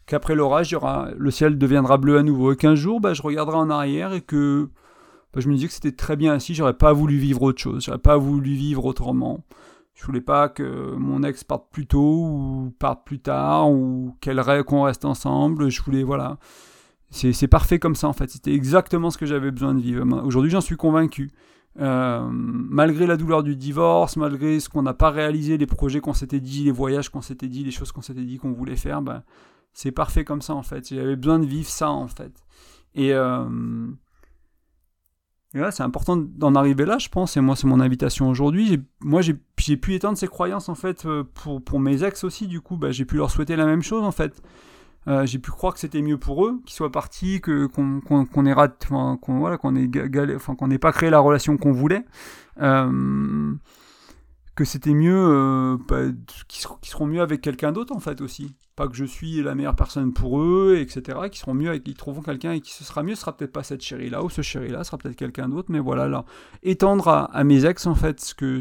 qu'après 0.07 0.35
l'orage, 0.35 0.77
le 1.17 1.31
ciel 1.31 1.59
deviendra 1.59 1.97
bleu 1.99 2.19
à 2.19 2.23
nouveau, 2.23 2.53
et 2.53 2.57
qu'un 2.57 2.75
jour, 2.75 3.01
bah, 3.01 3.15
je 3.15 3.23
regarderai 3.23 3.57
en 3.57 3.71
arrière 3.71 4.13
et 4.13 4.21
que 4.21 4.69
bah, 5.33 5.41
je 5.41 5.49
me 5.49 5.55
disais 5.55 5.69
que 5.69 5.73
c'était 5.73 5.93
très 5.93 6.17
bien 6.17 6.35
ainsi, 6.35 6.55
j'aurais 6.55 6.77
pas 6.77 6.93
voulu 6.93 7.17
vivre 7.17 7.43
autre 7.43 7.61
chose, 7.61 7.85
j'aurais 7.85 7.99
pas 7.99 8.17
voulu 8.17 8.53
vivre 8.55 8.85
autrement. 8.85 9.45
Je 9.95 10.07
voulais 10.07 10.21
pas 10.21 10.49
que 10.49 10.95
mon 10.97 11.23
ex 11.23 11.45
parte 11.45 11.67
plus 11.71 11.87
tôt 11.87 12.25
ou 12.25 12.75
parte 12.79 13.05
plus 13.05 13.21
tard 13.21 13.71
ou 13.71 14.17
qu'elle 14.21 14.43
qu'on 14.65 14.83
reste 14.83 15.05
ensemble. 15.05 15.69
Je 15.69 15.83
voulais, 15.83 16.03
voilà. 16.03 16.39
C'est 17.11 17.47
parfait 17.47 17.79
comme 17.79 17.95
ça 17.95 18.09
en 18.09 18.13
fait. 18.13 18.31
C'était 18.31 18.55
exactement 18.55 19.11
ce 19.11 19.19
que 19.19 19.27
j'avais 19.27 19.51
besoin 19.51 19.75
de 19.75 19.81
vivre. 19.81 20.05
Aujourd'hui, 20.25 20.51
j'en 20.51 20.63
suis 20.63 20.77
convaincu. 20.77 21.31
Euh, 21.81 22.29
malgré 22.31 23.07
la 23.07 23.17
douleur 23.17 23.43
du 23.43 23.55
divorce, 23.57 24.17
malgré 24.17 24.61
ce 24.61 24.69
qu'on 24.69 24.83
n'a 24.83 24.95
pas 24.95 25.11
réalisé, 25.11 25.57
les 25.57 25.67
projets 25.67 26.01
qu'on 26.01 26.13
s'était 26.15 26.41
dit, 26.41 26.65
les 26.65 26.71
voyages 26.71 27.09
qu'on 27.09 27.23
s'était 27.23 27.49
dit, 27.49 27.65
les 27.65 27.71
choses 27.71 27.93
qu'on 27.93 28.03
s'était 28.03 28.25
dit 28.25 28.39
qu'on 28.39 28.53
voulait 28.53 28.77
faire, 28.77 29.03
ben, 29.03 29.23
c'est 29.73 29.93
parfait 29.93 30.25
comme 30.25 30.43
ça 30.43 30.55
en 30.55 30.63
fait. 30.63 30.89
J'avais 30.89 31.17
besoin 31.17 31.39
de 31.39 31.47
vivre 31.47 31.69
ça 31.69 31.91
en 31.91 32.09
fait. 32.09 32.33
Et, 32.95 33.13
euh, 33.13 33.45
c'est 35.71 35.83
important 35.83 36.17
d'en 36.17 36.55
arriver 36.55 36.87
là, 36.87 36.99
je 36.99 37.09
pense, 37.09 37.37
et 37.37 37.41
moi, 37.43 37.57
c'est 37.57 37.67
mon 37.67 37.81
invitation 37.81 38.29
aujourd'hui. 38.29 38.83
Moi, 39.01 39.21
j'ai 39.21 39.77
pu 39.77 39.95
étendre 39.95 40.17
ces 40.17 40.29
croyances, 40.29 40.71
en 40.71 40.75
fait, 40.75 41.05
euh, 41.05 41.25
pour, 41.35 41.63
pour 41.63 41.79
mes 41.79 42.05
ex 42.05 42.25
aussi, 42.25 42.47
du 42.47 42.63
coup, 42.63 42.79
bah, 42.79 42.91
j'ai 42.91 43.05
pu 43.05 43.17
leur 43.17 43.31
souhaiter 43.31 43.55
la 43.57 43.67
même 43.67 43.83
chose, 43.83 44.03
en 44.03 44.13
fait. 44.13 44.43
Euh, 45.09 45.27
j'ai 45.27 45.39
pu 45.39 45.51
croire 45.51 45.75
que 45.75 45.81
c'était 45.81 46.01
mieux 46.01 46.17
pour 46.17 46.47
eux, 46.47 46.61
qu'ils 46.65 46.75
soient 46.77 46.93
partis, 46.93 47.41
que 47.41 47.67
qu'on 47.67 48.47
ait 48.47 48.53
raté, 48.53 48.87
qu'on 48.89 49.19
voilà, 49.39 49.59
qu'on 49.59 49.75
qu'on 50.57 50.69
n'ait 50.69 50.79
pas 50.79 50.93
créé 50.93 51.11
la 51.11 51.19
relation 51.19 51.57
qu'on 51.57 51.73
voulait. 51.73 52.05
Euh, 52.61 53.53
que 54.55 54.65
c'était 54.65 54.93
mieux, 54.93 55.17
euh, 55.17 55.77
qu'ils 56.49 56.91
seront 56.91 57.07
mieux 57.07 57.23
avec 57.23 57.41
quelqu'un 57.41 57.73
d'autre 57.73 57.95
en 57.95 58.01
fait 58.01 58.21
aussi. 58.21 58.55
Pas 58.77 58.89
que 58.89 58.95
je 58.95 59.05
suis 59.05 59.43
la 59.43 59.55
meilleure 59.55 59.77
personne 59.77 60.13
pour 60.13 60.41
eux, 60.41 60.79
etc. 60.79 61.19
Qui 61.31 61.39
seront 61.39 61.55
mieux, 61.55 61.77
qu'ils 61.79 61.95
trouveront 61.95 62.23
quelqu'un 62.23 62.53
et 62.53 62.61
qui 62.61 62.73
ce 62.73 62.85
sera 62.85 63.03
mieux, 63.03 63.15
ce 63.15 63.23
sera 63.23 63.37
peut-être 63.37 63.53
pas 63.53 63.63
cette 63.63 63.83
chérie 63.83 64.11
là 64.11 64.23
ou 64.23 64.31
ce 64.31 64.43
chéri 64.43 64.69
là, 64.69 64.79
ce 64.79 64.91
sera 64.91 64.99
peut-être 64.99 65.17
quelqu'un 65.17 65.49
d'autre, 65.49 65.71
mais 65.71 65.79
voilà 65.79 66.09
là, 66.09 66.25
étendre 66.63 67.09
à, 67.09 67.45
mes 67.45 67.65
ex 67.67 67.87
en 67.87 67.95
fait 67.95 68.21
ce 68.21 68.35
que, 68.35 68.61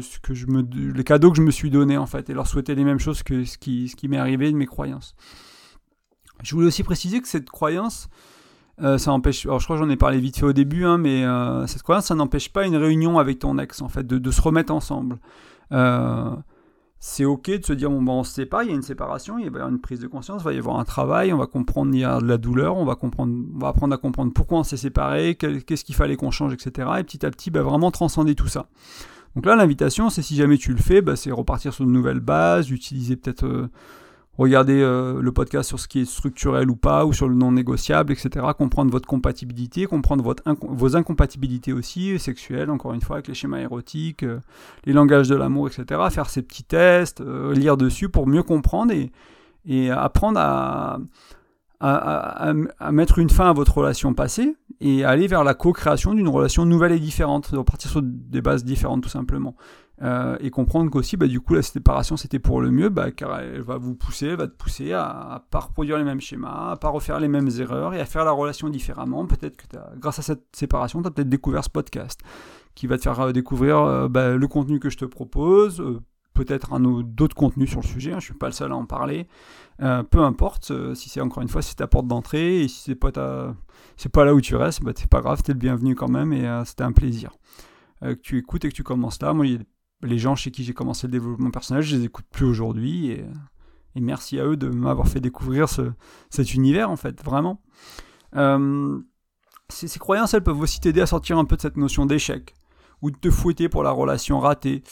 les 0.94 1.04
cadeaux 1.04 1.30
que 1.30 1.36
je 1.36 1.42
me 1.42 1.50
suis 1.50 1.70
donné 1.70 1.96
en 1.96 2.06
fait 2.06 2.28
et 2.28 2.34
leur 2.34 2.46
souhaiter 2.46 2.74
les 2.74 2.84
mêmes 2.84 2.98
choses 2.98 3.22
que 3.22 3.44
ce 3.44 3.56
qui, 3.56 3.92
qui 3.96 4.08
m'est 4.08 4.18
arrivé 4.18 4.50
de 4.50 4.56
mes 4.56 4.66
croyances. 4.66 5.14
Je 6.42 6.54
voulais 6.54 6.66
aussi 6.66 6.82
préciser 6.82 7.20
que 7.20 7.28
cette 7.28 7.48
croyance, 7.48 8.08
euh, 8.82 8.98
ça 8.98 9.12
empêche. 9.12 9.46
Alors 9.46 9.60
je 9.60 9.64
crois 9.64 9.76
que 9.76 9.82
j'en 9.82 9.90
ai 9.90 9.96
parlé 9.96 10.18
vite 10.20 10.38
fait 10.38 10.46
au 10.46 10.52
début, 10.52 10.84
hein, 10.84 10.98
mais 10.98 11.24
euh, 11.24 11.66
cette 11.66 11.82
croyance, 11.82 12.06
ça 12.06 12.14
n'empêche 12.14 12.50
pas 12.50 12.66
une 12.66 12.76
réunion 12.76 13.18
avec 13.18 13.38
ton 13.38 13.58
ex 13.58 13.80
en 13.80 13.88
fait, 13.88 14.06
de 14.06 14.30
se 14.30 14.40
remettre 14.42 14.72
ensemble. 14.74 15.18
Euh, 15.72 16.36
c'est 17.04 17.24
ok 17.24 17.50
de 17.50 17.64
se 17.64 17.72
dire 17.72 17.90
bon 17.90 18.00
ben 18.00 18.12
on 18.12 18.22
se 18.22 18.32
sépare, 18.32 18.62
il 18.62 18.68
y 18.68 18.72
a 18.72 18.76
une 18.76 18.82
séparation, 18.82 19.36
il 19.36 19.50
va 19.50 19.58
y 19.58 19.60
avoir 19.60 19.70
une 19.70 19.80
prise 19.80 19.98
de 19.98 20.06
conscience, 20.06 20.42
il 20.42 20.44
va 20.44 20.52
y 20.52 20.58
avoir 20.58 20.78
un 20.78 20.84
travail, 20.84 21.32
on 21.32 21.38
va 21.38 21.48
comprendre 21.48 21.92
il 21.92 22.00
y 22.00 22.04
a 22.04 22.20
de 22.20 22.26
la 22.26 22.38
douleur, 22.38 22.76
on 22.76 22.84
va 22.84 22.94
comprendre, 22.94 23.34
on 23.56 23.58
va 23.58 23.68
apprendre 23.68 23.92
à 23.92 23.98
comprendre 23.98 24.32
pourquoi 24.32 24.60
on 24.60 24.62
s'est 24.62 24.76
séparé, 24.76 25.34
qu'est-ce 25.34 25.84
qu'il 25.84 25.96
fallait 25.96 26.14
qu'on 26.14 26.30
change, 26.30 26.52
etc. 26.52 26.88
Et 27.00 27.02
petit 27.02 27.26
à 27.26 27.30
petit, 27.32 27.50
ben, 27.50 27.62
vraiment 27.62 27.90
transcender 27.90 28.36
tout 28.36 28.46
ça. 28.46 28.68
Donc 29.34 29.46
là, 29.46 29.56
l'invitation, 29.56 30.10
c'est 30.10 30.22
si 30.22 30.36
jamais 30.36 30.58
tu 30.58 30.72
le 30.72 30.78
fais, 30.78 31.02
ben, 31.02 31.16
c'est 31.16 31.32
repartir 31.32 31.74
sur 31.74 31.84
de 31.84 31.90
nouvelles 31.90 32.20
bases, 32.20 32.70
utiliser 32.70 33.16
peut-être 33.16 33.46
euh, 33.46 33.68
Regardez 34.42 34.82
euh, 34.82 35.22
le 35.22 35.30
podcast 35.30 35.68
sur 35.68 35.78
ce 35.78 35.86
qui 35.86 36.00
est 36.00 36.04
structurel 36.04 36.68
ou 36.68 36.74
pas, 36.74 37.06
ou 37.06 37.12
sur 37.12 37.28
le 37.28 37.34
non 37.36 37.52
négociable, 37.52 38.12
etc. 38.12 38.44
Comprendre 38.58 38.90
votre 38.90 39.06
compatibilité, 39.06 39.86
comprendre 39.86 40.34
vos 40.62 40.96
incompatibilités 40.96 41.72
aussi, 41.72 42.18
sexuelles, 42.18 42.68
encore 42.68 42.92
une 42.92 43.02
fois, 43.02 43.16
avec 43.16 43.28
les 43.28 43.34
schémas 43.34 43.60
érotiques, 43.60 44.24
euh, 44.24 44.40
les 44.84 44.92
langages 44.92 45.28
de 45.28 45.36
l'amour, 45.36 45.68
etc. 45.68 46.00
Faire 46.10 46.28
ces 46.28 46.42
petits 46.42 46.64
tests, 46.64 47.20
euh, 47.20 47.54
lire 47.54 47.76
dessus 47.76 48.08
pour 48.08 48.26
mieux 48.26 48.42
comprendre 48.42 48.92
et, 49.64 49.90
apprendre 49.92 50.40
à, 50.40 50.98
mettre 52.90 53.20
une 53.20 53.30
fin 53.30 53.48
à 53.48 53.52
votre 53.52 53.78
relation 53.78 54.12
passée 54.12 54.56
et 54.80 55.04
aller 55.04 55.28
vers 55.28 55.44
la 55.44 55.54
co-création 55.54 56.14
d'une 56.14 56.28
relation 56.28 56.64
nouvelle 56.64 56.90
et 56.90 56.98
différente, 56.98 57.54
de 57.54 57.62
partir 57.62 57.92
sur 57.92 58.02
des 58.02 58.42
bases 58.42 58.64
différentes 58.64 59.04
tout 59.04 59.08
simplement. 59.08 59.54
Euh, 60.02 60.36
et 60.40 60.50
comprendre 60.50 60.90
qu'aussi, 60.90 61.16
bah, 61.16 61.28
du 61.28 61.40
coup, 61.40 61.54
la 61.54 61.62
séparation, 61.62 62.16
c'était 62.16 62.40
pour 62.40 62.60
le 62.60 62.70
mieux, 62.72 62.88
bah, 62.88 63.12
car 63.12 63.38
elle 63.38 63.60
va 63.60 63.76
vous 63.76 63.94
pousser, 63.94 64.26
elle 64.26 64.36
va 64.36 64.48
te 64.48 64.56
pousser 64.56 64.92
à, 64.92 65.42
ne 65.44 65.50
pas 65.50 65.60
reproduire 65.60 65.96
les 65.96 66.04
mêmes 66.04 66.20
schémas, 66.20 66.72
à 66.72 66.76
pas 66.76 66.88
refaire 66.88 67.20
les 67.20 67.28
mêmes 67.28 67.48
erreurs 67.60 67.94
et 67.94 68.00
à 68.00 68.04
faire 68.04 68.24
la 68.24 68.32
relation 68.32 68.68
différemment. 68.68 69.26
Peut-être 69.26 69.56
que 69.56 69.76
grâce 69.98 70.18
à 70.18 70.22
cette 70.22 70.44
séparation, 70.56 71.02
tu 71.02 71.08
as 71.08 71.10
peut-être 71.12 71.28
découvert 71.28 71.62
ce 71.62 71.70
podcast 71.70 72.20
qui 72.74 72.86
va 72.86 72.96
te 72.96 73.02
faire 73.02 73.20
euh, 73.20 73.32
découvrir 73.32 73.78
euh, 73.78 74.08
bah, 74.08 74.34
le 74.34 74.48
contenu 74.48 74.80
que 74.80 74.90
je 74.90 74.96
te 74.96 75.04
propose, 75.04 75.84
peut-être 76.34 76.72
un 76.72 76.80
d'autres 76.80 77.36
contenus 77.36 77.70
sur 77.70 77.82
le 77.82 77.86
sujet, 77.86 78.12
hein, 78.12 78.18
je 78.18 78.24
suis 78.24 78.34
pas 78.34 78.46
le 78.46 78.52
seul 78.52 78.72
à 78.72 78.76
en 78.76 78.86
parler. 78.86 79.28
peu 79.78 80.20
importe, 80.20 80.72
si 80.94 81.10
c'est 81.10 81.20
encore 81.20 81.42
une 81.42 81.48
fois, 81.48 81.62
si 81.62 81.76
ta 81.76 81.86
porte 81.86 82.08
d'entrée 82.08 82.62
et 82.62 82.68
si 82.68 82.80
c'est 82.80 82.94
pas 82.94 83.12
c'est 83.96 84.08
pas 84.08 84.24
là 84.24 84.34
où 84.34 84.40
tu 84.40 84.56
restes, 84.56 84.82
bah, 84.82 84.92
c'est 84.96 85.10
pas 85.10 85.20
grave, 85.20 85.42
t'es 85.42 85.52
le 85.52 85.58
bienvenu 85.58 85.94
quand 85.94 86.08
même 86.08 86.32
et 86.32 86.62
c'était 86.64 86.84
un 86.84 86.92
plaisir. 86.92 87.32
que 88.00 88.14
tu 88.14 88.38
écoutes 88.38 88.64
et 88.64 88.70
que 88.70 88.74
tu 88.74 88.82
commences 88.82 89.20
là. 89.20 89.34
Moi, 89.34 89.46
il 89.46 89.52
y 89.52 89.56
a 89.56 89.58
les 90.02 90.18
gens 90.18 90.34
chez 90.34 90.50
qui 90.50 90.64
j'ai 90.64 90.74
commencé 90.74 91.06
le 91.06 91.12
développement 91.12 91.50
personnel, 91.50 91.82
je 91.82 91.96
les 91.96 92.04
écoute 92.04 92.26
plus 92.30 92.46
aujourd'hui. 92.46 93.10
Et, 93.10 93.24
merci 94.00 94.40
à 94.40 94.46
eux 94.46 94.56
de 94.56 94.68
m'avoir 94.68 95.06
fait 95.06 95.20
découvrir 95.20 95.66
cet 96.30 96.54
univers, 96.54 96.90
en 96.90 96.96
fait, 96.96 97.22
vraiment. 97.22 97.60
Euh, 98.36 98.98
ces, 99.68 99.98
croyances, 99.98 100.34
elles 100.34 100.42
peuvent 100.42 100.60
aussi 100.60 100.80
t'aider 100.80 101.00
à 101.00 101.06
sortir 101.06 101.38
un 101.38 101.44
peu 101.44 101.56
de 101.56 101.60
cette 101.60 101.76
notion 101.76 102.06
d'échec, 102.06 102.54
ou 103.00 103.10
de 103.10 103.16
te 103.16 103.30
fouetter 103.30 103.68
pour 103.68 103.82
la 103.82 103.90
relation 103.90 104.40
ratée, 104.40 104.82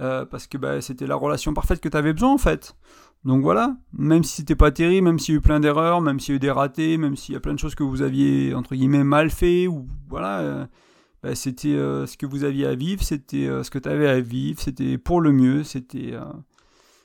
euh, 0.00 0.24
parce 0.24 0.46
que 0.46 0.58
bah, 0.58 0.80
c'était 0.80 1.06
la 1.06 1.16
relation 1.16 1.54
parfaite 1.54 1.80
que 1.80 1.88
tu 1.88 1.96
avais 1.96 2.12
besoin, 2.12 2.32
en 2.32 2.38
fait. 2.38 2.76
Donc 3.24 3.42
voilà, 3.42 3.76
même 3.92 4.24
si 4.24 4.36
c'était 4.36 4.56
pas 4.56 4.70
terrible, 4.70 5.06
même 5.06 5.18
s'il 5.18 5.34
y 5.34 5.36
a 5.36 5.38
eu 5.38 5.42
plein 5.42 5.60
d'erreurs, 5.60 6.00
même 6.00 6.18
s'il 6.18 6.32
y 6.32 6.34
a 6.34 6.36
eu 6.36 6.40
des 6.40 6.50
ratés, 6.50 6.98
même 6.98 7.16
s'il 7.16 7.34
y 7.34 7.36
a 7.36 7.40
plein 7.40 7.54
de 7.54 7.58
choses 7.58 7.74
que 7.74 7.84
vous 7.84 8.02
aviez, 8.02 8.54
entre 8.54 8.74
guillemets, 8.74 9.04
mal 9.04 9.30
fait, 9.30 9.66
ou 9.66 9.88
voilà... 10.08 10.40
Euh, 10.40 10.66
bah, 11.22 11.34
c'était 11.36 11.68
euh, 11.68 12.06
ce 12.06 12.16
que 12.16 12.26
vous 12.26 12.42
aviez 12.42 12.66
à 12.66 12.74
vivre, 12.74 13.02
c'était 13.02 13.46
euh, 13.46 13.62
ce 13.62 13.70
que 13.70 13.78
tu 13.78 13.88
avais 13.88 14.08
à 14.08 14.20
vivre, 14.20 14.60
c'était 14.60 14.98
pour 14.98 15.20
le 15.20 15.32
mieux, 15.32 15.62
c'était... 15.62 16.14
Euh, 16.14 16.24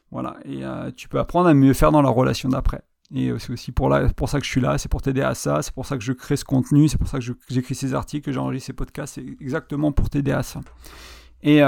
voilà, 0.10 0.38
et 0.46 0.64
tu 0.96 1.10
peux 1.10 1.20
apprendre 1.20 1.50
à 1.50 1.54
mieux 1.54 1.74
faire 1.74 1.92
dans 1.92 2.02
la 2.02 2.10
relation 2.10 2.48
d'après. 2.48 2.82
Et 3.14 3.30
c'est 3.40 3.52
aussi 3.52 3.74
pour, 3.74 3.92
ça 3.92 4.40
que 4.40 4.46
je 4.46 4.50
suis 4.50 4.62
là, 4.62 4.78
c'est 4.78 4.88
pour 4.88 5.02
t'aider 5.02 5.22
à 5.22 5.36
ça, 5.36 5.62
c'est 5.62 5.74
pour 5.74 5.86
ça 5.86 5.98
que 5.98 6.04
je 6.04 6.14
crée 6.14 6.38
ce 6.38 6.46
contenu, 6.46 6.88
c'est 6.88 6.98
pour 6.98 7.10
ça 7.10 7.20
que 7.20 7.26
j'écris 7.50 7.76
ces 7.76 7.94
articles, 7.94 8.32
j'enregistre 8.32 8.68
ces 8.68 8.74
podcasts, 8.74 9.16
c'est 9.16 9.26
exactement 9.42 9.92
pour 9.92 10.10
t'aider 10.10 10.32
à 10.32 10.44
ça. 10.44 10.62
Et, 11.44 11.58
et 11.58 11.62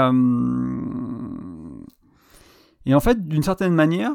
en 2.94 3.00
fait, 3.00 3.28
d'une 3.28 3.42
certaine 3.42 3.74
manière, 3.74 4.12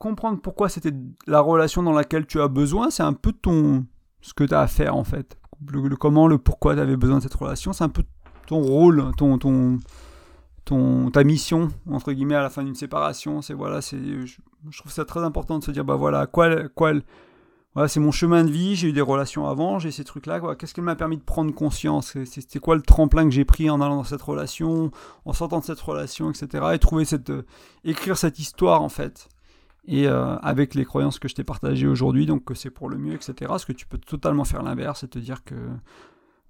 comprendre 0.00 0.40
pourquoi 0.40 0.68
c'était 0.68 0.92
la 1.28 1.38
relation 1.38 1.84
dans 1.84 1.92
laquelle 1.92 2.26
tu 2.26 2.40
as 2.40 2.48
besoin, 2.48 2.90
c'est 2.90 3.04
un 3.04 3.12
peu 3.12 3.30
ton 3.30 3.86
ce 4.22 4.34
que 4.34 4.42
tu 4.42 4.54
as 4.54 4.60
à 4.60 4.66
faire 4.66 4.96
en 4.96 5.04
fait 5.04 5.38
le, 5.70 5.96
comment, 5.96 6.26
le 6.26 6.38
pourquoi 6.38 6.74
tu 6.74 6.80
avais 6.80 6.96
besoin 6.96 7.18
de 7.18 7.22
cette 7.22 7.34
relation. 7.34 7.72
C'est 7.72 7.84
un 7.84 7.88
peu 7.88 8.04
ton 8.46 8.60
rôle, 8.60 9.12
ton, 9.16 9.38
ton, 9.38 9.78
ton, 10.64 11.10
ta 11.10 11.24
mission, 11.24 11.68
entre 11.90 12.12
guillemets, 12.12 12.34
à 12.34 12.42
la 12.42 12.50
fin 12.50 12.62
d'une 12.62 12.74
séparation. 12.74 13.42
C'est 13.42 13.54
voilà, 13.54 13.80
c'est, 13.80 13.98
je, 13.98 14.78
trouve 14.78 14.92
ça 14.92 15.04
très 15.04 15.20
important 15.20 15.58
de 15.58 15.64
se 15.64 15.70
dire, 15.70 15.84
bah 15.84 15.96
voilà, 15.96 16.26
quoi, 16.26 16.68
quoi, 16.68 16.92
voilà, 17.74 17.88
c'est 17.88 18.00
mon 18.00 18.12
chemin 18.12 18.44
de 18.44 18.50
vie, 18.50 18.76
j'ai 18.76 18.88
eu 18.88 18.92
des 18.92 19.00
relations 19.00 19.48
avant, 19.48 19.78
j'ai 19.78 19.90
ces 19.90 20.04
trucs-là. 20.04 20.40
Qu'est-ce 20.56 20.74
qui 20.74 20.80
m'a 20.80 20.94
permis 20.94 21.16
de 21.16 21.22
prendre 21.22 21.52
conscience? 21.52 22.16
C'était 22.24 22.60
quoi 22.60 22.76
le 22.76 22.82
tremplin 22.82 23.24
que 23.24 23.30
j'ai 23.30 23.44
pris 23.44 23.68
en 23.68 23.80
allant 23.80 23.96
dans 23.96 24.04
cette 24.04 24.22
relation, 24.22 24.90
en 25.24 25.32
sortant 25.32 25.58
de 25.58 25.64
cette 25.64 25.80
relation, 25.80 26.30
etc. 26.30 26.64
Et 26.72 26.78
trouver 26.78 27.04
cette, 27.04 27.30
euh, 27.30 27.44
écrire 27.84 28.16
cette 28.16 28.38
histoire, 28.38 28.82
en 28.82 28.88
fait 28.88 29.28
et 29.86 30.08
euh, 30.08 30.36
avec 30.36 30.74
les 30.74 30.84
croyances 30.84 31.18
que 31.18 31.28
je 31.28 31.34
t'ai 31.34 31.44
partagées 31.44 31.86
aujourd'hui, 31.86 32.26
donc 32.26 32.44
que 32.44 32.54
c'est 32.54 32.70
pour 32.70 32.88
le 32.88 32.96
mieux, 32.96 33.14
etc. 33.14 33.34
Parce 33.48 33.64
que 33.64 33.72
tu 33.72 33.86
peux 33.86 33.98
totalement 33.98 34.44
faire 34.44 34.62
l'inverse 34.62 35.04
et 35.04 35.08
te 35.08 35.18
dire 35.18 35.44
que 35.44 35.54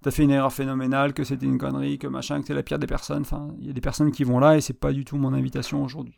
tu 0.01 0.09
as 0.09 0.11
fait 0.11 0.23
une 0.23 0.31
erreur 0.31 0.53
phénoménale, 0.53 1.13
que 1.13 1.23
c'était 1.23 1.45
une 1.45 1.57
connerie, 1.57 1.99
que 1.99 2.07
machin, 2.07 2.41
que 2.41 2.47
t'es 2.47 2.53
la 2.53 2.63
pire 2.63 2.79
des 2.79 2.87
personnes. 2.87 3.21
Enfin, 3.21 3.49
il 3.59 3.67
y 3.67 3.69
a 3.69 3.73
des 3.73 3.81
personnes 3.81 4.11
qui 4.11 4.23
vont 4.23 4.39
là 4.39 4.55
et 4.55 4.61
c'est 4.61 4.73
pas 4.73 4.93
du 4.93 5.03
tout 5.03 5.17
mon 5.17 5.33
invitation 5.33 5.83
aujourd'hui. 5.83 6.15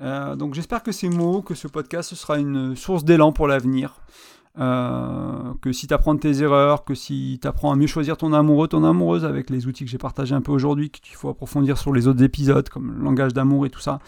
Euh, 0.00 0.34
donc 0.36 0.54
j'espère 0.54 0.82
que 0.82 0.90
ces 0.90 1.10
mots, 1.10 1.42
que 1.42 1.54
ce 1.54 1.68
podcast, 1.68 2.10
ce 2.10 2.16
sera 2.16 2.38
une 2.38 2.76
source 2.76 3.04
d'élan 3.04 3.32
pour 3.32 3.46
l'avenir. 3.46 4.00
Euh, 4.58 5.54
que 5.62 5.72
si 5.72 5.86
tu 5.86 5.94
apprends 5.94 6.14
de 6.14 6.20
tes 6.20 6.42
erreurs, 6.42 6.84
que 6.84 6.94
si 6.94 7.38
tu 7.40 7.48
apprends 7.48 7.72
à 7.72 7.76
mieux 7.76 7.86
choisir 7.86 8.16
ton 8.16 8.32
amoureux, 8.32 8.68
ton 8.68 8.84
amoureuse 8.84 9.24
avec 9.24 9.48
les 9.48 9.66
outils 9.66 9.84
que 9.84 9.90
j'ai 9.90 9.98
partagés 9.98 10.34
un 10.34 10.42
peu 10.42 10.52
aujourd'hui, 10.52 10.90
qu'il 10.90 11.14
faut 11.14 11.30
approfondir 11.30 11.78
sur 11.78 11.92
les 11.92 12.06
autres 12.06 12.22
épisodes, 12.22 12.68
comme 12.68 12.92
le 12.92 13.02
langage 13.02 13.32
d'amour 13.32 13.64
et 13.64 13.70
tout 13.70 13.80
ça. 13.80 13.98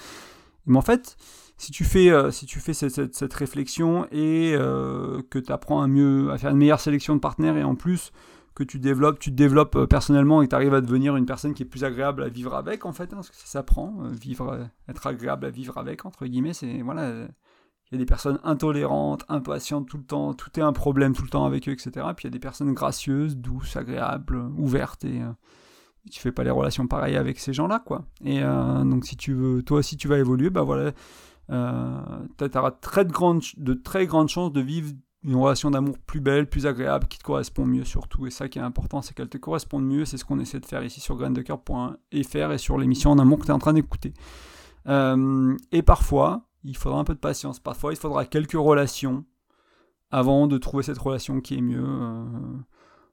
Mais 0.67 0.77
en 0.77 0.83
fait, 0.83 1.17
si 1.57 1.73
tu 1.73 1.85
fais, 1.85 2.11
euh, 2.11 2.31
si 2.31 2.47
tu 2.47 2.61
fais 2.61 2.75
cette, 2.75 3.15
cette, 3.15 3.35
réflexion 3.35 4.07
et 4.11 4.55
euh, 4.57 5.23
que 5.31 5.39
tu 5.39 5.53
apprends 5.53 5.83
à, 5.83 5.87
mieux, 5.87 6.31
à 6.33 6.39
faire 6.39 6.51
une 6.51 6.57
meilleure 6.57 6.81
sélection 6.81 7.15
de 7.15 7.21
partenaires 7.21 7.57
et 7.57 7.65
en 7.65 7.77
plus 7.77 8.13
que 8.55 8.65
tu 8.65 8.79
développes, 8.79 9.19
tu 9.19 9.31
te 9.31 9.37
développes 9.37 9.77
euh, 9.77 9.87
personnellement 9.87 10.43
et 10.43 10.47
que 10.47 10.51
tu 10.51 10.57
arrives 10.57 10.75
à 10.75 10.81
devenir 10.81 11.17
une 11.17 11.27
personne 11.27 11.55
qui 11.55 11.63
est 11.63 11.67
plus 11.67 11.85
agréable 11.85 12.23
à 12.23 12.29
vivre 12.29 12.55
avec 12.55 12.87
en 12.87 12.93
fait, 12.93 13.05
hein, 13.05 13.17
parce 13.17 13.31
que 13.31 13.37
ça 13.37 13.47
s'apprend, 13.47 13.95
vivre, 14.11 14.69
être 14.89 15.07
agréable 15.07 15.47
à 15.47 15.51
vivre 15.51 15.79
avec 15.79 16.05
entre 16.05 16.27
guillemets, 16.27 16.55
c'est 16.55 16.83
voilà, 16.83 17.09
il 17.09 17.93
y 17.93 17.95
a 17.95 17.99
des 17.99 18.07
personnes 18.07 18.41
intolérantes, 18.43 19.25
impatientes 19.29 19.89
tout 19.89 19.99
le 19.99 20.05
temps, 20.05 20.35
tout 20.35 20.51
est 20.59 20.63
un 20.63 20.73
problème 20.73 21.15
tout 21.15 21.23
le 21.23 21.31
temps 21.31 21.47
avec 21.47 21.69
eux, 21.69 21.73
etc. 21.73 21.91
Puis 22.17 22.25
il 22.25 22.25
y 22.25 22.29
a 22.29 22.31
des 22.31 22.39
personnes 22.41 22.73
gracieuses, 22.73 23.37
douces, 23.37 23.77
agréables, 23.77 24.39
ouvertes 24.57 25.05
et 25.05 25.21
tu 26.11 26.21
fais 26.21 26.33
pas 26.33 26.45
les 26.45 26.51
relations 26.51 26.87
pareilles 26.87 27.17
avec 27.17 27.39
ces 27.39 27.53
gens-là, 27.53 27.83
quoi. 27.85 28.05
Et 28.25 28.41
donc 28.41 29.05
si 29.05 29.17
tu 29.17 29.35
veux, 29.35 29.63
toi 29.63 29.79
aussi 29.79 29.97
tu 29.97 30.07
vas 30.07 30.19
évoluer, 30.19 30.51
bah 30.51 30.63
voilà, 30.63 30.93
tu 31.49 32.59
auras 32.59 32.71
très 32.71 33.05
de 33.05 33.13
grandes, 33.13 33.43
de 33.57 33.75
très 33.75 34.07
grandes 34.07 34.29
chances 34.29 34.53
de 34.53 34.61
vivre 34.61 34.93
une 35.25 35.37
relation 35.37 35.71
d'amour 35.71 35.99
plus 35.99 36.21
belle, 36.21 36.49
plus 36.49 36.67
agréable, 36.67 37.09
qui 37.09 37.19
te 37.19 37.25
correspond 37.25 37.65
mieux 37.65 37.85
surtout. 37.85 38.27
Et 38.27 38.31
ça 38.31 38.49
qui 38.49 38.59
est 38.59 38.63
important, 38.63 39.01
c'est 39.01 39.15
qu'elle 39.15 39.29
te 39.29 39.39
corresponde 39.39 39.85
mieux. 39.85 40.05
C'est 40.05 40.19
ce 40.19 40.25
qu'on 40.25 40.39
essaie 40.39 40.61
de 40.61 40.67
faire 40.67 40.85
ici 40.85 41.01
sur 41.01 41.17
graindecoeur.fr 41.17 42.53
et 42.53 42.59
sur 42.59 42.79
l'émission 42.79 43.11
en 43.11 43.19
amour 43.19 43.39
que 43.39 43.45
tu 43.45 43.51
es 43.51 43.55
en 43.55 43.59
train 43.59 43.73
d'écouter. 43.73 44.13
Euh, 44.87 45.57
et 45.73 45.83
parfois, 45.83 46.43
il 46.63 46.77
faudra 46.77 46.99
un 46.99 47.05
peu 47.05 47.15
de 47.15 47.21
patience. 47.21 47.59
Parfois, 47.59 47.93
il 47.93 47.97
faudra 47.97 48.27
quelques 48.27 48.53
relations 48.53 49.25
avant 50.11 50.47
de 50.47 50.59
trouver 50.59 50.83
cette 50.83 50.99
relation 50.99 51.41
qui 51.41 51.57
est 51.57 51.63
mieux. 51.63 51.85
Euh, 51.85 52.25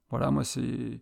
voilà, 0.09 0.31
moi, 0.31 0.43
c'est 0.43 1.01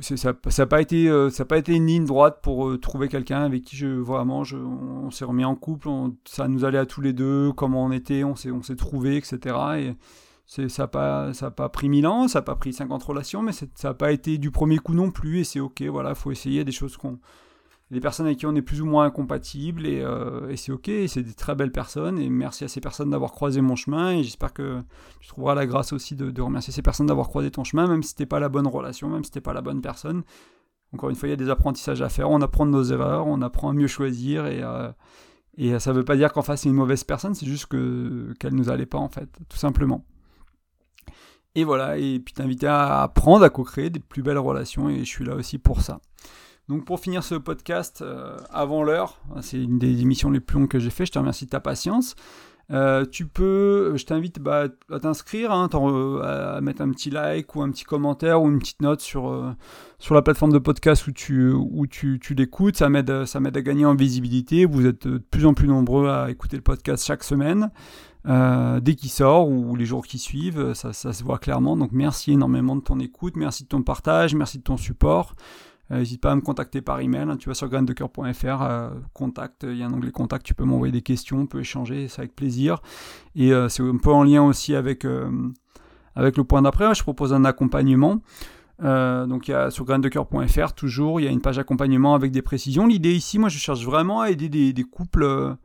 ça 0.00 0.34
n'a 0.58 0.66
pas 0.66 0.80
été 0.80 1.08
euh, 1.08 1.30
ça 1.30 1.44
pas 1.44 1.58
été 1.58 1.74
une 1.74 1.86
ligne 1.86 2.04
droite 2.04 2.40
pour 2.42 2.68
euh, 2.68 2.78
trouver 2.78 3.08
quelqu'un 3.08 3.42
avec 3.42 3.62
qui 3.62 3.76
je 3.76 3.86
vraiment 3.86 4.42
on, 4.52 5.10
s'est 5.10 5.24
remis 5.24 5.44
en 5.44 5.54
couple 5.54 5.88
ça 6.24 6.48
nous 6.48 6.64
allait 6.64 6.78
à 6.78 6.86
tous 6.86 7.00
les 7.00 7.12
deux 7.12 7.52
comment 7.52 7.84
on 7.84 7.92
était 7.92 8.24
on 8.24 8.34
s'est 8.34 8.50
on 8.50 8.62
s'est 8.62 8.76
trouvé 8.76 9.16
etc 9.16 9.56
et 9.78 9.94
ça 10.46 10.82
n'a 10.82 10.88
pas 10.88 11.34
ça 11.34 11.46
a 11.46 11.50
pas 11.50 11.68
pris 11.68 11.88
mille 11.88 12.06
ans 12.06 12.28
ça 12.28 12.40
n'a 12.40 12.42
pas 12.42 12.56
pris 12.56 12.72
50 12.72 13.02
relations 13.02 13.42
mais 13.42 13.52
ça 13.52 13.66
n'a 13.82 13.94
pas 13.94 14.12
été 14.12 14.38
du 14.38 14.50
premier 14.50 14.78
coup 14.78 14.94
non 14.94 15.10
plus 15.10 15.40
et 15.40 15.44
c'est 15.44 15.60
ok 15.60 15.82
voilà 15.82 16.14
faut 16.14 16.32
essayer 16.32 16.64
des 16.64 16.72
choses 16.72 16.96
qu'on 16.96 17.18
des 17.94 18.00
personnes 18.00 18.26
avec 18.26 18.38
qui 18.38 18.46
on 18.46 18.54
est 18.54 18.62
plus 18.62 18.82
ou 18.82 18.86
moins 18.86 19.06
incompatibles 19.06 19.86
et, 19.86 20.02
euh, 20.02 20.54
c'est 20.56 20.72
ok, 20.72 20.90
c'est 21.06 21.22
des 21.22 21.32
très 21.32 21.54
belles 21.54 21.72
personnes 21.72 22.18
et 22.18 22.28
merci 22.28 22.64
à 22.64 22.68
ces 22.68 22.80
personnes 22.80 23.10
d'avoir 23.10 23.32
croisé 23.32 23.60
mon 23.60 23.76
chemin 23.76 24.10
et 24.12 24.22
j'espère 24.22 24.52
que 24.52 24.82
tu 25.20 25.28
trouveras 25.28 25.54
la 25.54 25.64
grâce 25.64 25.92
aussi 25.92 26.14
de, 26.14 26.40
remercier 26.42 26.72
ces 26.72 26.82
personnes 26.82 27.06
d'avoir 27.06 27.28
croisé 27.28 27.50
ton 27.50 27.64
chemin 27.64 27.86
même 27.86 28.02
si 28.02 28.10
c'était 28.10 28.26
pas 28.26 28.40
la 28.40 28.48
bonne 28.48 28.66
relation, 28.66 29.08
même 29.08 29.24
si 29.24 29.28
c'était 29.28 29.40
pas 29.40 29.54
la 29.54 29.62
bonne 29.62 29.80
personne. 29.80 30.24
Encore 30.92 31.10
une 31.10 31.16
fois, 31.16 31.28
il 31.28 31.30
y 31.30 31.34
a 31.34 31.36
des 31.36 31.50
apprentissages 31.50 32.02
à 32.02 32.08
faire, 32.08 32.30
on 32.30 32.40
apprend 32.40 32.66
de 32.66 32.70
nos 32.70 32.84
erreurs, 32.84 33.26
on 33.26 33.40
apprend 33.42 33.70
à 33.70 33.72
mieux 33.72 33.86
choisir 33.86 34.46
et, 34.46 34.62
euh, 34.62 34.90
et 35.56 35.78
ça 35.78 35.92
veut 35.92 36.04
pas 36.04 36.16
dire 36.16 36.32
qu'en 36.32 36.42
face 36.42 36.62
c'est 36.62 36.68
une 36.68 36.74
mauvaise 36.74 37.04
personne, 37.04 37.34
c'est 37.34 37.46
juste 37.46 37.66
que 37.66 38.34
qu'elle 38.38 38.54
nous 38.54 38.68
allait 38.68 38.86
pas 38.86 38.98
en 38.98 39.08
fait, 39.08 39.28
tout 39.48 39.56
simplement. 39.56 40.04
Et 41.54 41.62
voilà, 41.62 41.96
et 41.96 42.18
puis 42.18 42.34
t'inviter 42.34 42.66
à 42.66 43.02
apprendre 43.02 43.44
à 43.44 43.50
co-créer 43.50 43.88
des 43.88 44.00
plus 44.00 44.22
belles 44.22 44.38
relations 44.38 44.88
et 44.88 44.98
je 44.98 45.04
suis 45.04 45.24
là 45.24 45.36
aussi 45.36 45.58
pour 45.58 45.82
ça. 45.82 46.00
Donc 46.68 46.86
pour 46.86 46.98
finir 46.98 47.22
ce 47.22 47.34
podcast 47.34 48.00
euh, 48.00 48.38
avant 48.50 48.82
l'heure, 48.82 49.20
c'est 49.42 49.62
une 49.62 49.78
des 49.78 50.00
émissions 50.00 50.30
les 50.30 50.40
plus 50.40 50.58
longues 50.58 50.68
que 50.68 50.78
j'ai 50.78 50.90
fait, 50.90 51.04
je 51.04 51.12
te 51.12 51.18
remercie 51.18 51.44
de 51.44 51.50
ta 51.50 51.60
patience. 51.60 52.14
Euh, 52.70 53.04
tu 53.04 53.26
peux, 53.26 53.94
je 53.96 54.06
t'invite 54.06 54.38
bah, 54.38 54.68
à 54.90 54.98
t'inscrire, 54.98 55.52
hein, 55.52 55.68
à 56.22 56.62
mettre 56.62 56.80
un 56.80 56.90
petit 56.92 57.10
like 57.10 57.54
ou 57.54 57.60
un 57.60 57.70
petit 57.70 57.84
commentaire 57.84 58.40
ou 58.40 58.48
une 58.48 58.58
petite 58.58 58.80
note 58.80 59.02
sur, 59.02 59.28
euh, 59.28 59.52
la 60.10 60.22
plateforme 60.22 60.52
de 60.52 60.58
podcast 60.58 61.06
où 61.06 61.12
tu, 61.12 61.52
où 61.52 61.86
tu, 61.86 62.18
tu 62.18 62.32
l'écoutes. 62.32 62.78
Ça 62.78 62.88
m'aide, 62.88 63.10
à 63.10 63.60
gagner 63.60 63.84
en 63.84 63.94
visibilité. 63.94 64.64
Vous 64.64 64.86
êtes 64.86 65.06
de 65.06 65.18
plus 65.18 65.44
en 65.44 65.52
plus 65.52 65.68
nombreux 65.68 66.08
à 66.08 66.30
écouter 66.30 66.56
le 66.56 66.62
podcast 66.62 67.04
chaque 67.04 67.24
semaine. 67.24 67.70
dès 68.24 68.94
qu'il 68.94 69.10
sort 69.10 69.50
ou 69.50 69.76
les 69.76 69.84
jours 69.84 70.06
qui 70.06 70.18
suivent, 70.18 70.72
ça 70.72 70.94
se 70.94 71.22
voit 71.22 71.38
clairement. 71.38 71.76
Donc 71.76 71.90
merci 71.92 72.32
énormément 72.32 72.76
de 72.76 72.80
ton 72.80 72.98
écoute, 72.98 73.36
merci 73.36 73.64
de 73.64 73.68
ton 73.68 73.82
partage, 73.82 74.34
merci 74.34 74.56
de 74.56 74.62
ton 74.62 74.78
support. 74.78 75.34
Euh, 75.90 75.98
n'hésite 75.98 76.20
pas 76.20 76.32
à 76.32 76.34
me 76.34 76.40
contacter 76.40 76.80
par 76.80 77.00
email. 77.00 77.28
Hein. 77.28 77.36
tu 77.36 77.48
vas 77.48 77.54
sur 77.54 77.68
graindecoeur.fr, 77.68 78.62
euh, 78.62 78.90
contact, 79.12 79.64
il 79.68 79.76
y 79.76 79.82
a 79.82 79.86
un 79.86 79.92
onglet 79.92 80.10
contact, 80.10 80.44
tu 80.46 80.54
peux 80.54 80.64
m'envoyer 80.64 80.92
des 80.92 81.02
questions, 81.02 81.40
on 81.40 81.46
peut 81.46 81.60
échanger, 81.60 82.08
c'est 82.08 82.20
avec 82.20 82.34
plaisir. 82.34 82.80
Et 83.34 83.52
euh, 83.52 83.68
c'est 83.68 83.82
un 83.82 83.98
peu 83.98 84.10
en 84.10 84.24
lien 84.24 84.42
aussi 84.42 84.74
avec, 84.74 85.06
avec 86.14 86.36
le 86.36 86.44
point 86.44 86.62
d'après. 86.62 86.94
Je 86.94 87.02
propose 87.02 87.32
un 87.32 87.44
accompagnement. 87.44 88.20
donc 88.80 89.48
il 89.48 89.50
y 89.50 89.54
a 89.54 89.70
sur 89.70 89.84
graindecoeur.fr 89.84 90.72
toujours, 90.72 91.20
il 91.20 91.24
y 91.24 91.28
a 91.28 91.30
une 91.30 91.42
page 91.42 91.58
accompagnement 91.58 92.14
avec 92.14 92.32
des 92.32 92.42
précisions. 92.42 92.86
L'idée 92.86 93.14
ici, 93.14 93.38
moi 93.38 93.48
je 93.48 93.58
cherche 93.58 93.84
vraiment 93.84 94.22
à 94.22 94.30
aider 94.30 94.48
des 94.48 94.84
couples 94.84 95.56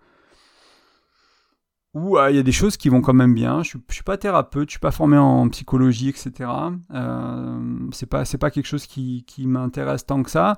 où 1.94 2.18
il 2.30 2.36
y 2.36 2.40
a 2.40 2.44
des 2.44 2.52
choses 2.52 2.78
qui 2.78 2.90
vont 2.90 3.02
quand 3.02 3.14
même 3.14 3.34
bien. 3.34 3.64
Je, 3.64 3.78
je 3.88 3.94
suis 3.94 4.04
pas 4.04 4.18
thérapeute, 4.18 4.70
je 4.70 4.74
suis 4.74 4.80
pas 4.80 4.92
formé 4.92 5.18
en 5.18 5.50
psychologie, 5.50 6.10
etc. 6.10 6.50
Euh, 6.94 7.60
c'est 7.92 8.06
pas 8.06 8.24
pas 8.40 8.52
quelque 8.52 8.68
chose 8.68 8.86
qui, 8.86 9.24
qui 9.26 9.48
m'intéresse 9.48 10.06
tant 10.06 10.22
que 10.22 10.30
ça. 10.30 10.58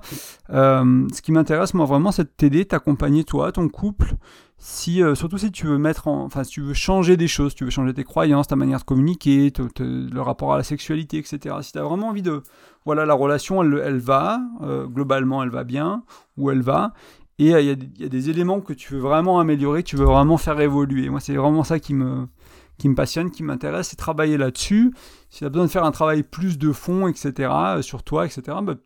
Euh, 0.50 1.08
ce 1.12 1.22
qui 1.22 1.32
m'intéresse 1.32 1.72
moi 1.72 1.86
vraiment, 1.86 2.12
c'est 2.12 2.24
de 2.24 2.28
t'aider, 2.28 2.64
t'accompagner 2.66 3.24
toi, 3.24 3.50
ton 3.50 3.68
couple. 3.68 4.14
Si 4.64 5.02
euh, 5.02 5.16
surtout 5.16 5.38
si 5.38 5.50
tu 5.50 5.66
veux 5.66 5.78
mettre 5.78 6.06
en, 6.06 6.24
enfin 6.24 6.44
si 6.44 6.52
tu 6.52 6.60
veux 6.60 6.74
changer 6.74 7.16
des 7.16 7.26
choses, 7.26 7.52
tu 7.52 7.64
veux 7.64 7.70
changer 7.70 7.94
tes 7.94 8.04
croyances, 8.04 8.46
ta 8.46 8.54
manière 8.54 8.78
de 8.78 8.84
communiquer, 8.84 9.52
le 9.80 10.20
rapport 10.20 10.52
à 10.52 10.56
la 10.56 10.62
sexualité, 10.62 11.18
etc. 11.18 11.56
Si 11.62 11.72
tu 11.72 11.78
as 11.78 11.82
vraiment 11.82 12.08
envie 12.10 12.22
de, 12.22 12.42
voilà, 12.84 13.04
la 13.04 13.14
relation, 13.14 13.62
elle, 13.62 13.82
elle 13.84 13.98
va 13.98 14.40
euh, 14.60 14.86
globalement, 14.86 15.42
elle 15.42 15.50
va 15.50 15.64
bien 15.64 16.04
ou 16.36 16.50
elle 16.50 16.62
va, 16.62 16.92
et 17.42 17.54
euh, 17.54 17.60
il 17.60 18.00
y, 18.00 18.04
a 18.04 18.08
des 18.08 18.30
éléments 18.30 18.60
que 18.60 18.72
tu 18.72 18.94
veux 18.94 19.00
vraiment 19.00 19.40
améliorer, 19.40 19.82
tu 19.82 19.96
veux 19.96 20.04
vraiment 20.04 20.36
faire 20.36 20.60
évoluer. 20.60 21.08
Moi, 21.08 21.18
c'est 21.18 21.34
vraiment 21.34 21.64
ça 21.64 21.80
qui 21.80 21.92
me, 21.92 22.28
passionne, 22.94 23.30
qui 23.30 23.42
m'intéresse, 23.42 23.88
c'est 23.88 23.96
travailler 23.96 24.36
là-dessus. 24.36 24.92
Si 25.28 25.38
tu 25.38 25.44
as 25.44 25.48
besoin 25.48 25.66
de 25.66 25.70
faire 25.70 25.84
un 25.84 25.90
travail 25.90 26.22
plus 26.22 26.56
de 26.56 26.72
fond, 26.72 27.08
etc., 27.08 27.50
euh, 27.52 27.82
sur 27.82 28.04
toi, 28.04 28.26
etc., 28.26 28.58
bah, 28.62 28.76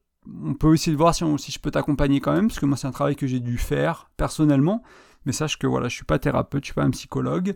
on 0.43 0.55
peut 0.55 0.73
essayer 0.73 0.93
de 0.93 0.97
voir 0.97 1.15
si, 1.15 1.53
je 1.53 1.59
peux 1.59 1.71
t'accompagner 1.71 2.21
quand 2.21 2.33
même, 2.33 2.49
parce 2.49 2.59
que 2.59 2.67
moi, 2.67 2.77
c'est 2.79 2.87
un 2.87 2.93
travail 2.93 3.15
que 3.15 3.27
j'ai 3.27 3.41
dû 3.41 3.59
faire 3.59 4.11
personnellement. 4.17 4.83
Mais 5.25 5.33
sache 5.33 5.59
que 5.59 5.67
voilà, 5.67 5.89
je 5.89 5.95
suis 5.95 6.05
pas 6.05 6.19
thérapeute, 6.19 6.65
je 6.65 6.69
suis 6.69 6.75
pas 6.75 6.85
un 6.85 6.91
psychologue, 6.91 7.55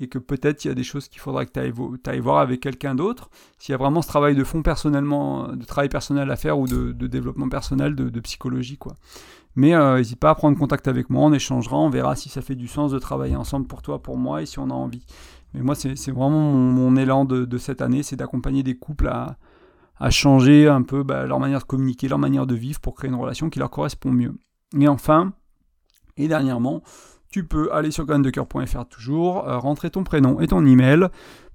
et 0.00 0.08
que 0.08 0.18
peut-être 0.18 0.64
il 0.64 0.68
y 0.68 0.70
a 0.70 0.74
des 0.74 0.82
choses 0.82 1.08
qu'il 1.08 1.20
faudra 1.20 1.44
que 1.44 1.52
tu 1.52 1.60
ailles, 1.60 2.20
voir 2.20 2.38
avec 2.38 2.60
quelqu'un 2.60 2.94
d'autre. 2.94 3.30
S'il 3.58 3.72
y 3.72 3.74
a 3.74 3.78
vraiment 3.78 4.02
ce 4.02 4.08
travail 4.08 4.34
de 4.34 4.42
fond 4.42 4.62
personnellement, 4.62 5.48
de 5.48 5.64
travail 5.64 5.90
personnel 5.90 6.30
à 6.30 6.36
faire 6.36 6.58
ou 6.58 6.66
de, 6.66 6.92
développement 7.06 7.48
personnel, 7.48 7.94
de, 7.94 8.08
de 8.08 8.20
psychologie, 8.20 8.78
quoi. 8.78 8.94
Mais 9.56 9.74
euh, 9.74 9.96
n'hésite 9.96 10.18
pas 10.18 10.30
à 10.30 10.34
prendre 10.34 10.56
contact 10.58 10.88
avec 10.88 11.10
moi, 11.10 11.24
on 11.24 11.32
échangera, 11.32 11.76
on 11.76 11.90
verra 11.90 12.16
si 12.16 12.28
ça 12.28 12.40
fait 12.40 12.54
du 12.54 12.68
sens 12.68 12.92
de 12.92 12.98
travailler 12.98 13.36
ensemble 13.36 13.66
pour 13.66 13.82
toi, 13.82 14.02
pour 14.02 14.16
moi, 14.16 14.42
et 14.42 14.46
si 14.46 14.58
on 14.58 14.70
a 14.70 14.74
envie. 14.74 15.04
Mais 15.54 15.60
moi, 15.60 15.74
c'est 15.74 16.10
vraiment 16.10 16.52
mon, 16.52 16.96
élan 16.96 17.24
de, 17.24 17.58
cette 17.58 17.82
année, 17.82 18.02
c'est 18.02 18.16
d'accompagner 18.16 18.62
des 18.62 18.76
couples 18.76 19.08
à, 19.08 19.36
changer 20.10 20.66
un 20.68 20.82
peu 20.82 21.02
bah, 21.02 21.26
leur 21.26 21.40
manière 21.40 21.58
de 21.58 21.64
communiquer, 21.64 22.08
leur 22.08 22.18
manière 22.18 22.46
de 22.46 22.54
vivre 22.54 22.80
pour 22.80 22.94
créer 22.94 23.10
une 23.10 23.16
relation 23.16 23.50
qui 23.50 23.58
leur 23.58 23.70
correspond 23.70 24.10
mieux. 24.10 24.34
Et 24.78 24.88
enfin, 24.88 25.32
et 26.16 26.28
dernièrement, 26.28 26.82
tu 27.30 27.44
peux 27.44 27.72
aller 27.72 27.90
sur 27.90 28.06
graindecoeur.fr 28.06 28.86
toujours, 28.86 29.46
euh, 29.48 29.58
rentrer 29.58 29.90
ton 29.90 30.04
prénom 30.04 30.40
et 30.40 30.46
ton 30.46 30.64
email 30.64 31.08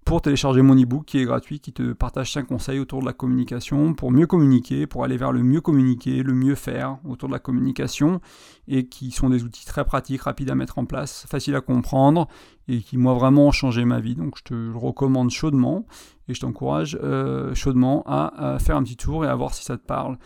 pour 0.05 0.21
télécharger 0.21 0.61
mon 0.61 0.75
e-book 0.75 1.03
qui 1.05 1.17
est 1.17 1.25
gratuit, 1.25 1.59
qui 1.59 1.73
te 1.73 1.91
partage 1.91 2.31
5 2.31 2.45
conseils 2.45 2.79
autour 2.79 3.01
de 3.01 3.07
la 3.07 3.13
communication, 3.13 3.95
pour 3.95 4.11
mieux 4.11 4.27
communiquer, 4.27 4.85
pour 4.85 5.03
aller 5.03 5.17
vers 5.17 5.31
le 5.31 5.41
mieux 5.41 5.61
communiquer, 5.61 6.21
le 6.21 6.33
mieux 6.33 6.53
faire 6.53 6.99
autour 7.05 7.27
de 7.27 7.33
la 7.33 7.39
communication, 7.39 8.21
et 8.67 8.87
qui 8.87 9.09
sont 9.09 9.31
des 9.31 9.43
outils 9.43 9.65
très 9.65 9.83
pratiques, 9.83 10.21
rapides 10.21 10.51
à 10.51 10.55
mettre 10.55 10.77
en 10.77 10.85
place, 10.85 11.25
faciles 11.27 11.55
à 11.55 11.61
comprendre, 11.61 12.27
et 12.67 12.81
qui 12.81 12.97
moi 12.97 13.15
vraiment 13.15 13.47
ont 13.47 13.51
changé 13.51 13.83
ma 13.83 13.99
vie. 13.99 14.15
Donc 14.15 14.37
je 14.37 14.43
te 14.43 14.53
le 14.53 14.77
recommande 14.77 15.31
chaudement, 15.31 15.87
et 16.27 16.35
je 16.35 16.39
t'encourage 16.39 16.99
euh, 17.01 17.55
chaudement 17.55 18.03
à, 18.05 18.53
à 18.53 18.59
faire 18.59 18.77
un 18.77 18.83
petit 18.83 18.97
tour 18.97 19.25
et 19.25 19.27
à 19.27 19.35
voir 19.35 19.55
si 19.55 19.65
ça 19.65 19.75
te 19.75 19.85
parle. 19.85 20.19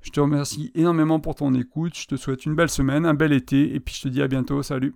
Je 0.00 0.10
te 0.12 0.20
remercie 0.20 0.72
énormément 0.74 1.20
pour 1.20 1.34
ton 1.34 1.52
écoute, 1.54 1.94
je 1.94 2.06
te 2.06 2.16
souhaite 2.16 2.46
une 2.46 2.54
belle 2.54 2.70
semaine, 2.70 3.04
un 3.04 3.14
bel 3.14 3.34
été, 3.34 3.74
et 3.74 3.80
puis 3.80 3.94
je 3.94 4.02
te 4.02 4.08
dis 4.08 4.22
à 4.22 4.28
bientôt, 4.28 4.62
salut 4.62 4.94